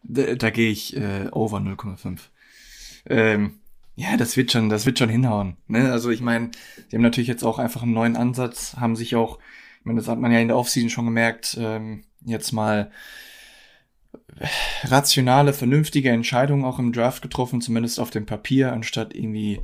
Da, 0.04 0.36
da 0.36 0.50
gehe 0.50 0.72
ich 0.72 0.96
äh, 0.96 1.28
over 1.32 1.58
0,5. 1.58 2.20
Ähm, 3.08 3.60
ja, 3.96 4.18
das 4.18 4.36
wird 4.38 4.52
schon, 4.52 4.70
das 4.70 4.86
wird 4.86 5.00
schon 5.00 5.10
hinhauen. 5.10 5.58
Ne? 5.68 5.92
Also 5.92 6.10
ich 6.12 6.22
meine, 6.22 6.52
sie 6.88 6.98
haben 6.98 7.04
natürlich 7.04 7.30
jetzt 7.30 7.44
auch 7.44 7.60
einfach 7.60 7.84
einen 7.84 7.94
neuen 7.94 8.18
Ansatz, 8.18 8.76
haben 8.78 8.96
sich 8.96 9.16
auch, 9.16 9.40
ich 9.80 9.86
meine, 9.86 10.00
das 10.00 10.08
hat 10.08 10.20
man 10.20 10.32
ja 10.32 10.40
in 10.40 10.50
der 10.50 10.58
Offseason 10.58 10.90
schon 10.90 11.06
gemerkt, 11.06 11.58
ähm, 11.60 12.04
jetzt 12.26 12.52
mal 12.52 12.92
rationale, 14.84 15.54
vernünftige 15.54 16.10
Entscheidungen 16.10 16.66
auch 16.66 16.80
im 16.80 16.92
Draft 16.92 17.22
getroffen, 17.22 17.62
zumindest 17.62 18.00
auf 18.00 18.10
dem 18.10 18.26
Papier, 18.26 18.74
anstatt 18.74 19.16
irgendwie 19.16 19.62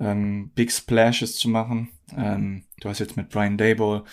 ähm, 0.00 0.50
Big 0.54 0.72
Splashes 0.72 1.36
zu 1.36 1.48
machen. 1.48 1.90
Ähm, 2.16 2.64
du 2.80 2.88
hast 2.88 2.98
jetzt 3.00 3.16
mit 3.16 3.28
Brian 3.28 3.58
Dable, 3.58 4.04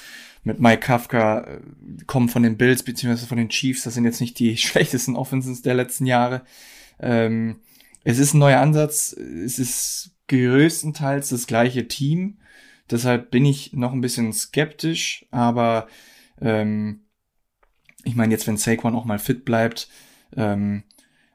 mit 0.43 0.59
Mike 0.59 0.81
Kafka, 0.81 1.41
äh, 1.41 1.59
kommen 2.07 2.29
von 2.29 2.43
den 2.43 2.57
Bills 2.57 2.83
beziehungsweise 2.83 3.27
von 3.27 3.37
den 3.37 3.49
Chiefs. 3.49 3.83
Das 3.83 3.93
sind 3.93 4.05
jetzt 4.05 4.21
nicht 4.21 4.37
die 4.39 4.57
schlechtesten 4.57 5.15
Offenses 5.15 5.61
der 5.61 5.75
letzten 5.75 6.05
Jahre. 6.05 6.43
Ähm, 6.99 7.57
es 8.03 8.19
ist 8.19 8.33
ein 8.33 8.39
neuer 8.39 8.59
Ansatz. 8.59 9.13
Es 9.13 9.59
ist 9.59 10.11
größtenteils 10.27 11.29
das 11.29 11.47
gleiche 11.47 11.87
Team. 11.87 12.37
Deshalb 12.89 13.31
bin 13.31 13.45
ich 13.45 13.73
noch 13.73 13.93
ein 13.93 14.01
bisschen 14.01 14.31
skeptisch, 14.31 15.25
aber 15.31 15.87
ähm, 16.39 17.04
ich 18.05 18.15
meine, 18.15 18.33
jetzt 18.33 18.47
wenn 18.47 18.57
Saquon 18.57 18.95
auch 18.95 19.05
mal 19.05 19.19
fit 19.19 19.43
bleibt, 19.43 19.89
ähm, 20.37 20.83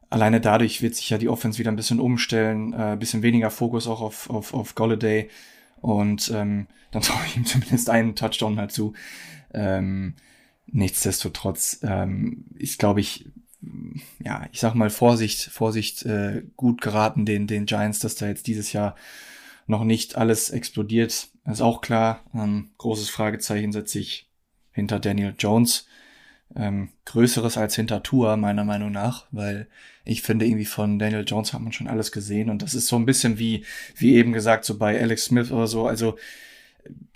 alleine 0.09 0.41
dadurch 0.41 0.83
wird 0.83 0.95
sich 0.95 1.11
ja 1.11 1.19
die 1.19 1.29
Offense 1.29 1.59
wieder 1.59 1.71
ein 1.71 1.77
bisschen 1.77 2.01
umstellen, 2.01 2.73
äh, 2.73 2.97
bisschen 2.99 3.23
weniger 3.23 3.51
Fokus 3.51 3.87
auch 3.87 4.01
auf, 4.01 4.31
auf, 4.31 4.55
auf 4.55 4.75
Golladay 4.75 5.29
und 5.81 6.31
ähm, 6.35 6.67
dann 6.91 7.03
traue 7.03 7.25
ich 7.27 7.37
ihm 7.37 7.45
zumindest 7.45 7.91
einen 7.91 8.17
Touchdown 8.17 8.59
halt 8.59 8.73
zu. 8.73 8.95
Ähm, 9.53 10.15
nichtsdestotrotz 10.67 11.81
ähm, 11.83 12.45
ist, 12.57 12.79
glaube 12.79 13.01
ich, 13.01 13.29
ja, 14.25 14.47
ich 14.53 14.61
sag 14.61 14.75
mal 14.75 14.91
Vorsicht, 14.91 15.43
Vorsicht 15.43 16.05
äh, 16.05 16.45
gut 16.57 16.81
geraten 16.81 17.27
den, 17.27 17.47
den 17.47 17.67
Giants, 17.67 17.99
dass 17.99 18.15
da 18.15 18.27
jetzt 18.27 18.47
dieses 18.47 18.73
Jahr 18.73 18.95
noch 19.67 19.85
nicht 19.85 20.17
alles 20.17 20.51
explodiert. 20.51 21.29
Ist 21.45 21.61
auch 21.61 21.81
klar. 21.81 22.25
Ähm, 22.35 22.71
großes 22.79 23.11
Fragezeichen 23.11 23.73
setze 23.73 23.99
ich 23.99 24.29
hinter 24.73 24.99
Daniel 24.99 25.35
Jones 25.39 25.87
ähm, 26.57 26.91
Größeres 27.05 27.57
als 27.57 27.77
hinter 27.77 28.03
Tour, 28.03 28.37
meiner 28.37 28.65
Meinung 28.65 28.91
nach, 28.91 29.27
weil 29.31 29.69
ich 30.05 30.23
finde, 30.23 30.47
irgendwie 30.47 30.65
von 30.65 30.99
Daniel 30.99 31.25
Jones 31.27 31.53
hat 31.53 31.61
man 31.61 31.73
schon 31.73 31.89
alles 31.89 32.13
gesehen 32.13 32.51
und 32.51 32.63
das 32.63 32.75
ist 32.75 32.87
so 32.87 32.97
ein 32.97 33.07
bisschen 33.07 33.39
wie, 33.39 33.65
wie 33.97 34.15
eben 34.15 34.33
gesagt, 34.33 34.65
so 34.65 34.77
bei 34.79 35.01
Alex 35.01 35.27
Smith 35.27 35.51
oder 35.53 35.67
so, 35.67 35.87
also 35.87 36.19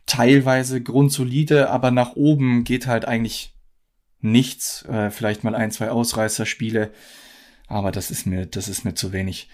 teilweise 0.07 0.83
grundsolide, 0.83 1.71
aber 1.71 1.91
nach 1.91 2.15
oben 2.15 2.65
geht 2.65 2.87
halt 2.87 3.07
eigentlich 3.07 3.55
nichts, 4.21 4.85
äh, 4.85 5.11
vielleicht 5.11 5.45
mal 5.45 5.55
ein, 5.55 5.71
zwei 5.71 5.91
Ausreißerspiele, 5.91 6.93
aber 7.67 7.91
das 7.91 8.11
ist 8.11 8.27
mir, 8.27 8.47
das 8.47 8.69
ist 8.69 8.85
mir 8.85 8.95
zu 8.95 9.13
wenig. 9.13 9.49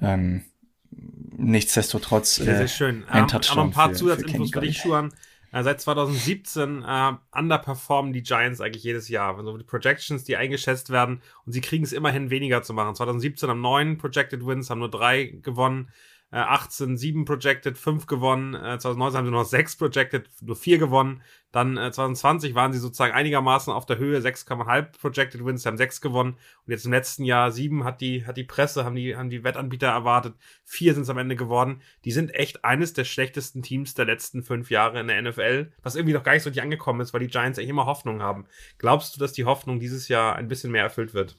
Ähm, 0.00 0.44
nichtsdestotrotz. 0.90 2.38
Äh, 2.38 2.44
sehr, 2.44 2.56
sehr 2.56 2.68
schön. 2.68 3.04
Ein 3.08 3.22
ähm, 3.22 3.28
Touchdown 3.28 3.58
aber 3.58 3.68
ein 3.68 3.72
paar 3.72 3.92
Zusatzinfos 3.92 4.50
für, 4.50 4.60
für 4.60 4.66
dich, 4.66 4.78
Schuhan. 4.78 5.12
Äh, 5.56 5.62
seit 5.62 5.80
2017 5.80 6.84
äh, 6.86 7.12
underperformen 7.32 8.12
die 8.12 8.22
Giants 8.22 8.60
eigentlich 8.60 8.84
jedes 8.84 9.08
Jahr. 9.08 9.38
Also 9.38 9.56
die 9.56 9.64
Projections, 9.64 10.22
die 10.24 10.36
eingeschätzt 10.36 10.90
werden 10.90 11.22
und 11.46 11.52
sie 11.52 11.62
kriegen 11.62 11.82
es 11.82 11.94
immerhin 11.94 12.28
weniger 12.28 12.62
zu 12.62 12.74
machen. 12.74 12.94
2017 12.94 13.48
haben 13.48 13.62
neun 13.62 13.96
Projected 13.96 14.44
Wins, 14.44 14.68
haben 14.68 14.80
nur 14.80 14.90
drei 14.90 15.24
gewonnen. 15.42 15.88
18 16.32 16.94
äh, 16.94 16.96
7 16.96 17.24
projected, 17.24 17.78
5 17.78 18.06
gewonnen. 18.06 18.54
2019 18.54 19.14
äh, 19.14 19.18
haben 19.18 19.26
sie 19.26 19.32
noch 19.32 19.44
6 19.44 19.76
projected, 19.76 20.28
nur 20.42 20.56
4 20.56 20.78
gewonnen. 20.78 21.22
Dann 21.52 21.76
2020 21.76 22.50
äh, 22.50 22.54
waren 22.54 22.72
sie 22.72 22.80
sozusagen 22.80 23.14
einigermaßen 23.14 23.72
auf 23.72 23.86
der 23.86 23.98
Höhe, 23.98 24.18
6,5 24.18 24.98
projected 25.00 25.44
Wins, 25.44 25.64
haben 25.64 25.76
6 25.76 26.00
gewonnen. 26.00 26.32
Und 26.32 26.72
jetzt 26.72 26.84
im 26.84 26.92
letzten 26.92 27.24
Jahr 27.24 27.52
7 27.52 27.84
hat 27.84 28.00
die, 28.00 28.26
hat 28.26 28.36
die 28.36 28.44
Presse, 28.44 28.84
haben 28.84 28.96
die, 28.96 29.16
haben 29.16 29.30
die 29.30 29.44
Wettanbieter 29.44 29.86
erwartet. 29.86 30.34
4 30.64 30.94
sind 30.94 31.04
es 31.04 31.10
am 31.10 31.18
Ende 31.18 31.36
geworden. 31.36 31.80
Die 32.04 32.12
sind 32.12 32.34
echt 32.34 32.64
eines 32.64 32.92
der 32.92 33.04
schlechtesten 33.04 33.62
Teams 33.62 33.94
der 33.94 34.04
letzten 34.04 34.42
5 34.42 34.70
Jahre 34.70 34.98
in 34.98 35.06
der 35.06 35.22
NFL, 35.22 35.72
was 35.82 35.94
irgendwie 35.94 36.14
noch 36.14 36.24
gar 36.24 36.32
nicht 36.32 36.42
so 36.42 36.48
richtig 36.48 36.64
angekommen 36.64 37.00
ist, 37.00 37.14
weil 37.14 37.20
die 37.20 37.28
Giants 37.28 37.58
echt 37.58 37.70
immer 37.70 37.86
Hoffnung 37.86 38.20
haben. 38.20 38.46
Glaubst 38.78 39.14
du, 39.14 39.20
dass 39.20 39.32
die 39.32 39.44
Hoffnung 39.44 39.78
dieses 39.78 40.08
Jahr 40.08 40.34
ein 40.34 40.48
bisschen 40.48 40.72
mehr 40.72 40.82
erfüllt 40.82 41.14
wird? 41.14 41.36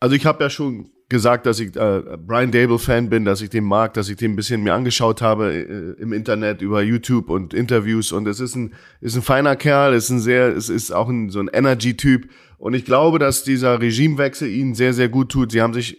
Also 0.00 0.14
ich 0.14 0.24
habe 0.24 0.42
ja 0.42 0.50
schon 0.50 0.90
gesagt, 1.08 1.46
dass 1.46 1.58
ich 1.58 1.74
äh, 1.74 2.02
Brian 2.18 2.50
Dable 2.50 2.78
Fan 2.78 3.08
bin, 3.08 3.24
dass 3.24 3.40
ich 3.40 3.48
den 3.48 3.64
mag, 3.64 3.94
dass 3.94 4.10
ich 4.10 4.16
den 4.16 4.32
ein 4.32 4.36
bisschen 4.36 4.62
mir 4.62 4.74
angeschaut 4.74 5.22
habe 5.22 5.52
äh, 5.54 6.02
im 6.02 6.12
Internet 6.12 6.60
über 6.60 6.82
YouTube 6.82 7.30
und 7.30 7.54
Interviews 7.54 8.12
und 8.12 8.28
es 8.28 8.40
ist 8.40 8.54
ein 8.54 8.74
ist 9.00 9.16
ein 9.16 9.22
feiner 9.22 9.56
Kerl, 9.56 9.94
ist 9.94 10.10
ein 10.10 10.20
sehr 10.20 10.54
es 10.54 10.68
ist 10.68 10.90
auch 10.90 11.08
ein 11.08 11.30
so 11.30 11.40
ein 11.40 11.48
Energy 11.48 11.96
Typ 11.96 12.28
und 12.58 12.74
ich 12.74 12.84
glaube, 12.84 13.18
dass 13.18 13.42
dieser 13.42 13.80
Regimewechsel 13.80 14.48
ihnen 14.48 14.74
sehr 14.74 14.92
sehr 14.92 15.08
gut 15.08 15.30
tut. 15.30 15.50
Sie 15.50 15.62
haben 15.62 15.72
sich 15.72 15.98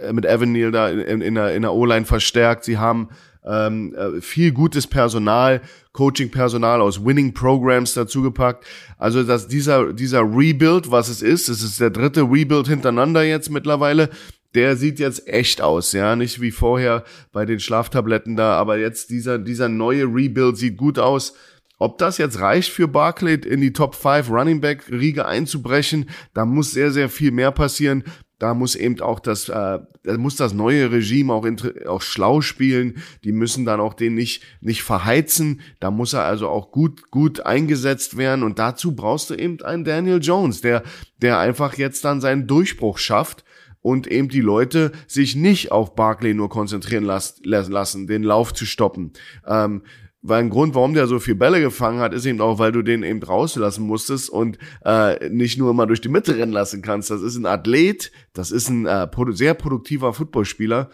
äh, 0.00 0.12
mit 0.14 0.24
Evan 0.24 0.52
Neal 0.52 0.70
da 0.70 0.88
in, 0.88 1.20
in 1.20 1.34
der 1.34 1.54
in 1.54 1.62
der 1.62 1.74
O-Line 1.74 2.06
verstärkt. 2.06 2.64
Sie 2.64 2.78
haben 2.78 3.08
ähm, 3.46 3.94
äh, 3.94 4.20
viel 4.20 4.52
gutes 4.52 4.86
Personal, 4.86 5.60
Coaching-Personal 5.92 6.80
aus 6.80 7.04
Winning-Programs 7.04 7.94
dazugepackt. 7.94 8.64
Also 8.98 9.22
dass 9.22 9.48
dieser, 9.48 9.92
dieser 9.92 10.20
Rebuild, 10.20 10.90
was 10.90 11.08
es 11.08 11.22
ist, 11.22 11.48
es 11.48 11.62
ist 11.62 11.80
der 11.80 11.90
dritte 11.90 12.22
Rebuild 12.22 12.68
hintereinander 12.68 13.22
jetzt 13.22 13.50
mittlerweile, 13.50 14.10
der 14.54 14.76
sieht 14.76 14.98
jetzt 14.98 15.28
echt 15.28 15.60
aus, 15.62 15.92
ja, 15.92 16.16
nicht 16.16 16.40
wie 16.40 16.50
vorher 16.50 17.04
bei 17.32 17.46
den 17.46 17.60
Schlaftabletten 17.60 18.34
da, 18.36 18.54
aber 18.54 18.78
jetzt 18.78 19.10
dieser, 19.10 19.38
dieser 19.38 19.68
neue 19.68 20.04
Rebuild 20.04 20.56
sieht 20.56 20.76
gut 20.76 20.98
aus. 20.98 21.34
Ob 21.78 21.96
das 21.96 22.18
jetzt 22.18 22.40
reicht 22.40 22.70
für 22.70 22.88
Barclay 22.88 23.36
in 23.36 23.60
die 23.60 23.72
Top 23.72 23.94
5 23.94 24.28
Running 24.28 24.60
Back 24.60 24.90
Riege 24.90 25.24
einzubrechen, 25.24 26.10
da 26.34 26.44
muss 26.44 26.72
sehr, 26.72 26.90
sehr 26.90 27.08
viel 27.08 27.30
mehr 27.30 27.52
passieren. 27.52 28.04
Da 28.40 28.54
muss 28.54 28.74
eben 28.74 28.98
auch 29.02 29.20
das, 29.20 29.50
äh, 29.50 29.52
da 29.52 30.16
muss 30.16 30.34
das 30.34 30.54
neue 30.54 30.90
Regime 30.90 31.32
auch, 31.32 31.46
auch 31.86 32.00
schlau 32.00 32.40
spielen. 32.40 32.96
Die 33.22 33.32
müssen 33.32 33.66
dann 33.66 33.80
auch 33.80 33.92
den 33.92 34.14
nicht, 34.14 34.42
nicht 34.62 34.82
verheizen. 34.82 35.60
Da 35.78 35.90
muss 35.90 36.14
er 36.14 36.24
also 36.24 36.48
auch 36.48 36.72
gut, 36.72 37.10
gut 37.10 37.40
eingesetzt 37.40 38.16
werden. 38.16 38.42
Und 38.42 38.58
dazu 38.58 38.96
brauchst 38.96 39.28
du 39.28 39.34
eben 39.34 39.60
einen 39.60 39.84
Daniel 39.84 40.20
Jones, 40.22 40.62
der, 40.62 40.82
der 41.18 41.38
einfach 41.38 41.74
jetzt 41.74 42.02
dann 42.06 42.22
seinen 42.22 42.46
Durchbruch 42.46 42.96
schafft 42.96 43.44
und 43.82 44.06
eben 44.06 44.30
die 44.30 44.40
Leute 44.40 44.92
sich 45.06 45.36
nicht 45.36 45.70
auf 45.70 45.94
Barkley 45.94 46.32
nur 46.32 46.48
konzentrieren 46.48 47.04
lassen, 47.04 48.06
den 48.06 48.22
Lauf 48.22 48.54
zu 48.54 48.64
stoppen. 48.64 49.12
Ähm, 49.46 49.82
weil 50.22 50.40
ein 50.40 50.50
Grund, 50.50 50.74
warum 50.74 50.94
der 50.94 51.06
so 51.06 51.18
viel 51.18 51.34
Bälle 51.34 51.60
gefangen 51.60 52.00
hat, 52.00 52.12
ist 52.12 52.26
eben 52.26 52.40
auch, 52.40 52.58
weil 52.58 52.72
du 52.72 52.82
den 52.82 53.02
eben 53.02 53.22
rauslassen 53.22 53.86
musstest 53.86 54.28
und 54.28 54.58
äh, 54.84 55.28
nicht 55.30 55.58
nur 55.58 55.72
mal 55.72 55.86
durch 55.86 56.00
die 56.00 56.08
Mitte 56.08 56.36
rennen 56.36 56.52
lassen 56.52 56.82
kannst. 56.82 57.10
Das 57.10 57.22
ist 57.22 57.36
ein 57.36 57.46
Athlet, 57.46 58.12
das 58.34 58.50
ist 58.50 58.68
ein 58.68 58.86
äh, 58.86 59.08
sehr 59.30 59.54
produktiver 59.54 60.12
Footballspieler. 60.12 60.90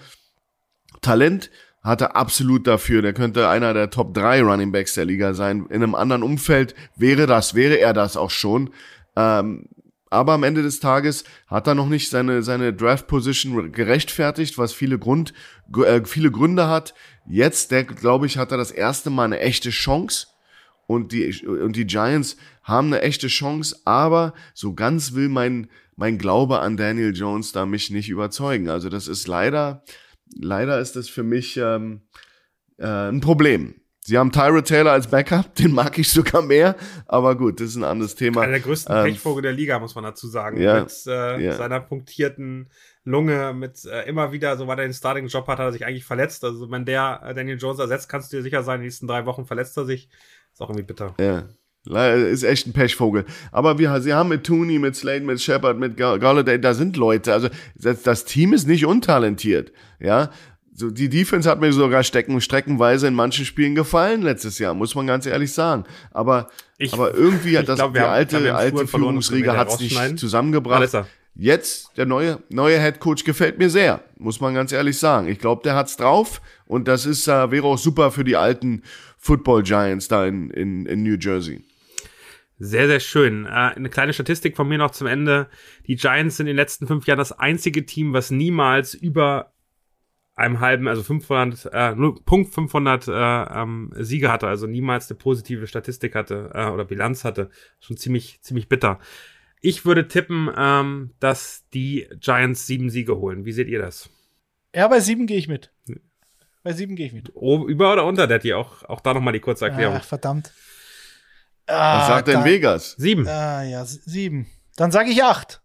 Talent 1.01 1.51
hat 1.83 2.01
er 2.01 2.17
absolut 2.17 2.67
dafür. 2.67 3.03
Der 3.03 3.13
könnte 3.13 3.49
einer 3.49 3.75
der 3.75 3.91
Top 3.91 4.15
3 4.15 4.43
Running 4.43 4.73
Backs 4.73 4.95
der 4.95 5.05
Liga 5.05 5.35
sein. 5.35 5.67
In 5.71 5.83
einem 5.83 5.95
anderen 5.95 6.23
Umfeld 6.23 6.75
wäre 6.97 7.27
das, 7.27 7.55
wäre 7.55 7.79
er 7.79 7.93
das 7.93 8.17
auch 8.17 8.31
schon. 8.31 8.71
Ähm, 9.17 9.69
aber 10.17 10.33
am 10.33 10.45
Ende 10.45 10.63
des 10.63 10.81
Tages 10.81 11.25
hat 11.47 11.67
er 11.67 11.75
noch 11.75 11.89
nicht 11.89 12.09
seine, 12.09 12.43
seine 12.43 12.73
Draft 12.73 13.07
Position 13.07 13.71
gerechtfertigt, 13.71 14.57
was 14.57 14.73
viele, 14.73 14.99
Grund, 14.99 15.35
äh, 15.85 16.01
viele 16.07 16.31
Gründe 16.31 16.69
hat. 16.69 16.95
Jetzt, 17.29 17.71
glaube 17.97 18.25
ich, 18.25 18.39
hat 18.39 18.51
er 18.51 18.57
das 18.57 18.71
erste 18.71 19.11
Mal 19.11 19.25
eine 19.25 19.41
echte 19.41 19.69
Chance. 19.69 20.29
Und 20.87 21.13
die, 21.13 21.47
und 21.47 21.77
die 21.77 21.87
Giants 21.87 22.39
haben 22.63 22.87
eine 22.87 23.03
echte 23.03 23.27
Chance, 23.27 23.77
aber 23.85 24.33
so 24.55 24.73
ganz 24.73 25.13
will 25.13 25.29
mein, 25.29 25.69
mein 25.97 26.17
Glaube 26.17 26.61
an 26.61 26.79
Daniel 26.79 27.15
Jones 27.15 27.53
da 27.53 27.67
mich 27.67 27.91
nicht 27.91 28.09
überzeugen. 28.09 28.71
Also 28.71 28.89
das 28.89 29.09
ist 29.09 29.29
leider, 29.29 29.85
leider 30.35 30.81
ist 30.81 30.97
das 30.97 31.11
für 31.11 31.25
mich 31.25 31.59
ähm, 31.59 32.03
äh, 32.79 32.87
ein 32.87 33.21
Problem. 33.21 33.75
Sie 34.07 34.17
haben 34.17 34.31
Tyra 34.31 34.61
Taylor 34.61 34.93
als 34.93 35.09
Backup, 35.09 35.53
den 35.57 35.73
mag 35.73 35.99
ich 35.99 36.09
sogar 36.09 36.41
mehr, 36.41 36.77
aber 37.07 37.37
gut, 37.37 37.59
das 37.59 37.71
ist 37.71 37.77
ein 37.77 37.83
anderes 37.83 38.15
Thema. 38.15 38.43
Einer 38.43 38.53
der 38.53 38.61
größten 38.61 38.95
ähm, 38.97 39.03
Pechvogel 39.03 39.43
der 39.43 39.53
Liga, 39.53 39.81
muss 39.81 39.97
man 39.97 40.05
dazu 40.05 40.29
sagen. 40.29 40.61
Ja, 40.61 40.81
mit 40.81 40.93
äh, 41.09 41.45
ja. 41.45 41.53
seiner 41.55 41.81
punktierten 41.81 42.71
Lunge, 43.03 43.53
mit 43.53 43.85
äh, 43.85 44.09
immer 44.09 44.31
wieder, 44.31 44.57
so 44.57 44.69
weil 44.69 44.79
er 44.79 44.85
den 44.85 44.95
Starting-Job 44.95 45.49
hat, 45.49 45.59
hat 45.59 45.67
er 45.67 45.73
sich 45.73 45.85
eigentlich 45.85 46.05
verletzt. 46.05 46.45
Also 46.45 46.71
wenn 46.71 46.85
der 46.85 47.21
äh, 47.25 47.35
Daniel 47.35 47.59
Jones 47.59 47.81
ersetzt, 47.81 48.09
kannst 48.09 48.33
du 48.33 48.37
dir 48.37 48.45
sicher 48.45 48.63
sein, 48.63 48.77
in 48.77 48.83
den 48.83 48.87
nächsten 48.87 49.09
drei 49.09 49.27
Wochen 49.27 49.45
verletzt 49.45 49.77
er 49.77 49.87
sich. 49.87 50.09
Ist 50.53 50.63
auch 50.63 50.71
irgendwie 50.71 50.87
bitter. 50.87 51.15
Ja. 51.19 51.49
Ist 52.15 52.45
echt 52.45 52.69
ein 52.69 52.73
Pechvogel. 52.73 53.25
Aber 53.51 53.79
wir, 53.79 54.01
sie 54.01 54.15
haben 54.15 54.29
mit 54.29 54.45
Tooney, 54.45 54.79
mit 54.79 54.95
Slade, 54.95 55.25
mit 55.25 55.41
Shepard, 55.41 55.79
mit 55.79 55.97
Galladay, 55.97 56.61
da 56.61 56.75
sind 56.75 56.97
Leute. 56.97 57.33
Also 57.33 57.49
das, 57.75 58.03
das 58.03 58.25
Team 58.25 58.53
ist 58.53 58.67
nicht 58.67 58.87
untalentiert. 58.87 59.73
Ja, 59.99 60.31
so, 60.79 60.91
die 60.91 61.09
Defense 61.09 61.49
hat 61.49 61.59
mir 61.59 61.73
sogar 61.73 62.03
stecken, 62.03 62.39
streckenweise 62.43 63.07
in 63.07 63.15
manchen 63.15 63.47
Spielen 63.47 63.75
gefallen 63.75 64.21
letztes 64.21 64.59
Jahr, 64.59 64.75
muss 64.75 64.95
man 64.95 65.07
ganz 65.07 65.25
ehrlich 65.25 65.55
sagen. 65.55 65.85
Aber, 66.11 66.49
ich, 66.77 66.93
aber 66.93 67.15
irgendwie 67.15 67.57
hat 67.57 67.67
das 67.67 67.79
glaub, 67.79 67.95
die 67.95 68.01
haben, 68.01 68.11
alte, 68.11 68.55
alte 68.55 68.87
Führungsriege 68.87 69.57
hat 69.57 69.69
es 69.69 69.81
nicht 69.81 70.19
zusammengebracht. 70.19 71.07
Jetzt, 71.35 71.97
der 71.97 72.05
neue, 72.05 72.43
neue 72.51 72.79
Head 72.79 73.01
Coach 73.01 73.25
gefällt 73.25 73.59
mir 73.59 73.71
sehr, 73.71 74.03
muss 74.19 74.41
man 74.41 74.53
ganz 74.55 74.71
ehrlich 74.71 74.99
sagen. 74.99 75.29
Ich 75.29 75.39
glaube, 75.39 75.63
der 75.65 75.75
hat's 75.75 75.97
drauf 75.97 76.43
und 76.67 76.89
das 76.89 77.07
ist, 77.07 77.27
äh, 77.27 77.51
wäre 77.51 77.67
auch 77.67 77.79
super 77.79 78.11
für 78.11 78.25
die 78.25 78.37
alten 78.37 78.83
Football 79.17 79.63
Giants 79.63 80.09
da 80.09 80.27
in, 80.27 80.51
in, 80.51 80.85
in 80.85 81.03
New 81.03 81.17
Jersey. 81.19 81.65
Sehr, 82.59 82.87
sehr 82.87 83.01
schön. 83.01 83.47
Äh, 83.47 83.49
eine 83.49 83.89
kleine 83.89 84.13
Statistik 84.13 84.57
von 84.57 84.69
mir 84.69 84.79
noch 84.79 84.91
zum 84.91 85.07
Ende. 85.07 85.49
Die 85.87 85.97
Giants 85.97 86.37
sind 86.37 86.47
in 86.47 86.53
den 86.53 86.57
letzten 86.57 86.87
fünf 86.87 87.07
Jahren 87.07 87.19
das 87.19 87.33
einzige 87.33 87.87
Team, 87.87 88.13
was 88.13 88.31
niemals 88.31 88.95
über 88.95 89.53
einem 90.37 90.61
halben, 90.61 90.87
also 90.87 91.03
500, 91.03 91.71
äh, 91.73 91.95
nur 91.95 92.23
Punkt 92.25 92.55
500 92.55 93.09
äh, 93.09 93.13
ähm, 93.13 93.91
Siege 93.97 94.31
hatte, 94.31 94.47
also 94.47 94.67
niemals 94.67 95.11
eine 95.11 95.19
positive 95.19 95.67
Statistik 95.67 96.15
hatte 96.15 96.51
äh, 96.55 96.67
oder 96.67 96.85
Bilanz 96.85 97.25
hatte. 97.25 97.51
Schon 97.81 97.97
ziemlich, 97.97 98.41
ziemlich 98.43 98.69
bitter. 98.69 98.99
Ich 99.63 99.87
würde 99.87 100.07
tippen, 100.07 100.51
ähm, 100.57 101.15
dass 101.19 101.65
die 101.73 102.07
Giants 102.21 102.67
sieben 102.67 102.91
Siege 102.91 103.17
holen. 103.17 103.47
Wie 103.47 103.53
seht 103.53 103.69
ihr 103.69 103.81
das? 103.81 104.11
Ja, 104.75 104.87
bei 104.89 105.01
sieben 105.01 105.27
gehe 105.27 105.39
ich 105.39 105.49
mit. 105.49 105.73
Bei 106.63 106.75
sieben 106.75 106.97
gehe 106.97 107.07
ich 107.07 107.15
mit. 107.15 107.33
Oh, 107.35 107.67
über 107.67 107.95
oder 107.95 108.05
unter, 108.05 108.27
Daddy? 108.27 108.53
Auch, 108.53 108.83
auch 108.85 109.01
da 109.01 109.15
nochmal 109.15 109.33
die 109.33 109.41
kurze 109.41 109.65
Erklärung. 109.65 109.97
Ach, 109.99 110.05
verdammt. 110.05 110.53
Ah, 111.67 112.01
Was 112.01 112.09
sagt 112.09 112.29
denn 112.29 112.45
Vegas? 112.45 112.95
Sieben. 112.99 113.27
Ah, 113.27 113.63
ja, 113.63 113.85
sieben. 113.87 114.47
Dann 114.77 114.91
sage 114.91 115.11
ich 115.11 115.25
acht. 115.25 115.63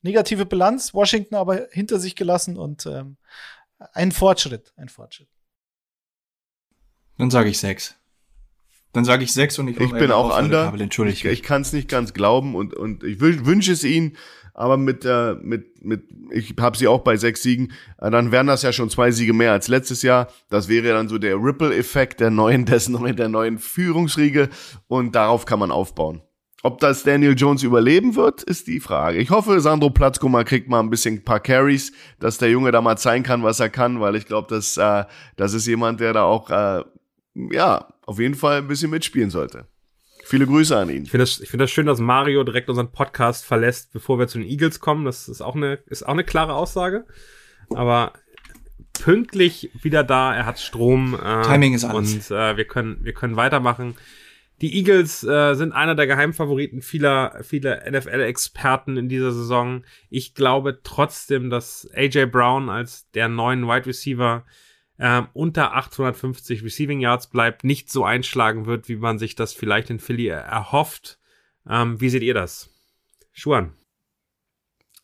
Negative 0.00 0.46
Bilanz, 0.46 0.94
Washington 0.94 1.34
aber 1.34 1.66
hinter 1.70 1.98
sich 1.98 2.16
gelassen 2.16 2.56
und 2.56 2.86
ähm, 2.86 3.18
ein 3.92 4.12
Fortschritt, 4.12 4.72
ein 4.76 4.88
Fortschritt. 4.88 5.28
Dann 7.16 7.30
sage 7.30 7.50
ich 7.50 7.58
sechs. 7.58 7.96
Dann 8.92 9.04
sage 9.04 9.24
ich 9.24 9.32
sechs 9.32 9.58
und 9.58 9.68
ich, 9.68 9.78
ich 9.78 9.92
bin 9.92 10.10
auch 10.10 10.36
under. 10.36 10.72
Ich, 11.06 11.24
ich 11.24 11.42
kann 11.42 11.62
es 11.62 11.72
nicht 11.72 11.88
ganz 11.88 12.14
glauben 12.14 12.54
und, 12.54 12.74
und 12.74 13.04
ich 13.04 13.20
wünsche 13.20 13.72
es 13.72 13.84
ihnen, 13.84 14.16
aber 14.54 14.76
mit, 14.76 15.04
äh, 15.04 15.34
mit, 15.34 15.84
mit, 15.84 16.02
ich 16.30 16.54
habe 16.58 16.76
sie 16.76 16.88
auch 16.88 17.02
bei 17.02 17.16
sechs 17.16 17.42
Siegen, 17.42 17.72
äh, 17.98 18.10
dann 18.10 18.32
wären 18.32 18.46
das 18.46 18.62
ja 18.62 18.72
schon 18.72 18.90
zwei 18.90 19.10
Siege 19.10 19.32
mehr 19.32 19.52
als 19.52 19.68
letztes 19.68 20.02
Jahr. 20.02 20.28
Das 20.48 20.68
wäre 20.68 20.88
dann 20.88 21.08
so 21.08 21.18
der 21.18 21.36
Ripple-Effekt 21.36 22.20
der 22.20 22.30
neuen, 22.30 22.64
des 22.66 22.88
neuen, 22.88 23.14
der 23.14 23.28
neuen 23.28 23.58
Führungsriege 23.58 24.48
und 24.88 25.14
darauf 25.14 25.44
kann 25.44 25.58
man 25.58 25.70
aufbauen. 25.70 26.22
Ob 26.62 26.80
das 26.80 27.04
Daniel 27.04 27.34
Jones 27.36 27.62
überleben 27.62 28.16
wird, 28.16 28.42
ist 28.42 28.66
die 28.66 28.80
Frage. 28.80 29.18
Ich 29.18 29.30
hoffe, 29.30 29.60
Sandro 29.60 29.90
Platzkummer 29.90 30.42
kriegt 30.42 30.68
mal 30.68 30.80
ein 30.80 30.90
bisschen 30.90 31.16
ein 31.16 31.24
paar 31.24 31.38
Carries, 31.38 31.92
dass 32.18 32.38
der 32.38 32.50
Junge 32.50 32.72
da 32.72 32.80
mal 32.80 32.96
zeigen 32.96 33.22
kann, 33.22 33.44
was 33.44 33.60
er 33.60 33.68
kann, 33.68 34.00
weil 34.00 34.16
ich 34.16 34.26
glaube, 34.26 34.48
dass 34.52 34.76
äh, 34.76 35.04
das 35.36 35.54
ist 35.54 35.66
jemand, 35.66 36.00
der 36.00 36.12
da 36.12 36.24
auch 36.24 36.50
äh, 36.50 36.82
ja 37.52 37.86
auf 38.06 38.18
jeden 38.18 38.34
Fall 38.34 38.58
ein 38.58 38.68
bisschen 38.68 38.90
mitspielen 38.90 39.30
sollte. 39.30 39.66
Viele 40.24 40.46
Grüße 40.46 40.76
an 40.76 40.90
ihn. 40.90 41.04
Ich 41.04 41.10
finde 41.10 41.22
das, 41.22 41.40
ich 41.40 41.48
finde 41.48 41.64
das 41.64 41.70
schön, 41.70 41.86
dass 41.86 42.00
Mario 42.00 42.42
direkt 42.44 42.68
unseren 42.68 42.92
Podcast 42.92 43.46
verlässt, 43.46 43.92
bevor 43.92 44.18
wir 44.18 44.26
zu 44.26 44.38
den 44.38 44.46
Eagles 44.46 44.80
kommen. 44.80 45.04
Das 45.04 45.28
ist 45.28 45.40
auch 45.40 45.54
eine, 45.54 45.78
ist 45.86 46.02
auch 46.06 46.12
eine 46.12 46.24
klare 46.24 46.54
Aussage. 46.54 47.06
Aber 47.74 48.12
pünktlich 48.92 49.70
wieder 49.80 50.04
da. 50.04 50.34
Er 50.34 50.44
hat 50.44 50.58
Strom. 50.58 51.14
Äh, 51.14 51.42
Timing 51.42 51.72
ist 51.72 51.84
alles. 51.84 52.30
Und 52.30 52.36
äh, 52.36 52.56
wir 52.56 52.66
können, 52.66 52.98
wir 53.04 53.14
können 53.14 53.36
weitermachen. 53.36 53.94
Die 54.60 54.74
Eagles 54.76 55.22
äh, 55.22 55.54
sind 55.54 55.72
einer 55.72 55.94
der 55.94 56.08
Geheimfavoriten 56.08 56.82
vieler, 56.82 57.38
vieler 57.42 57.88
NFL-Experten 57.88 58.96
in 58.96 59.08
dieser 59.08 59.30
Saison. 59.30 59.84
Ich 60.10 60.34
glaube 60.34 60.80
trotzdem, 60.82 61.48
dass 61.48 61.88
AJ 61.94 62.26
Brown 62.26 62.68
als 62.68 63.08
der 63.12 63.28
neuen 63.28 63.68
Wide 63.68 63.86
Receiver 63.86 64.44
äh, 64.98 65.22
unter 65.32 65.76
850 65.76 66.64
Receiving 66.64 67.00
Yards 67.00 67.28
bleibt, 67.28 67.62
nicht 67.62 67.90
so 67.90 68.04
einschlagen 68.04 68.66
wird, 68.66 68.88
wie 68.88 68.96
man 68.96 69.18
sich 69.18 69.36
das 69.36 69.52
vielleicht 69.52 69.90
in 69.90 70.00
Philly 70.00 70.26
erhofft. 70.26 71.20
Ähm, 71.68 72.00
wie 72.00 72.08
seht 72.08 72.22
ihr 72.22 72.34
das? 72.34 72.70
Schuan. 73.32 73.74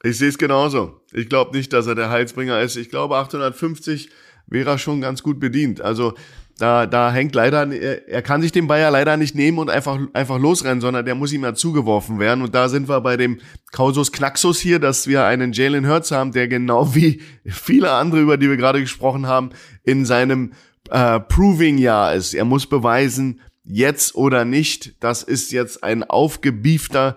Ich 0.02 0.18
sehe 0.18 0.28
es 0.28 0.38
genauso. 0.38 1.00
Ich 1.12 1.28
glaube 1.28 1.56
nicht, 1.56 1.72
dass 1.72 1.86
er 1.86 1.94
der 1.94 2.10
Heilsbringer 2.10 2.60
ist. 2.60 2.76
Ich 2.76 2.90
glaube, 2.90 3.16
850 3.16 4.10
wäre 4.46 4.70
er 4.70 4.78
schon 4.78 5.00
ganz 5.00 5.22
gut 5.22 5.38
bedient. 5.38 5.80
Also 5.80 6.14
da, 6.58 6.86
da 6.86 7.12
hängt 7.12 7.34
leider, 7.34 7.70
er 7.72 8.22
kann 8.22 8.40
sich 8.40 8.52
den 8.52 8.68
Bayer 8.68 8.90
leider 8.92 9.16
nicht 9.16 9.34
nehmen 9.34 9.58
und 9.58 9.70
einfach, 9.70 9.98
einfach 10.12 10.38
losrennen, 10.38 10.80
sondern 10.80 11.04
der 11.04 11.16
muss 11.16 11.32
ihm 11.32 11.42
ja 11.42 11.54
zugeworfen 11.54 12.20
werden. 12.20 12.42
Und 12.42 12.54
da 12.54 12.68
sind 12.68 12.88
wir 12.88 13.00
bei 13.00 13.16
dem 13.16 13.40
Kausus 13.72 14.12
Knaxus 14.12 14.60
hier, 14.60 14.78
dass 14.78 15.08
wir 15.08 15.24
einen 15.24 15.52
Jalen 15.52 15.88
Hurts 15.88 16.12
haben, 16.12 16.30
der 16.30 16.46
genau 16.46 16.94
wie 16.94 17.20
viele 17.44 17.90
andere, 17.90 18.20
über 18.20 18.36
die 18.36 18.48
wir 18.48 18.56
gerade 18.56 18.80
gesprochen 18.80 19.26
haben, 19.26 19.50
in 19.82 20.04
seinem 20.04 20.52
äh, 20.90 21.18
Proving-Jahr 21.18 22.14
ist. 22.14 22.34
Er 22.34 22.44
muss 22.44 22.66
beweisen, 22.66 23.40
jetzt 23.64 24.14
oder 24.14 24.44
nicht. 24.44 25.02
Das 25.02 25.22
ist 25.22 25.50
jetzt 25.50 25.82
ein 25.82 26.04
aufgebiefter, 26.04 27.16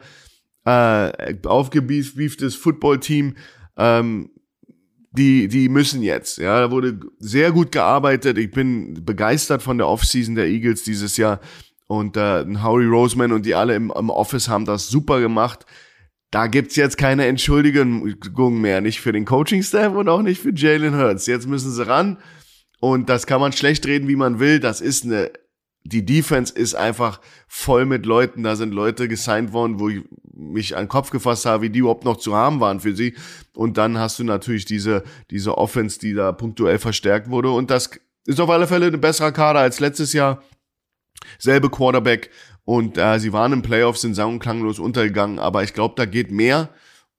äh, 0.66 1.36
aufgebieftes 1.46 2.56
Football-Team. 2.56 3.36
Ähm, 3.78 4.32
die, 5.18 5.48
die 5.48 5.70
müssen 5.70 6.02
jetzt. 6.02 6.38
Ja, 6.38 6.62
da 6.62 6.72
wurde 6.72 7.00
sehr 7.20 7.52
gut 7.52 7.72
gearbeitet. 7.72 8.38
Ich 8.38 8.52
bin 8.52 9.06
begeistert 9.06 9.62
von 9.62 9.78
der 9.78 9.88
Offseason 9.88 10.36
der 10.36 10.48
Eagles 10.48 10.84
dieses 10.84 11.18
Jahr. 11.18 11.40
Und 11.88 12.18
äh, 12.18 12.46
Howie 12.62 12.86
Roseman 12.86 13.32
und 13.32 13.46
die 13.46 13.56
alle 13.56 13.76
im, 13.76 13.92
im 13.96 14.10
Office 14.10 14.50
haben 14.50 14.66
das 14.66 14.90
super 14.90 15.20
gemacht. 15.20 15.66
Da 16.32 16.48
gibt's 16.48 16.76
jetzt 16.76 16.98
keine 16.98 17.26
Entschuldigung 17.26 18.62
mehr. 18.62 18.82
Nicht 18.82 19.00
für 19.00 19.14
den 19.14 19.26
Coaching-Staff 19.26 19.94
und 19.94 20.10
auch 20.10 20.22
nicht 20.22 20.42
für 20.42 20.54
Jalen 20.54 20.98
Hurts. 20.98 21.26
Jetzt 21.26 21.48
müssen 21.48 21.72
sie 21.72 21.88
ran. 21.88 22.18
Und 22.80 23.10
das 23.10 23.26
kann 23.26 23.42
man 23.42 23.54
schlecht 23.54 23.86
reden, 23.88 24.08
wie 24.08 24.18
man 24.18 24.40
will. 24.40 24.60
Das 24.60 24.82
ist 24.82 25.06
eine 25.06 25.32
die 25.88 26.06
Defense 26.06 26.54
ist 26.54 26.76
einfach 26.76 27.22
voll 27.48 27.86
mit 27.86 28.06
Leuten. 28.06 28.44
Da 28.44 28.56
sind 28.56 28.74
Leute 28.74 29.08
gesigned 29.08 29.54
worden, 29.54 29.80
wo 29.80 29.88
ich 29.90 30.04
mich 30.34 30.76
an 30.76 30.84
den 30.84 30.90
Kopf 30.90 31.12
gefasst 31.12 31.46
habe, 31.46 31.64
wie 31.64 31.70
die 31.70 31.80
überhaupt 31.80 32.04
noch 32.04 32.18
zu 32.18 32.36
haben 32.36 32.60
waren 32.60 32.82
für 32.82 32.94
sie. 32.94 33.16
Und 33.54 33.78
dann 33.78 33.98
hast 33.98 34.20
du 34.20 34.26
natürlich 34.26 34.66
diese, 34.66 35.04
diese 35.32 35.58
Offense, 35.58 35.98
die 36.00 36.14
da 36.14 36.34
punktuell 36.34 36.78
verstärkt 36.78 37.30
wurde. 37.30 37.52
Und 37.52 37.72
das 37.72 37.90
ist 38.26 38.42
auf 38.42 38.50
alle 38.50 38.68
Fälle 38.68 38.88
ein 38.88 39.00
besserer 39.00 39.32
Kader 39.32 39.60
als 39.60 39.80
letztes 39.80 40.12
Jahr. 40.12 40.44
Selbe 41.40 41.70
Quarterback. 41.70 42.32
Und 42.66 42.98
äh, 42.98 43.18
sie 43.20 43.32
waren 43.32 43.54
im 43.54 43.62
Playoffs, 43.62 44.02
sind 44.02 44.14
sang- 44.14 44.34
und 44.34 44.40
klanglos 44.40 44.80
untergegangen. 44.80 45.40
Aber 45.40 45.64
ich 45.64 45.74
glaube, 45.74 45.96
da 45.96 46.06
geht 46.06 46.32
mehr. 46.32 46.70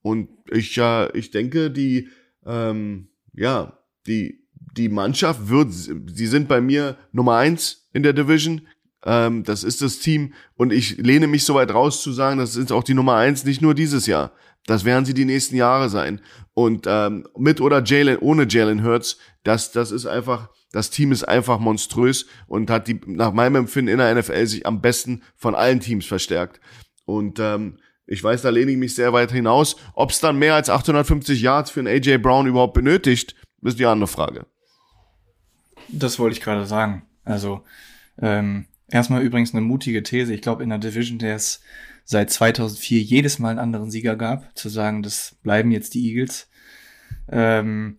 Und 0.02 0.28
ich, 0.50 0.76
äh, 0.76 1.10
ich 1.16 1.30
denke, 1.30 1.70
die, 1.70 2.08
ähm, 2.44 3.08
ja, 3.32 3.78
die, 4.06 4.46
die 4.76 4.90
Mannschaft 4.90 5.48
wird, 5.48 5.72
sie 5.72 6.26
sind 6.26 6.48
bei 6.48 6.60
mir 6.60 6.98
Nummer 7.12 7.36
eins 7.36 7.77
in 7.92 8.02
der 8.02 8.12
Division. 8.12 8.66
Ähm, 9.04 9.44
das 9.44 9.64
ist 9.64 9.82
das 9.82 9.98
Team. 9.98 10.34
Und 10.54 10.72
ich 10.72 10.96
lehne 10.98 11.26
mich 11.26 11.44
so 11.44 11.54
weit 11.54 11.72
raus 11.72 12.02
zu 12.02 12.12
sagen, 12.12 12.38
das 12.38 12.56
ist 12.56 12.72
auch 12.72 12.84
die 12.84 12.94
Nummer 12.94 13.14
eins, 13.16 13.44
nicht 13.44 13.62
nur 13.62 13.74
dieses 13.74 14.06
Jahr. 14.06 14.32
Das 14.66 14.84
werden 14.84 15.04
sie 15.04 15.14
die 15.14 15.24
nächsten 15.24 15.56
Jahre 15.56 15.88
sein. 15.88 16.20
Und 16.52 16.86
ähm, 16.86 17.26
mit 17.36 17.60
oder 17.60 17.82
Jalen, 17.82 18.18
ohne 18.18 18.46
Jalen 18.48 18.84
Hurts, 18.84 19.18
das, 19.44 19.72
das 19.72 19.92
ist 19.92 20.06
einfach, 20.06 20.50
das 20.72 20.90
Team 20.90 21.12
ist 21.12 21.24
einfach 21.24 21.58
monströs 21.58 22.26
und 22.46 22.68
hat 22.68 22.88
die, 22.88 23.00
nach 23.06 23.32
meinem 23.32 23.56
Empfinden 23.56 23.92
in 23.92 23.98
der 23.98 24.14
NFL 24.14 24.46
sich 24.46 24.66
am 24.66 24.82
besten 24.82 25.22
von 25.36 25.54
allen 25.54 25.80
Teams 25.80 26.04
verstärkt. 26.04 26.60
Und 27.06 27.38
ähm, 27.38 27.78
ich 28.06 28.22
weiß, 28.22 28.42
da 28.42 28.50
lehne 28.50 28.72
ich 28.72 28.76
mich 28.76 28.94
sehr 28.94 29.12
weit 29.12 29.32
hinaus. 29.32 29.76
Ob 29.94 30.10
es 30.10 30.20
dann 30.20 30.38
mehr 30.38 30.54
als 30.54 30.68
850 30.68 31.40
Yards 31.40 31.70
für 31.70 31.80
einen 31.80 31.88
AJ 31.88 32.18
Brown 32.18 32.46
überhaupt 32.46 32.74
benötigt, 32.74 33.34
ist 33.62 33.78
die 33.78 33.86
andere 33.86 34.08
Frage. 34.08 34.46
Das 35.88 36.18
wollte 36.18 36.36
ich 36.36 36.42
gerade 36.42 36.66
sagen. 36.66 37.07
Also 37.28 37.62
ähm, 38.20 38.66
erstmal 38.88 39.22
übrigens 39.22 39.54
eine 39.54 39.60
mutige 39.60 40.02
These. 40.02 40.34
Ich 40.34 40.42
glaube 40.42 40.62
in 40.62 40.70
der 40.70 40.78
Division, 40.78 41.18
der 41.18 41.36
es 41.36 41.60
seit 42.04 42.30
2004 42.30 43.00
jedes 43.00 43.38
Mal 43.38 43.50
einen 43.50 43.58
anderen 43.58 43.90
Sieger 43.90 44.16
gab, 44.16 44.56
zu 44.56 44.68
sagen, 44.68 45.02
das 45.02 45.36
bleiben 45.42 45.70
jetzt 45.70 45.94
die 45.94 46.08
Eagles. 46.08 46.48
Ähm, 47.30 47.98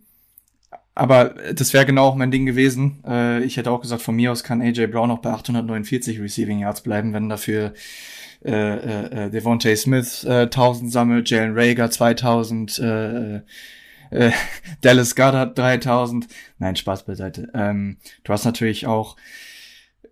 aber 0.94 1.34
das 1.54 1.72
wäre 1.72 1.86
genau 1.86 2.06
auch 2.06 2.16
mein 2.16 2.32
Ding 2.32 2.44
gewesen. 2.44 3.02
Äh, 3.06 3.44
ich 3.44 3.56
hätte 3.56 3.70
auch 3.70 3.80
gesagt, 3.80 4.02
von 4.02 4.16
mir 4.16 4.32
aus 4.32 4.42
kann 4.42 4.60
AJ 4.60 4.88
Brown 4.88 5.10
auch 5.10 5.20
bei 5.20 5.30
849 5.30 6.20
Receiving 6.20 6.58
Yards 6.58 6.82
bleiben, 6.82 7.12
wenn 7.12 7.28
dafür 7.28 7.72
äh, 8.44 8.50
äh, 8.50 9.26
äh 9.26 9.30
Devontae 9.30 9.76
Smith 9.76 10.24
äh, 10.24 10.42
1000 10.42 10.92
sammelt, 10.92 11.30
Jalen 11.30 11.56
Rager 11.56 11.90
2000, 11.90 12.78
äh, 12.80 13.40
äh, 14.10 14.32
Dallas 14.80 15.14
Goddard 15.16 15.56
3000. 15.56 16.26
Nein, 16.58 16.76
Spaß 16.76 17.04
beiseite. 17.04 17.48
Ähm, 17.54 17.98
du 18.24 18.32
hast 18.32 18.44
natürlich 18.44 18.86
auch 18.86 19.16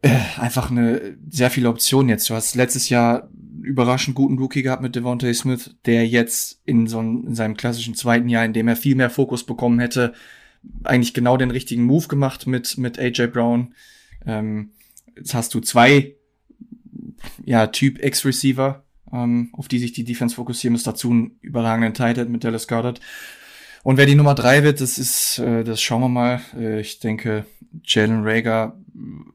äh, 0.03 0.17
einfach 0.39 0.71
eine 0.71 1.17
sehr 1.29 1.51
viele 1.51 1.69
Optionen 1.69 2.09
jetzt. 2.09 2.31
Du 2.31 2.35
hast 2.35 2.55
letztes 2.55 2.89
Jahr 2.89 3.29
überraschend 3.63 4.15
guten 4.15 4.39
Rookie 4.39 4.63
gehabt 4.63 4.83
mit 4.83 4.95
Devontae 4.95 5.35
Smith, 5.35 5.77
der 5.85 6.07
jetzt 6.07 6.61
in 6.65 6.87
so 6.87 7.01
einem, 7.01 7.27
in 7.27 7.35
seinem 7.35 7.57
klassischen 7.57 7.95
zweiten 7.95 8.29
Jahr, 8.29 8.45
in 8.45 8.53
dem 8.53 8.69
er 8.69 8.77
viel 8.77 8.95
mehr 8.95 9.11
Fokus 9.11 9.45
bekommen 9.45 9.81
hätte, 9.81 10.15
eigentlich 10.85 11.15
genau 11.15 11.37
den 11.37 11.51
richtigen 11.51 11.85
Move 11.85 12.09
gemacht 12.09 12.47
mit, 12.47 12.79
mit 12.79 12.99
AJ 12.99 13.29
Brown. 13.29 13.75
Ähm, 14.27 14.71
jetzt 15.17 15.35
hast 15.35 15.55
du 15.55 15.61
zwei, 15.61 16.15
ja, 17.45 17.67
Typ 17.67 18.03
X-Receiver, 18.03 18.85
ähm, 19.13 19.51
auf 19.53 19.69
die 19.69 19.79
sich 19.79 19.93
die 19.93 20.05
Defense 20.05 20.35
fokussieren 20.37 20.73
muss. 20.73 20.83
Dazu 20.85 21.11
einen 21.11 21.39
überragenden 21.41 21.95
Tight 21.95 22.29
mit 22.29 22.45
Dallas 22.45 22.69
Goddard. 22.69 23.01
Und 23.83 23.97
wer 23.97 24.07
die 24.07 24.15
Nummer 24.15 24.35
drei 24.35 24.63
wird, 24.63 24.81
das 24.81 24.99
ist, 24.99 25.39
äh, 25.39 25.65
das 25.65 25.81
schauen 25.81 26.03
wir 26.03 26.09
mal. 26.09 26.41
Äh, 26.57 26.81
ich 26.81 26.99
denke, 26.99 27.47
Jalen 27.85 28.23
Rager 28.25 28.77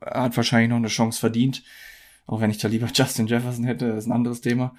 hat 0.05 0.35
wahrscheinlich 0.37 0.69
noch 0.69 0.77
eine 0.77 0.87
Chance 0.87 1.19
verdient. 1.19 1.63
Auch 2.25 2.41
wenn 2.41 2.51
ich 2.51 2.57
da 2.57 2.67
lieber 2.67 2.87
Justin 2.93 3.27
Jefferson 3.27 3.65
hätte, 3.65 3.87
ist 3.87 4.07
ein 4.07 4.11
anderes 4.11 4.41
Thema. 4.41 4.75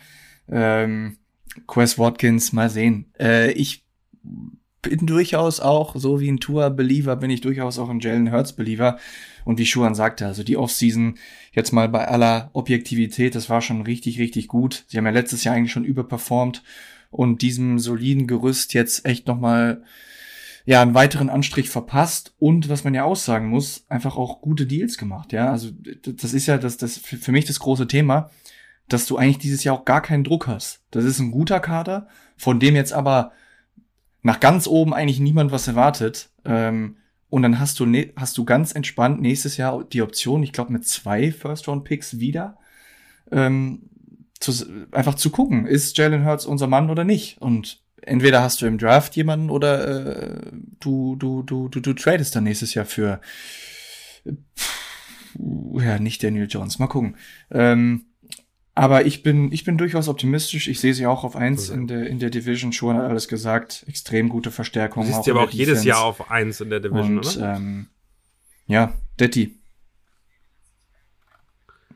Ähm, 0.49 1.19
Quest 1.67 1.99
Watkins, 1.99 2.53
mal 2.53 2.71
sehen. 2.71 3.07
Äh, 3.19 3.53
ich 3.53 3.85
bin 4.83 5.07
durchaus 5.07 5.61
auch, 5.61 5.97
so 5.97 6.21
wie 6.21 6.31
ein 6.31 6.41
Tour-Believer, 6.41 7.17
bin 7.17 7.31
ich 7.31 7.41
durchaus 7.41 7.79
auch 7.79 7.89
ein 7.89 8.01
Jalen 8.01 8.31
Hurts-Believer. 8.31 8.99
Und 9.45 9.59
wie 9.59 9.67
Schuhan 9.67 9.95
sagte, 9.95 10.27
also 10.27 10.43
die 10.43 10.57
Offseason, 10.57 11.19
jetzt 11.53 11.73
mal 11.73 11.89
bei 11.89 12.07
aller 12.07 12.51
Objektivität, 12.53 13.35
das 13.35 13.49
war 13.49 13.63
schon 13.63 13.83
richtig, 13.83 14.19
richtig 14.19 14.49
gut. 14.49 14.85
Sie 14.89 14.99
haben 14.99 15.07
ja 15.07 15.13
letztes 15.13 15.45
Jahr 15.45 15.55
eigentlich 15.55 15.73
schon 15.73 15.85
überperformt 15.85 16.63
und 17.15 17.43
diesem 17.43 17.79
soliden 17.79 18.27
Gerüst 18.27 18.75
jetzt 18.75 19.07
echt 19.07 19.29
nochmal 19.29 19.83
ja, 20.67 20.83
einen 20.83 20.95
weiteren 20.95 21.29
Anstrich 21.31 21.71
verpasst 21.71 22.35
und 22.39 22.69
was 22.69 22.85
man 22.85 22.95
ja 22.95 23.05
aussagen 23.05 23.49
muss, 23.49 23.85
einfach 23.89 24.17
auch 24.17 24.41
gute 24.41 24.67
Deals 24.67 24.99
gemacht, 24.99 25.33
ja. 25.33 25.51
Also 25.51 25.71
das 25.71 26.35
ist 26.35 26.47
ja 26.47 26.59
das, 26.59 26.77
das 26.77 26.99
für 26.99 27.33
mich 27.33 27.45
das 27.45 27.61
große 27.61 27.87
Thema, 27.87 28.31
dass 28.89 29.07
du 29.07 29.17
eigentlich 29.17 29.39
dieses 29.39 29.63
Jahr 29.63 29.77
auch 29.77 29.85
gar 29.85 30.01
keinen 30.03 30.25
Druck 30.25 30.47
hast. 30.47 30.81
Das 30.91 31.05
ist 31.05 31.21
ein 31.21 31.31
guter 31.31 31.61
Kader, 31.61 32.09
von 32.37 32.59
dem 32.61 32.75
jetzt 32.75 32.93
aber 32.93 33.33
nach 34.23 34.41
ganz 34.41 34.67
oben 34.67 34.93
eigentlich 34.93 35.21
niemand 35.21 35.53
was 35.53 35.69
erwartet. 35.69 36.31
Ähm, 36.45 36.97
und 37.31 37.43
dann 37.43 37.61
hast 37.61 37.79
du, 37.79 37.87
ne, 37.87 38.13
hast 38.17 38.37
du 38.39 38.45
ganz 38.45 38.73
entspannt 38.73 39.21
nächstes 39.21 39.57
Jahr 39.57 39.85
die 39.85 40.03
Option, 40.03 40.43
ich 40.43 40.53
glaube 40.53 40.73
mit 40.73 40.87
zwei 40.87 41.31
First-Round-Picks 41.31 42.19
wieder, 42.21 42.59
ähm, 43.31 43.91
zu, 44.45 44.87
einfach 44.93 45.15
zu 45.15 45.31
gucken, 45.31 45.67
ist 45.67 45.97
Jalen 45.97 46.25
Hurts 46.25 46.47
unser 46.47 46.67
Mann 46.67 46.91
oder 46.91 47.05
nicht? 47.05 47.41
Und 47.41 47.83
entweder 48.03 48.43
hast 48.43 48.61
du 48.63 48.67
im 48.67 48.79
Draft 48.79 49.17
jemanden 49.17 49.51
oder 49.51 49.89
äh, 49.89 50.53
du, 50.81 51.17
du, 51.17 51.43
du, 51.43 51.69
du, 51.69 51.81
du 51.81 51.93
tradest 51.95 52.37
dann 52.37 52.45
nächstes 52.45 52.75
Jahr 52.75 52.85
für 52.85 53.21
ja, 55.75 55.99
nicht 55.99 56.23
Daniel 56.23 56.47
Jones. 56.49 56.79
Mal 56.79 56.87
gucken. 56.87 57.17
Ähm, 57.51 58.07
aber 58.75 59.07
ich 59.07 59.23
bin, 59.23 59.53
ich 59.53 59.65
bin 59.65 59.79
durchaus 59.79 60.09
optimistisch. 60.09 60.69
Ich 60.69 60.81
sehe 60.81 60.95
sie 60.95 61.07
auch 61.07 61.23
auf 61.25 61.37
eins 61.37 61.69
in 61.69 61.87
der, 61.87 62.07
in 62.07 62.19
der 62.19 62.31
Division. 62.31 62.73
Schon 62.73 62.97
hat 62.97 63.05
alles 63.05 63.29
gesagt. 63.29 63.85
Extrem 63.87 64.29
gute 64.29 64.51
Verstärkung. 64.51 65.05
Du 65.05 65.13
siehst 65.13 65.25
sie 65.25 65.31
aber 65.31 65.45
auch 65.45 65.51
jedes 65.51 65.83
Defense. 65.83 65.89
Jahr 65.89 66.05
auf 66.05 66.31
eins 66.31 66.61
in 66.61 66.71
der 66.71 66.81
Division, 66.81 67.19
Und, 67.19 67.37
oder? 67.37 67.57
Ähm, 67.57 67.89
ja, 68.67 68.93
Detti. 69.19 69.59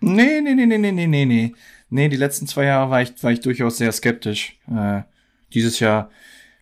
Nee, 0.01 0.41
nee, 0.41 0.55
nee, 0.55 0.67
nee, 0.67 0.79
nee, 0.79 0.93
nee, 0.93 1.25
nee, 1.25 1.55
nee. 1.91 2.09
Die 2.09 2.17
letzten 2.17 2.47
zwei 2.47 2.65
Jahre 2.65 2.91
war 2.91 3.03
ich, 3.03 3.23
war 3.23 3.33
ich 3.33 3.41
durchaus 3.41 3.79
sehr 3.79 3.93
skeptisch. 3.93 4.59
Äh, 4.71 5.03
dieses 5.55 5.81
Jahr, 5.81 6.11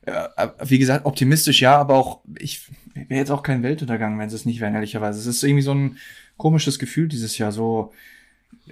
äh, 0.02 0.48
wie 0.64 0.78
gesagt, 0.78 1.06
optimistisch 1.06 1.60
ja, 1.60 1.76
aber 1.76 1.94
auch, 1.94 2.20
ich 2.38 2.68
wäre 2.94 3.20
jetzt 3.20 3.30
auch 3.30 3.42
kein 3.42 3.62
Weltuntergang, 3.62 4.18
wenn 4.18 4.30
sie 4.30 4.36
es 4.36 4.44
nicht 4.44 4.60
wären, 4.60 4.74
ehrlicherweise. 4.74 5.18
Es 5.18 5.26
ist 5.26 5.42
irgendwie 5.42 5.62
so 5.62 5.74
ein 5.74 5.98
komisches 6.36 6.78
Gefühl 6.78 7.08
dieses 7.08 7.38
Jahr, 7.38 7.52
so 7.52 7.92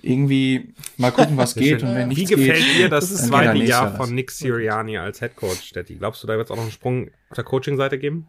irgendwie 0.03 0.75
mal 0.97 1.13
gucken, 1.13 1.37
was 1.37 1.55
geht 1.57 1.83
und 1.83 1.95
wenn 1.95 2.09
nichts 2.09 2.31
Wie 2.31 2.35
gefällt 2.35 2.65
geht, 2.65 2.79
dir 2.79 2.89
das, 2.89 3.11
das 3.11 3.27
zweite 3.27 3.59
Jahr 3.59 3.97
von 3.97 4.15
Nick 4.15 4.31
Sirianni 4.31 4.99
als 4.99 5.21
Head 5.21 5.37
Coach, 5.37 5.63
Stetti? 5.63 5.97
Glaubst 5.97 6.23
du, 6.23 6.27
da 6.27 6.37
wird 6.37 6.47
es 6.47 6.51
auch 6.51 6.57
noch 6.57 6.65
einen 6.65 6.73
Sprung 6.73 7.11
auf 7.31 7.37
der 7.37 7.45
Coaching-Seite 7.45 7.99
geben? 7.99 8.27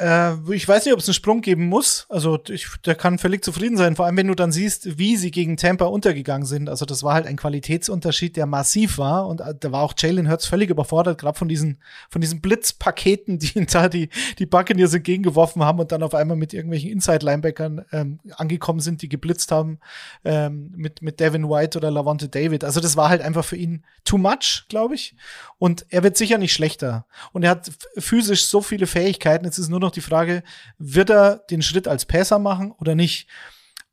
Äh, 0.00 0.54
ich 0.54 0.66
weiß 0.66 0.84
nicht, 0.84 0.94
ob 0.94 1.00
es 1.00 1.08
einen 1.08 1.14
Sprung 1.14 1.42
geben 1.42 1.66
muss. 1.66 2.06
Also 2.08 2.38
ich, 2.48 2.68
der 2.86 2.94
kann 2.94 3.18
völlig 3.18 3.44
zufrieden 3.44 3.76
sein, 3.76 3.96
vor 3.96 4.06
allem 4.06 4.16
wenn 4.16 4.28
du 4.28 4.34
dann 4.34 4.50
siehst, 4.50 4.98
wie 4.98 5.16
sie 5.16 5.30
gegen 5.30 5.58
Tampa 5.58 5.84
untergegangen 5.84 6.46
sind. 6.46 6.70
Also 6.70 6.86
das 6.86 7.02
war 7.02 7.14
halt 7.14 7.26
ein 7.26 7.36
Qualitätsunterschied, 7.36 8.36
der 8.36 8.46
massiv 8.46 8.96
war 8.96 9.26
und 9.26 9.40
äh, 9.40 9.54
da 9.58 9.72
war 9.72 9.82
auch 9.82 9.92
Jalen 9.96 10.30
Hurts 10.30 10.46
völlig 10.46 10.70
überfordert, 10.70 11.20
gerade 11.20 11.38
von 11.38 11.48
diesen 11.48 11.78
von 12.08 12.20
diesen 12.20 12.40
Blitzpaketen, 12.40 13.38
die 13.38 13.58
ihn 13.58 13.66
da 13.70 13.88
die 13.88 14.08
die 14.38 14.46
Buccaneers 14.46 14.94
entgegengeworfen 14.94 15.62
haben 15.62 15.80
und 15.80 15.92
dann 15.92 16.02
auf 16.02 16.14
einmal 16.14 16.36
mit 16.36 16.54
irgendwelchen 16.54 16.90
Inside-Linebackern 16.90 17.84
ähm, 17.92 18.20
angekommen 18.36 18.80
sind, 18.80 19.02
die 19.02 19.08
geblitzt 19.08 19.52
haben 19.52 19.80
ähm, 20.24 20.72
mit 20.76 21.02
mit 21.02 21.20
Devin 21.20 21.48
White 21.50 21.76
oder 21.76 21.90
Lavonte 21.90 22.28
David. 22.28 22.64
Also 22.64 22.80
das 22.80 22.96
war 22.96 23.10
halt 23.10 23.20
einfach 23.20 23.44
für 23.44 23.56
ihn 23.56 23.84
too 24.04 24.18
much, 24.18 24.64
glaube 24.68 24.94
ich. 24.94 25.14
Und 25.58 25.84
er 25.90 26.02
wird 26.02 26.16
sicher 26.16 26.38
nicht 26.38 26.54
schlechter. 26.54 27.04
Und 27.32 27.42
er 27.42 27.50
hat 27.50 27.70
physisch 27.98 28.46
so 28.46 28.62
viele 28.62 28.86
Fähigkeiten. 28.86 29.44
Jetzt 29.44 29.58
ist 29.58 29.68
nur 29.68 29.80
noch 29.80 29.89
die 29.90 30.00
Frage, 30.00 30.42
wird 30.78 31.10
er 31.10 31.36
den 31.50 31.62
Schritt 31.62 31.88
als 31.88 32.06
Passer 32.06 32.38
machen 32.38 32.72
oder 32.72 32.94
nicht? 32.94 33.28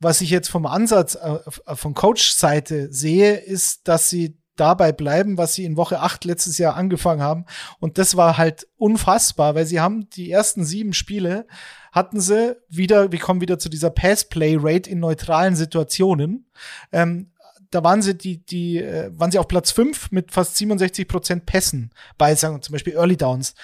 Was 0.00 0.20
ich 0.20 0.30
jetzt 0.30 0.48
vom 0.48 0.66
Ansatz 0.66 1.16
äh, 1.16 1.38
von 1.74 1.94
Coach-Seite 1.94 2.92
sehe, 2.92 3.34
ist, 3.34 3.88
dass 3.88 4.08
sie 4.08 4.38
dabei 4.58 4.92
bleiben, 4.92 5.38
was 5.38 5.54
sie 5.54 5.64
in 5.64 5.76
Woche 5.76 6.00
8 6.00 6.24
letztes 6.24 6.58
Jahr 6.58 6.76
angefangen 6.76 7.22
haben. 7.22 7.46
Und 7.78 7.98
das 7.98 8.16
war 8.16 8.36
halt 8.36 8.66
unfassbar, 8.76 9.54
weil 9.54 9.66
sie 9.66 9.80
haben 9.80 10.08
die 10.10 10.30
ersten 10.30 10.64
sieben 10.64 10.92
Spiele 10.92 11.46
hatten 11.92 12.20
sie 12.20 12.56
wieder, 12.68 13.10
wir 13.12 13.18
kommen 13.18 13.40
wieder 13.40 13.58
zu 13.58 13.68
dieser 13.68 13.90
Pass-Play-Rate 13.90 14.90
in 14.90 15.00
neutralen 15.00 15.56
Situationen. 15.56 16.46
Ähm, 16.92 17.32
da 17.70 17.82
waren 17.82 18.02
sie 18.02 18.16
die, 18.16 18.44
die, 18.44 18.78
äh, 18.78 19.10
waren 19.12 19.30
sie 19.30 19.38
auf 19.38 19.48
Platz 19.48 19.70
5 19.70 20.10
mit 20.10 20.32
fast 20.32 20.56
67 20.56 21.08
Prozent 21.08 21.46
Pässen 21.46 21.90
bei, 22.16 22.34
sagen 22.34 22.60
zum 22.62 22.72
Beispiel 22.72 22.94
Early 22.94 23.16
Downs. 23.16 23.54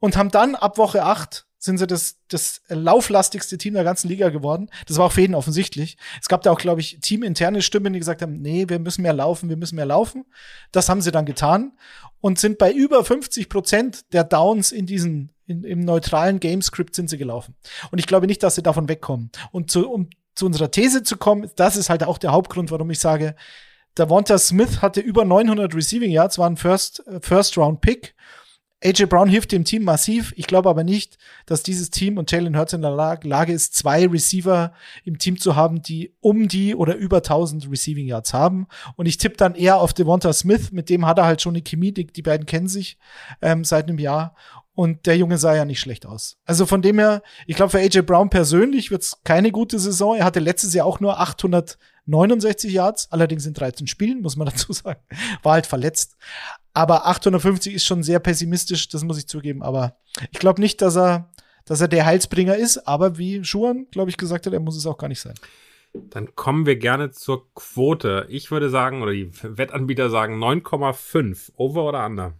Und 0.00 0.16
haben 0.16 0.30
dann 0.30 0.54
ab 0.54 0.76
Woche 0.76 1.04
8 1.04 1.46
sind 1.64 1.78
sie 1.78 1.86
das, 1.86 2.16
das 2.28 2.60
lauflastigste 2.68 3.56
Team 3.56 3.74
der 3.74 3.84
ganzen 3.84 4.08
Liga 4.08 4.28
geworden. 4.28 4.68
Das 4.86 4.98
war 4.98 5.06
auch 5.06 5.12
für 5.12 5.22
jeden 5.22 5.34
offensichtlich. 5.34 5.96
Es 6.20 6.28
gab 6.28 6.42
da 6.42 6.50
auch, 6.50 6.58
glaube 6.58 6.82
ich, 6.82 6.98
teaminterne 7.00 7.62
Stimmen, 7.62 7.94
die 7.94 7.98
gesagt 7.98 8.20
haben, 8.20 8.40
nee, 8.42 8.66
wir 8.68 8.78
müssen 8.78 9.00
mehr 9.00 9.14
laufen, 9.14 9.48
wir 9.48 9.56
müssen 9.56 9.76
mehr 9.76 9.86
laufen. 9.86 10.26
Das 10.72 10.90
haben 10.90 11.00
sie 11.00 11.10
dann 11.10 11.24
getan 11.24 11.72
und 12.20 12.38
sind 12.38 12.58
bei 12.58 12.70
über 12.70 13.02
50 13.02 13.48
Prozent 13.48 14.12
der 14.12 14.24
Downs 14.24 14.72
in 14.72 14.84
diesen, 14.84 15.32
in, 15.46 15.64
im 15.64 15.80
neutralen 15.80 16.38
Gamescript 16.38 16.94
sind 16.94 17.08
sie 17.08 17.18
gelaufen. 17.18 17.54
Und 17.90 17.98
ich 17.98 18.06
glaube 18.06 18.26
nicht, 18.26 18.42
dass 18.42 18.56
sie 18.56 18.62
davon 18.62 18.88
wegkommen. 18.88 19.30
Und 19.50 19.70
zu, 19.70 19.90
um 19.90 20.10
zu 20.34 20.44
unserer 20.44 20.70
These 20.70 21.02
zu 21.02 21.16
kommen, 21.16 21.50
das 21.56 21.76
ist 21.76 21.88
halt 21.88 22.04
auch 22.04 22.18
der 22.18 22.32
Hauptgrund, 22.32 22.70
warum 22.70 22.90
ich 22.90 22.98
sage, 22.98 23.36
der 23.96 24.10
Wonta 24.10 24.38
Smith 24.38 24.82
hatte 24.82 25.00
über 25.00 25.24
900 25.24 25.74
Receiving 25.74 26.10
Yards, 26.10 26.38
war 26.38 26.50
ein 26.50 26.56
First, 26.56 27.06
äh, 27.06 27.20
First 27.20 27.56
Round 27.56 27.80
Pick. 27.80 28.13
AJ 28.84 29.06
Brown 29.06 29.28
hilft 29.28 29.52
dem 29.52 29.64
Team 29.64 29.84
massiv. 29.84 30.34
Ich 30.36 30.46
glaube 30.46 30.68
aber 30.68 30.84
nicht, 30.84 31.16
dass 31.46 31.62
dieses 31.62 31.90
Team 31.90 32.18
und 32.18 32.30
Jalen 32.30 32.56
Hurts 32.56 32.74
in 32.74 32.82
der 32.82 32.90
Lage 32.90 33.52
ist, 33.52 33.74
zwei 33.74 34.06
Receiver 34.06 34.74
im 35.04 35.18
Team 35.18 35.38
zu 35.38 35.56
haben, 35.56 35.80
die 35.80 36.12
um 36.20 36.48
die 36.48 36.74
oder 36.74 36.94
über 36.94 37.18
1000 37.18 37.70
Receiving 37.70 38.06
Yards 38.06 38.34
haben. 38.34 38.66
Und 38.96 39.06
ich 39.06 39.16
tippe 39.16 39.38
dann 39.38 39.54
eher 39.54 39.78
auf 39.78 39.94
Devonta 39.94 40.32
Smith. 40.34 40.70
Mit 40.70 40.90
dem 40.90 41.06
hat 41.06 41.18
er 41.18 41.24
halt 41.24 41.40
schon 41.40 41.54
eine 41.54 41.62
Chemie. 41.62 41.92
Die, 41.92 42.06
die 42.06 42.22
beiden 42.22 42.44
kennen 42.44 42.68
sich 42.68 42.98
ähm, 43.40 43.64
seit 43.64 43.88
einem 43.88 43.98
Jahr. 43.98 44.34
Und 44.76 45.06
der 45.06 45.16
Junge 45.16 45.38
sah 45.38 45.54
ja 45.54 45.64
nicht 45.64 45.78
schlecht 45.78 46.04
aus. 46.04 46.36
Also 46.44 46.66
von 46.66 46.82
dem 46.82 46.98
her, 46.98 47.22
ich 47.46 47.54
glaube, 47.54 47.70
für 47.70 47.78
AJ 47.78 48.02
Brown 48.02 48.28
persönlich 48.28 48.90
wird's 48.90 49.20
keine 49.22 49.52
gute 49.52 49.78
Saison. 49.78 50.16
Er 50.16 50.24
hatte 50.24 50.40
letztes 50.40 50.74
Jahr 50.74 50.84
auch 50.84 50.98
nur 50.98 51.20
869 51.20 52.72
Yards, 52.72 53.12
allerdings 53.12 53.46
in 53.46 53.54
13 53.54 53.86
Spielen, 53.86 54.20
muss 54.20 54.36
man 54.36 54.46
dazu 54.50 54.72
sagen. 54.72 55.00
War 55.42 55.52
halt 55.54 55.66
verletzt. 55.66 56.16
Aber 56.72 57.06
850 57.06 57.72
ist 57.72 57.84
schon 57.84 58.02
sehr 58.02 58.18
pessimistisch, 58.18 58.88
das 58.88 59.04
muss 59.04 59.18
ich 59.18 59.28
zugeben. 59.28 59.62
Aber 59.62 59.96
ich 60.32 60.40
glaube 60.40 60.60
nicht, 60.60 60.82
dass 60.82 60.96
er, 60.96 61.30
dass 61.64 61.80
er 61.80 61.88
der 61.88 62.04
Heilsbringer 62.04 62.56
ist. 62.56 62.88
Aber 62.88 63.16
wie 63.16 63.44
Schuhan, 63.44 63.86
glaube 63.92 64.10
ich, 64.10 64.16
gesagt 64.16 64.46
hat, 64.46 64.52
er 64.52 64.60
muss 64.60 64.76
es 64.76 64.86
auch 64.86 64.98
gar 64.98 65.08
nicht 65.08 65.20
sein. 65.20 65.34
Dann 65.92 66.34
kommen 66.34 66.66
wir 66.66 66.74
gerne 66.74 67.12
zur 67.12 67.54
Quote. 67.54 68.26
Ich 68.28 68.50
würde 68.50 68.70
sagen, 68.70 69.02
oder 69.02 69.12
die 69.12 69.30
Wettanbieter 69.42 70.10
sagen 70.10 70.42
9,5. 70.42 71.52
Over 71.54 71.84
oder 71.84 72.04
under? 72.04 72.34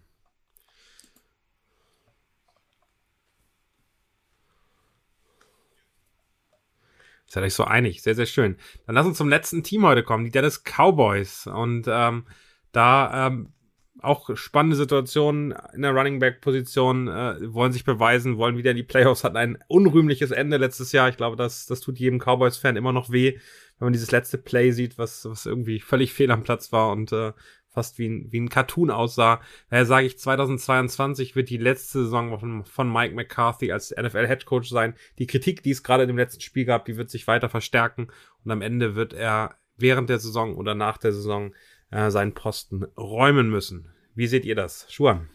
Seid 7.34 7.42
euch 7.42 7.54
so 7.54 7.64
einig. 7.64 8.00
Sehr, 8.00 8.14
sehr 8.14 8.26
schön. 8.26 8.56
Dann 8.86 8.94
lass 8.94 9.06
uns 9.06 9.18
zum 9.18 9.28
letzten 9.28 9.64
Team 9.64 9.84
heute 9.84 10.04
kommen, 10.04 10.24
die 10.24 10.30
Dallas 10.30 10.62
Cowboys. 10.62 11.48
Und 11.48 11.86
ähm, 11.88 12.26
da 12.70 13.26
ähm, 13.26 13.52
auch 14.00 14.36
spannende 14.36 14.76
Situationen 14.76 15.52
in 15.74 15.82
der 15.82 15.90
Running 15.90 16.20
Back 16.20 16.40
Position, 16.40 17.08
äh, 17.08 17.52
wollen 17.52 17.72
sich 17.72 17.84
beweisen, 17.84 18.38
wollen 18.38 18.56
wieder 18.56 18.70
in 18.70 18.76
die 18.76 18.84
Playoffs, 18.84 19.24
hatten 19.24 19.36
ein 19.36 19.58
unrühmliches 19.66 20.30
Ende 20.30 20.58
letztes 20.58 20.92
Jahr. 20.92 21.08
Ich 21.08 21.16
glaube, 21.16 21.34
das, 21.34 21.66
das 21.66 21.80
tut 21.80 21.98
jedem 21.98 22.20
Cowboys 22.20 22.56
Fan 22.56 22.76
immer 22.76 22.92
noch 22.92 23.10
weh, 23.10 23.32
wenn 23.78 23.86
man 23.86 23.92
dieses 23.92 24.12
letzte 24.12 24.38
Play 24.38 24.70
sieht, 24.70 24.96
was, 24.96 25.24
was 25.24 25.44
irgendwie 25.44 25.80
völlig 25.80 26.12
fehl 26.12 26.30
am 26.30 26.44
Platz 26.44 26.70
war 26.70 26.92
und 26.92 27.10
äh, 27.10 27.32
fast 27.74 27.98
wie 27.98 28.08
ein, 28.08 28.28
wie 28.30 28.40
ein 28.40 28.48
Cartoon 28.48 28.90
aussah. 28.90 29.40
Daher 29.68 29.84
sage 29.84 30.06
ich, 30.06 30.18
2022 30.18 31.34
wird 31.34 31.50
die 31.50 31.58
letzte 31.58 32.04
Saison 32.04 32.38
von, 32.38 32.64
von 32.64 32.90
Mike 32.90 33.14
McCarthy 33.14 33.72
als 33.72 33.90
NFL 33.90 34.28
Head 34.28 34.46
Coach 34.46 34.70
sein. 34.70 34.94
Die 35.18 35.26
Kritik, 35.26 35.62
die 35.62 35.72
es 35.72 35.82
gerade 35.82 36.04
in 36.04 36.08
dem 36.08 36.16
letzten 36.16 36.40
Spiel 36.40 36.64
gab, 36.64 36.84
die 36.84 36.96
wird 36.96 37.10
sich 37.10 37.26
weiter 37.26 37.48
verstärken 37.48 38.08
und 38.44 38.50
am 38.50 38.62
Ende 38.62 38.94
wird 38.94 39.12
er 39.12 39.56
während 39.76 40.08
der 40.08 40.20
Saison 40.20 40.54
oder 40.54 40.74
nach 40.74 40.98
der 40.98 41.12
Saison 41.12 41.52
äh, 41.90 42.10
seinen 42.10 42.32
Posten 42.32 42.84
räumen 42.96 43.50
müssen. 43.50 43.92
Wie 44.14 44.28
seht 44.28 44.44
ihr 44.44 44.54
das? 44.54 44.86
Schuan? 44.88 45.28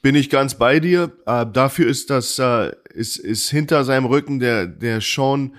Bin 0.00 0.14
ich 0.14 0.30
ganz 0.30 0.54
bei 0.54 0.78
dir. 0.78 1.10
Äh, 1.26 1.46
dafür 1.52 1.88
ist 1.88 2.10
das, 2.10 2.38
äh, 2.38 2.72
ist, 2.92 3.16
ist 3.16 3.50
hinter 3.50 3.82
seinem 3.82 4.04
Rücken 4.04 4.38
der, 4.38 4.66
der 4.66 5.00
Sean, 5.00 5.56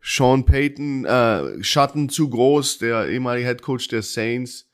Sean 0.00 0.46
Payton 0.46 1.04
äh, 1.04 1.62
Schatten 1.62 2.08
zu 2.08 2.30
groß, 2.30 2.78
der 2.78 3.08
ehemalige 3.08 3.46
Head 3.46 3.60
Coach 3.60 3.88
der 3.88 4.02
Saints 4.02 4.67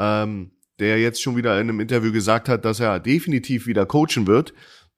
ähm, 0.00 0.50
der 0.78 0.98
jetzt 0.98 1.22
schon 1.22 1.36
wieder 1.36 1.60
in 1.60 1.68
einem 1.68 1.80
Interview 1.80 2.10
gesagt 2.10 2.48
hat, 2.48 2.64
dass 2.64 2.80
er 2.80 2.98
definitiv 2.98 3.66
wieder 3.66 3.84
coachen 3.84 4.26
wird. 4.26 4.54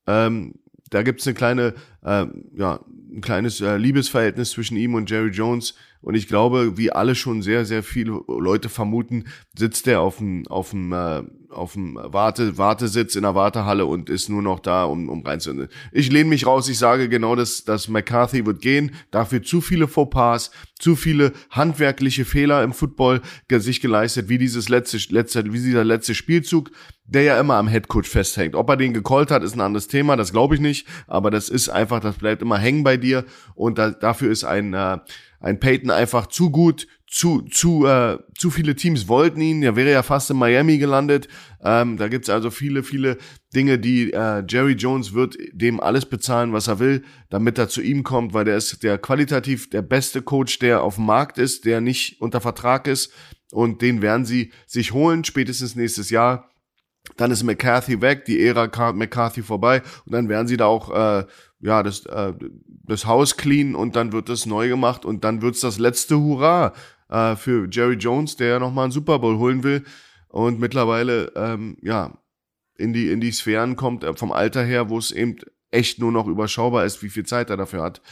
Ähm, 0.07 0.55
da 0.91 1.03
gibt's 1.03 1.27
eine 1.27 1.35
kleine, 1.35 1.75
äh, 2.05 2.27
ja, 2.57 2.81
ein 3.13 3.21
kleines 3.21 3.61
äh, 3.61 3.77
Liebesverhältnis 3.77 4.53
zwischen 4.53 4.77
ihm 4.77 4.95
und 4.95 5.11
Jerry 5.11 5.31
Jones. 5.31 5.75
Und 6.03 6.17
ich 6.17 6.27
glaube, 6.27 6.77
wie 6.77 6.93
alle 6.93 7.15
schon 7.15 7.43
sehr, 7.43 7.65
sehr 7.65 7.83
viele 7.83 8.21
Leute 8.27 8.69
vermuten, 8.69 9.25
sitzt 9.57 9.87
er 9.87 10.01
auf 10.01 10.19
dem, 10.19 10.47
auf 10.49 10.71
dem, 10.71 10.93
äh, 10.93 11.23
auf 11.49 11.75
dem 11.75 11.99
Warte, 12.03 12.59
Wartesitz 12.59 13.15
in 13.15 13.23
der 13.23 13.35
Wartehalle 13.35 13.87
und 13.87 14.11
ist 14.11 14.29
nur 14.29 14.43
noch 14.43 14.59
da, 14.59 14.85
um, 14.85 15.09
um 15.09 15.25
reinzunehmen. 15.25 15.69
Ich 15.93 16.11
lehne 16.11 16.29
mich 16.29 16.47
raus, 16.47 16.69
ich 16.69 16.79
sage 16.79 17.09
genau, 17.09 17.37
dass, 17.37 17.65
dass 17.65 17.89
McCarthy 17.89 18.45
wird 18.45 18.61
gehen. 18.61 18.93
Dafür 19.11 19.43
zu 19.43 19.61
viele 19.61 19.87
Fauxpas, 19.87 20.51
zu 20.79 20.97
viele 20.97 21.33
handwerkliche 21.51 22.25
Fehler 22.25 22.65
im 22.65 22.73
Football 22.73 23.21
sich 23.49 23.81
geleistet, 23.81 24.29
wie 24.29 24.39
dieses 24.39 24.69
letzte, 24.69 24.99
letzte, 25.11 25.45
wie 25.53 25.61
dieser 25.61 25.85
letzte 25.85 26.15
Spielzug, 26.15 26.71
der 27.05 27.23
ja 27.23 27.39
immer 27.39 27.57
am 27.57 27.69
Headcoach 27.69 28.07
festhängt. 28.09 28.55
Ob 28.57 28.69
er 28.71 28.77
den 28.77 28.95
gecallt 28.95 29.31
hat, 29.31 29.43
ist 29.43 29.55
ein 29.55 29.61
anderes 29.61 29.87
Thema, 29.87 30.17
das 30.17 30.33
glaube 30.33 30.55
ich 30.55 30.61
nicht, 30.61 30.89
aber 31.07 31.31
das 31.31 31.49
ist 31.49 31.69
einfach, 31.69 32.01
das 32.01 32.17
bleibt 32.17 32.43
immer 32.43 32.59
hängen 32.59 32.83
bei 32.83 32.97
dir 32.97 33.25
und 33.55 33.79
da, 33.79 33.91
dafür 33.91 34.33
ist 34.33 34.45
ein, 34.45 34.73
äh, 34.73 34.99
ein 35.43 35.61
Peyton 35.61 35.91
einfach 35.91 36.29
zu 36.29 36.51
gut, 36.51 36.87
zu, 37.07 37.43
zu, 37.43 37.85
äh, 37.85 38.19
zu 38.39 38.51
viele 38.51 38.75
Teams 38.75 39.07
wollten 39.07 39.41
ihn. 39.41 39.63
Er 39.63 39.77
wäre 39.77 39.91
ja 39.91 40.03
fast 40.03 40.31
in 40.31 40.39
Miami 40.39 40.79
gelandet. 40.79 41.29
Ähm, 41.63 41.99
da 41.99 42.09
gibt's 42.09 42.31
also 42.31 42.51
viele, 42.51 42.83
viele 42.83 43.19
Dinge, 43.55 43.79
die 43.79 44.13
äh, 44.13 44.43
Jerry 44.49 44.73
Jones 44.73 45.13
wird 45.13 45.37
dem 45.53 45.79
alles 45.81 46.07
bezahlen, 46.07 46.55
was 46.55 46.69
er 46.69 46.79
will, 46.79 47.03
damit 47.29 47.59
er 47.59 47.69
zu 47.69 47.83
ihm 47.83 48.03
kommt, 48.03 48.33
weil 48.33 48.47
der 48.47 48.57
ist 48.57 48.83
der 48.83 48.97
qualitativ 48.97 49.69
der 49.69 49.83
beste 49.83 50.23
Coach, 50.23 50.59
der 50.61 50.83
auf 50.83 50.95
dem 50.95 51.05
Markt 51.05 51.37
ist, 51.37 51.67
der 51.67 51.83
nicht 51.83 52.21
unter 52.21 52.41
Vertrag 52.41 52.87
ist. 52.87 53.13
Und 53.51 53.83
den 53.83 54.01
werden 54.01 54.25
sie 54.25 54.53
sich 54.67 54.93
holen, 54.93 55.25
spätestens 55.25 55.77
nächstes 55.77 56.09
Jahr. 56.09 56.49
Dann 57.17 57.31
ist 57.31 57.43
McCarthy 57.43 58.01
weg, 58.01 58.25
die 58.25 58.41
Ära 58.41 58.93
McCarthy 58.93 59.43
vorbei 59.43 59.83
und 60.07 60.13
dann 60.13 60.29
werden 60.29 60.47
sie 60.47 60.57
da 60.57 60.67
auch 60.67 60.91
äh, 60.91 61.27
ja 61.63 61.83
das 61.83 62.05
äh, 62.07 62.35
das 62.85 63.07
Haus 63.07 63.37
clean 63.37 63.75
und 63.75 63.97
dann 63.97 64.13
wird 64.13 64.29
das 64.29 64.45
neu 64.45 64.69
gemacht 64.69 65.05
und 65.05 65.25
dann 65.25 65.41
wird's 65.41 65.61
das 65.61 65.79
letzte 65.79 66.19
Hurra 66.19 66.75
äh, 67.09 67.37
für 67.37 67.69
Jerry 67.71 67.95
Jones, 67.95 68.37
der 68.37 68.49
ja 68.49 68.59
nochmal 68.59 68.85
einen 68.85 68.93
Super 68.93 69.19
Bowl 69.19 69.39
holen 69.39 69.63
will 69.63 69.85
und 70.29 70.61
mittlerweile 70.61 71.33
ähm, 71.37 71.77
ja 71.81 72.19
in 72.77 72.93
die 72.93 73.11
in 73.11 73.21
die 73.21 73.33
Sphären 73.33 73.77
kommt 73.77 74.05
äh, 74.05 74.15
vom 74.15 74.33
Alter 74.33 74.65
her, 74.65 74.91
wo 74.91 74.99
es 74.99 75.13
eben 75.13 75.37
echt 75.71 75.99
nur 75.99 76.13
noch 76.13 76.27
überschaubar 76.27 76.85
ist, 76.85 77.03
wie 77.03 77.09
viel 77.09 77.25
Zeit 77.25 77.49
er 77.49 77.57
dafür 77.57 77.83
hat. 77.83 78.03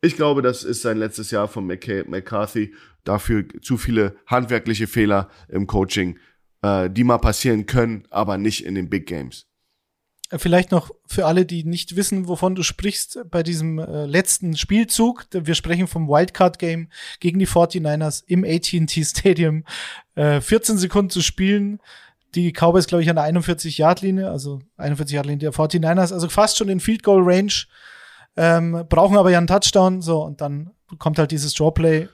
Ich 0.00 0.14
glaube, 0.14 0.42
das 0.42 0.62
ist 0.62 0.82
sein 0.82 0.98
letztes 0.98 1.30
Jahr 1.32 1.48
von 1.48 1.66
McCarthy. 1.66 2.74
Dafür 3.02 3.44
zu 3.62 3.76
viele 3.76 4.16
handwerkliche 4.26 4.86
Fehler 4.86 5.28
im 5.48 5.66
Coaching, 5.66 6.18
äh, 6.62 6.88
die 6.88 7.02
mal 7.04 7.18
passieren 7.18 7.66
können, 7.66 8.04
aber 8.10 8.38
nicht 8.38 8.64
in 8.64 8.74
den 8.74 8.90
Big 8.90 9.06
Games. 9.06 9.47
Vielleicht 10.36 10.72
noch 10.72 10.90
für 11.06 11.24
alle, 11.24 11.46
die 11.46 11.64
nicht 11.64 11.96
wissen, 11.96 12.28
wovon 12.28 12.54
du 12.54 12.62
sprichst, 12.62 13.20
bei 13.30 13.42
diesem 13.42 13.78
äh, 13.78 14.04
letzten 14.04 14.58
Spielzug. 14.58 15.26
Wir 15.32 15.54
sprechen 15.54 15.86
vom 15.86 16.06
Wildcard-Game 16.06 16.88
gegen 17.20 17.38
die 17.38 17.46
49ers 17.46 18.24
im 18.26 18.44
AT&T 18.44 19.04
Stadium. 19.04 19.64
Äh, 20.16 20.42
14 20.42 20.76
Sekunden 20.76 21.10
zu 21.10 21.22
spielen. 21.22 21.80
Die 22.34 22.52
Cowboys, 22.52 22.86
glaube 22.86 23.02
ich, 23.02 23.08
an 23.08 23.16
der 23.16 23.24
41-Yard-Linie, 23.24 24.30
also 24.30 24.60
41-Yard-Linie 24.76 25.38
der 25.38 25.52
49ers, 25.52 26.12
also 26.12 26.28
fast 26.28 26.58
schon 26.58 26.68
in 26.68 26.80
Field 26.80 27.02
Goal 27.02 27.22
Range. 27.22 27.52
Ähm, 28.36 28.84
brauchen 28.86 29.16
aber 29.16 29.30
ja 29.30 29.38
einen 29.38 29.46
Touchdown, 29.46 30.02
so, 30.02 30.22
und 30.24 30.42
dann 30.42 30.70
kommt 30.98 31.18
halt 31.18 31.30
dieses 31.30 31.54
Drawplay. 31.54 32.06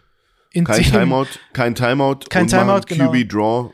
In 0.52 0.64
kein 0.64 0.84
Timeout, 0.84 1.26
kein 1.52 1.74
Timeout. 1.74 2.20
Kein 2.30 2.46
Timeout, 2.46 2.82
genau. 2.86 3.10
QB 3.10 3.28
Draw, 3.28 3.70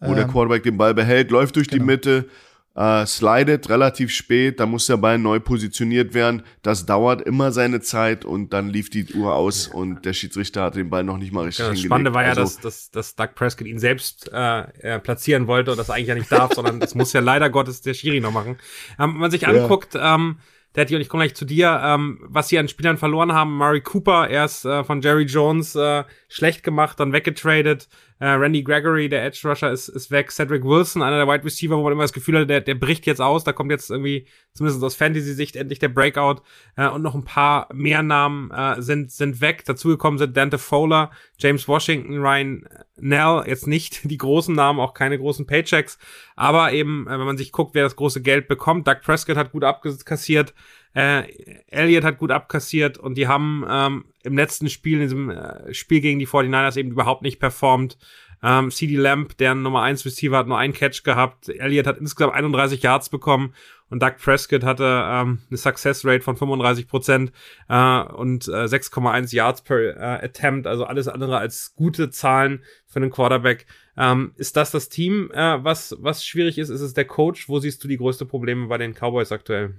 wo 0.00 0.06
ähm, 0.08 0.16
der 0.16 0.26
Quarterback 0.26 0.64
den 0.64 0.76
Ball 0.76 0.92
behält, 0.92 1.30
läuft 1.30 1.54
durch 1.54 1.68
genau. 1.68 1.84
die 1.84 1.86
Mitte, 1.86 2.28
äh, 2.76 3.06
slidet 3.06 3.70
relativ 3.70 4.12
spät, 4.12 4.60
da 4.60 4.66
muss 4.66 4.86
der 4.86 4.98
Ball 4.98 5.18
neu 5.18 5.40
positioniert 5.40 6.12
werden. 6.12 6.42
Das 6.62 6.84
dauert 6.84 7.22
immer 7.22 7.50
seine 7.50 7.80
Zeit 7.80 8.24
und 8.24 8.52
dann 8.52 8.68
lief 8.68 8.90
die 8.90 9.14
Uhr 9.14 9.34
aus 9.34 9.66
und 9.66 10.04
der 10.04 10.12
Schiedsrichter 10.12 10.62
hat 10.62 10.76
den 10.76 10.90
Ball 10.90 11.02
noch 11.02 11.16
nicht 11.16 11.32
mal 11.32 11.44
richtig 11.44 11.64
ja, 11.64 11.70
Das 11.70 11.80
Spannende 11.80 12.12
war 12.12 12.22
ja, 12.22 12.28
also, 12.30 12.42
dass, 12.42 12.60
dass, 12.60 12.90
dass 12.90 13.14
Doug 13.16 13.34
Prescott 13.34 13.66
ihn 13.66 13.78
selbst 13.78 14.30
äh, 14.32 15.00
platzieren 15.00 15.46
wollte 15.46 15.70
und 15.70 15.78
das 15.78 15.88
eigentlich 15.90 16.08
ja 16.08 16.14
nicht 16.14 16.30
darf, 16.30 16.52
sondern 16.52 16.78
das 16.78 16.94
muss 16.94 17.12
ja 17.14 17.20
leider 17.20 17.48
Gottes 17.48 17.80
der 17.80 17.94
Schiri 17.94 18.20
noch 18.20 18.32
machen. 18.32 18.58
Ähm, 18.98 19.14
wenn 19.14 19.20
man 19.20 19.30
sich 19.30 19.48
anguckt, 19.48 19.94
ja. 19.94 20.14
ähm, 20.14 20.36
Daddy, 20.74 20.94
und 20.94 21.00
ich 21.00 21.08
komme 21.08 21.24
gleich 21.24 21.34
zu 21.34 21.46
dir, 21.46 21.80
ähm, 21.82 22.18
was 22.20 22.48
sie 22.48 22.58
an 22.58 22.68
Spielern 22.68 22.98
verloren 22.98 23.32
haben. 23.32 23.56
Murray 23.56 23.80
Cooper, 23.80 24.28
erst 24.28 24.66
äh, 24.66 24.84
von 24.84 25.00
Jerry 25.00 25.24
Jones 25.24 25.74
äh, 25.74 26.04
schlecht 26.28 26.62
gemacht, 26.62 27.00
dann 27.00 27.14
weggetradet. 27.14 27.88
Äh, 28.18 28.28
Randy 28.28 28.62
Gregory, 28.62 29.08
der 29.08 29.24
Edge 29.24 29.40
Rusher, 29.44 29.70
ist, 29.70 29.88
ist 29.88 30.10
weg. 30.10 30.30
Cedric 30.30 30.64
Wilson, 30.64 31.02
einer 31.02 31.18
der 31.18 31.28
Wide 31.28 31.44
Receiver, 31.44 31.76
wo 31.76 31.82
man 31.82 31.92
immer 31.92 32.04
das 32.04 32.14
Gefühl 32.14 32.40
hat, 32.40 32.48
der, 32.48 32.62
der 32.62 32.74
bricht 32.74 33.04
jetzt 33.06 33.20
aus. 33.20 33.44
Da 33.44 33.52
kommt 33.52 33.70
jetzt 33.70 33.90
irgendwie, 33.90 34.26
zumindest 34.54 34.82
aus 34.82 34.94
Fantasy-Sicht, 34.94 35.56
endlich 35.56 35.80
der 35.80 35.90
Breakout. 35.90 36.40
Äh, 36.76 36.88
und 36.88 37.02
noch 37.02 37.14
ein 37.14 37.24
paar 37.24 37.68
mehr 37.74 38.02
Namen 38.02 38.50
äh, 38.50 38.80
sind, 38.80 39.12
sind 39.12 39.40
weg. 39.42 39.64
Dazugekommen 39.66 40.18
sind 40.18 40.36
Dante 40.36 40.56
Fowler, 40.56 41.10
James 41.38 41.68
Washington, 41.68 42.18
Ryan 42.18 42.66
Nell. 42.96 43.44
Jetzt 43.46 43.66
nicht 43.66 44.00
die 44.10 44.18
großen 44.18 44.54
Namen, 44.54 44.80
auch 44.80 44.94
keine 44.94 45.18
großen 45.18 45.46
Paychecks. 45.46 45.98
Aber 46.36 46.72
eben, 46.72 47.06
äh, 47.06 47.10
wenn 47.10 47.26
man 47.26 47.36
sich 47.36 47.52
guckt, 47.52 47.74
wer 47.74 47.84
das 47.84 47.96
große 47.96 48.22
Geld 48.22 48.48
bekommt. 48.48 48.88
Doug 48.88 49.02
Prescott 49.02 49.36
hat 49.36 49.52
gut 49.52 49.64
abkassiert. 49.64 50.54
Äh, 50.96 51.24
Elliott 51.66 52.04
hat 52.04 52.16
gut 52.16 52.30
abkassiert 52.30 52.96
und 52.96 53.18
die 53.18 53.28
haben 53.28 53.66
ähm, 53.68 54.06
im 54.22 54.34
letzten 54.34 54.70
Spiel, 54.70 54.94
in 54.94 55.02
diesem 55.02 55.28
äh, 55.28 55.74
Spiel 55.74 56.00
gegen 56.00 56.18
die 56.18 56.26
49ers 56.26 56.78
eben 56.78 56.90
überhaupt 56.90 57.20
nicht 57.20 57.38
performt. 57.38 57.98
Ähm, 58.42 58.70
CD 58.70 58.96
Lamp, 58.96 59.36
der 59.36 59.54
Nummer 59.54 59.82
1 59.82 60.06
Receiver, 60.06 60.38
hat 60.38 60.46
nur 60.46 60.56
einen 60.56 60.72
Catch 60.72 61.04
gehabt. 61.04 61.50
Elliott 61.50 61.86
hat 61.86 61.98
insgesamt 61.98 62.32
31 62.32 62.82
Yards 62.82 63.10
bekommen 63.10 63.52
und 63.90 64.02
Doug 64.02 64.14
Prescott 64.16 64.64
hatte 64.64 64.84
ähm, 64.84 65.40
eine 65.50 65.58
Success 65.58 66.02
Rate 66.02 66.22
von 66.22 66.36
35 66.36 66.88
Prozent 66.88 67.30
äh, 67.68 68.00
und 68.00 68.48
äh, 68.48 68.64
6,1 68.64 69.34
Yards 69.34 69.62
per 69.62 69.78
äh, 69.78 70.24
Attempt, 70.24 70.66
also 70.66 70.84
alles 70.84 71.08
andere 71.08 71.36
als 71.36 71.74
gute 71.76 72.08
Zahlen 72.08 72.64
für 72.86 73.00
einen 73.00 73.10
Quarterback. 73.10 73.66
Ähm, 73.98 74.32
ist 74.36 74.56
das 74.56 74.70
das 74.70 74.88
Team, 74.88 75.30
äh, 75.34 75.62
was, 75.62 75.94
was 76.00 76.24
schwierig 76.24 76.56
ist? 76.56 76.70
Ist 76.70 76.80
es 76.80 76.94
der 76.94 77.04
Coach? 77.04 77.50
Wo 77.50 77.58
siehst 77.58 77.84
du 77.84 77.88
die 77.88 77.98
größten 77.98 78.26
Probleme 78.26 78.68
bei 78.68 78.78
den 78.78 78.94
Cowboys 78.94 79.30
aktuell? 79.30 79.74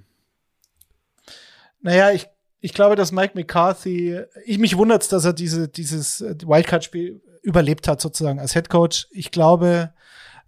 Naja, 1.80 2.10
ich, 2.10 2.28
ich 2.60 2.74
glaube, 2.74 2.96
dass 2.96 3.12
Mike 3.12 3.32
McCarthy, 3.34 4.20
ich 4.44 4.58
mich 4.58 4.76
wundert, 4.76 5.10
dass 5.12 5.24
er 5.24 5.32
diese, 5.32 5.68
dieses 5.68 6.20
Wildcard-Spiel 6.20 7.20
überlebt 7.42 7.88
hat, 7.88 8.00
sozusagen 8.00 8.40
als 8.40 8.52
Head 8.52 8.68
Coach. 8.68 9.06
Ich 9.10 9.30
glaube, 9.30 9.92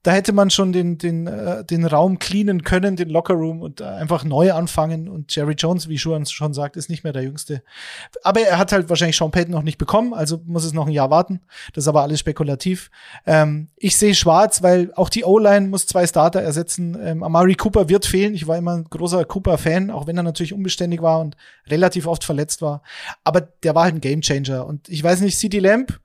da 0.02 0.12
hätte 0.12 0.32
man 0.32 0.48
schon 0.48 0.72
den, 0.72 0.96
den, 0.96 1.26
äh, 1.26 1.62
den 1.64 1.84
Raum 1.84 2.18
cleanen 2.18 2.62
können, 2.62 2.96
den 2.96 3.10
Lockerroom 3.10 3.60
und 3.60 3.82
einfach 3.82 4.24
neu 4.24 4.52
anfangen. 4.52 5.08
Und 5.08 5.34
Jerry 5.34 5.54
Jones, 5.54 5.88
wie 5.88 5.98
Schuhan 5.98 6.24
schon 6.24 6.54
sagt, 6.54 6.76
ist 6.76 6.88
nicht 6.88 7.04
mehr 7.04 7.12
der 7.12 7.22
Jüngste. 7.22 7.62
Aber 8.22 8.40
er 8.40 8.56
hat 8.56 8.72
halt 8.72 8.88
wahrscheinlich 8.88 9.16
Sean 9.16 9.30
Payton 9.30 9.52
noch 9.52 9.62
nicht 9.62 9.76
bekommen, 9.76 10.14
also 10.14 10.40
muss 10.46 10.64
es 10.64 10.72
noch 10.72 10.86
ein 10.86 10.92
Jahr 10.92 11.10
warten. 11.10 11.40
Das 11.74 11.84
ist 11.84 11.88
aber 11.88 12.00
alles 12.00 12.18
spekulativ. 12.18 12.90
Ähm, 13.26 13.68
ich 13.76 13.96
sehe 13.96 14.14
schwarz, 14.14 14.62
weil 14.62 14.90
auch 14.94 15.10
die 15.10 15.24
O-Line 15.24 15.68
muss 15.68 15.86
zwei 15.86 16.06
Starter 16.06 16.40
ersetzen. 16.40 16.96
Ähm, 17.02 17.22
Amari 17.22 17.54
Cooper 17.54 17.90
wird 17.90 18.06
fehlen. 18.06 18.34
Ich 18.34 18.46
war 18.46 18.56
immer 18.56 18.78
ein 18.78 18.84
großer 18.84 19.24
Cooper-Fan, 19.26 19.90
auch 19.90 20.06
wenn 20.06 20.16
er 20.16 20.22
natürlich 20.22 20.54
unbeständig 20.54 21.02
war 21.02 21.20
und 21.20 21.36
relativ 21.66 22.06
oft 22.06 22.24
verletzt 22.24 22.62
war. 22.62 22.82
Aber 23.22 23.42
der 23.42 23.74
war 23.74 23.84
halt 23.84 23.96
ein 23.96 24.00
Gamechanger. 24.00 24.66
Und 24.66 24.88
ich 24.88 25.04
weiß 25.04 25.20
nicht, 25.20 25.38
CD 25.38 25.58
Lamp, 25.58 26.00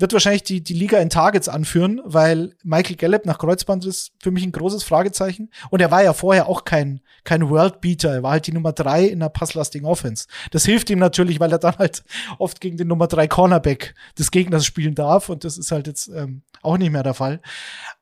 wird 0.00 0.12
wahrscheinlich 0.12 0.42
die, 0.42 0.62
die 0.62 0.74
Liga 0.74 0.98
in 0.98 1.10
Targets 1.10 1.48
anführen, 1.48 2.00
weil 2.04 2.54
Michael 2.62 2.96
Gallup 2.96 3.26
nach 3.26 3.38
Kreuzband 3.38 3.84
ist 3.84 4.12
für 4.18 4.30
mich 4.30 4.44
ein 4.44 4.52
großes 4.52 4.82
Fragezeichen. 4.82 5.50
Und 5.70 5.80
er 5.80 5.90
war 5.90 6.02
ja 6.02 6.12
vorher 6.12 6.48
auch 6.48 6.64
kein, 6.64 7.00
kein 7.24 7.48
World 7.48 7.80
Beater. 7.80 8.12
Er 8.12 8.22
war 8.22 8.32
halt 8.32 8.46
die 8.46 8.52
Nummer 8.52 8.72
drei 8.72 9.04
in 9.04 9.20
der 9.20 9.28
passlastigen 9.28 9.86
Offense. 9.86 10.26
Das 10.50 10.64
hilft 10.64 10.90
ihm 10.90 10.98
natürlich, 10.98 11.40
weil 11.40 11.52
er 11.52 11.58
dann 11.58 11.78
halt 11.78 12.02
oft 12.38 12.60
gegen 12.60 12.76
den 12.76 12.88
Nummer 12.88 13.06
drei 13.06 13.28
Cornerback 13.28 13.94
des 14.18 14.30
Gegners 14.30 14.64
spielen 14.64 14.94
darf. 14.94 15.28
Und 15.28 15.44
das 15.44 15.58
ist 15.58 15.72
halt 15.72 15.86
jetzt 15.86 16.08
ähm, 16.08 16.42
auch 16.62 16.78
nicht 16.78 16.90
mehr 16.90 17.02
der 17.02 17.14
Fall. 17.14 17.40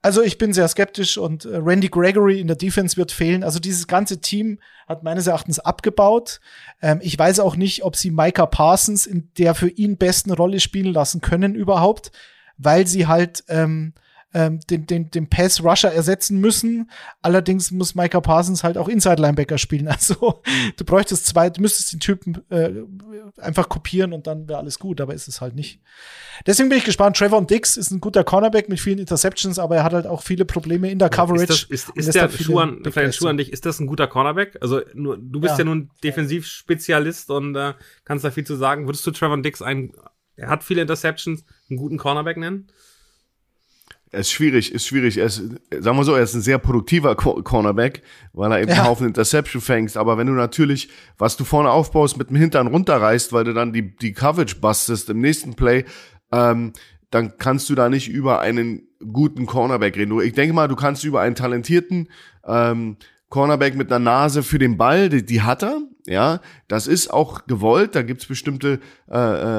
Also 0.01 0.23
ich 0.23 0.39
bin 0.39 0.53
sehr 0.53 0.69
skeptisch 0.69 1.19
und 1.19 1.45
äh, 1.45 1.57
Randy 1.57 1.89
Gregory 1.89 2.41
in 2.41 2.47
der 2.47 2.57
Defense 2.57 2.97
wird 2.97 3.11
fehlen. 3.11 3.43
Also 3.43 3.59
dieses 3.59 3.89
ganze 3.89 4.21
Team 4.21 4.61
hat 4.87 5.03
meines 5.03 5.27
Erachtens 5.27 5.59
abgebaut. 5.59 6.41
Ähm, 6.81 7.01
ich 7.03 7.19
weiß 7.19 7.41
auch 7.41 7.57
nicht, 7.57 7.83
ob 7.83 7.97
sie 7.97 8.13
Micah 8.13 8.47
Parsons 8.47 9.07
in 9.07 9.31
der 9.39 9.55
für 9.55 9.69
ihn 9.69 9.97
besten 9.97 10.33
Rolle 10.33 10.61
spielen 10.61 10.93
lassen 10.93 11.21
können 11.21 11.57
überhaupt, 11.57 12.13
weil 12.59 12.87
sie 12.87 13.09
halt 13.09 13.43
ähm, 13.49 13.93
ähm, 14.35 14.61
den, 14.69 14.87
den, 14.87 15.11
den 15.11 15.29
Pass-Rusher 15.29 15.91
ersetzen 15.91 16.39
müssen. 16.39 16.91
Allerdings 17.23 17.71
muss 17.71 17.95
Micah 17.95 18.21
Parsons 18.21 18.63
halt 18.63 18.77
auch 18.77 18.89
Inside-Linebacker 18.89 19.59
spielen. 19.59 19.89
Also 19.99 20.43
du 20.77 20.85
bräuchtest 20.85 21.27
zwei, 21.27 21.51
du 21.51 21.61
müsstest 21.61 21.93
den 21.93 22.01
Typen 22.01 22.39
äh, 22.51 22.71
einfach 23.39 23.69
kopieren 23.69 24.13
und 24.13 24.29
dann 24.29 24.49
wäre 24.49 24.59
alles 24.59 24.79
gut, 24.79 25.01
aber 25.01 25.13
ist 25.13 25.27
es 25.27 25.41
halt 25.41 25.57
nicht. 25.57 25.81
Deswegen 26.47 26.69
bin 26.69 26.79
ich 26.79 26.85
gespannt. 26.85 27.17
Trevor 27.17 27.45
Dix 27.45 27.77
ist 27.77 27.91
ein 27.91 28.01
guter 28.01 28.23
Cornerback 28.23 28.69
mit 28.69 28.79
vielen 28.79 28.99
Interceptions, 28.99 29.59
aber 29.59 29.77
er 29.77 29.85
hat 29.85 29.93
halt 29.93 30.07
auch 30.07 30.23
viele 30.23 30.45
Probleme 30.45 30.91
in 30.91 31.01
der 31.01 31.09
Coverage. 31.09 31.45
Ist, 31.45 31.51
das, 31.71 31.89
ist, 31.97 31.97
ist 31.97 32.15
der 32.15 32.29
Schuh 32.29 32.59
an, 32.59 32.81
vielleicht 32.85 33.17
Schuh 33.17 33.27
an 33.27 33.39
dich, 33.39 33.53
ist 33.53 33.67
das 33.67 33.81
ein 33.81 33.87
guter 33.87 34.07
Cornerback? 34.07 34.57
Also 34.61 34.83
nur, 34.95 35.19
du 35.19 35.41
bist 35.41 35.55
ja, 35.55 35.59
ja 35.59 35.65
nun 35.65 35.91
Defensivspezialist 36.05 37.31
und 37.31 37.57
äh, 37.57 37.75
kannst 38.05 38.25
da 38.25 38.31
viel 38.31 38.45
zu 38.45 38.55
sagen. 38.55 38.87
Würdest 38.87 39.07
du 39.07 39.11
Trevor 39.11 39.41
Dix 39.43 39.63
einen, 39.63 39.93
er 40.37 40.49
hat 40.49 40.63
viele 40.63 40.83
Interceptions, 40.83 41.45
einen 41.69 41.79
guten 41.79 41.99
Cornerback 41.99 42.37
nennen? 42.37 42.69
Er 44.11 44.21
ist 44.21 44.31
schwierig, 44.31 44.73
ist 44.73 44.87
schwierig. 44.87 45.19
Er 45.19 45.27
ist, 45.27 45.37
sagen 45.37 45.97
wir 45.97 46.05
so, 46.05 46.15
er 46.15 46.23
ist 46.23 46.35
ein 46.35 46.41
sehr 46.41 46.59
produktiver 46.59 47.15
Cornerback, 47.15 48.03
weil 48.33 48.53
er 48.53 48.61
eben 48.61 48.71
ja. 48.71 48.77
einen 48.77 48.87
Haufen 48.87 49.07
Interception 49.07 49.61
fängst. 49.61 49.97
Aber 49.97 50.17
wenn 50.17 50.27
du 50.27 50.33
natürlich, 50.33 50.89
was 51.19 51.37
du 51.37 51.45
vorne 51.45 51.71
aufbaust, 51.71 52.17
mit 52.17 52.31
dem 52.31 52.37
Hintern 52.37 52.69
runterreißt, 52.69 53.33
weil 53.33 53.45
du 53.45 53.53
dann 53.53 53.73
die, 53.73 53.97
die 53.97 54.13
Coverage 54.13 54.57
bustest 54.57 55.11
im 55.11 55.21
nächsten 55.21 55.55
Play, 55.55 55.85
ähm, 56.33 56.73
dann 57.11 57.39
kannst 57.39 57.69
du 57.71 57.75
da 57.75 57.89
nicht 57.89 58.09
über 58.09 58.41
einen 58.41 58.89
guten 59.13 59.47
Cornerback 59.47 59.97
reden. 59.97 60.21
Ich 60.21 60.35
denke 60.35 60.55
mal, 60.55 60.69
du 60.69 60.77
kannst 60.77 61.05
über 61.05 61.21
einen 61.21 61.35
talentierten 61.35 62.09
ähm, 62.47 62.97
Cornerback 63.29 63.75
mit 63.75 63.93
einer 63.93 63.99
Nase 63.99 64.43
für 64.43 64.59
den 64.59 64.79
Ball, 64.79 65.09
die, 65.09 65.25
die 65.25 65.43
hat 65.43 65.63
er, 65.63 65.81
ja, 66.07 66.41
das 66.67 66.87
ist 66.87 67.13
auch 67.13 67.47
gewollt. 67.47 67.95
Da 67.95 68.03
gibt's 68.03 68.25
bestimmte 68.25 68.81
äh, 69.11 69.19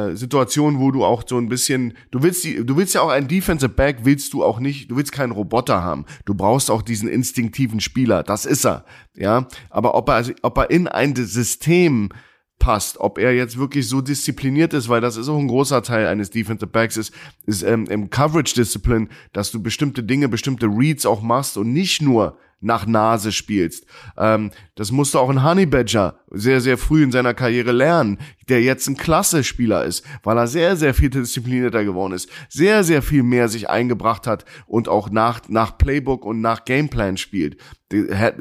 äh, 0.09 0.15
Situationen, 0.15 0.79
wo 0.79 0.89
du 0.89 1.05
auch 1.05 1.23
so 1.27 1.37
ein 1.37 1.47
bisschen, 1.47 1.93
du 2.09 2.23
willst 2.23 2.43
die, 2.43 2.65
du 2.65 2.75
willst 2.75 2.95
ja 2.95 3.01
auch 3.01 3.09
einen 3.09 3.27
Defensive 3.27 3.69
Back, 3.69 3.99
willst 4.03 4.33
du 4.33 4.43
auch 4.43 4.59
nicht, 4.59 4.89
du 4.89 4.95
willst 4.95 5.11
keinen 5.11 5.31
Roboter 5.31 5.83
haben. 5.83 6.05
Du 6.25 6.33
brauchst 6.33 6.71
auch 6.71 6.81
diesen 6.81 7.07
instinktiven 7.07 7.79
Spieler. 7.79 8.23
Das 8.23 8.47
ist 8.47 8.65
er, 8.65 8.85
ja. 9.13 9.47
Aber 9.69 9.93
ob 9.93 10.09
er, 10.09 10.25
ob 10.41 10.57
er 10.57 10.71
in 10.71 10.87
ein 10.87 11.15
System 11.15 12.09
passt, 12.57 12.99
ob 12.99 13.19
er 13.19 13.33
jetzt 13.33 13.57
wirklich 13.59 13.87
so 13.87 14.01
diszipliniert 14.01 14.73
ist, 14.73 14.89
weil 14.89 15.01
das 15.01 15.17
ist 15.17 15.29
auch 15.29 15.37
ein 15.37 15.47
großer 15.47 15.83
Teil 15.83 16.07
eines 16.07 16.31
Defensive 16.31 16.67
Backs, 16.67 16.97
ist, 16.97 17.13
ist 17.45 17.61
ähm, 17.61 17.85
im 17.85 18.09
Coverage 18.09 18.55
Discipline, 18.55 19.07
dass 19.33 19.51
du 19.51 19.61
bestimmte 19.61 20.03
Dinge, 20.03 20.27
bestimmte 20.27 20.65
Reads 20.65 21.05
auch 21.05 21.21
machst 21.21 21.57
und 21.57 21.71
nicht 21.71 22.01
nur 22.01 22.37
nach 22.61 22.85
Nase 22.85 23.31
spielst. 23.31 23.85
Ähm, 24.17 24.51
das 24.75 24.91
musste 24.91 25.19
auch 25.19 25.29
ein 25.29 25.43
Honey 25.43 25.65
Badger 25.65 26.19
sehr, 26.31 26.61
sehr 26.61 26.77
früh 26.77 27.03
in 27.03 27.11
seiner 27.11 27.33
Karriere 27.33 27.71
lernen, 27.71 28.17
der 28.49 28.61
jetzt 28.61 28.87
ein 28.87 28.97
Klasse-Spieler 28.97 29.85
ist, 29.85 30.05
weil 30.23 30.37
er 30.37 30.47
sehr, 30.47 30.75
sehr 30.75 30.93
viel 30.93 31.09
disziplinierter 31.09 31.83
geworden 31.83 32.13
ist, 32.13 32.29
sehr, 32.49 32.83
sehr 32.83 33.01
viel 33.01 33.23
mehr 33.23 33.47
sich 33.47 33.69
eingebracht 33.69 34.27
hat 34.27 34.45
und 34.67 34.87
auch 34.87 35.09
nach, 35.09 35.41
nach 35.47 35.77
Playbook 35.77 36.25
und 36.25 36.41
nach 36.41 36.65
Gameplan 36.65 37.17
spielt. 37.17 37.57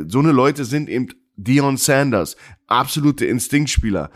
So 0.06 0.18
eine 0.18 0.32
Leute 0.32 0.64
sind 0.64 0.88
eben 0.88 1.08
Dion 1.36 1.76
Sanders, 1.76 2.36
absolute 2.66 3.24
Instinktspieler. 3.24 4.10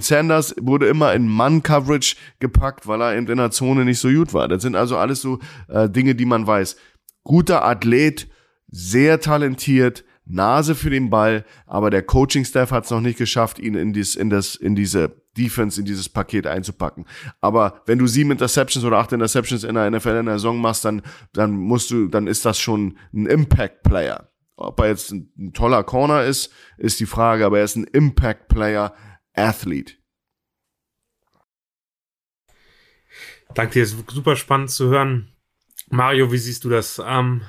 Sanders 0.00 0.54
wurde 0.58 0.86
immer 0.86 1.12
in 1.12 1.28
Mann-Coverage 1.28 2.16
gepackt, 2.38 2.86
weil 2.86 3.02
er 3.02 3.14
eben 3.14 3.28
in 3.28 3.36
der 3.36 3.50
Zone 3.50 3.84
nicht 3.84 3.98
so 3.98 4.08
gut 4.08 4.32
war. 4.32 4.48
Das 4.48 4.62
sind 4.62 4.74
also 4.74 4.96
alles 4.96 5.20
so 5.20 5.38
äh, 5.68 5.90
Dinge, 5.90 6.14
die 6.14 6.24
man 6.24 6.46
weiß. 6.46 6.76
Guter 7.24 7.64
Athlet, 7.64 8.26
sehr 8.72 9.20
talentiert, 9.20 10.04
Nase 10.24 10.74
für 10.74 10.90
den 10.90 11.10
Ball, 11.10 11.44
aber 11.66 11.90
der 11.90 12.02
Coaching-Staff 12.02 12.70
hat 12.70 12.84
es 12.84 12.90
noch 12.90 13.00
nicht 13.00 13.18
geschafft, 13.18 13.58
ihn 13.58 13.74
in, 13.74 13.92
dies, 13.92 14.14
in, 14.16 14.30
das, 14.30 14.54
in 14.54 14.74
diese 14.74 15.22
Defense, 15.36 15.80
in 15.80 15.86
dieses 15.86 16.08
Paket 16.08 16.46
einzupacken. 16.46 17.06
Aber 17.40 17.82
wenn 17.86 17.98
du 17.98 18.06
sieben 18.06 18.30
Interceptions 18.30 18.84
oder 18.84 18.98
acht 18.98 19.12
Interceptions 19.12 19.64
in 19.64 19.74
der 19.74 19.90
NFL 19.90 20.16
in 20.16 20.26
der 20.26 20.36
Saison 20.38 20.60
machst, 20.60 20.84
dann, 20.84 21.02
dann 21.32 21.52
musst 21.52 21.90
du, 21.90 22.08
dann 22.08 22.26
ist 22.26 22.44
das 22.44 22.58
schon 22.58 22.98
ein 23.12 23.26
Impact-Player. 23.26 24.28
Ob 24.56 24.80
er 24.80 24.88
jetzt 24.88 25.12
ein, 25.12 25.32
ein 25.36 25.52
toller 25.52 25.82
Corner 25.82 26.24
ist, 26.24 26.52
ist 26.78 27.00
die 27.00 27.06
Frage, 27.06 27.44
aber 27.44 27.58
er 27.58 27.64
ist 27.64 27.76
ein 27.76 27.84
Impact-Player, 27.84 28.94
Athlete. 29.34 29.94
Danke 33.54 33.74
dir, 33.74 33.86
super 33.86 34.36
spannend 34.36 34.70
zu 34.70 34.88
hören. 34.88 35.32
Mario, 35.90 36.32
wie 36.32 36.38
siehst 36.38 36.64
du 36.64 36.70
das? 36.70 37.02
Ähm, 37.04 37.42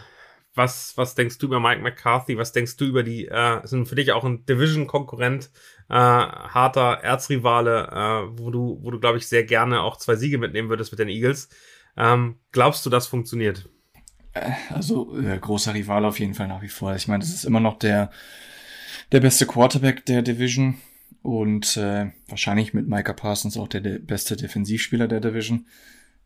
was, 0.56 0.94
was 0.98 1.16
denkst 1.16 1.38
du 1.40 1.48
über 1.48 1.60
Mike 1.60 1.82
McCarthy? 1.82 2.38
Was 2.38 2.52
denkst 2.52 2.78
du 2.78 2.86
über 2.86 3.04
die, 3.04 3.28
äh, 3.28 3.66
sind 3.66 3.88
für 3.88 3.96
dich 3.96 4.12
auch 4.12 4.24
ein 4.24 4.46
Division-Konkurrent, 4.46 5.50
äh, 5.90 5.94
harter 5.94 7.00
Erzrivale, 7.02 7.88
äh, 7.92 8.40
wo 8.40 8.52
du, 8.52 8.80
wo 8.82 8.92
du, 8.92 9.00
glaube 9.00 9.18
ich, 9.18 9.28
sehr 9.28 9.44
gerne 9.44 9.82
auch 9.82 9.98
zwei 9.98 10.16
Siege 10.16 10.38
mitnehmen 10.38 10.70
würdest 10.70 10.92
mit 10.92 11.00
den 11.00 11.10
Eagles. 11.10 11.50
Ähm, 11.98 12.38
glaubst 12.52 12.86
du, 12.86 12.90
das 12.90 13.08
funktioniert? 13.08 13.70
Äh, 14.34 14.52
also, 14.70 15.18
äh, 15.18 15.38
großer 15.40 15.74
Rivale 15.74 16.08
auf 16.08 16.20
jeden 16.20 16.36
Fall 16.36 16.48
nach 16.48 16.62
wie 16.62 16.70
vor. 16.70 16.96
Ich 16.96 17.08
meine, 17.08 17.24
das 17.24 17.34
ist 17.34 17.46
immer 17.46 17.60
noch 17.60 17.80
der, 17.80 18.12
der 19.12 19.20
beste 19.22 19.46
Quarterback 19.46 20.06
der 20.06 20.22
Division 20.22 20.78
und 21.24 21.78
äh, 21.78 22.12
wahrscheinlich 22.28 22.74
mit 22.74 22.88
Micah 22.88 23.14
Parsons 23.14 23.58
auch 23.58 23.68
der, 23.68 23.82
der 23.82 24.00
beste 24.00 24.36
Defensivspieler 24.36 25.08
der 25.08 25.20
Division. 25.20 25.66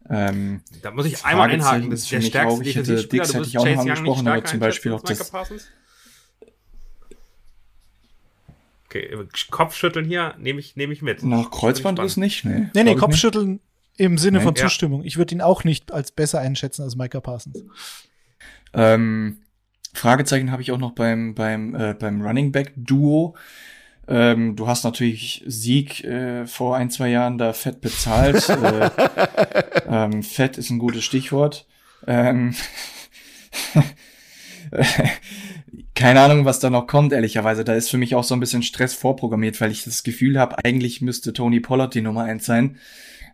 Ähm, 0.09 0.61
da 0.81 0.91
muss 0.91 1.05
ich 1.05 1.25
einmal 1.25 1.49
einhaken, 1.49 1.89
das 1.89 2.01
ist 2.01 2.11
der 2.11 2.21
stärkste 2.21 2.63
ich 2.63 2.75
hätte, 2.75 3.07
Dix 3.07 3.33
hätte 3.33 3.47
ich 3.47 3.57
auch 3.57 3.65
noch 3.65 3.77
angesprochen, 3.79 4.27
aber 4.27 4.45
zum 4.45 4.59
Beispiel 4.59 4.93
auch 4.93 5.01
das... 5.01 5.31
Okay, 8.85 9.09
Kopfschütteln 9.51 10.05
hier 10.05 10.35
nehme 10.39 10.61
ich, 10.61 10.77
nehme 10.77 10.93
ich 10.93 11.01
mit. 11.01 11.21
Nach 11.21 11.51
Kreuzbandriss 11.51 12.15
nicht, 12.15 12.45
nee. 12.45 12.69
Nee, 12.73 12.83
nee, 12.83 12.95
Kopfschütteln 12.95 13.59
im 13.97 14.17
Sinne 14.17 14.37
nee. 14.37 14.43
von 14.45 14.55
Zustimmung. 14.55 15.01
Ja. 15.01 15.07
Ich 15.07 15.17
würde 15.17 15.35
ihn 15.35 15.41
auch 15.41 15.65
nicht 15.65 15.91
als 15.91 16.11
besser 16.11 16.39
einschätzen 16.39 16.83
als 16.83 16.95
Micah 16.95 17.19
Parsons. 17.19 17.63
Ähm, 18.73 19.41
Fragezeichen 19.93 20.51
habe 20.51 20.61
ich 20.61 20.71
auch 20.71 20.77
noch 20.77 20.93
beim, 20.93 21.35
beim, 21.35 21.75
äh, 21.75 21.95
beim 21.99 22.21
Running 22.21 22.51
Back 22.53 22.73
Duo. 22.77 23.35
Ähm, 24.07 24.55
du 24.55 24.67
hast 24.67 24.83
natürlich 24.83 25.43
Sieg 25.45 26.03
äh, 26.03 26.47
vor 26.47 26.77
ein, 26.77 26.89
zwei 26.89 27.09
Jahren 27.09 27.37
da 27.37 27.53
fett 27.53 27.81
bezahlt. 27.81 28.47
äh, 28.49 28.89
ähm, 29.87 30.23
fett 30.23 30.57
ist 30.57 30.69
ein 30.69 30.79
gutes 30.79 31.03
Stichwort. 31.03 31.67
Ähm, 32.05 32.55
keine 35.95 36.21
Ahnung, 36.21 36.45
was 36.45 36.59
da 36.59 36.69
noch 36.69 36.87
kommt, 36.87 37.11
ehrlicherweise. 37.11 37.63
Da 37.63 37.73
ist 37.73 37.89
für 37.89 37.97
mich 37.97 38.15
auch 38.15 38.23
so 38.23 38.33
ein 38.35 38.39
bisschen 38.39 38.63
Stress 38.63 38.93
vorprogrammiert, 38.93 39.59
weil 39.59 39.71
ich 39.71 39.83
das 39.83 40.03
Gefühl 40.03 40.39
habe, 40.39 40.63
eigentlich 40.63 41.01
müsste 41.01 41.33
Tony 41.33 41.59
Pollard 41.59 41.93
die 41.93 42.01
Nummer 42.01 42.23
eins 42.23 42.45
sein. 42.45 42.77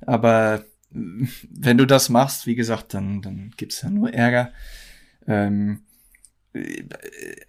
Aber 0.05 0.65
wenn 0.89 1.77
du 1.77 1.85
das 1.85 2.09
machst, 2.09 2.47
wie 2.47 2.55
gesagt, 2.55 2.93
dann, 2.93 3.21
dann 3.21 3.51
gibt's 3.57 3.81
ja 3.81 3.89
nur 3.89 4.13
Ärger. 4.13 4.51
Ähm, 5.27 5.81
äh, 5.81 5.92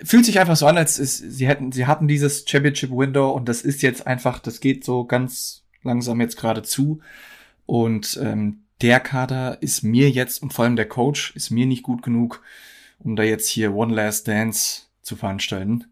fühlt 0.03 0.25
sich 0.25 0.41
einfach 0.41 0.57
so 0.57 0.67
an, 0.67 0.79
als 0.79 0.99
es, 0.99 1.19
sie 1.19 1.47
hätten, 1.47 1.73
sie 1.73 1.87
hatten 1.87 2.09
dieses 2.09 2.45
Championship 2.49 2.91
Window 2.91 3.31
und 3.31 3.49
das 3.49 3.63
ist 3.63 3.83
jetzt 3.83 4.07
einfach, 4.07 4.39
das 4.39 4.61
geht 4.61 4.85
so 4.85 5.05
ganz 5.05 5.65
langsam 5.83 6.21
jetzt 6.21 6.37
gerade 6.37 6.63
zu. 6.63 7.01
Und 7.67 8.19
ähm, 8.23 8.65
der 8.81 9.01
Kader 9.01 9.63
ist 9.63 9.83
mir 9.83 10.11
jetzt 10.11 10.43
und 10.43 10.53
vor 10.53 10.65
allem 10.65 10.77
der 10.77 10.89
Coach 10.89 11.35
ist 11.37 11.51
mir 11.51 11.67
nicht 11.67 11.83
gut 11.83 12.03
genug, 12.03 12.43
um 12.99 13.17
da 13.17 13.23
jetzt 13.23 13.49
hier 13.49 13.75
One 13.75 13.95
Last 13.95 14.27
Dance 14.27 14.83
zu 15.03 15.17
veranstalten. 15.17 15.85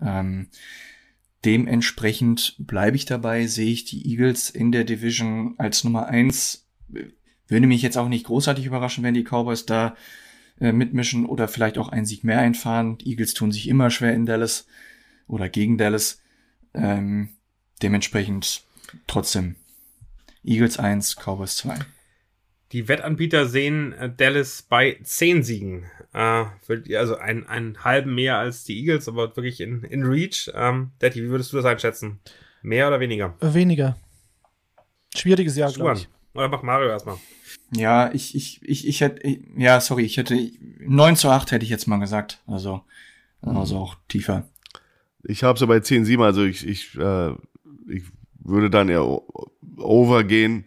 Ähm, 0.00 0.48
dementsprechend 1.44 2.56
bleibe 2.58 2.96
ich 2.96 3.04
dabei, 3.04 3.46
sehe 3.46 3.72
ich 3.72 3.84
die 3.84 4.10
Eagles 4.10 4.50
in 4.50 4.72
der 4.72 4.84
Division 4.84 5.54
als 5.58 5.84
Nummer 5.84 6.06
eins. 6.06 6.66
Würde 7.48 7.66
mich 7.68 7.82
jetzt 7.82 7.96
auch 7.96 8.08
nicht 8.08 8.26
großartig 8.26 8.66
überraschen, 8.66 9.04
wenn 9.04 9.14
die 9.14 9.24
Cowboys 9.24 9.66
da 9.66 9.94
äh, 10.60 10.72
mitmischen 10.72 11.26
oder 11.26 11.48
vielleicht 11.48 11.78
auch 11.78 11.88
einen 11.88 12.06
Sieg 12.06 12.24
mehr 12.24 12.38
einfahren. 12.38 12.98
Die 12.98 13.10
Eagles 13.10 13.34
tun 13.34 13.52
sich 13.52 13.68
immer 13.68 13.90
schwer 13.90 14.14
in 14.14 14.26
Dallas 14.26 14.66
oder 15.26 15.48
gegen 15.48 15.78
Dallas. 15.78 16.20
Ähm, 16.74 17.30
dementsprechend 17.82 18.64
trotzdem 19.06 19.56
Eagles 20.44 20.78
1, 20.78 21.16
Cowboys 21.16 21.56
2. 21.56 21.78
Die 22.72 22.88
Wettanbieter 22.88 23.46
sehen 23.46 23.92
äh, 23.92 24.10
Dallas 24.14 24.62
bei 24.62 24.98
10 25.02 25.42
Siegen. 25.42 25.84
Äh, 26.12 26.44
also 26.96 27.16
ein, 27.16 27.46
einen 27.46 27.84
halben 27.84 28.14
mehr 28.14 28.38
als 28.38 28.64
die 28.64 28.78
Eagles, 28.78 29.08
aber 29.08 29.36
wirklich 29.36 29.60
in, 29.60 29.84
in 29.84 30.04
Reach. 30.04 30.50
Ähm, 30.54 30.90
Daddy, 30.98 31.22
wie 31.22 31.28
würdest 31.28 31.52
du 31.52 31.56
das 31.56 31.66
einschätzen? 31.66 32.20
Mehr 32.62 32.88
oder 32.88 32.98
weniger? 32.98 33.34
Weniger. 33.40 33.96
Schwieriges 35.14 35.56
Jahr, 35.56 35.72
glaube 35.72 35.94
ich. 35.94 36.08
Oder 36.34 36.48
mach 36.48 36.62
Mario 36.62 36.88
erstmal. 36.88 37.18
Ja, 37.76 38.12
ich, 38.12 38.34
ich, 38.34 38.60
ich, 38.62 38.86
ich 38.86 39.00
hätte, 39.00 39.38
ja, 39.56 39.80
sorry, 39.80 40.04
ich 40.04 40.16
hätte 40.16 40.50
9 40.80 41.16
zu 41.16 41.28
8 41.28 41.52
hätte 41.52 41.64
ich 41.64 41.70
jetzt 41.70 41.86
mal 41.86 41.98
gesagt. 41.98 42.40
Also, 42.46 42.82
also 43.42 43.76
auch 43.76 43.96
tiefer. 44.08 44.48
Ich 45.22 45.42
habe 45.42 45.58
so 45.58 45.66
bei 45.66 45.78
10-7, 45.78 46.22
also 46.22 46.44
ich, 46.44 46.66
ich, 46.66 46.96
äh, 46.96 47.30
ich 47.88 48.04
würde 48.38 48.70
dann 48.70 48.88
eher 48.88 49.04
over 49.78 50.24
gehen. 50.24 50.66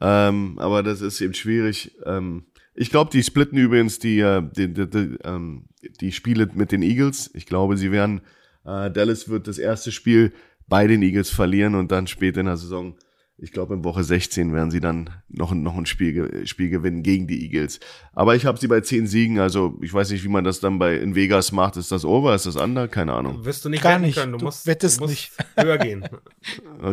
Ähm, 0.00 0.58
aber 0.58 0.82
das 0.82 1.00
ist 1.00 1.20
eben 1.20 1.34
schwierig. 1.34 1.92
Ähm, 2.04 2.44
ich 2.74 2.90
glaube, 2.90 3.10
die 3.10 3.22
splitten 3.22 3.58
übrigens 3.58 3.98
die, 3.98 4.20
äh, 4.20 4.42
die, 4.42 4.72
die, 4.72 4.88
die, 4.88 5.16
ähm, 5.24 5.64
die 6.00 6.12
Spiele 6.12 6.48
mit 6.54 6.72
den 6.72 6.82
Eagles. 6.82 7.30
Ich 7.34 7.46
glaube, 7.46 7.76
sie 7.76 7.90
werden, 7.90 8.20
äh, 8.64 8.90
Dallas 8.90 9.28
wird 9.28 9.48
das 9.48 9.58
erste 9.58 9.92
Spiel 9.92 10.32
bei 10.68 10.86
den 10.86 11.02
Eagles 11.02 11.30
verlieren 11.30 11.74
und 11.74 11.90
dann 11.90 12.06
später 12.06 12.40
in 12.40 12.46
der 12.46 12.56
Saison 12.56 12.96
ich 13.38 13.52
glaube, 13.52 13.74
in 13.74 13.84
Woche 13.84 14.02
16 14.02 14.54
werden 14.54 14.70
sie 14.70 14.80
dann 14.80 15.10
noch, 15.28 15.52
noch 15.52 15.76
ein 15.76 15.84
Spiel, 15.84 16.46
Spiel 16.46 16.70
gewinnen 16.70 17.02
gegen 17.02 17.26
die 17.26 17.42
Eagles. 17.44 17.80
Aber 18.14 18.34
ich 18.34 18.46
habe 18.46 18.58
sie 18.58 18.66
bei 18.66 18.80
10 18.80 19.06
Siegen, 19.06 19.38
also 19.40 19.76
ich 19.82 19.92
weiß 19.92 20.10
nicht, 20.10 20.24
wie 20.24 20.28
man 20.28 20.42
das 20.42 20.60
dann 20.60 20.78
bei 20.78 20.96
in 20.96 21.14
Vegas 21.14 21.52
macht. 21.52 21.76
Ist 21.76 21.92
das 21.92 22.06
over? 22.06 22.34
Ist 22.34 22.46
das 22.46 22.56
under? 22.56 22.88
Keine 22.88 23.12
Ahnung. 23.12 23.44
Wirst 23.44 23.62
du 23.64 23.68
nicht 23.68 23.82
Gar 23.82 23.98
nicht. 23.98 24.16
können. 24.16 24.32
Du, 24.32 24.38
Du 24.38 24.44
musst, 24.46 24.66
wettest 24.66 24.98
du 25.00 25.02
musst 25.04 25.10
nicht. 25.10 25.32
höher 25.56 25.76
gehen. 25.76 26.00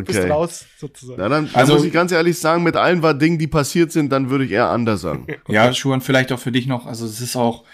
Bist 0.04 0.18
Okay. 0.20 0.30
raus, 0.30 0.66
sozusagen. 0.78 1.18
Na, 1.18 1.28
dann, 1.30 1.46
dann 1.46 1.54
Also- 1.54 1.74
muss 1.76 1.84
ich 1.84 1.92
ganz 1.92 2.12
ehrlich 2.12 2.38
sagen, 2.38 2.62
mit 2.62 2.76
allen 2.76 3.00
war 3.02 3.14
Dingen, 3.14 3.38
die 3.38 3.46
passiert 3.46 3.90
sind, 3.90 4.12
dann 4.12 4.28
würde 4.28 4.44
ich 4.44 4.50
eher 4.50 4.70
under 4.70 4.98
sagen. 4.98 5.26
Ja, 5.48 5.72
Schuhan, 5.72 6.02
vielleicht 6.02 6.30
auch 6.30 6.38
für 6.38 6.52
dich 6.52 6.66
noch. 6.66 6.84
Also 6.86 7.06
es 7.06 7.20
ist 7.22 7.36
auch 7.36 7.64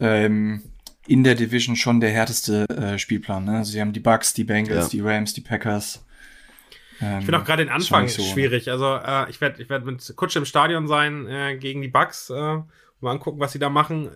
ähm, 0.00 0.62
in 1.06 1.24
der 1.24 1.34
Division 1.34 1.76
schon 1.76 2.00
der 2.00 2.10
härteste 2.10 2.64
äh, 2.70 2.98
Spielplan. 2.98 3.44
Ne? 3.44 3.58
Also 3.58 3.72
sie 3.72 3.80
haben 3.82 3.92
die 3.92 4.00
Bucks, 4.00 4.32
die 4.34 4.44
Bengals, 4.44 4.86
Ja. 4.86 4.88
die 4.90 5.00
Rams, 5.00 5.34
die 5.34 5.40
Packers. 5.42 6.04
Ähm, 7.00 7.18
Ich 7.20 7.24
finde 7.26 7.40
auch 7.40 7.44
gerade 7.44 7.64
den 7.64 7.72
Anfang 7.72 8.08
so, 8.08 8.22
schwierig. 8.22 8.70
Also 8.70 8.96
äh, 8.96 9.30
ich 9.30 9.40
werde 9.40 9.62
ich 9.62 9.68
werd 9.68 9.84
mit 9.84 10.12
Kutsche 10.16 10.38
im 10.38 10.44
Stadion 10.44 10.86
sein 10.88 11.26
äh, 11.26 11.56
gegen 11.56 11.82
die 11.82 11.88
Bucks. 11.88 12.30
Äh, 12.30 12.34
mal 13.00 13.12
angucken, 13.12 13.40
was 13.40 13.52
sie 13.52 13.58
da 13.58 13.68
machen. 13.68 14.10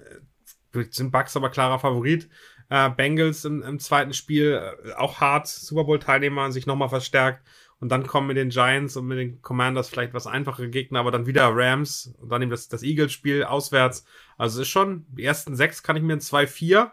Äh, 0.74 0.84
Sind 0.90 1.12
Bucks 1.12 1.36
aber 1.36 1.50
klarer 1.50 1.78
Favorit. 1.78 2.28
Äh, 2.68 2.90
Bengals 2.90 3.44
im, 3.44 3.62
im 3.62 3.78
zweiten 3.78 4.12
Spiel 4.14 4.60
äh, 4.84 4.92
auch 4.94 5.20
hart. 5.20 5.46
Super 5.46 5.84
Bowl-Teilnehmer 5.84 6.50
sich 6.52 6.66
nochmal 6.66 6.88
verstärkt. 6.88 7.46
Und 7.78 7.88
dann 7.88 8.06
kommen 8.06 8.28
mit 8.28 8.36
den 8.36 8.50
Giants 8.50 8.96
und 8.96 9.06
mit 9.06 9.18
den 9.18 9.42
Commanders 9.42 9.88
vielleicht 9.88 10.14
was 10.14 10.28
einfachere 10.28 10.68
Gegner, 10.70 11.00
aber 11.00 11.10
dann 11.10 11.26
wieder 11.26 11.50
Rams 11.52 12.14
und 12.20 12.28
dann 12.30 12.40
eben 12.40 12.52
das, 12.52 12.68
das 12.68 12.84
Eagles-Spiel 12.84 13.42
auswärts. 13.42 14.04
Also 14.38 14.60
es 14.60 14.68
ist 14.68 14.72
schon, 14.72 15.04
die 15.08 15.24
ersten 15.24 15.56
sechs 15.56 15.82
kann 15.82 15.96
ich 15.96 16.02
mir 16.04 16.12
in 16.12 16.20
2-4 16.20 16.92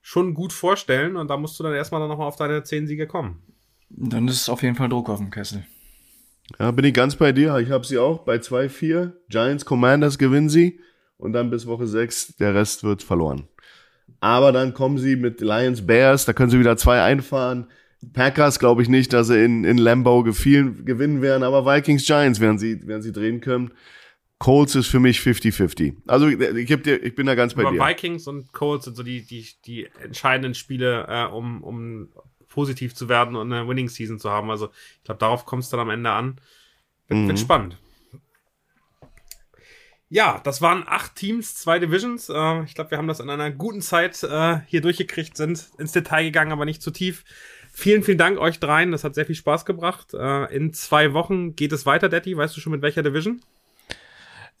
schon 0.00 0.32
gut 0.32 0.54
vorstellen 0.54 1.16
und 1.16 1.28
da 1.28 1.36
musst 1.36 1.58
du 1.60 1.62
dann 1.62 1.74
erstmal 1.74 2.00
dann 2.00 2.08
nochmal 2.08 2.26
auf 2.26 2.36
deine 2.36 2.62
zehn 2.62 2.86
Siege 2.86 3.06
kommen. 3.06 3.42
Dann 3.90 4.28
ist 4.28 4.48
auf 4.48 4.62
jeden 4.62 4.76
Fall 4.76 4.88
Druck 4.88 5.08
auf 5.08 5.18
dem 5.18 5.30
Kessel. 5.30 5.64
Ja, 6.58 6.70
bin 6.70 6.84
ich 6.84 6.94
ganz 6.94 7.16
bei 7.16 7.32
dir. 7.32 7.56
Ich 7.58 7.70
habe 7.70 7.86
sie 7.86 7.98
auch 7.98 8.20
bei 8.20 8.36
2-4. 8.36 9.12
Giants, 9.28 9.64
Commanders 9.64 10.18
gewinnen 10.18 10.48
sie. 10.48 10.80
Und 11.16 11.32
dann 11.32 11.50
bis 11.50 11.66
Woche 11.66 11.86
6, 11.86 12.36
der 12.36 12.54
Rest 12.54 12.82
wird 12.82 13.02
verloren. 13.02 13.46
Aber 14.20 14.52
dann 14.52 14.74
kommen 14.74 14.98
sie 14.98 15.16
mit 15.16 15.40
Lions, 15.40 15.86
Bears, 15.86 16.24
da 16.24 16.32
können 16.32 16.50
sie 16.50 16.58
wieder 16.58 16.76
zwei 16.76 17.02
einfahren. 17.02 17.66
Packers 18.12 18.58
glaube 18.58 18.82
ich 18.82 18.88
nicht, 18.88 19.12
dass 19.12 19.28
sie 19.28 19.44
in, 19.44 19.64
in 19.64 19.78
Lambeau 19.78 20.22
gefielen, 20.22 20.84
gewinnen 20.84 21.20
werden, 21.20 21.42
aber 21.42 21.66
Vikings, 21.66 22.06
Giants 22.06 22.40
werden 22.40 22.58
sie, 22.58 22.86
werden 22.86 23.02
sie 23.02 23.12
drehen 23.12 23.40
können. 23.40 23.72
Colts 24.38 24.74
ist 24.74 24.86
für 24.86 25.00
mich 25.00 25.18
50-50. 25.18 25.96
Also 26.06 26.26
ich, 26.26 26.40
ich, 26.40 26.82
dir, 26.82 27.02
ich 27.02 27.14
bin 27.14 27.26
da 27.26 27.34
ganz 27.34 27.54
bei 27.54 27.62
Aber 27.62 27.72
dir. 27.72 27.78
Vikings 27.78 28.26
und 28.26 28.52
Colts 28.54 28.86
sind 28.86 28.96
so 28.96 29.02
die, 29.02 29.22
die, 29.26 29.46
die 29.66 29.86
entscheidenden 30.02 30.54
Spiele, 30.54 31.06
äh, 31.08 31.26
um, 31.26 31.62
um 31.62 32.08
positiv 32.50 32.94
zu 32.94 33.08
werden 33.08 33.36
und 33.36 33.50
eine 33.50 33.66
Winning 33.66 33.88
Season 33.88 34.18
zu 34.18 34.30
haben. 34.30 34.50
Also 34.50 34.70
ich 34.98 35.04
glaube, 35.04 35.18
darauf 35.18 35.46
kommt 35.46 35.62
es 35.62 35.70
dann 35.70 35.80
am 35.80 35.88
Ende 35.88 36.10
an. 36.10 36.38
Wird, 37.08 37.28
wird 37.28 37.38
spannend. 37.38 37.78
Ja, 40.12 40.40
das 40.42 40.60
waren 40.60 40.82
acht 40.86 41.14
Teams, 41.14 41.54
zwei 41.54 41.78
Divisions. 41.78 42.28
Äh, 42.28 42.64
ich 42.64 42.74
glaube, 42.74 42.90
wir 42.90 42.98
haben 42.98 43.06
das 43.08 43.20
in 43.20 43.30
einer 43.30 43.50
guten 43.50 43.80
Zeit 43.80 44.22
äh, 44.24 44.58
hier 44.66 44.80
durchgekriegt, 44.80 45.36
sind 45.36 45.70
ins 45.78 45.92
Detail 45.92 46.24
gegangen, 46.24 46.52
aber 46.52 46.64
nicht 46.64 46.82
zu 46.82 46.90
tief. 46.90 47.24
Vielen, 47.72 48.02
vielen 48.02 48.18
Dank 48.18 48.38
euch 48.38 48.58
dreien. 48.58 48.90
Das 48.90 49.04
hat 49.04 49.14
sehr 49.14 49.24
viel 49.24 49.36
Spaß 49.36 49.64
gebracht. 49.64 50.12
Äh, 50.12 50.54
in 50.54 50.72
zwei 50.74 51.14
Wochen 51.14 51.54
geht 51.54 51.72
es 51.72 51.86
weiter, 51.86 52.08
Detti. 52.08 52.36
Weißt 52.36 52.56
du 52.56 52.60
schon 52.60 52.72
mit 52.72 52.82
welcher 52.82 53.04
Division? 53.04 53.40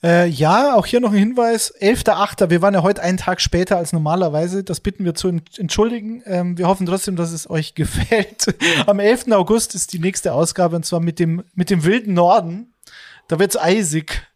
Äh, 0.02 0.28
ja, 0.28 0.74
auch 0.76 0.86
hier 0.86 1.00
noch 1.00 1.10
ein 1.12 1.18
Hinweis. 1.18 1.74
11.8. 1.80 2.48
Wir 2.48 2.62
waren 2.62 2.72
ja 2.72 2.82
heute 2.82 3.02
einen 3.02 3.18
Tag 3.18 3.40
später 3.40 3.76
als 3.76 3.92
normalerweise. 3.92 4.64
Das 4.64 4.80
bitten 4.80 5.04
wir 5.04 5.14
zu 5.14 5.28
ent- 5.28 5.58
entschuldigen. 5.58 6.22
Ähm, 6.24 6.56
wir 6.56 6.68
hoffen 6.68 6.86
trotzdem, 6.86 7.16
dass 7.16 7.32
es 7.32 7.50
euch 7.50 7.74
gefällt. 7.74 8.54
Am 8.86 8.98
11. 8.98 9.30
August 9.32 9.74
ist 9.74 9.92
die 9.92 9.98
nächste 9.98 10.32
Ausgabe 10.32 10.76
und 10.76 10.86
zwar 10.86 11.00
mit 11.00 11.18
dem, 11.18 11.42
mit 11.54 11.68
dem 11.68 11.84
wilden 11.84 12.14
Norden. 12.14 12.72
Da 13.28 13.38
wird's 13.38 13.58
eisig. 13.58 14.26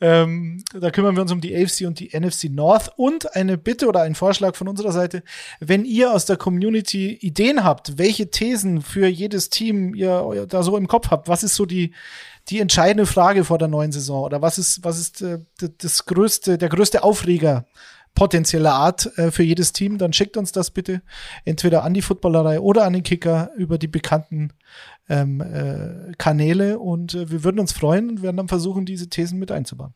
Ähm, 0.00 0.64
da 0.74 0.90
kümmern 0.90 1.14
wir 1.14 1.22
uns 1.22 1.30
um 1.30 1.40
die 1.40 1.54
AFC 1.54 1.82
und 1.86 2.00
die 2.00 2.10
NFC 2.18 2.50
North. 2.50 2.90
Und 2.96 3.36
eine 3.36 3.56
Bitte 3.56 3.86
oder 3.86 4.02
ein 4.02 4.16
Vorschlag 4.16 4.56
von 4.56 4.66
unserer 4.66 4.90
Seite. 4.90 5.22
Wenn 5.60 5.84
ihr 5.84 6.12
aus 6.12 6.24
der 6.26 6.36
Community 6.36 7.12
Ideen 7.20 7.62
habt, 7.62 7.98
welche 7.98 8.28
Thesen 8.28 8.82
für 8.82 9.06
jedes 9.06 9.48
Team 9.50 9.94
ihr 9.94 10.46
da 10.48 10.64
so 10.64 10.76
im 10.76 10.88
Kopf 10.88 11.12
habt, 11.12 11.28
was 11.28 11.44
ist 11.44 11.54
so 11.54 11.66
die, 11.66 11.92
die 12.48 12.60
entscheidende 12.60 13.06
Frage 13.06 13.44
vor 13.44 13.58
der 13.58 13.68
neuen 13.68 13.92
Saison 13.92 14.24
oder 14.24 14.42
was 14.42 14.58
ist, 14.58 14.84
was 14.84 14.98
ist 14.98 15.22
äh, 15.22 15.38
das 15.78 16.04
größte, 16.06 16.58
der 16.58 16.68
größte 16.68 17.02
Aufreger 17.02 17.66
potenzieller 18.14 18.74
Art 18.74 19.16
äh, 19.18 19.30
für 19.30 19.42
jedes 19.42 19.72
Team, 19.72 19.98
dann 19.98 20.12
schickt 20.12 20.36
uns 20.36 20.52
das 20.52 20.70
bitte 20.70 21.02
entweder 21.44 21.82
an 21.82 21.94
die 21.94 22.02
Footballerei 22.02 22.60
oder 22.60 22.84
an 22.84 22.92
den 22.92 23.02
Kicker 23.02 23.50
über 23.56 23.78
die 23.78 23.88
bekannten 23.88 24.52
ähm, 25.08 25.40
äh, 25.40 26.12
Kanäle 26.18 26.78
und 26.78 27.14
äh, 27.14 27.30
wir 27.30 27.44
würden 27.44 27.58
uns 27.58 27.72
freuen 27.72 28.10
und 28.10 28.22
werden 28.22 28.36
dann 28.36 28.48
versuchen, 28.48 28.84
diese 28.84 29.08
Thesen 29.08 29.38
mit 29.38 29.50
einzubauen. 29.50 29.94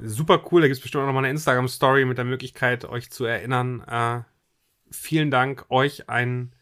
Super 0.00 0.42
cool. 0.50 0.60
Da 0.60 0.68
gibt 0.68 0.76
es 0.76 0.82
bestimmt 0.82 1.02
auch 1.02 1.06
noch 1.06 1.14
mal 1.14 1.20
eine 1.20 1.30
Instagram-Story 1.30 2.04
mit 2.04 2.18
der 2.18 2.26
Möglichkeit, 2.26 2.84
euch 2.84 3.10
zu 3.10 3.24
erinnern. 3.24 4.26
Vielen 4.90 5.30
Dank 5.30 5.64
euch. 5.70 6.10
Einen 6.10 6.52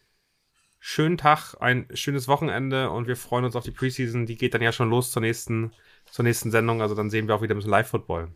schönen 0.86 1.16
Tag, 1.16 1.54
ein 1.60 1.88
schönes 1.94 2.28
Wochenende 2.28 2.90
und 2.90 3.06
wir 3.06 3.16
freuen 3.16 3.46
uns 3.46 3.56
auf 3.56 3.64
die 3.64 3.70
Preseason. 3.70 4.26
Die 4.26 4.36
geht 4.36 4.52
dann 4.52 4.60
ja 4.60 4.70
schon 4.70 4.90
los 4.90 5.10
zur 5.10 5.22
nächsten, 5.22 5.72
zur 6.10 6.24
nächsten 6.24 6.50
Sendung. 6.50 6.82
Also 6.82 6.94
dann 6.94 7.08
sehen 7.08 7.26
wir 7.26 7.34
auch 7.34 7.40
wieder 7.40 7.54
ein 7.54 7.56
bisschen 7.56 7.70
Live-Football. 7.70 8.30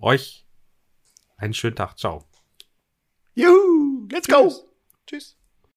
Euch 0.00 0.44
einen 1.36 1.54
schönen 1.54 1.76
Tag. 1.76 1.96
Ciao. 1.96 2.24
Juhu, 3.34 4.08
let's 4.10 4.26
go! 4.26 4.52
Tschüss. 5.06 5.36